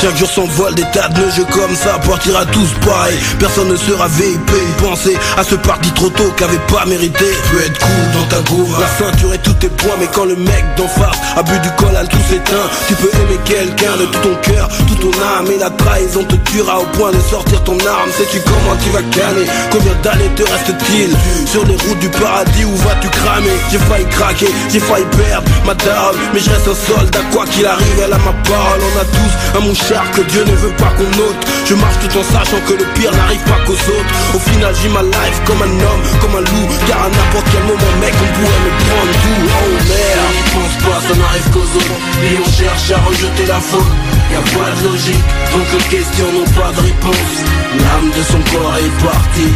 Chaque 0.00 0.16
jour 0.16 0.30
s'envole 0.30 0.74
des 0.74 0.84
tas 0.92 1.08
de 1.08 1.20
nos 1.20 1.30
jeux 1.30 1.46
comme 1.50 1.74
ça. 1.74 1.98
Partira 1.98 2.46
tous 2.46 2.68
pareil 2.86 3.18
Personne 3.38 3.68
ne 3.68 3.76
sera 3.76 4.08
VIP 4.08 4.50
Penser 4.78 5.16
à 5.36 5.44
ce 5.44 5.56
parti 5.56 5.90
trop 5.92 6.08
tôt 6.08 6.32
qu'avait 6.36 6.64
pas 6.72 6.86
mérité. 6.86 7.24
Tu 7.44 7.50
peux 7.50 7.62
être 7.64 7.78
cool 7.78 8.10
dans 8.14 8.26
ta 8.28 8.42
groove 8.42 8.80
La 8.80 8.86
ceinture 8.86 9.34
et 9.34 9.38
tous 9.38 9.54
tes 9.54 9.68
points 9.68 9.96
Mais 9.98 10.08
quand 10.12 10.24
le 10.24 10.36
mec 10.36 10.64
d'en 10.76 10.88
face 10.88 11.18
a 11.36 11.42
bu 11.42 11.58
du 11.58 11.70
col 11.76 11.96
à 11.96 12.04
tout 12.06 12.22
s'éteint. 12.28 12.68
Tu 12.88 12.94
peux 12.94 13.10
aimer 13.20 13.40
quelqu'un 13.44 13.96
de 13.98 14.06
tout 14.06 14.20
ton 14.20 14.34
cœur 14.42 14.68
Tout 14.86 14.96
ton 14.96 15.12
âme 15.38 15.50
Et 15.54 15.58
la 15.58 15.70
trahison 15.84 16.24
te 16.24 16.36
tuera 16.50 16.80
au 16.80 16.86
point 16.96 17.12
de 17.12 17.20
sortir 17.20 17.62
ton 17.64 17.76
arme. 17.78 18.10
Sais-tu 18.16 18.40
comment 18.40 18.76
tu 18.82 18.90
vas 18.90 19.02
canner 19.12 19.46
Combien 19.70 19.94
d'années 20.02 20.30
te 20.34 20.42
reste-t-il? 20.42 21.10
Sur 21.46 21.64
les 21.66 21.76
routes 21.76 21.98
du 22.00 22.08
paradis 22.08 22.64
Où 22.64 22.76
vas-tu 22.76 23.08
cramer? 23.08 23.56
J'ai 23.70 23.78
failli 23.78 24.06
craquer 24.06 24.48
j'ai 24.70 24.80
failli 24.80 25.04
perdre 25.16 25.48
ma 25.64 25.74
daronne 25.74 26.16
Mais 26.32 26.40
je 26.40 26.50
reste 26.50 26.68
un 26.68 26.74
soldat 26.74 27.20
quoi 27.32 27.44
qu'il 27.46 27.66
arrive 27.66 27.98
Elle 28.02 28.12
a 28.12 28.18
ma 28.18 28.32
parole. 28.48 28.80
On 28.80 28.94
a 29.00 29.04
tous 29.04 29.58
un 29.58 29.60
mouchard 29.60 30.10
que 30.12 30.22
Dieu 30.22 30.44
ne 30.44 30.56
veut 30.56 30.76
pas 30.76 30.92
qu'on 30.96 31.10
ôte 31.28 31.40
Je 31.66 31.74
marche 31.74 31.98
tout 32.00 32.18
en 32.18 32.24
sachant 32.24 32.60
que 32.66 32.74
le 32.74 32.86
pire 32.94 33.12
n'arrive 33.12 33.44
pas 33.44 33.60
qu'aux 33.66 33.72
autres. 33.74 34.12
Au 34.34 34.38
final 34.38 34.72
j'ai 34.80 34.88
ma 34.88 35.02
life 35.02 35.38
comme 35.46 35.62
un 35.62 35.74
homme 35.74 36.02
Comme 36.20 36.36
un 36.36 36.44
loup. 36.44 36.68
Car 36.88 37.04
à 37.04 37.08
n'importe 37.08 37.46
quel 37.52 37.64
moment 37.64 37.94
mec 38.00 38.14
on 38.14 38.30
pourrait 38.38 38.62
me 38.64 38.72
prendre 38.84 39.14
tout. 39.22 39.40
Oh 39.44 39.74
merde. 39.90 40.36
Pense 40.54 40.76
pas 40.84 41.00
ça 41.06 41.14
n'arrive 41.14 41.48
qu'aux 41.52 41.70
autres. 41.76 42.00
Et 42.24 42.38
on 42.40 42.48
cherche 42.50 42.90
à 42.90 42.98
rejeter 43.06 43.46
la 43.46 43.60
faute 43.60 43.92
Y'a 44.32 44.40
pas 44.40 44.70
de 44.76 44.88
logique 44.88 45.24
Donc 45.52 45.66
les 45.72 45.96
questions 45.96 46.30
n'ont 46.32 46.50
pas 46.60 46.72
de 46.72 46.80
réponse. 46.80 47.36
L'âme 47.78 48.10
de 48.10 48.22
son 48.22 48.40
corps 48.52 48.76
est 48.78 49.04
partie. 49.04 49.52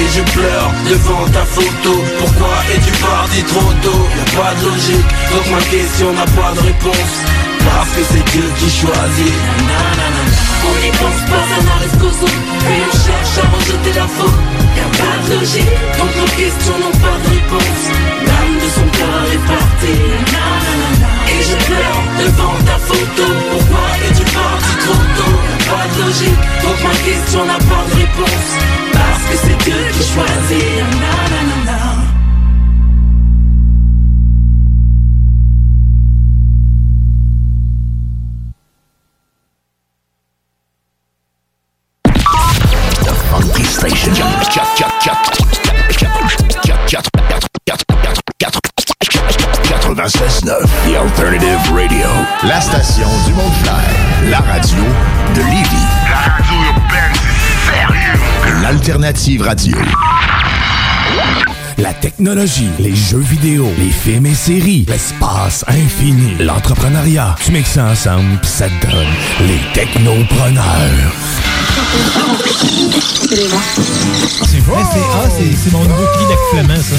Et 0.00 0.06
je 0.14 0.22
pleure 0.32 0.70
devant 0.88 1.26
ta 1.32 1.44
photo. 1.44 1.92
Pourquoi 2.18 2.54
es-tu 2.74 2.92
parti 3.02 3.42
trop 3.44 3.72
tôt? 3.82 4.02
Y'a 4.16 4.40
pas 4.40 4.54
de 4.54 4.64
logique 4.68 5.08
Donc 5.32 5.44
ma 5.50 5.62
question 5.76 6.12
n'a 6.12 6.26
pas 6.26 6.52
de 6.54 6.60
réponse. 6.60 7.14
Parce 7.68 7.90
que 7.90 8.02
c'est 8.10 8.24
Dieu 8.32 8.44
qui 8.58 8.70
choisit. 8.70 9.34
On 10.68 10.74
n'y 10.84 10.90
pense 10.90 11.20
pas, 11.30 11.44
ça 11.50 11.58
n'arrive 11.64 11.96
qu'aux 12.00 12.24
autres. 12.24 12.44
Puis 12.60 12.80
on 12.86 12.92
cherche 12.92 13.44
à 13.44 13.56
rejeter 13.56 13.92
la 13.98 14.06
faute. 14.06 14.40
Y'a 14.76 14.88
pas 14.98 15.16
de 15.24 15.34
logique 15.34 15.72
Donc 15.98 16.10
nos 16.16 16.30
questions 16.36 16.78
n'ont 16.78 16.98
pas 16.98 17.16
de 17.22 17.28
réponse 17.34 18.17
Alternative 59.18 59.42
Radio. 59.42 59.76
La 61.76 61.92
technologie, 61.92 62.68
les 62.78 62.94
jeux 62.94 63.18
vidéo, 63.18 63.68
les 63.76 63.90
films 63.90 64.26
et 64.26 64.34
séries, 64.34 64.86
l'espace 64.88 65.64
infini, 65.66 66.36
l'entrepreneuriat. 66.38 67.34
Tu 67.44 67.50
mixes 67.50 67.70
ça 67.72 67.86
ensemble, 67.86 68.38
pis 68.40 68.48
ça 68.48 68.66
te 68.68 68.86
donne 68.86 69.08
les 69.48 69.58
technopreneurs. 69.74 71.12
C'est 74.46 74.60
vrai, 74.60 74.82
c'est 74.92 75.00
ah, 75.12 75.28
c'est- 75.36 75.56
c'est 75.64 75.72
mon 75.72 75.82
nouveau 75.82 76.06
ça. 76.80 76.94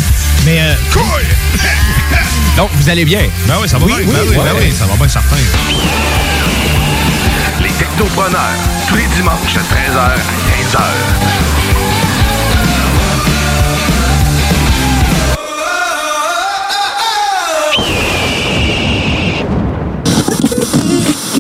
Mais. 0.46 0.60
Euh, 0.60 0.74
Donc, 2.58 2.70
vous 2.74 2.90
allez 2.90 3.06
bien? 3.06 3.22
Ben 3.48 3.56
oui, 3.62 3.70
ça 3.70 3.78
va 3.78 3.86
Oui, 3.86 3.94
bien. 3.96 4.06
oui, 4.06 4.14
ben 4.14 4.20
oui, 4.28 4.36
ben 4.36 4.44
ouais. 4.56 4.68
oui, 4.70 4.74
ça 4.78 4.86
va 4.86 4.96
bien 4.98 5.08
certain. 5.08 5.38
Les 7.62 7.70
technopreneurs, 7.70 8.58
tous 8.90 8.96
les 8.96 9.08
dimanches 9.16 9.54
de 9.54 9.60
13h 9.60 10.00
à 10.00 10.16
15h. 10.18 11.69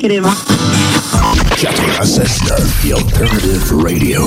Crema. 0.09 0.29
96.9, 0.29 2.81
The 2.81 2.93
Alternative 2.93 3.71
Radio. 3.71 4.21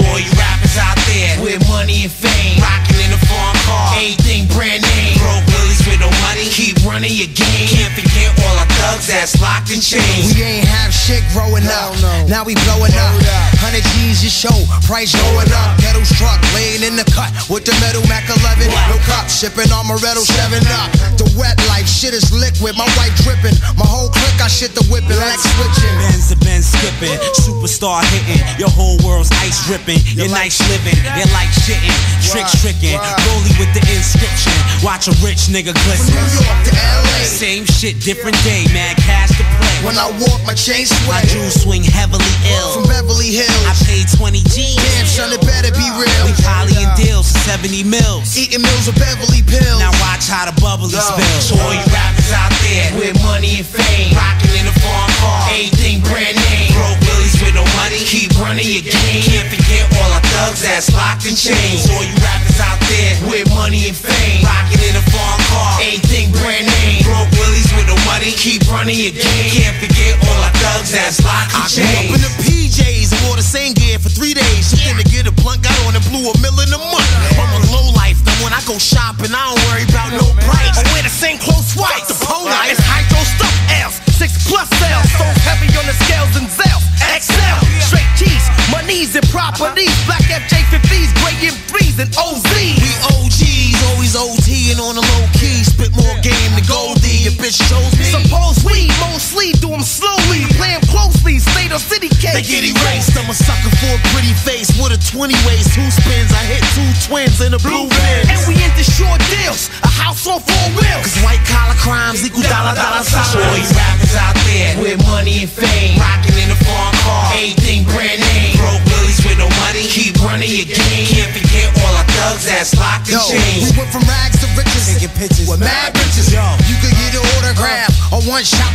All 0.00 0.18
you 0.18 0.30
rappers 0.36 0.76
out 0.76 0.96
there 1.08 1.40
with 1.42 1.66
money 1.68 2.04
and 2.04 2.12
fame, 2.12 2.60
rocking 2.60 3.00
in 3.00 3.12
a 3.12 3.18
foreign 3.28 3.56
car, 3.64 3.94
everything 3.96 4.46
brand 4.52 4.82
name. 4.82 5.16
Broke 5.16 5.46
willies 5.56 5.80
with 5.88 6.00
no 6.00 6.10
money, 6.28 6.44
keep 6.52 6.76
running 6.84 7.12
your 7.12 7.28
game. 7.32 7.68
Can't 7.68 7.92
forget 7.96 8.28
all 8.44 8.58
our 8.60 8.66
thugs 8.76 9.06
that's 9.08 9.40
locked 9.40 9.70
in 9.72 9.80
chains. 9.80 10.34
We 10.36 10.42
ain't 10.42 10.68
have 10.68 10.69
shit 11.00 11.24
growing 11.32 11.64
up. 11.64 11.96
Now 12.28 12.44
we 12.44 12.52
blowing 12.68 12.92
up. 12.92 13.16
100 13.64 13.80
G's 13.96 14.20
your 14.20 14.32
show, 14.32 14.58
price 14.84 15.16
going 15.16 15.48
up. 15.56 15.80
Ghetto 15.80 16.04
truck, 16.20 16.36
laying 16.52 16.84
in 16.84 16.94
the 17.00 17.06
cut 17.16 17.32
with 17.48 17.64
the 17.64 17.72
metal 17.80 18.04
Mac 18.04 18.28
11. 18.28 18.68
No 18.92 19.00
cup, 19.08 19.32
shipping 19.32 19.72
Amaretto 19.72 20.20
7 20.20 20.60
up. 20.76 20.92
The 21.16 21.24
wet 21.40 21.56
life, 21.72 21.88
shit 21.88 22.12
is 22.12 22.28
liquid. 22.28 22.76
My 22.76 22.88
wife 23.00 23.16
dripping. 23.24 23.56
My 23.80 23.88
whole 23.88 24.12
clique, 24.12 24.40
I 24.44 24.48
shit 24.48 24.76
the 24.76 24.84
whipping 24.92 25.16
like 25.16 25.40
switching. 25.40 25.96
Benz 26.04 26.28
have 26.28 26.42
been 26.44 26.60
skipping, 26.60 27.16
superstar 27.36 28.04
hitting, 28.12 28.40
your 28.60 28.70
whole 28.70 28.96
world's 29.04 29.32
ice 29.40 29.64
dripping, 29.68 30.00
your 30.16 30.28
nice 30.28 30.60
living, 30.68 30.96
your 31.16 31.28
like 31.36 31.52
shitting, 31.64 31.96
tricks 32.24 32.56
tricking, 32.60 32.96
rollie 32.96 33.56
with 33.60 33.72
the 33.76 33.82
inscription, 33.92 34.56
watch 34.84 35.08
a 35.08 35.14
rich 35.20 35.48
nigga 35.48 35.72
glisten. 35.84 36.12
From 36.16 36.24
New 36.24 36.44
York 36.44 36.60
to 36.68 36.72
LA. 36.76 37.24
Same 37.24 37.64
shit, 37.64 38.00
different 38.00 38.36
day, 38.44 38.64
mad 38.72 38.96
cash 39.04 39.36
to 39.36 39.44
play. 39.60 39.76
When 39.84 39.96
I 39.96 40.08
walk, 40.24 40.40
my 40.46 40.54
chain. 40.54 40.80
My 41.08 41.22
jewels 41.28 41.62
swing 41.62 41.84
heavily 41.84 42.32
ill. 42.48 42.80
From 42.80 42.86
Beverly 42.90 43.32
Hills. 43.32 43.64
I 43.66 43.74
paid 43.86 44.06
20 44.10 44.42
G's. 44.52 44.76
Damn, 44.76 45.06
son, 45.06 45.32
it 45.32 45.40
better 45.40 45.72
be 45.72 45.86
real. 45.96 46.22
We 46.26 46.32
poly 46.44 46.76
and 46.76 46.92
deals 46.98 47.32
for 47.32 47.40
70 47.48 47.84
mils. 47.84 48.36
Eating 48.36 48.62
meals 48.62 48.86
with 48.86 48.98
Beverly 49.00 49.42
pills. 49.42 49.80
Now 49.80 49.94
watch 50.04 50.28
how 50.28 50.44
the 50.46 50.54
bubbly 50.60 50.92
spills. 50.92 51.50
So 51.50 51.56
all 51.60 51.72
you 51.72 51.84
rappers 51.90 52.30
out 52.32 52.52
there 52.66 52.88
with 52.98 53.16
money 53.24 53.62
and 53.62 53.66
fame, 53.66 54.12
rocking 54.14 54.54
in 54.54 54.66
a 54.68 54.74
foreign 54.82 55.14
car, 55.22 55.50
everything 55.50 56.04
brand 56.04 56.36
name. 56.50 56.72
Broke 56.76 57.00
willies 57.08 57.36
with 57.40 57.54
no 57.56 57.64
money, 57.80 58.00
keep 58.04 58.30
running 58.38 58.68
your 58.68 58.84
game. 58.84 59.22
Can't 59.24 59.48
forget 59.48 59.88
all 59.98 60.10
our 60.12 60.24
thugs 60.36 60.62
that's 60.62 60.92
locked 60.92 61.26
in 61.26 61.34
chains. 61.34 61.88
All 61.90 62.04
you 62.04 62.14
rappers 62.20 62.60
out 62.60 62.78
there 62.86 63.14
with 63.26 63.48
money 63.56 63.88
and 63.88 63.96
fame, 63.96 64.44
rocking 64.44 64.82
in 64.84 64.94
a 64.94 65.04
foreign 65.10 65.42
car, 65.48 65.80
everything 65.80 66.30
brand 66.38 66.68
name. 66.68 67.02
Broke 67.02 67.32
willies 67.40 67.70
with 67.74 67.88
no 67.88 67.96
money, 68.06 68.30
keep 68.36 68.62
running 68.70 68.98
your 69.00 69.16
game. 69.16 69.50
Can't 69.50 69.76
forget 69.80 70.14
all 70.28 70.40
our 70.44 70.54
thugs 70.60 70.92
that's 70.92 71.18
locked 71.24 71.56
in 71.56 71.60
I 71.60 71.66
grew 71.72 71.88
up 71.96 72.16
in 72.16 72.20
the 72.20 72.32
PJs 72.44 73.12
and 73.16 73.20
wore 73.26 73.36
the 73.36 73.44
same 73.44 73.72
gear 73.72 73.98
for 73.98 74.12
three 74.12 74.34
days. 74.34 74.70
Just 74.70 74.84
to 74.84 75.04
get 75.08 75.26
a 75.26 75.32
blunt, 75.32 75.64
got 75.64 75.74
on 75.88 75.96
and 75.96 76.04
blew 76.12 76.28
a 76.28 76.34
million 76.44 76.68
a 76.76 76.80
month. 76.80 77.10
I'm 77.40 77.50
a 77.56 77.62
low 77.72 77.88
life, 77.96 78.20
now 78.24 78.36
when 78.44 78.52
I 78.52 78.60
go 78.68 78.76
shopping, 78.76 79.32
I 79.32 79.40
don't 79.48 79.60
worry 79.72 79.84
about 79.88 80.12
no 80.12 80.26
price. 80.44 80.76
I 80.76 80.84
wear 80.92 81.02
the 81.02 81.12
same 81.12 81.38
clothes 81.40 81.72
twice. 81.72 82.06
The 82.08 82.16
polo, 82.20 82.52
it's 82.68 82.80
hydro 82.84 83.20
stuff 83.24 83.56
L's, 83.80 83.96
six 84.20 84.36
plus 84.44 84.68
sales, 84.76 85.08
so 85.16 85.24
heavy 85.48 85.72
on 85.80 85.86
the 85.88 85.96
scales 86.04 86.28
and 86.36 86.44
Zels. 86.52 86.84
XL, 87.08 87.56
straight 87.80 88.12
keys, 88.20 88.44
my 88.68 88.84
knees 88.84 89.16
and 89.16 89.24
properties, 89.32 89.96
black 90.04 90.20
FJ50s, 90.28 91.08
gray 91.24 91.48
M3s 91.48 91.96
and 92.04 92.12
OZ. 92.20 92.44
We 92.52 92.92
OGs, 93.16 93.80
always 93.88 94.12
OT 94.12 94.76
and 94.76 94.80
on 94.80 95.00
the 95.00 95.04
low 95.04 95.24
key, 95.40 95.64
spit 95.64 95.88
more 95.96 96.16
game 96.20 96.52
than 96.52 96.68
Goldie. 96.68 97.24
Your 97.24 97.36
bitch 97.40 97.56
chose 97.64 97.96
me. 97.96 98.12
Suppose 98.12 98.60
we 98.60 98.92
mostly 99.08 99.56
do 99.64 99.72
them 99.72 99.80
slowly, 99.80 100.44
play 100.60 100.76
'em 100.76 100.84
closely, 100.92 101.40
state 101.40 101.72
or 101.72 101.80
city 101.80 102.12
case. 102.20 102.36
They 102.36 102.44
get 102.44 102.64
erased. 102.68 103.16
I'm 103.16 103.24
a 103.24 103.34
sucker 103.34 103.72
for 103.80 103.92
a 103.96 104.00
pretty 104.12 104.36
face 104.44 104.68
with 104.76 104.92
a 104.92 105.00
20 105.00 105.32
ways, 105.48 105.64
two 105.72 105.88
spins. 105.90 106.28
I 106.36 106.44
hit 106.44 106.62
two 106.76 106.90
twins 107.08 107.40
in 107.40 107.56
a 107.56 107.60
blue 107.64 107.88
van. 107.88 108.28
And 108.28 108.40
we 108.44 108.54
into 108.60 108.84
short 108.84 109.20
deals, 109.32 109.72
a 109.80 109.89
house 110.00 110.24
on 110.24 110.40
four 110.40 110.66
wheels. 110.76 111.04
Cause 111.04 111.18
white 111.20 111.42
collar 111.44 111.76
crimes 111.76 112.24
equal 112.24 112.44
dollar 112.48 112.72
dollar 112.72 113.04
signs. 113.04 113.36
All 113.36 113.56
you 113.56 113.68
rappers 113.76 114.16
out 114.16 114.36
there 114.48 114.72
with 114.80 114.98
money 115.04 115.44
and 115.44 115.50
fame, 115.52 116.00
rocking 116.00 116.36
in 116.40 116.48
a 116.48 116.58
foreign 116.64 116.96
car, 117.04 117.36
everything 117.36 117.84
brand 117.92 118.20
name. 118.20 118.56
Broke 118.56 118.80
willies 118.88 119.20
with 119.20 119.36
no 119.36 119.48
money, 119.68 119.84
keep 119.84 120.16
running 120.24 120.48
your 120.48 120.68
game. 120.72 121.04
Can't 121.04 121.32
forget 121.36 121.68
all 121.84 121.92
our 122.00 122.08
thugs 122.16 122.48
that's 122.48 122.72
locked 122.80 123.12
Yo, 123.12 123.20
chains. 123.28 123.68
we 123.68 123.70
went 123.76 123.90
from 123.92 124.04
rags 124.08 124.40
to 124.40 124.48
riches. 124.56 124.88
Taking 124.88 125.12
pictures 125.20 125.46
with 125.46 125.60
mad 125.60 125.92
bitches. 125.92 126.32
Yo, 126.32 126.42
you 126.64 126.76
could 126.80 126.96
get 126.96 127.12
an 127.14 127.24
autograph 127.36 127.92
or 128.10 128.24
one 128.24 128.42
shot 128.42 128.72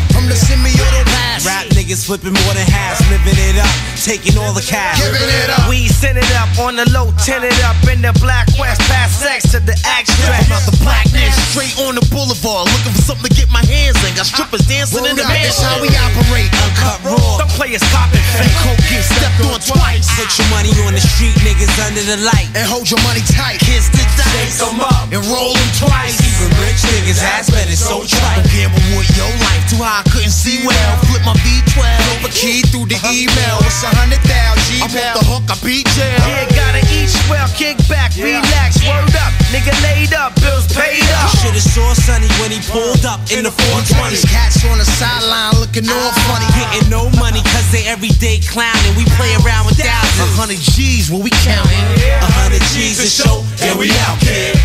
niggas 1.95 2.05
flipping 2.05 2.33
more 2.33 2.53
than 2.53 2.67
half, 2.67 2.99
living 3.09 3.39
it 3.39 3.57
up, 3.57 3.71
taking 3.95 4.37
all 4.37 4.53
the 4.53 4.61
cash. 4.61 4.99
Giving 4.99 5.31
it 5.31 5.49
up. 5.49 5.69
We 5.69 5.87
send 5.87 6.17
it 6.17 6.27
up 6.35 6.51
on 6.59 6.75
the 6.75 6.85
low, 6.91 7.11
tin 7.23 7.43
it 7.43 7.55
up 7.63 7.79
in 7.87 8.01
the 8.01 8.11
black 8.19 8.47
west, 8.59 8.81
past 8.91 9.23
sex 9.23 9.51
to 9.51 9.59
the 9.63 9.75
extract. 9.95 10.47
About 10.47 10.65
the 10.67 10.75
blackness, 10.83 11.35
straight 11.51 11.75
on 11.87 11.95
the 11.95 12.03
boulevard, 12.11 12.67
looking 12.67 12.91
for 12.91 13.01
something 13.01 13.31
to 13.31 13.35
get 13.35 13.49
my 13.51 13.63
hands 13.63 13.95
in. 14.03 14.11
Got 14.15 14.27
strippers 14.27 14.67
dancing 14.67 15.05
in 15.05 15.15
the 15.15 15.23
band. 15.23 15.47
That's 15.47 15.61
how 15.63 15.79
we 15.79 15.87
operate. 15.95 16.51
Uncut 16.67 16.99
raw. 17.07 17.39
Some 17.39 17.51
players 17.55 17.83
copping 17.95 18.23
fake 18.35 18.55
coke, 18.63 18.81
get 18.91 19.03
stepped 19.03 19.39
on 19.47 19.59
twice. 19.63 20.07
Put 20.19 20.29
your 20.35 20.49
money 20.51 20.71
on 20.83 20.91
the 20.91 21.03
street, 21.03 21.35
niggas 21.47 21.71
under 21.87 22.03
the 22.03 22.19
light. 22.27 22.51
And 22.55 22.67
hold 22.67 22.91
your 22.91 22.99
money 23.07 23.23
tight. 23.31 23.63
Kiss 23.63 23.87
the 23.95 24.03
dice. 24.19 24.59
Shake 24.59 24.67
'em 24.67 24.83
up. 24.83 25.07
And 25.11 25.23
roll 25.31 25.55
them 25.55 25.71
twice. 25.79 26.19
Even 26.19 26.51
rich 26.59 26.83
niggas 26.91 27.23
ass 27.23 27.49
bet 27.49 27.71
it's 27.71 27.79
so 27.79 28.03
trite. 28.03 28.43
Gamble 28.51 28.83
with 28.99 29.09
your 29.15 29.31
life. 29.47 29.63
Too 29.71 29.79
high, 29.79 30.03
I 30.03 30.09
couldn't 30.11 30.35
see 30.35 30.59
well. 30.67 30.91
Flip 31.07 31.23
my 31.23 31.33
V12. 31.43 31.84
Over 32.15 32.31
key 32.31 32.61
through 32.69 32.87
the 32.87 32.99
email. 33.09 33.57
It's 33.65 33.83
a 33.83 33.91
hundred 33.91 34.21
thousand. 34.25 34.81
I'm 34.81 34.91
off 34.91 35.15
the 35.17 35.25
hook, 35.25 35.45
I 35.49 35.55
beat 35.63 35.87
jail. 35.95 36.19
Yeah, 36.25 36.45
gotta 36.53 36.83
eat 36.91 37.09
swell, 37.09 37.47
kick 37.55 37.77
back, 37.87 38.13
relax, 38.17 38.81
word 38.83 39.13
up. 39.17 39.31
Nigga 39.53 39.71
laid 39.85 40.11
up, 40.13 40.35
bills 40.41 40.67
paid 40.73 41.05
up. 41.21 41.31
You 41.31 41.39
should've 41.39 41.63
saw 41.63 41.93
Sonny 41.93 42.27
when 42.43 42.51
he 42.51 42.59
pulled 42.67 43.05
up 43.07 43.23
in 43.31 43.47
the 43.47 43.53
420. 43.53 44.11
These 44.11 44.27
cats 44.27 44.59
on 44.67 44.81
the 44.81 44.87
sideline 44.97 45.55
looking 45.61 45.87
all 45.87 46.11
ah, 46.11 46.25
funny. 46.27 46.47
Getting 46.57 46.89
no 46.91 47.07
money 47.21 47.39
cause 47.53 47.67
they 47.71 47.87
everyday 47.87 48.43
clowning. 48.43 48.93
We 48.99 49.05
play 49.15 49.31
around 49.45 49.69
with 49.69 49.79
thousands. 49.79 50.19
A 50.19 50.27
hundred 50.35 50.59
G's 50.59 51.07
when 51.07 51.23
we 51.23 51.31
counting. 51.45 51.85
A 52.19 52.29
hundred 52.41 52.65
G's 52.73 52.99
a 52.99 53.07
show, 53.07 53.45
and 53.63 53.79
we 53.79 53.93
out, 54.05 54.17
kid. 54.19 54.57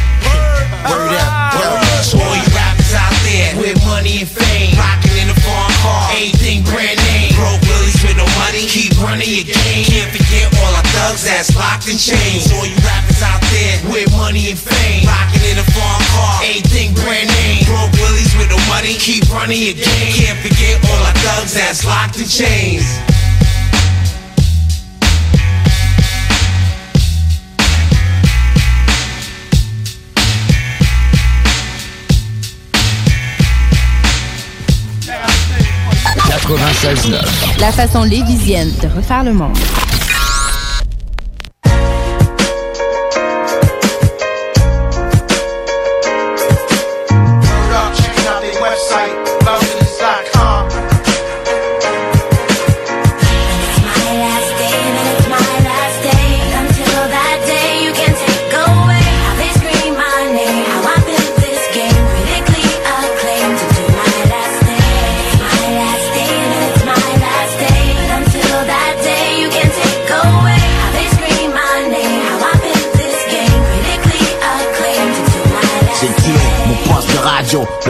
Word 0.85 1.13
up, 1.13 1.55
word 1.55 1.85
up. 1.85 2.03
So 2.03 2.19
all 2.19 2.35
you 2.35 2.49
rappers 2.57 2.93
out 2.97 3.15
there 3.29 3.53
with 3.61 3.79
money 3.85 4.25
and 4.25 4.31
fame, 4.31 4.75
rocking 4.81 5.17
in 5.21 5.29
the 5.29 5.39
foreign 5.45 5.77
car, 5.85 6.11
everything 6.17 6.40
keep 8.71 8.95
running 9.03 9.27
your 9.27 9.51
game. 9.51 9.83
Can't 9.83 10.11
forget 10.15 10.47
all 10.63 10.73
our 10.79 10.87
thugs 10.95 11.27
that's 11.27 11.51
locked 11.59 11.91
in 11.91 11.99
chains. 11.99 12.55
All 12.55 12.63
you 12.63 12.79
rappers 12.87 13.19
out 13.21 13.43
there 13.51 13.75
with 13.91 14.07
money 14.15 14.55
and 14.55 14.59
fame, 14.59 15.03
rocking 15.11 15.43
in 15.51 15.59
a 15.59 15.67
foreign 15.75 16.07
car, 16.15 16.47
everything 16.47 16.95
brand 16.95 17.27
name. 17.43 17.67
Broke 17.67 17.91
willies 17.99 18.31
with 18.39 18.49
no 18.49 18.59
money, 18.71 18.95
keep 18.95 19.27
running 19.35 19.59
your 19.59 19.75
game. 19.75 20.15
Can't 20.15 20.39
forget 20.39 20.79
all 20.87 21.03
our 21.03 21.19
thugs 21.19 21.55
that's 21.59 21.85
locked 21.85 22.23
in 22.23 22.31
chains. 22.31 22.87
La 37.61 37.71
façon 37.71 38.03
lévisienne 38.03 38.73
de 38.83 38.89
refaire 38.89 39.23
le 39.23 39.33
monde. 39.33 39.57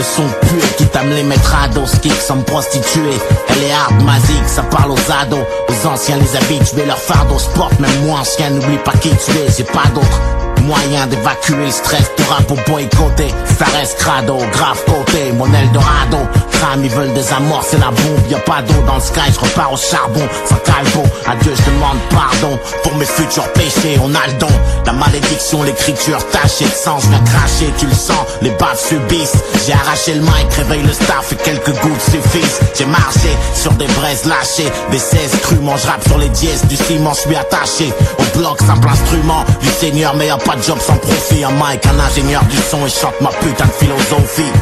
Le 0.00 0.04
son 0.04 0.26
pur, 0.48 0.76
quitte 0.78 0.96
à 0.96 1.02
me 1.02 1.14
les 1.14 1.22
mettre 1.22 1.54
à 1.54 1.68
dos, 1.68 1.84
kick 2.00 2.14
sans 2.14 2.36
me 2.36 2.42
prostituer. 2.42 3.18
Elle 3.50 3.64
est 3.64 3.72
hard, 3.72 4.02
magique, 4.02 4.48
ça 4.48 4.62
parle 4.62 4.92
aux 4.92 5.12
ados, 5.12 5.44
aux 5.68 5.86
anciens 5.86 6.16
les 6.16 6.36
habitués, 6.36 6.86
leur 6.86 6.96
fardeau 6.96 7.38
sport, 7.38 7.70
même 7.78 8.06
moi 8.06 8.20
ancien, 8.20 8.48
n'oublie 8.48 8.78
pas 8.78 8.92
qui 8.92 9.10
tu 9.10 9.30
es, 9.32 9.46
j'ai 9.54 9.64
pas 9.64 9.88
d'autre 9.94 10.20
moyen 10.62 11.06
d'évacuer 11.06 11.56
le 11.56 11.70
stress. 11.70 12.10
De 12.16 12.22
rap 12.24 12.44
pour 12.46 12.56
boycotter 12.68 13.32
Ça 13.60 13.66
reste 13.76 13.98
crado, 13.98 14.38
grave 14.52 14.82
côté, 14.86 15.32
mon 15.32 15.44
Eldorado. 15.52 16.16
Crame, 16.50 16.82
ils 16.82 16.90
veulent 16.90 17.12
des 17.12 17.20
c'est 17.22 17.78
la 17.78 17.90
bombe 17.90 18.30
Y'a 18.30 18.38
pas 18.38 18.62
d'eau 18.62 18.80
dans 18.86 18.94
le 18.94 19.00
sky, 19.02 19.20
je 19.34 19.38
repars 19.38 19.70
au 19.70 19.76
charbon. 19.76 20.26
Sans 20.48 20.56
calvo, 20.56 21.02
adieu 21.26 21.52
je 21.54 21.70
demande 21.70 21.98
pardon. 22.08 22.58
Pour 22.82 22.94
mes 22.96 23.04
futurs 23.04 23.52
péchés, 23.52 23.98
on 24.02 24.14
a 24.14 24.26
le 24.28 24.32
don. 24.38 24.48
La 24.86 24.94
malédiction, 24.94 25.62
l'écriture 25.62 26.26
tachée 26.30 26.64
de 26.64 26.70
sang, 26.70 27.00
je 27.00 27.30
cracher, 27.30 27.70
tu 27.76 27.84
le 27.84 27.92
sens, 27.92 28.24
les 28.40 28.50
baffes 28.52 28.80
subissent. 28.88 29.36
J'ai 29.66 29.74
arraché 29.74 30.14
le 30.14 30.22
mic, 30.22 30.52
réveille 30.56 30.82
le 30.82 30.92
staff 30.94 31.30
et 31.32 31.36
quelques 31.36 31.78
gouttes 31.82 32.00
suffisent. 32.00 32.60
J'ai 32.74 32.86
marché 32.86 33.28
sur 33.54 33.72
des 33.72 33.88
braises 33.88 34.24
lâchées. 34.24 34.72
Des 34.90 34.98
16 34.98 35.40
crues, 35.42 35.58
je 35.76 36.08
sur 36.08 36.18
les 36.18 36.30
dièses 36.30 36.64
Du 36.64 36.76
ciment, 36.76 37.12
je 37.12 37.20
suis 37.20 37.36
attaché 37.36 37.92
Au 38.18 38.38
bloc, 38.38 38.58
simple 38.60 38.88
instrument 38.88 39.44
du 39.60 39.68
seigneur 39.68 40.14
Mais 40.16 40.28
y'a 40.28 40.38
pas 40.38 40.56
de 40.56 40.62
job 40.62 40.78
sans 40.80 40.96
profit. 40.96 41.44
Un 41.44 41.50
mic, 41.50 41.84
un 41.86 42.00
ingénieur 42.00 42.42
du 42.44 42.56
son 42.56 42.86
et 42.86 42.90
chante 42.90 43.20
ma 43.20 43.30
putain 43.50 43.66
de 43.66 43.72
philosophie 43.72 44.52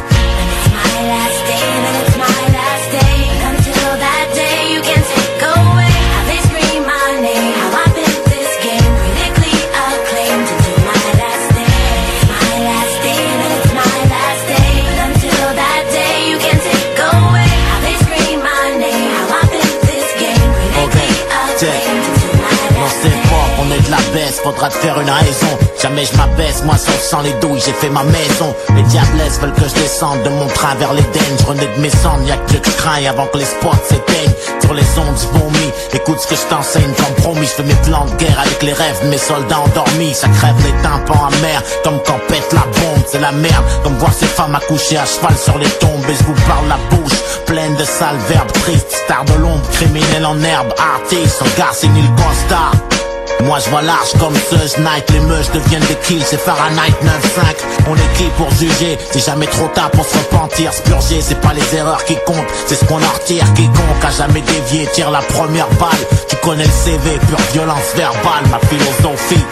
faudra 24.43 24.69
te 24.69 24.75
faire 24.75 24.99
une 24.99 25.09
raison. 25.09 25.57
Jamais 25.81 26.05
je 26.05 26.15
m'abaisse, 26.17 26.63
moi 26.63 26.75
sauf 26.77 27.01
sans 27.01 27.21
les 27.21 27.33
douilles, 27.41 27.61
j'ai 27.65 27.73
fait 27.73 27.89
ma 27.89 28.03
maison. 28.03 28.53
Les 28.75 28.83
diablesses 28.83 29.39
veulent 29.39 29.53
que 29.53 29.67
je 29.67 29.75
descende 29.75 30.23
de 30.23 30.29
mon 30.29 30.47
train 30.47 30.75
vers 30.75 30.93
l'Éden 30.93 31.37
Je 31.39 31.45
renais 31.45 31.69
de 31.75 31.81
mes 31.81 31.89
cendres, 31.89 32.25
y'a 32.27 32.37
que 32.37 32.53
je 32.53 32.71
crains 32.77 33.05
avant 33.09 33.27
que 33.27 33.37
les 33.37 33.45
spots 33.45 33.71
s'éteignent 33.87 34.33
Sur 34.61 34.73
les 34.73 34.83
ondes 34.97 35.17
vomi, 35.33 35.71
écoute 35.93 36.19
ce 36.19 36.27
que 36.27 36.35
je 36.35 36.45
t'enseigne. 36.49 36.91
Comme 36.97 37.15
promis, 37.23 37.45
je 37.45 37.51
fais 37.51 37.63
mes 37.63 37.81
plans 37.85 38.05
de 38.05 38.15
guerre 38.15 38.39
avec 38.39 38.61
les 38.63 38.73
rêves. 38.73 38.99
Mes 39.09 39.17
soldats 39.17 39.59
endormis 39.59 40.13
Ça 40.13 40.27
crève 40.29 40.55
les 40.63 40.81
tympans 40.81 41.27
amers, 41.27 41.63
comme 41.83 41.99
quand 42.05 42.19
pète 42.27 42.51
la 42.53 42.61
bombe 42.61 43.03
C'est 43.07 43.19
la 43.19 43.31
merde, 43.31 43.65
comme 43.83 43.97
voir 43.97 44.13
ces 44.13 44.27
femmes 44.27 44.55
accoucher 44.55 44.97
à 44.97 45.05
cheval 45.05 45.37
sur 45.37 45.57
les 45.57 45.69
tombes 45.79 46.05
Et 46.09 46.13
je 46.13 46.23
vous 46.23 46.35
parle 46.47 46.67
la 46.67 46.77
bouche, 46.95 47.19
pleine 47.45 47.75
de 47.75 47.83
sales 47.83 48.17
verbes 48.27 48.51
tristes 48.51 48.91
Star 48.91 49.23
de 49.25 49.33
l'ombre, 49.33 49.67
criminel 49.71 50.25
en 50.25 50.39
herbe, 50.41 50.73
artiste, 50.77 51.41
regard 51.41 51.73
c'est 51.73 51.87
nul 51.87 52.09
constat 52.15 52.98
moi 53.43 53.59
je 53.59 53.69
vois 53.69 53.81
large 53.81 54.11
comme 54.19 54.35
ce 54.35 54.79
Night 54.79 55.09
Les 55.11 55.19
meufs 55.21 55.51
deviennent 55.51 55.85
des 55.85 55.95
kills, 55.95 56.23
c'est 56.25 56.39
Fahrenheit 56.39 56.93
9-5 57.03 57.87
On 57.87 57.95
est 57.95 58.13
qui 58.17 58.25
pour 58.37 58.49
juger? 58.51 58.97
C'est 59.11 59.25
jamais 59.25 59.47
trop 59.47 59.67
tard 59.67 59.91
pour 59.91 60.05
se 60.05 60.17
repentir 60.17 60.73
Se 60.73 60.81
purger, 60.81 61.21
c'est 61.21 61.39
pas 61.39 61.53
les 61.53 61.75
erreurs 61.75 62.03
qui 62.05 62.15
comptent. 62.25 62.47
C'est 62.67 62.75
ce 62.75 62.85
qu'on 62.85 63.01
en 63.01 63.13
retire 63.13 63.45
Quiconque 63.53 64.05
a 64.05 64.11
jamais 64.11 64.41
dévié 64.41 64.87
Tire 64.93 65.11
la 65.11 65.21
première 65.21 65.69
balle. 65.79 65.89
Tu 66.27 66.35
connais 66.37 66.65
le 66.65 66.71
CV, 66.71 67.19
pure 67.27 67.39
violence 67.53 67.93
verbale 67.95 68.43
Ma 68.51 68.59
philosophie 68.67 69.45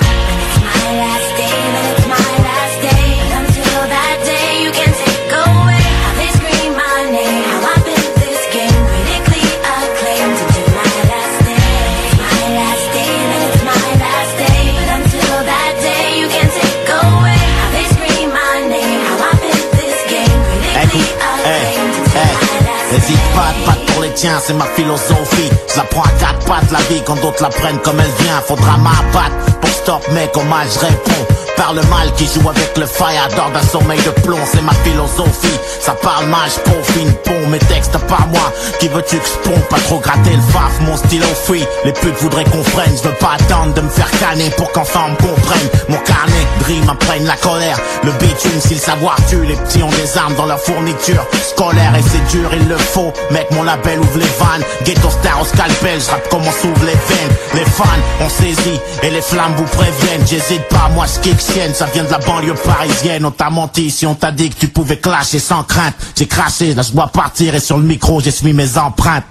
chrétien, 24.17 24.39
c'est 24.39 24.53
ma 24.53 24.65
philosophie. 24.65 25.56
La 25.77 25.83
prends 25.83 26.01
à 26.01 26.09
quatre 26.19 26.43
pattes 26.47 26.71
la 26.71 26.79
vie 26.89 27.03
quand 27.05 27.21
d'autres 27.21 27.43
la 27.43 27.49
prennent 27.49 27.77
comme 27.83 27.99
elle 27.99 28.23
vient. 28.23 28.41
Faudra 28.47 28.77
m'abattre 28.77 29.59
pour 29.61 29.69
stop 29.69 30.07
mec, 30.11 30.35
hommage 30.35 30.69
je 30.73 30.79
réponds. 30.79 31.27
Par 31.55 31.73
le 31.73 31.81
mal 31.83 32.11
qui 32.15 32.25
joue 32.27 32.47
avec 32.47 32.77
le 32.77 32.85
fire 32.85 33.27
d'or 33.35 33.49
d'un 33.51 33.61
sommeil 33.61 33.99
de 34.01 34.11
plomb, 34.21 34.39
c'est 34.51 34.61
ma 34.61 34.73
philosophie. 34.83 35.59
Ça 35.81 35.93
parle 35.93 36.27
mal, 36.27 36.49
je 36.49 36.71
peaufine 36.71 37.11
pont, 37.23 37.47
mes 37.49 37.59
textes 37.59 37.97
pas 38.07 38.27
moi. 38.29 38.53
Qui 38.79 38.87
veux-tu 38.87 39.17
que 39.17 39.25
je 39.25 39.59
Pas 39.67 39.79
trop 39.79 39.99
gratter 39.99 40.35
le 40.35 40.41
faf, 40.53 40.79
mon 40.81 40.95
stylo 40.95 41.25
free. 41.45 41.65
Les 41.83 41.93
putes 41.93 42.17
voudraient 42.21 42.45
qu'on 42.45 42.63
freine, 42.63 42.95
je 42.95 43.09
veux 43.09 43.15
pas 43.15 43.37
attendre 43.39 43.73
de 43.73 43.81
me 43.81 43.89
faire 43.89 44.09
canner 44.19 44.49
pour 44.51 44.71
qu'enfin 44.71 45.01
on 45.07 45.11
me 45.11 45.15
comprenne. 45.15 45.67
Mon 45.89 45.97
carnet, 45.97 46.47
dream 46.59 46.87
apprenne 46.89 47.25
la 47.25 47.35
colère. 47.35 47.79
Le 48.03 48.11
bitume, 48.13 48.59
si 48.59 48.75
le 48.75 48.79
savoir 48.79 49.17
tue, 49.27 49.43
les 49.43 49.55
petits 49.55 49.81
ont 49.81 49.89
des 49.89 50.17
armes 50.17 50.35
dans 50.35 50.45
leur 50.45 50.59
fourniture 50.59 51.25
scolaire 51.41 51.93
et 51.97 52.03
c'est 52.03 52.37
dur, 52.37 52.49
il 52.53 52.67
le 52.67 52.77
faut. 52.77 53.11
Mec, 53.31 53.47
mon 53.51 53.63
label 53.63 53.99
ouvre 53.99 54.19
les 54.19 54.31
vannes. 54.39 54.63
Ghetto 54.83 55.09
star 55.09 55.41
au 55.41 55.45
scalpel, 55.67 55.99
je 55.99 56.29
comment 56.29 56.51
s'ouvrent 56.51 56.85
les 56.85 56.93
veines. 56.93 57.37
Les 57.53 57.65
fans 57.65 57.83
ont 58.21 58.29
saisi 58.29 58.79
et 59.03 59.09
les 59.09 59.21
flammes 59.21 59.53
vous 59.55 59.65
préviennent. 59.65 60.25
J'hésite 60.25 60.63
pas, 60.69 60.89
moi 60.93 61.05
je 61.05 61.19
kick 61.19 61.39
sienne, 61.39 61.73
ça 61.73 61.85
vient 61.93 62.03
de 62.03 62.11
la 62.11 62.19
banlieue 62.19 62.53
parisienne. 62.53 63.25
On 63.25 63.31
t'a 63.31 63.49
menti 63.49 63.89
si 63.89 64.05
on 64.05 64.15
t'a 64.15 64.31
dit 64.31 64.49
que 64.49 64.59
tu 64.59 64.67
pouvais 64.67 64.97
clasher 64.97 65.39
sans 65.39 65.63
crainte. 65.63 65.95
J'ai 66.15 66.27
craché, 66.27 66.73
là 66.73 66.81
je 66.81 66.91
dois 66.91 67.07
partir 67.07 67.55
et 67.55 67.59
sur 67.59 67.77
le 67.77 67.83
micro 67.83 68.19
j'ai 68.19 68.31
suivi 68.31 68.53
mes 68.53 68.77
empreintes. 68.77 69.23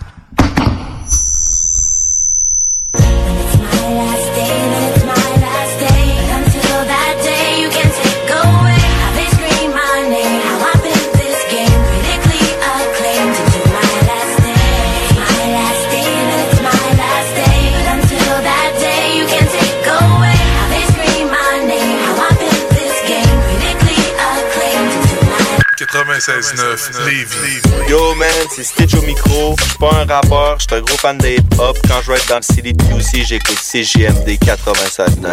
Yo 27.89 28.15
man, 28.15 28.29
c'est 28.55 28.65
Stitch 28.65 28.95
au 28.95 29.03
micro. 29.03 29.55
Je 29.59 29.65
suis 29.65 29.79
pas 29.79 29.91
un 29.93 30.07
rappeur, 30.07 30.59
je 30.59 30.67
suis 30.67 30.75
un 30.75 30.81
gros 30.81 30.97
fan 30.97 31.19
de 31.19 31.29
hip-hop. 31.29 31.77
Quand 31.87 32.01
je 32.03 32.11
vais 32.11 32.17
être 32.17 32.29
dans 32.29 32.37
le 32.37 32.43
CDPUC, 32.43 33.27
j'écoute 33.27 33.59
CGMD 33.59 34.39
96.9. 34.39 35.27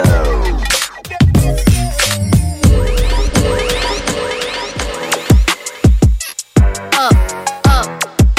up, 6.93 7.14
up, 7.65 7.88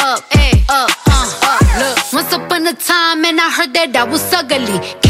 up, 0.00 0.24
ay, 0.32 0.64
up, 0.68 0.90
uh, 1.06 1.46
up. 1.46 1.60
Look, 1.78 2.12
once 2.12 2.32
upon 2.34 2.66
a 2.66 2.74
time, 2.74 3.24
and 3.24 3.40
I 3.40 3.50
heard 3.56 3.72
that 3.72 3.96
I 3.96 4.04
was 4.04 4.32
ugly. 4.34 5.03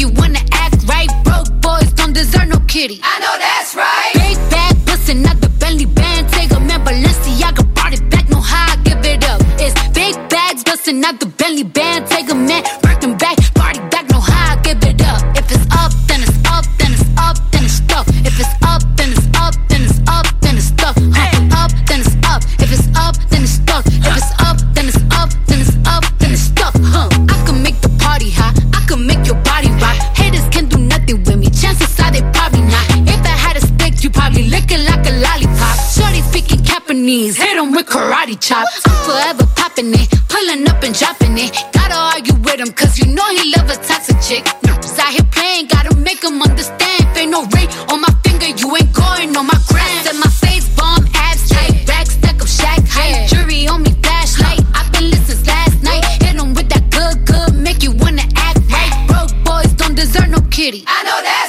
You 0.00 0.08
wanna 0.16 0.40
act 0.52 0.82
right. 0.88 1.08
Broke 1.24 1.52
boys 1.60 1.92
don't 1.92 2.14
deserve 2.14 2.48
no 2.48 2.58
kitty. 2.66 3.00
I 3.02 3.18
know 3.20 3.36
that's 3.38 3.74
right. 3.74 4.12
Big 4.14 4.38
bag, 4.50 4.74
bustin' 4.86 5.26
out 5.26 5.40
the 5.40 5.50
Bentley 5.60 5.84
band, 5.84 6.28
take 6.32 6.50
a 6.52 6.60
man, 6.60 6.82
Balenciaga 6.84 7.62
brought 7.74 7.92
it 7.92 8.08
back, 8.10 8.26
how 8.30 8.72
I 8.72 8.76
give 8.82 9.04
it 9.04 9.22
up. 9.28 9.40
It's 9.60 9.76
big 9.90 10.14
bags, 10.30 10.64
bustin' 10.64 11.04
out 11.04 11.20
the 11.20 11.26
Bentley 11.26 11.64
band, 11.64 12.06
take 12.06 12.30
a 12.30 12.34
man, 12.34 12.64
knees, 37.00 37.36
hit 37.36 37.54
them 37.56 37.72
with 37.72 37.86
karate 37.86 38.38
chops. 38.38 38.80
Forever 39.06 39.46
popping 39.56 39.92
it, 39.94 40.08
pulling 40.28 40.68
up 40.68 40.82
and 40.82 40.94
dropping 40.96 41.36
it. 41.38 41.52
Gotta 41.72 41.96
argue 41.96 42.34
with 42.44 42.60
him, 42.60 42.72
cause 42.72 42.98
you 42.98 43.06
know 43.06 43.26
he 43.30 43.52
love 43.56 43.68
a 43.70 43.76
toxic 43.76 44.16
chick. 44.20 44.44
Noobs 44.62 44.98
out 44.98 45.12
here 45.12 45.26
playing, 45.32 45.66
gotta 45.66 45.94
make 45.96 46.22
him 46.22 46.40
understand. 46.42 47.00
If 47.00 47.16
ain't 47.16 47.30
no 47.30 47.42
ring 47.56 47.68
on 47.90 48.00
my 48.00 48.12
finger, 48.24 48.48
you 48.48 48.76
ain't 48.76 48.92
going 48.92 49.36
on 49.36 49.46
my 49.46 49.58
gram. 49.68 50.04
Said 50.04 50.18
my 50.20 50.30
face 50.30 50.68
bomb, 50.76 51.06
abs 51.14 51.48
tight, 51.48 51.86
back 51.86 52.06
stack 52.06 52.40
up 52.40 52.48
shack 52.48 52.80
height. 52.86 53.28
Jury 53.28 53.66
on 53.66 53.82
me, 53.82 53.92
flashlight. 54.02 54.60
I've 54.74 54.90
been 54.92 55.10
listening 55.10 55.44
last 55.46 55.82
night. 55.82 56.04
Hit 56.22 56.36
him 56.36 56.54
with 56.54 56.68
that 56.68 56.84
good, 56.90 57.24
good, 57.26 57.54
make 57.54 57.82
you 57.82 57.92
wanna 57.92 58.26
act 58.36 58.60
right. 58.70 58.92
Broke 59.08 59.34
boys 59.44 59.72
don't 59.74 59.94
deserve 59.94 60.28
no 60.28 60.40
kitty. 60.50 60.84
I 60.86 61.02
know 61.04 61.20
that. 61.22 61.39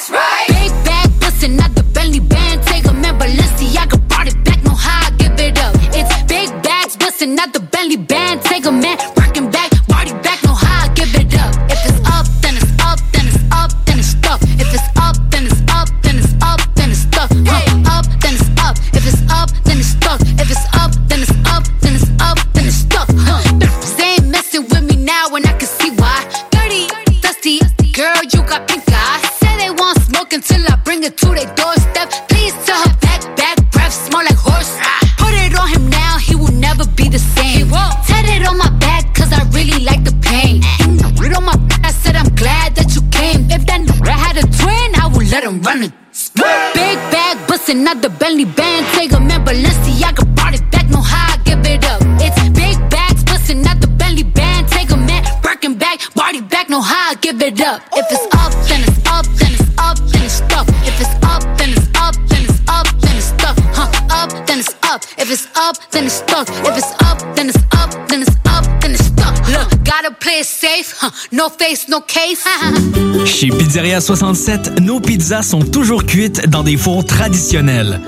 Chez 73.42 73.50
Pizzeria 73.50 74.00
67, 74.00 74.82
nos 74.82 75.00
pizzas 75.00 75.42
sont 75.42 75.62
toujours 75.64 76.06
cuites 76.06 76.48
dans 76.48 76.62
des 76.62 76.78
fours 76.78 77.04
traditionnels. 77.04 78.00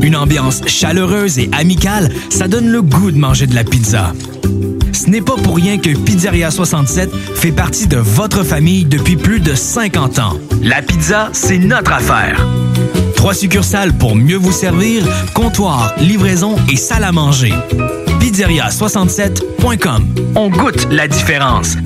Une 0.00 0.16
ambiance 0.16 0.62
chaleureuse 0.66 1.38
et 1.38 1.50
amicale, 1.52 2.10
ça 2.30 2.48
donne 2.48 2.70
le 2.70 2.80
goût 2.80 3.10
de 3.10 3.18
manger 3.18 3.46
de 3.46 3.54
la 3.54 3.62
pizza. 3.62 4.14
Ce 4.94 5.10
n'est 5.10 5.20
pas 5.20 5.34
pour 5.34 5.56
rien 5.56 5.76
que 5.76 5.94
Pizzeria 5.94 6.50
67 6.50 7.14
fait 7.34 7.52
partie 7.52 7.86
de 7.88 7.98
votre 7.98 8.42
famille 8.42 8.86
depuis 8.86 9.16
plus 9.16 9.40
de 9.40 9.54
50 9.54 10.18
ans. 10.18 10.38
La 10.62 10.80
pizza, 10.80 11.28
c'est 11.34 11.58
notre 11.58 11.92
affaire. 11.92 12.42
Trois 13.16 13.34
succursales 13.34 13.92
pour 13.92 14.16
mieux 14.16 14.38
vous 14.38 14.50
servir, 14.50 15.04
comptoir, 15.34 15.92
livraison 16.00 16.56
et 16.72 16.76
salle 16.76 17.04
à 17.04 17.12
manger. 17.12 17.52
Pizzeria67.com. 18.18 20.06
On 20.36 20.48
goûte 20.48 20.88
la 20.90 21.06
différence. 21.06 21.76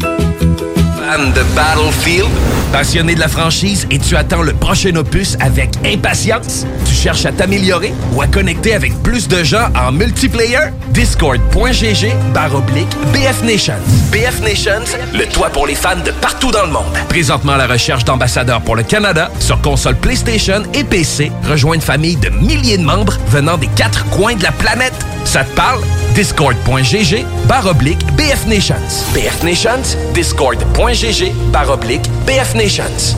Passionné 2.71 3.15
de 3.15 3.21
la 3.21 3.29
franchise 3.29 3.87
et 3.91 3.99
tu 3.99 4.15
attends 4.15 4.43
le 4.43 4.53
prochain 4.53 4.95
opus 4.95 5.39
avec 5.41 5.71
impatience? 5.83 6.67
Tu 6.85 6.93
cherches 6.93 7.25
à 7.25 7.33
t'améliorer 7.33 7.95
ou 8.13 8.21
à 8.21 8.27
connecter 8.27 8.75
avec 8.75 8.93
plus 9.03 9.27
de 9.27 9.43
gens 9.43 9.71
en 9.75 9.91
multiplayer? 9.91 10.69
Discord.gg 10.91 12.13
barre 12.35 12.55
oblique 12.57 12.95
BF 13.15 13.43
Nations. 13.43 13.81
BF 14.13 14.43
Nations, 14.43 14.85
le 15.15 15.25
toit 15.25 15.49
pour 15.49 15.67
les 15.67 15.75
fans 15.75 15.97
de 16.05 16.11
partout 16.11 16.51
dans 16.51 16.67
le 16.67 16.73
monde. 16.73 16.93
Présentement 17.09 17.53
à 17.53 17.57
la 17.57 17.67
recherche 17.67 18.05
d'ambassadeurs 18.05 18.61
pour 18.61 18.77
le 18.77 18.83
Canada 18.83 19.31
sur 19.41 19.63
console 19.63 19.97
PlayStation 19.97 20.63
et 20.75 20.85
PC. 20.85 21.33
Rejoins 21.49 21.77
une 21.77 21.81
famille 21.81 22.17
de 22.17 22.29
milliers 22.29 22.77
de 22.77 22.85
membres 22.85 23.17
venant 23.29 23.57
des 23.57 23.69
quatre 23.69 24.05
coins 24.11 24.35
de 24.35 24.43
la 24.43 24.53
planète. 24.53 24.93
Ça 25.29 25.45
te 25.45 25.55
parle? 25.55 25.83
Discord.gg 26.15 27.27
barre 27.47 27.67
oblique 27.67 27.99
BF 28.17 28.47
Nations. 28.47 28.77
BF 29.13 29.43
Nations, 29.43 29.99
Discord.gg 30.15 31.33
barre 31.53 31.69
oblique 31.69 32.09
BF 32.27 32.55
Nations. 32.55 33.15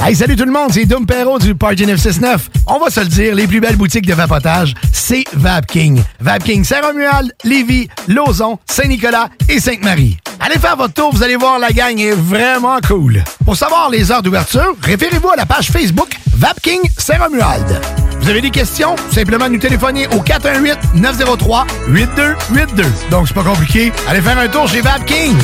Hey, 0.00 0.14
salut 0.14 0.36
tout 0.36 0.44
le 0.44 0.52
monde, 0.52 0.70
c'est 0.72 0.84
Dom 0.84 1.04
Perrault 1.04 1.40
du 1.40 1.56
Party 1.56 1.84
969. 1.84 2.48
On 2.68 2.78
va 2.78 2.90
se 2.90 3.00
le 3.00 3.06
dire, 3.06 3.34
les 3.34 3.48
plus 3.48 3.58
belles 3.58 3.74
boutiques 3.74 4.06
de 4.06 4.14
vapotage, 4.14 4.74
c'est 4.92 5.24
Vapking. 5.32 6.00
Vapking 6.20 6.62
Saint-Romuald, 6.62 7.34
Lévis, 7.42 7.88
Lauson, 8.06 8.60
Saint-Nicolas 8.64 9.30
et 9.48 9.58
Sainte-Marie. 9.58 10.16
Allez 10.38 10.60
faire 10.60 10.76
votre 10.76 10.94
tour, 10.94 11.12
vous 11.12 11.24
allez 11.24 11.34
voir, 11.34 11.58
la 11.58 11.72
gang 11.72 11.98
est 11.98 12.14
vraiment 12.14 12.78
cool. 12.86 13.24
Pour 13.44 13.56
savoir 13.56 13.90
les 13.90 14.12
heures 14.12 14.22
d'ouverture, 14.22 14.76
référez-vous 14.80 15.30
à 15.30 15.36
la 15.36 15.44
page 15.44 15.72
Facebook 15.72 16.10
Vapking 16.36 16.82
Saint-Romuald. 16.96 17.80
Vous 18.28 18.32
avez 18.32 18.42
des 18.42 18.50
questions? 18.50 18.94
Simplement 19.10 19.48
nous 19.48 19.56
téléphoner 19.56 20.06
au 20.08 20.18
418-903-8282. 20.18 22.84
Donc, 23.10 23.26
c'est 23.26 23.32
pas 23.32 23.42
compliqué. 23.42 23.90
Allez 24.06 24.20
faire 24.20 24.38
un 24.38 24.48
tour 24.48 24.68
chez 24.68 24.82
Vapking. 24.82 25.34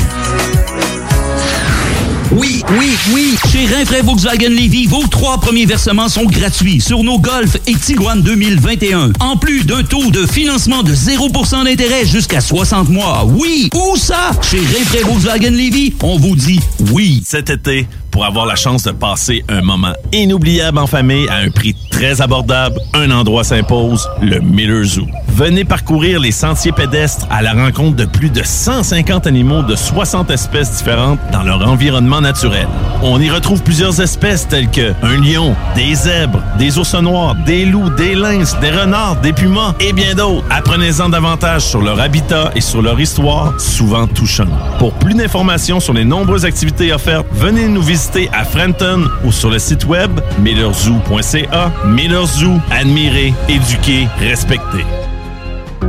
Oui, 2.30 2.62
oui, 2.78 2.90
oui. 3.14 3.38
Chez 3.50 3.64
Rinfraie 3.74 4.02
Volkswagen 4.02 4.50
Levy, 4.50 4.86
vos 4.86 5.06
trois 5.06 5.38
premiers 5.38 5.64
versements 5.64 6.10
sont 6.10 6.24
gratuits 6.24 6.80
sur 6.80 7.02
nos 7.04 7.18
Golf 7.18 7.56
et 7.66 7.74
Tiguan 7.74 8.20
2021. 8.20 9.12
En 9.20 9.38
plus 9.38 9.64
d'un 9.64 9.82
taux 9.82 10.10
de 10.10 10.26
financement 10.26 10.82
de 10.82 10.94
0% 10.94 11.64
d'intérêt 11.64 12.04
jusqu'à 12.04 12.42
60 12.42 12.90
mois. 12.90 13.24
Oui, 13.24 13.70
où 13.72 13.96
ça? 13.96 14.32
Chez 14.42 14.58
Rinfraie 14.58 15.04
Volkswagen 15.04 15.52
Levy, 15.52 15.94
on 16.02 16.18
vous 16.18 16.36
dit 16.36 16.60
oui. 16.92 17.22
Cet 17.24 17.48
été, 17.48 17.86
pour 18.14 18.24
avoir 18.24 18.46
la 18.46 18.54
chance 18.54 18.84
de 18.84 18.92
passer 18.92 19.44
un 19.48 19.60
moment 19.60 19.92
inoubliable 20.12 20.78
en 20.78 20.86
famille 20.86 21.28
à 21.28 21.38
un 21.38 21.50
prix 21.50 21.74
très 21.90 22.22
abordable, 22.22 22.76
un 22.94 23.10
endroit 23.10 23.42
s'impose, 23.42 24.08
le 24.22 24.38
Miller 24.38 24.84
Zoo. 24.84 25.06
Venez 25.28 25.64
parcourir 25.64 26.20
les 26.20 26.30
sentiers 26.30 26.70
pédestres 26.70 27.26
à 27.28 27.42
la 27.42 27.54
rencontre 27.54 27.96
de 27.96 28.04
plus 28.04 28.30
de 28.30 28.42
150 28.44 29.26
animaux 29.26 29.62
de 29.62 29.74
60 29.74 30.30
espèces 30.30 30.76
différentes 30.76 31.18
dans 31.32 31.42
leur 31.42 31.68
environnement 31.68 32.20
naturel. 32.20 32.68
On 33.02 33.20
y 33.20 33.28
retrouve 33.28 33.64
plusieurs 33.64 34.00
espèces 34.00 34.46
telles 34.46 34.70
que 34.70 34.92
un 35.02 35.20
lion, 35.20 35.56
des 35.74 35.92
zèbres, 35.96 36.40
des 36.56 36.78
ours 36.78 36.94
noirs, 36.94 37.34
des 37.44 37.64
loups, 37.64 37.90
des 37.90 38.14
lynx, 38.14 38.56
des 38.60 38.70
renards, 38.70 39.20
des 39.22 39.32
pumas 39.32 39.74
et 39.80 39.92
bien 39.92 40.14
d'autres. 40.14 40.44
Apprenez-en 40.50 41.08
davantage 41.08 41.62
sur 41.62 41.82
leur 41.82 41.98
habitat 41.98 42.52
et 42.54 42.60
sur 42.60 42.80
leur 42.80 43.00
histoire, 43.00 43.60
souvent 43.60 44.06
touchante. 44.06 44.50
Pour 44.78 44.92
plus 44.94 45.14
d'informations 45.14 45.80
sur 45.80 45.94
les 45.94 46.04
nombreuses 46.04 46.44
activités 46.44 46.92
offertes, 46.92 47.26
venez 47.32 47.66
nous 47.66 47.82
visiter 47.82 48.03
à 48.32 48.44
Frenton 48.44 49.08
ou 49.24 49.32
sur 49.32 49.50
le 49.50 49.58
site 49.58 49.86
web 49.86 50.20
millerzoo.ca. 50.38 51.72
Miller 51.86 52.26
Zoo, 52.26 52.60
admirer, 52.70 53.32
éduquer, 53.48 54.08
respecter. 54.20 54.84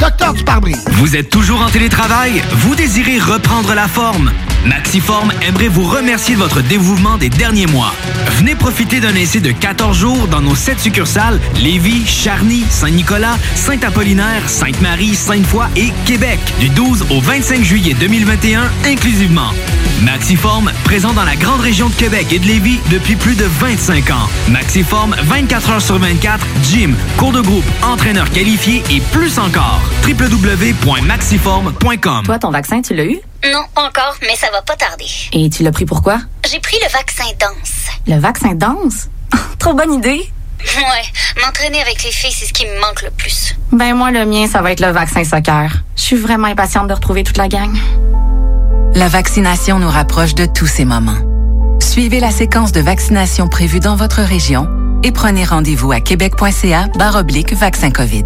Docteur 0.00 0.32
du 0.32 0.44
pare-brise. 0.44 0.84
Vous 0.92 1.16
êtes 1.16 1.28
toujours 1.28 1.60
en 1.60 1.70
télétravail? 1.70 2.40
Vous 2.52 2.76
désirez 2.76 3.18
reprendre 3.18 3.74
la 3.74 3.88
forme? 3.88 4.30
Maxiform 4.64 5.32
aimerait 5.42 5.68
vous 5.68 5.84
remercier 5.84 6.34
de 6.34 6.40
votre 6.40 6.60
dévouement 6.60 7.16
des 7.16 7.28
derniers 7.28 7.66
mois. 7.66 7.92
Venez 8.38 8.54
profiter 8.54 9.00
d'un 9.00 9.14
essai 9.14 9.40
de 9.40 9.50
14 9.50 9.96
jours 9.96 10.28
dans 10.28 10.40
nos 10.40 10.54
7 10.54 10.78
succursales 10.78 11.40
Lévis, 11.56 12.06
Charny, 12.06 12.64
Saint-Nicolas, 12.68 13.38
Saint-Apollinaire, 13.56 14.48
Sainte-Marie, 14.48 15.14
Sainte-Foy 15.14 15.66
et 15.76 15.92
Québec 16.04 16.38
du 16.60 16.68
12 16.68 17.06
au 17.10 17.20
25 17.20 17.64
juillet 17.64 17.94
2021 17.98 18.70
inclusivement. 18.84 19.52
Maxiform, 20.02 20.70
présent 20.84 21.12
dans 21.12 21.24
la 21.24 21.34
grande 21.34 21.60
région 21.60 21.88
de 21.88 21.94
Québec 21.94 22.32
et 22.32 22.38
de 22.38 22.46
Lévis 22.46 22.78
depuis 22.90 23.16
plus 23.16 23.34
de 23.34 23.44
25 23.44 24.10
ans. 24.10 24.28
Maxiform, 24.48 25.16
24 25.24 25.70
heures 25.70 25.82
sur 25.82 25.98
24, 25.98 26.46
gym, 26.62 26.94
cours 27.16 27.32
de 27.32 27.40
groupe, 27.40 27.64
entraîneur 27.82 28.30
qualifié 28.30 28.82
et 28.90 29.00
plus 29.12 29.38
encore. 29.38 29.87
www.maxiform.com 30.06 32.22
Toi, 32.24 32.38
ton 32.38 32.50
vaccin, 32.50 32.80
tu 32.82 32.94
l'as 32.94 33.04
eu? 33.04 33.18
Non, 33.52 33.62
encore, 33.76 34.16
mais 34.22 34.34
ça 34.36 34.48
va 34.52 34.62
pas 34.62 34.76
tarder. 34.76 35.06
Et 35.32 35.50
tu 35.50 35.62
l'as 35.62 35.72
pris 35.72 35.84
pourquoi? 35.84 36.18
J'ai 36.50 36.60
pris 36.60 36.76
le 36.82 36.88
vaccin 36.90 37.24
danse. 37.38 37.86
Le 38.06 38.18
vaccin 38.18 38.54
danse? 38.54 39.08
Trop 39.58 39.74
bonne 39.74 39.92
idée! 39.94 40.30
Ouais, 40.76 41.42
m'entraîner 41.44 41.80
avec 41.80 42.02
les 42.02 42.10
filles, 42.10 42.32
c'est 42.32 42.46
ce 42.46 42.52
qui 42.52 42.66
me 42.66 42.80
manque 42.80 43.02
le 43.02 43.10
plus. 43.10 43.54
Ben 43.72 43.94
moi, 43.94 44.10
le 44.10 44.24
mien, 44.24 44.48
ça 44.48 44.60
va 44.60 44.72
être 44.72 44.80
le 44.80 44.90
vaccin 44.90 45.24
soccer. 45.24 45.70
Je 45.96 46.02
suis 46.02 46.16
vraiment 46.16 46.48
impatiente 46.48 46.88
de 46.88 46.94
retrouver 46.94 47.22
toute 47.22 47.36
la 47.36 47.48
gang. 47.48 47.76
La 48.94 49.08
vaccination 49.08 49.78
nous 49.78 49.90
rapproche 49.90 50.34
de 50.34 50.46
tous 50.46 50.66
ces 50.66 50.84
moments. 50.84 51.18
Suivez 51.80 52.20
la 52.20 52.30
séquence 52.30 52.72
de 52.72 52.80
vaccination 52.80 53.48
prévue 53.48 53.80
dans 53.80 53.96
votre 53.96 54.22
région 54.22 54.66
et 55.04 55.12
prenez 55.12 55.44
rendez-vous 55.44 55.92
à 55.92 56.00
québec.ca 56.00 56.88
oblique 57.14 57.52
vaccin 57.52 57.90
COVID. 57.90 58.24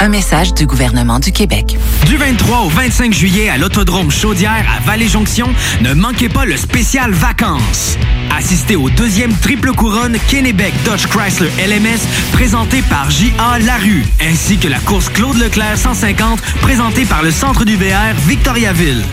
Un 0.00 0.08
message 0.08 0.54
du 0.54 0.66
gouvernement 0.66 1.18
du 1.18 1.32
Québec. 1.32 1.76
Du 2.06 2.16
23 2.16 2.60
au 2.60 2.68
25 2.68 3.12
juillet 3.12 3.48
à 3.48 3.56
l'Autodrome 3.56 4.10
Chaudière 4.10 4.64
à 4.76 4.80
Vallée-Jonction, 4.80 5.48
ne 5.80 5.94
manquez 5.94 6.28
pas 6.28 6.44
le 6.44 6.56
spécial 6.56 7.12
vacances. 7.12 7.96
Assistez 8.36 8.76
au 8.76 8.90
deuxième 8.90 9.34
triple 9.34 9.72
couronne 9.72 10.16
Kennebec 10.28 10.74
Dodge 10.84 11.06
Chrysler 11.06 11.50
LMS 11.58 12.00
présenté 12.32 12.82
par 12.82 13.10
J.A. 13.10 13.58
Larue, 13.60 14.04
ainsi 14.20 14.58
que 14.58 14.68
la 14.68 14.78
course 14.80 15.08
Claude 15.08 15.38
Leclerc 15.38 15.78
150 15.78 16.40
présentée 16.60 17.04
par 17.04 17.22
le 17.22 17.30
Centre 17.30 17.64
du 17.64 17.76
VR 17.76 18.14
Victoriaville. 18.26 19.04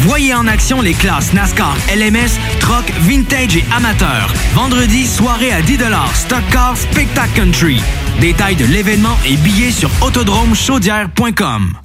Voyez 0.00 0.32
en 0.34 0.46
action 0.46 0.80
les 0.80 0.94
classes 0.94 1.34
NASCAR 1.34 1.76
LMS, 1.94 2.38
Truck, 2.58 2.90
Vintage 3.00 3.56
et 3.56 3.64
Amateur. 3.76 4.32
Vendredi, 4.54 5.06
soirée 5.06 5.52
à 5.52 5.60
10 5.60 5.78
Stock 6.14 6.42
Car 6.50 6.74
Spectacle 6.76 7.32
Country. 7.34 7.82
Détails 8.18 8.56
de 8.56 8.64
l'événement 8.64 9.16
et 9.26 9.36
billets 9.36 9.70
sur 9.70 9.90
hippodromechaudière.com. 10.30 11.80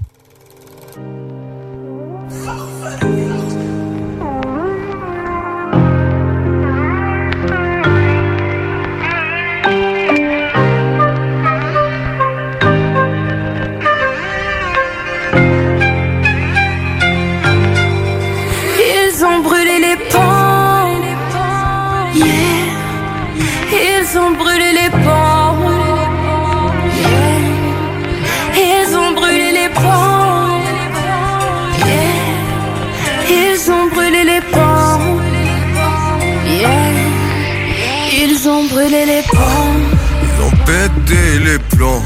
Ils 39.07 40.41
ont 40.43 40.49
pété 40.65 41.37
les 41.45 41.59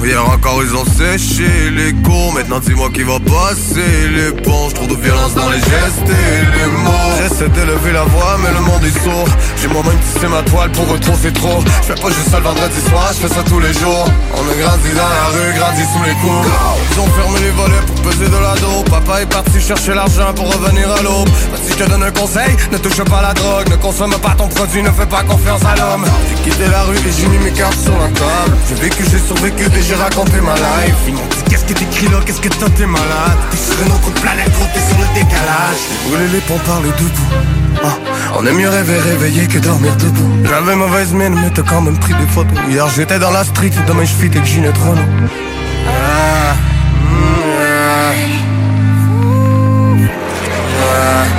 Hier 0.03 0.25
encore 0.25 0.63
ils 0.63 0.73
ont 0.75 0.85
séché 0.85 1.69
les 1.69 1.93
cours. 2.01 2.33
Maintenant 2.33 2.59
dis-moi 2.59 2.89
qui 2.93 3.03
va 3.03 3.19
passer 3.19 4.09
les 4.09 4.31
ponts. 4.41 4.69
Trop 4.73 4.87
de 4.87 4.95
violence 4.95 5.35
dans 5.35 5.49
les 5.49 5.59
gestes 5.59 6.09
et 6.09 6.57
les 6.57 6.65
mots. 6.71 6.89
J'essaie 7.21 7.49
d'élever 7.49 7.91
la 7.93 8.03
voix 8.03 8.37
mais 8.41 8.49
le 8.51 8.61
monde 8.61 8.83
est 8.83 9.03
sourd. 9.03 9.27
J'ai 9.61 9.67
moi-même 9.67 9.97
tissé 9.99 10.27
ma 10.27 10.41
toile 10.43 10.71
pour 10.71 10.85
eux 10.93 10.99
trop 10.99 11.17
trop. 11.35 11.63
Je 11.81 11.93
fais 11.93 12.01
pas 12.01 12.09
juste 12.09 12.29
ça 12.31 12.39
le 12.39 12.45
vendredi 12.45 12.81
soir, 12.89 13.09
je 13.13 13.27
fais 13.27 13.33
ça 13.33 13.43
tous 13.43 13.59
les 13.59 13.73
jours. 13.73 14.09
On 14.33 14.41
a 14.41 14.55
grandi 14.55 14.89
dans 14.95 15.11
la 15.17 15.25
rue, 15.35 15.53
grandi 15.59 15.83
sous 15.93 16.03
les 16.03 16.15
coups. 16.21 16.47
Ils 16.91 16.99
ont 16.99 17.07
fermé 17.07 17.39
les 17.41 17.51
volets 17.51 17.83
pour 17.85 17.95
peser 18.01 18.25
de 18.25 18.39
la 18.41 18.55
dos. 18.55 18.83
Papa 18.89 19.21
est 19.21 19.27
parti 19.27 19.59
chercher 19.61 19.93
l'argent 19.93 20.33
pour 20.35 20.51
revenir 20.51 20.89
à 20.91 21.01
l'aube. 21.03 21.29
Si 21.63 21.73
je 21.73 21.83
te 21.83 21.89
donne 21.89 22.03
un 22.03 22.11
conseil, 22.11 22.55
ne 22.71 22.77
touche 22.77 23.03
pas 23.03 23.21
la 23.21 23.33
drogue, 23.33 23.69
ne 23.69 23.75
consomme 23.75 24.15
pas 24.21 24.33
ton 24.37 24.47
produit, 24.47 24.81
ne 24.81 24.91
fais 24.91 25.05
pas 25.05 25.23
confiance 25.23 25.61
à 25.63 25.75
l'homme. 25.75 26.05
J'ai 26.29 26.49
quitté 26.49 26.65
la 26.71 26.83
rue 26.83 26.97
et 26.97 27.13
j'ai 27.15 27.27
mis 27.27 27.37
mes 27.37 27.51
cartes 27.51 27.79
sur 27.79 27.97
la 27.99 28.07
table. 28.07 28.57
J'ai 28.67 28.75
vécu, 28.75 29.03
j'ai 29.11 29.19
survécu 29.19 29.59
et 29.68 29.81
j'ai 29.81 29.95
raconté 29.95 30.40
ma 30.41 30.56
life. 30.56 30.95
Ils 31.07 31.14
m'ont 31.14 31.26
dit 31.26 31.44
qu'est-ce 31.49 31.65
que 31.65 31.73
t'écris 31.73 32.07
là, 32.07 32.19
qu'est-ce 32.26 32.41
que 32.41 32.49
toi 32.49 32.68
t'es 32.76 32.86
malade? 32.86 33.38
T'es 33.52 33.57
sur 33.57 33.81
une 33.86 33.91
autre 33.91 34.11
planète, 34.22 34.52
gros, 34.53 34.65
t'es 34.73 34.80
sur 34.80 34.98
le 34.98 35.07
décalage. 35.14 35.81
Brûler 36.07 36.27
les 36.34 36.40
ponts 36.41 36.60
par 36.65 36.81
le 36.81 36.90
debout. 36.90 37.30
Ah, 37.84 37.98
on 38.38 38.45
aime 38.45 38.57
mieux 38.57 38.69
rêver 38.69 38.99
réveillé 38.99 39.48
que 39.48 39.60
dormir 39.60 39.95
debout. 39.98 40.30
J'avais 40.45 40.76
mauvaise 40.76 41.14
mine, 41.14 41.36
mais 41.41 41.49
t'as 41.49 41.64
quand 41.64 41.81
même 41.81 41.98
pris 41.99 42.14
des 42.14 42.27
photos. 42.27 42.57
Hier 42.69 42.88
j'étais 42.90 43.19
dans 43.19 43.31
la 43.31 43.44
street, 43.44 43.72
demain 43.88 44.06
je 44.06 44.14
fit 44.14 44.30
mm, 44.30 44.73
ah. 45.88 46.56
Ah, 48.02 48.14
ah. 50.91 51.38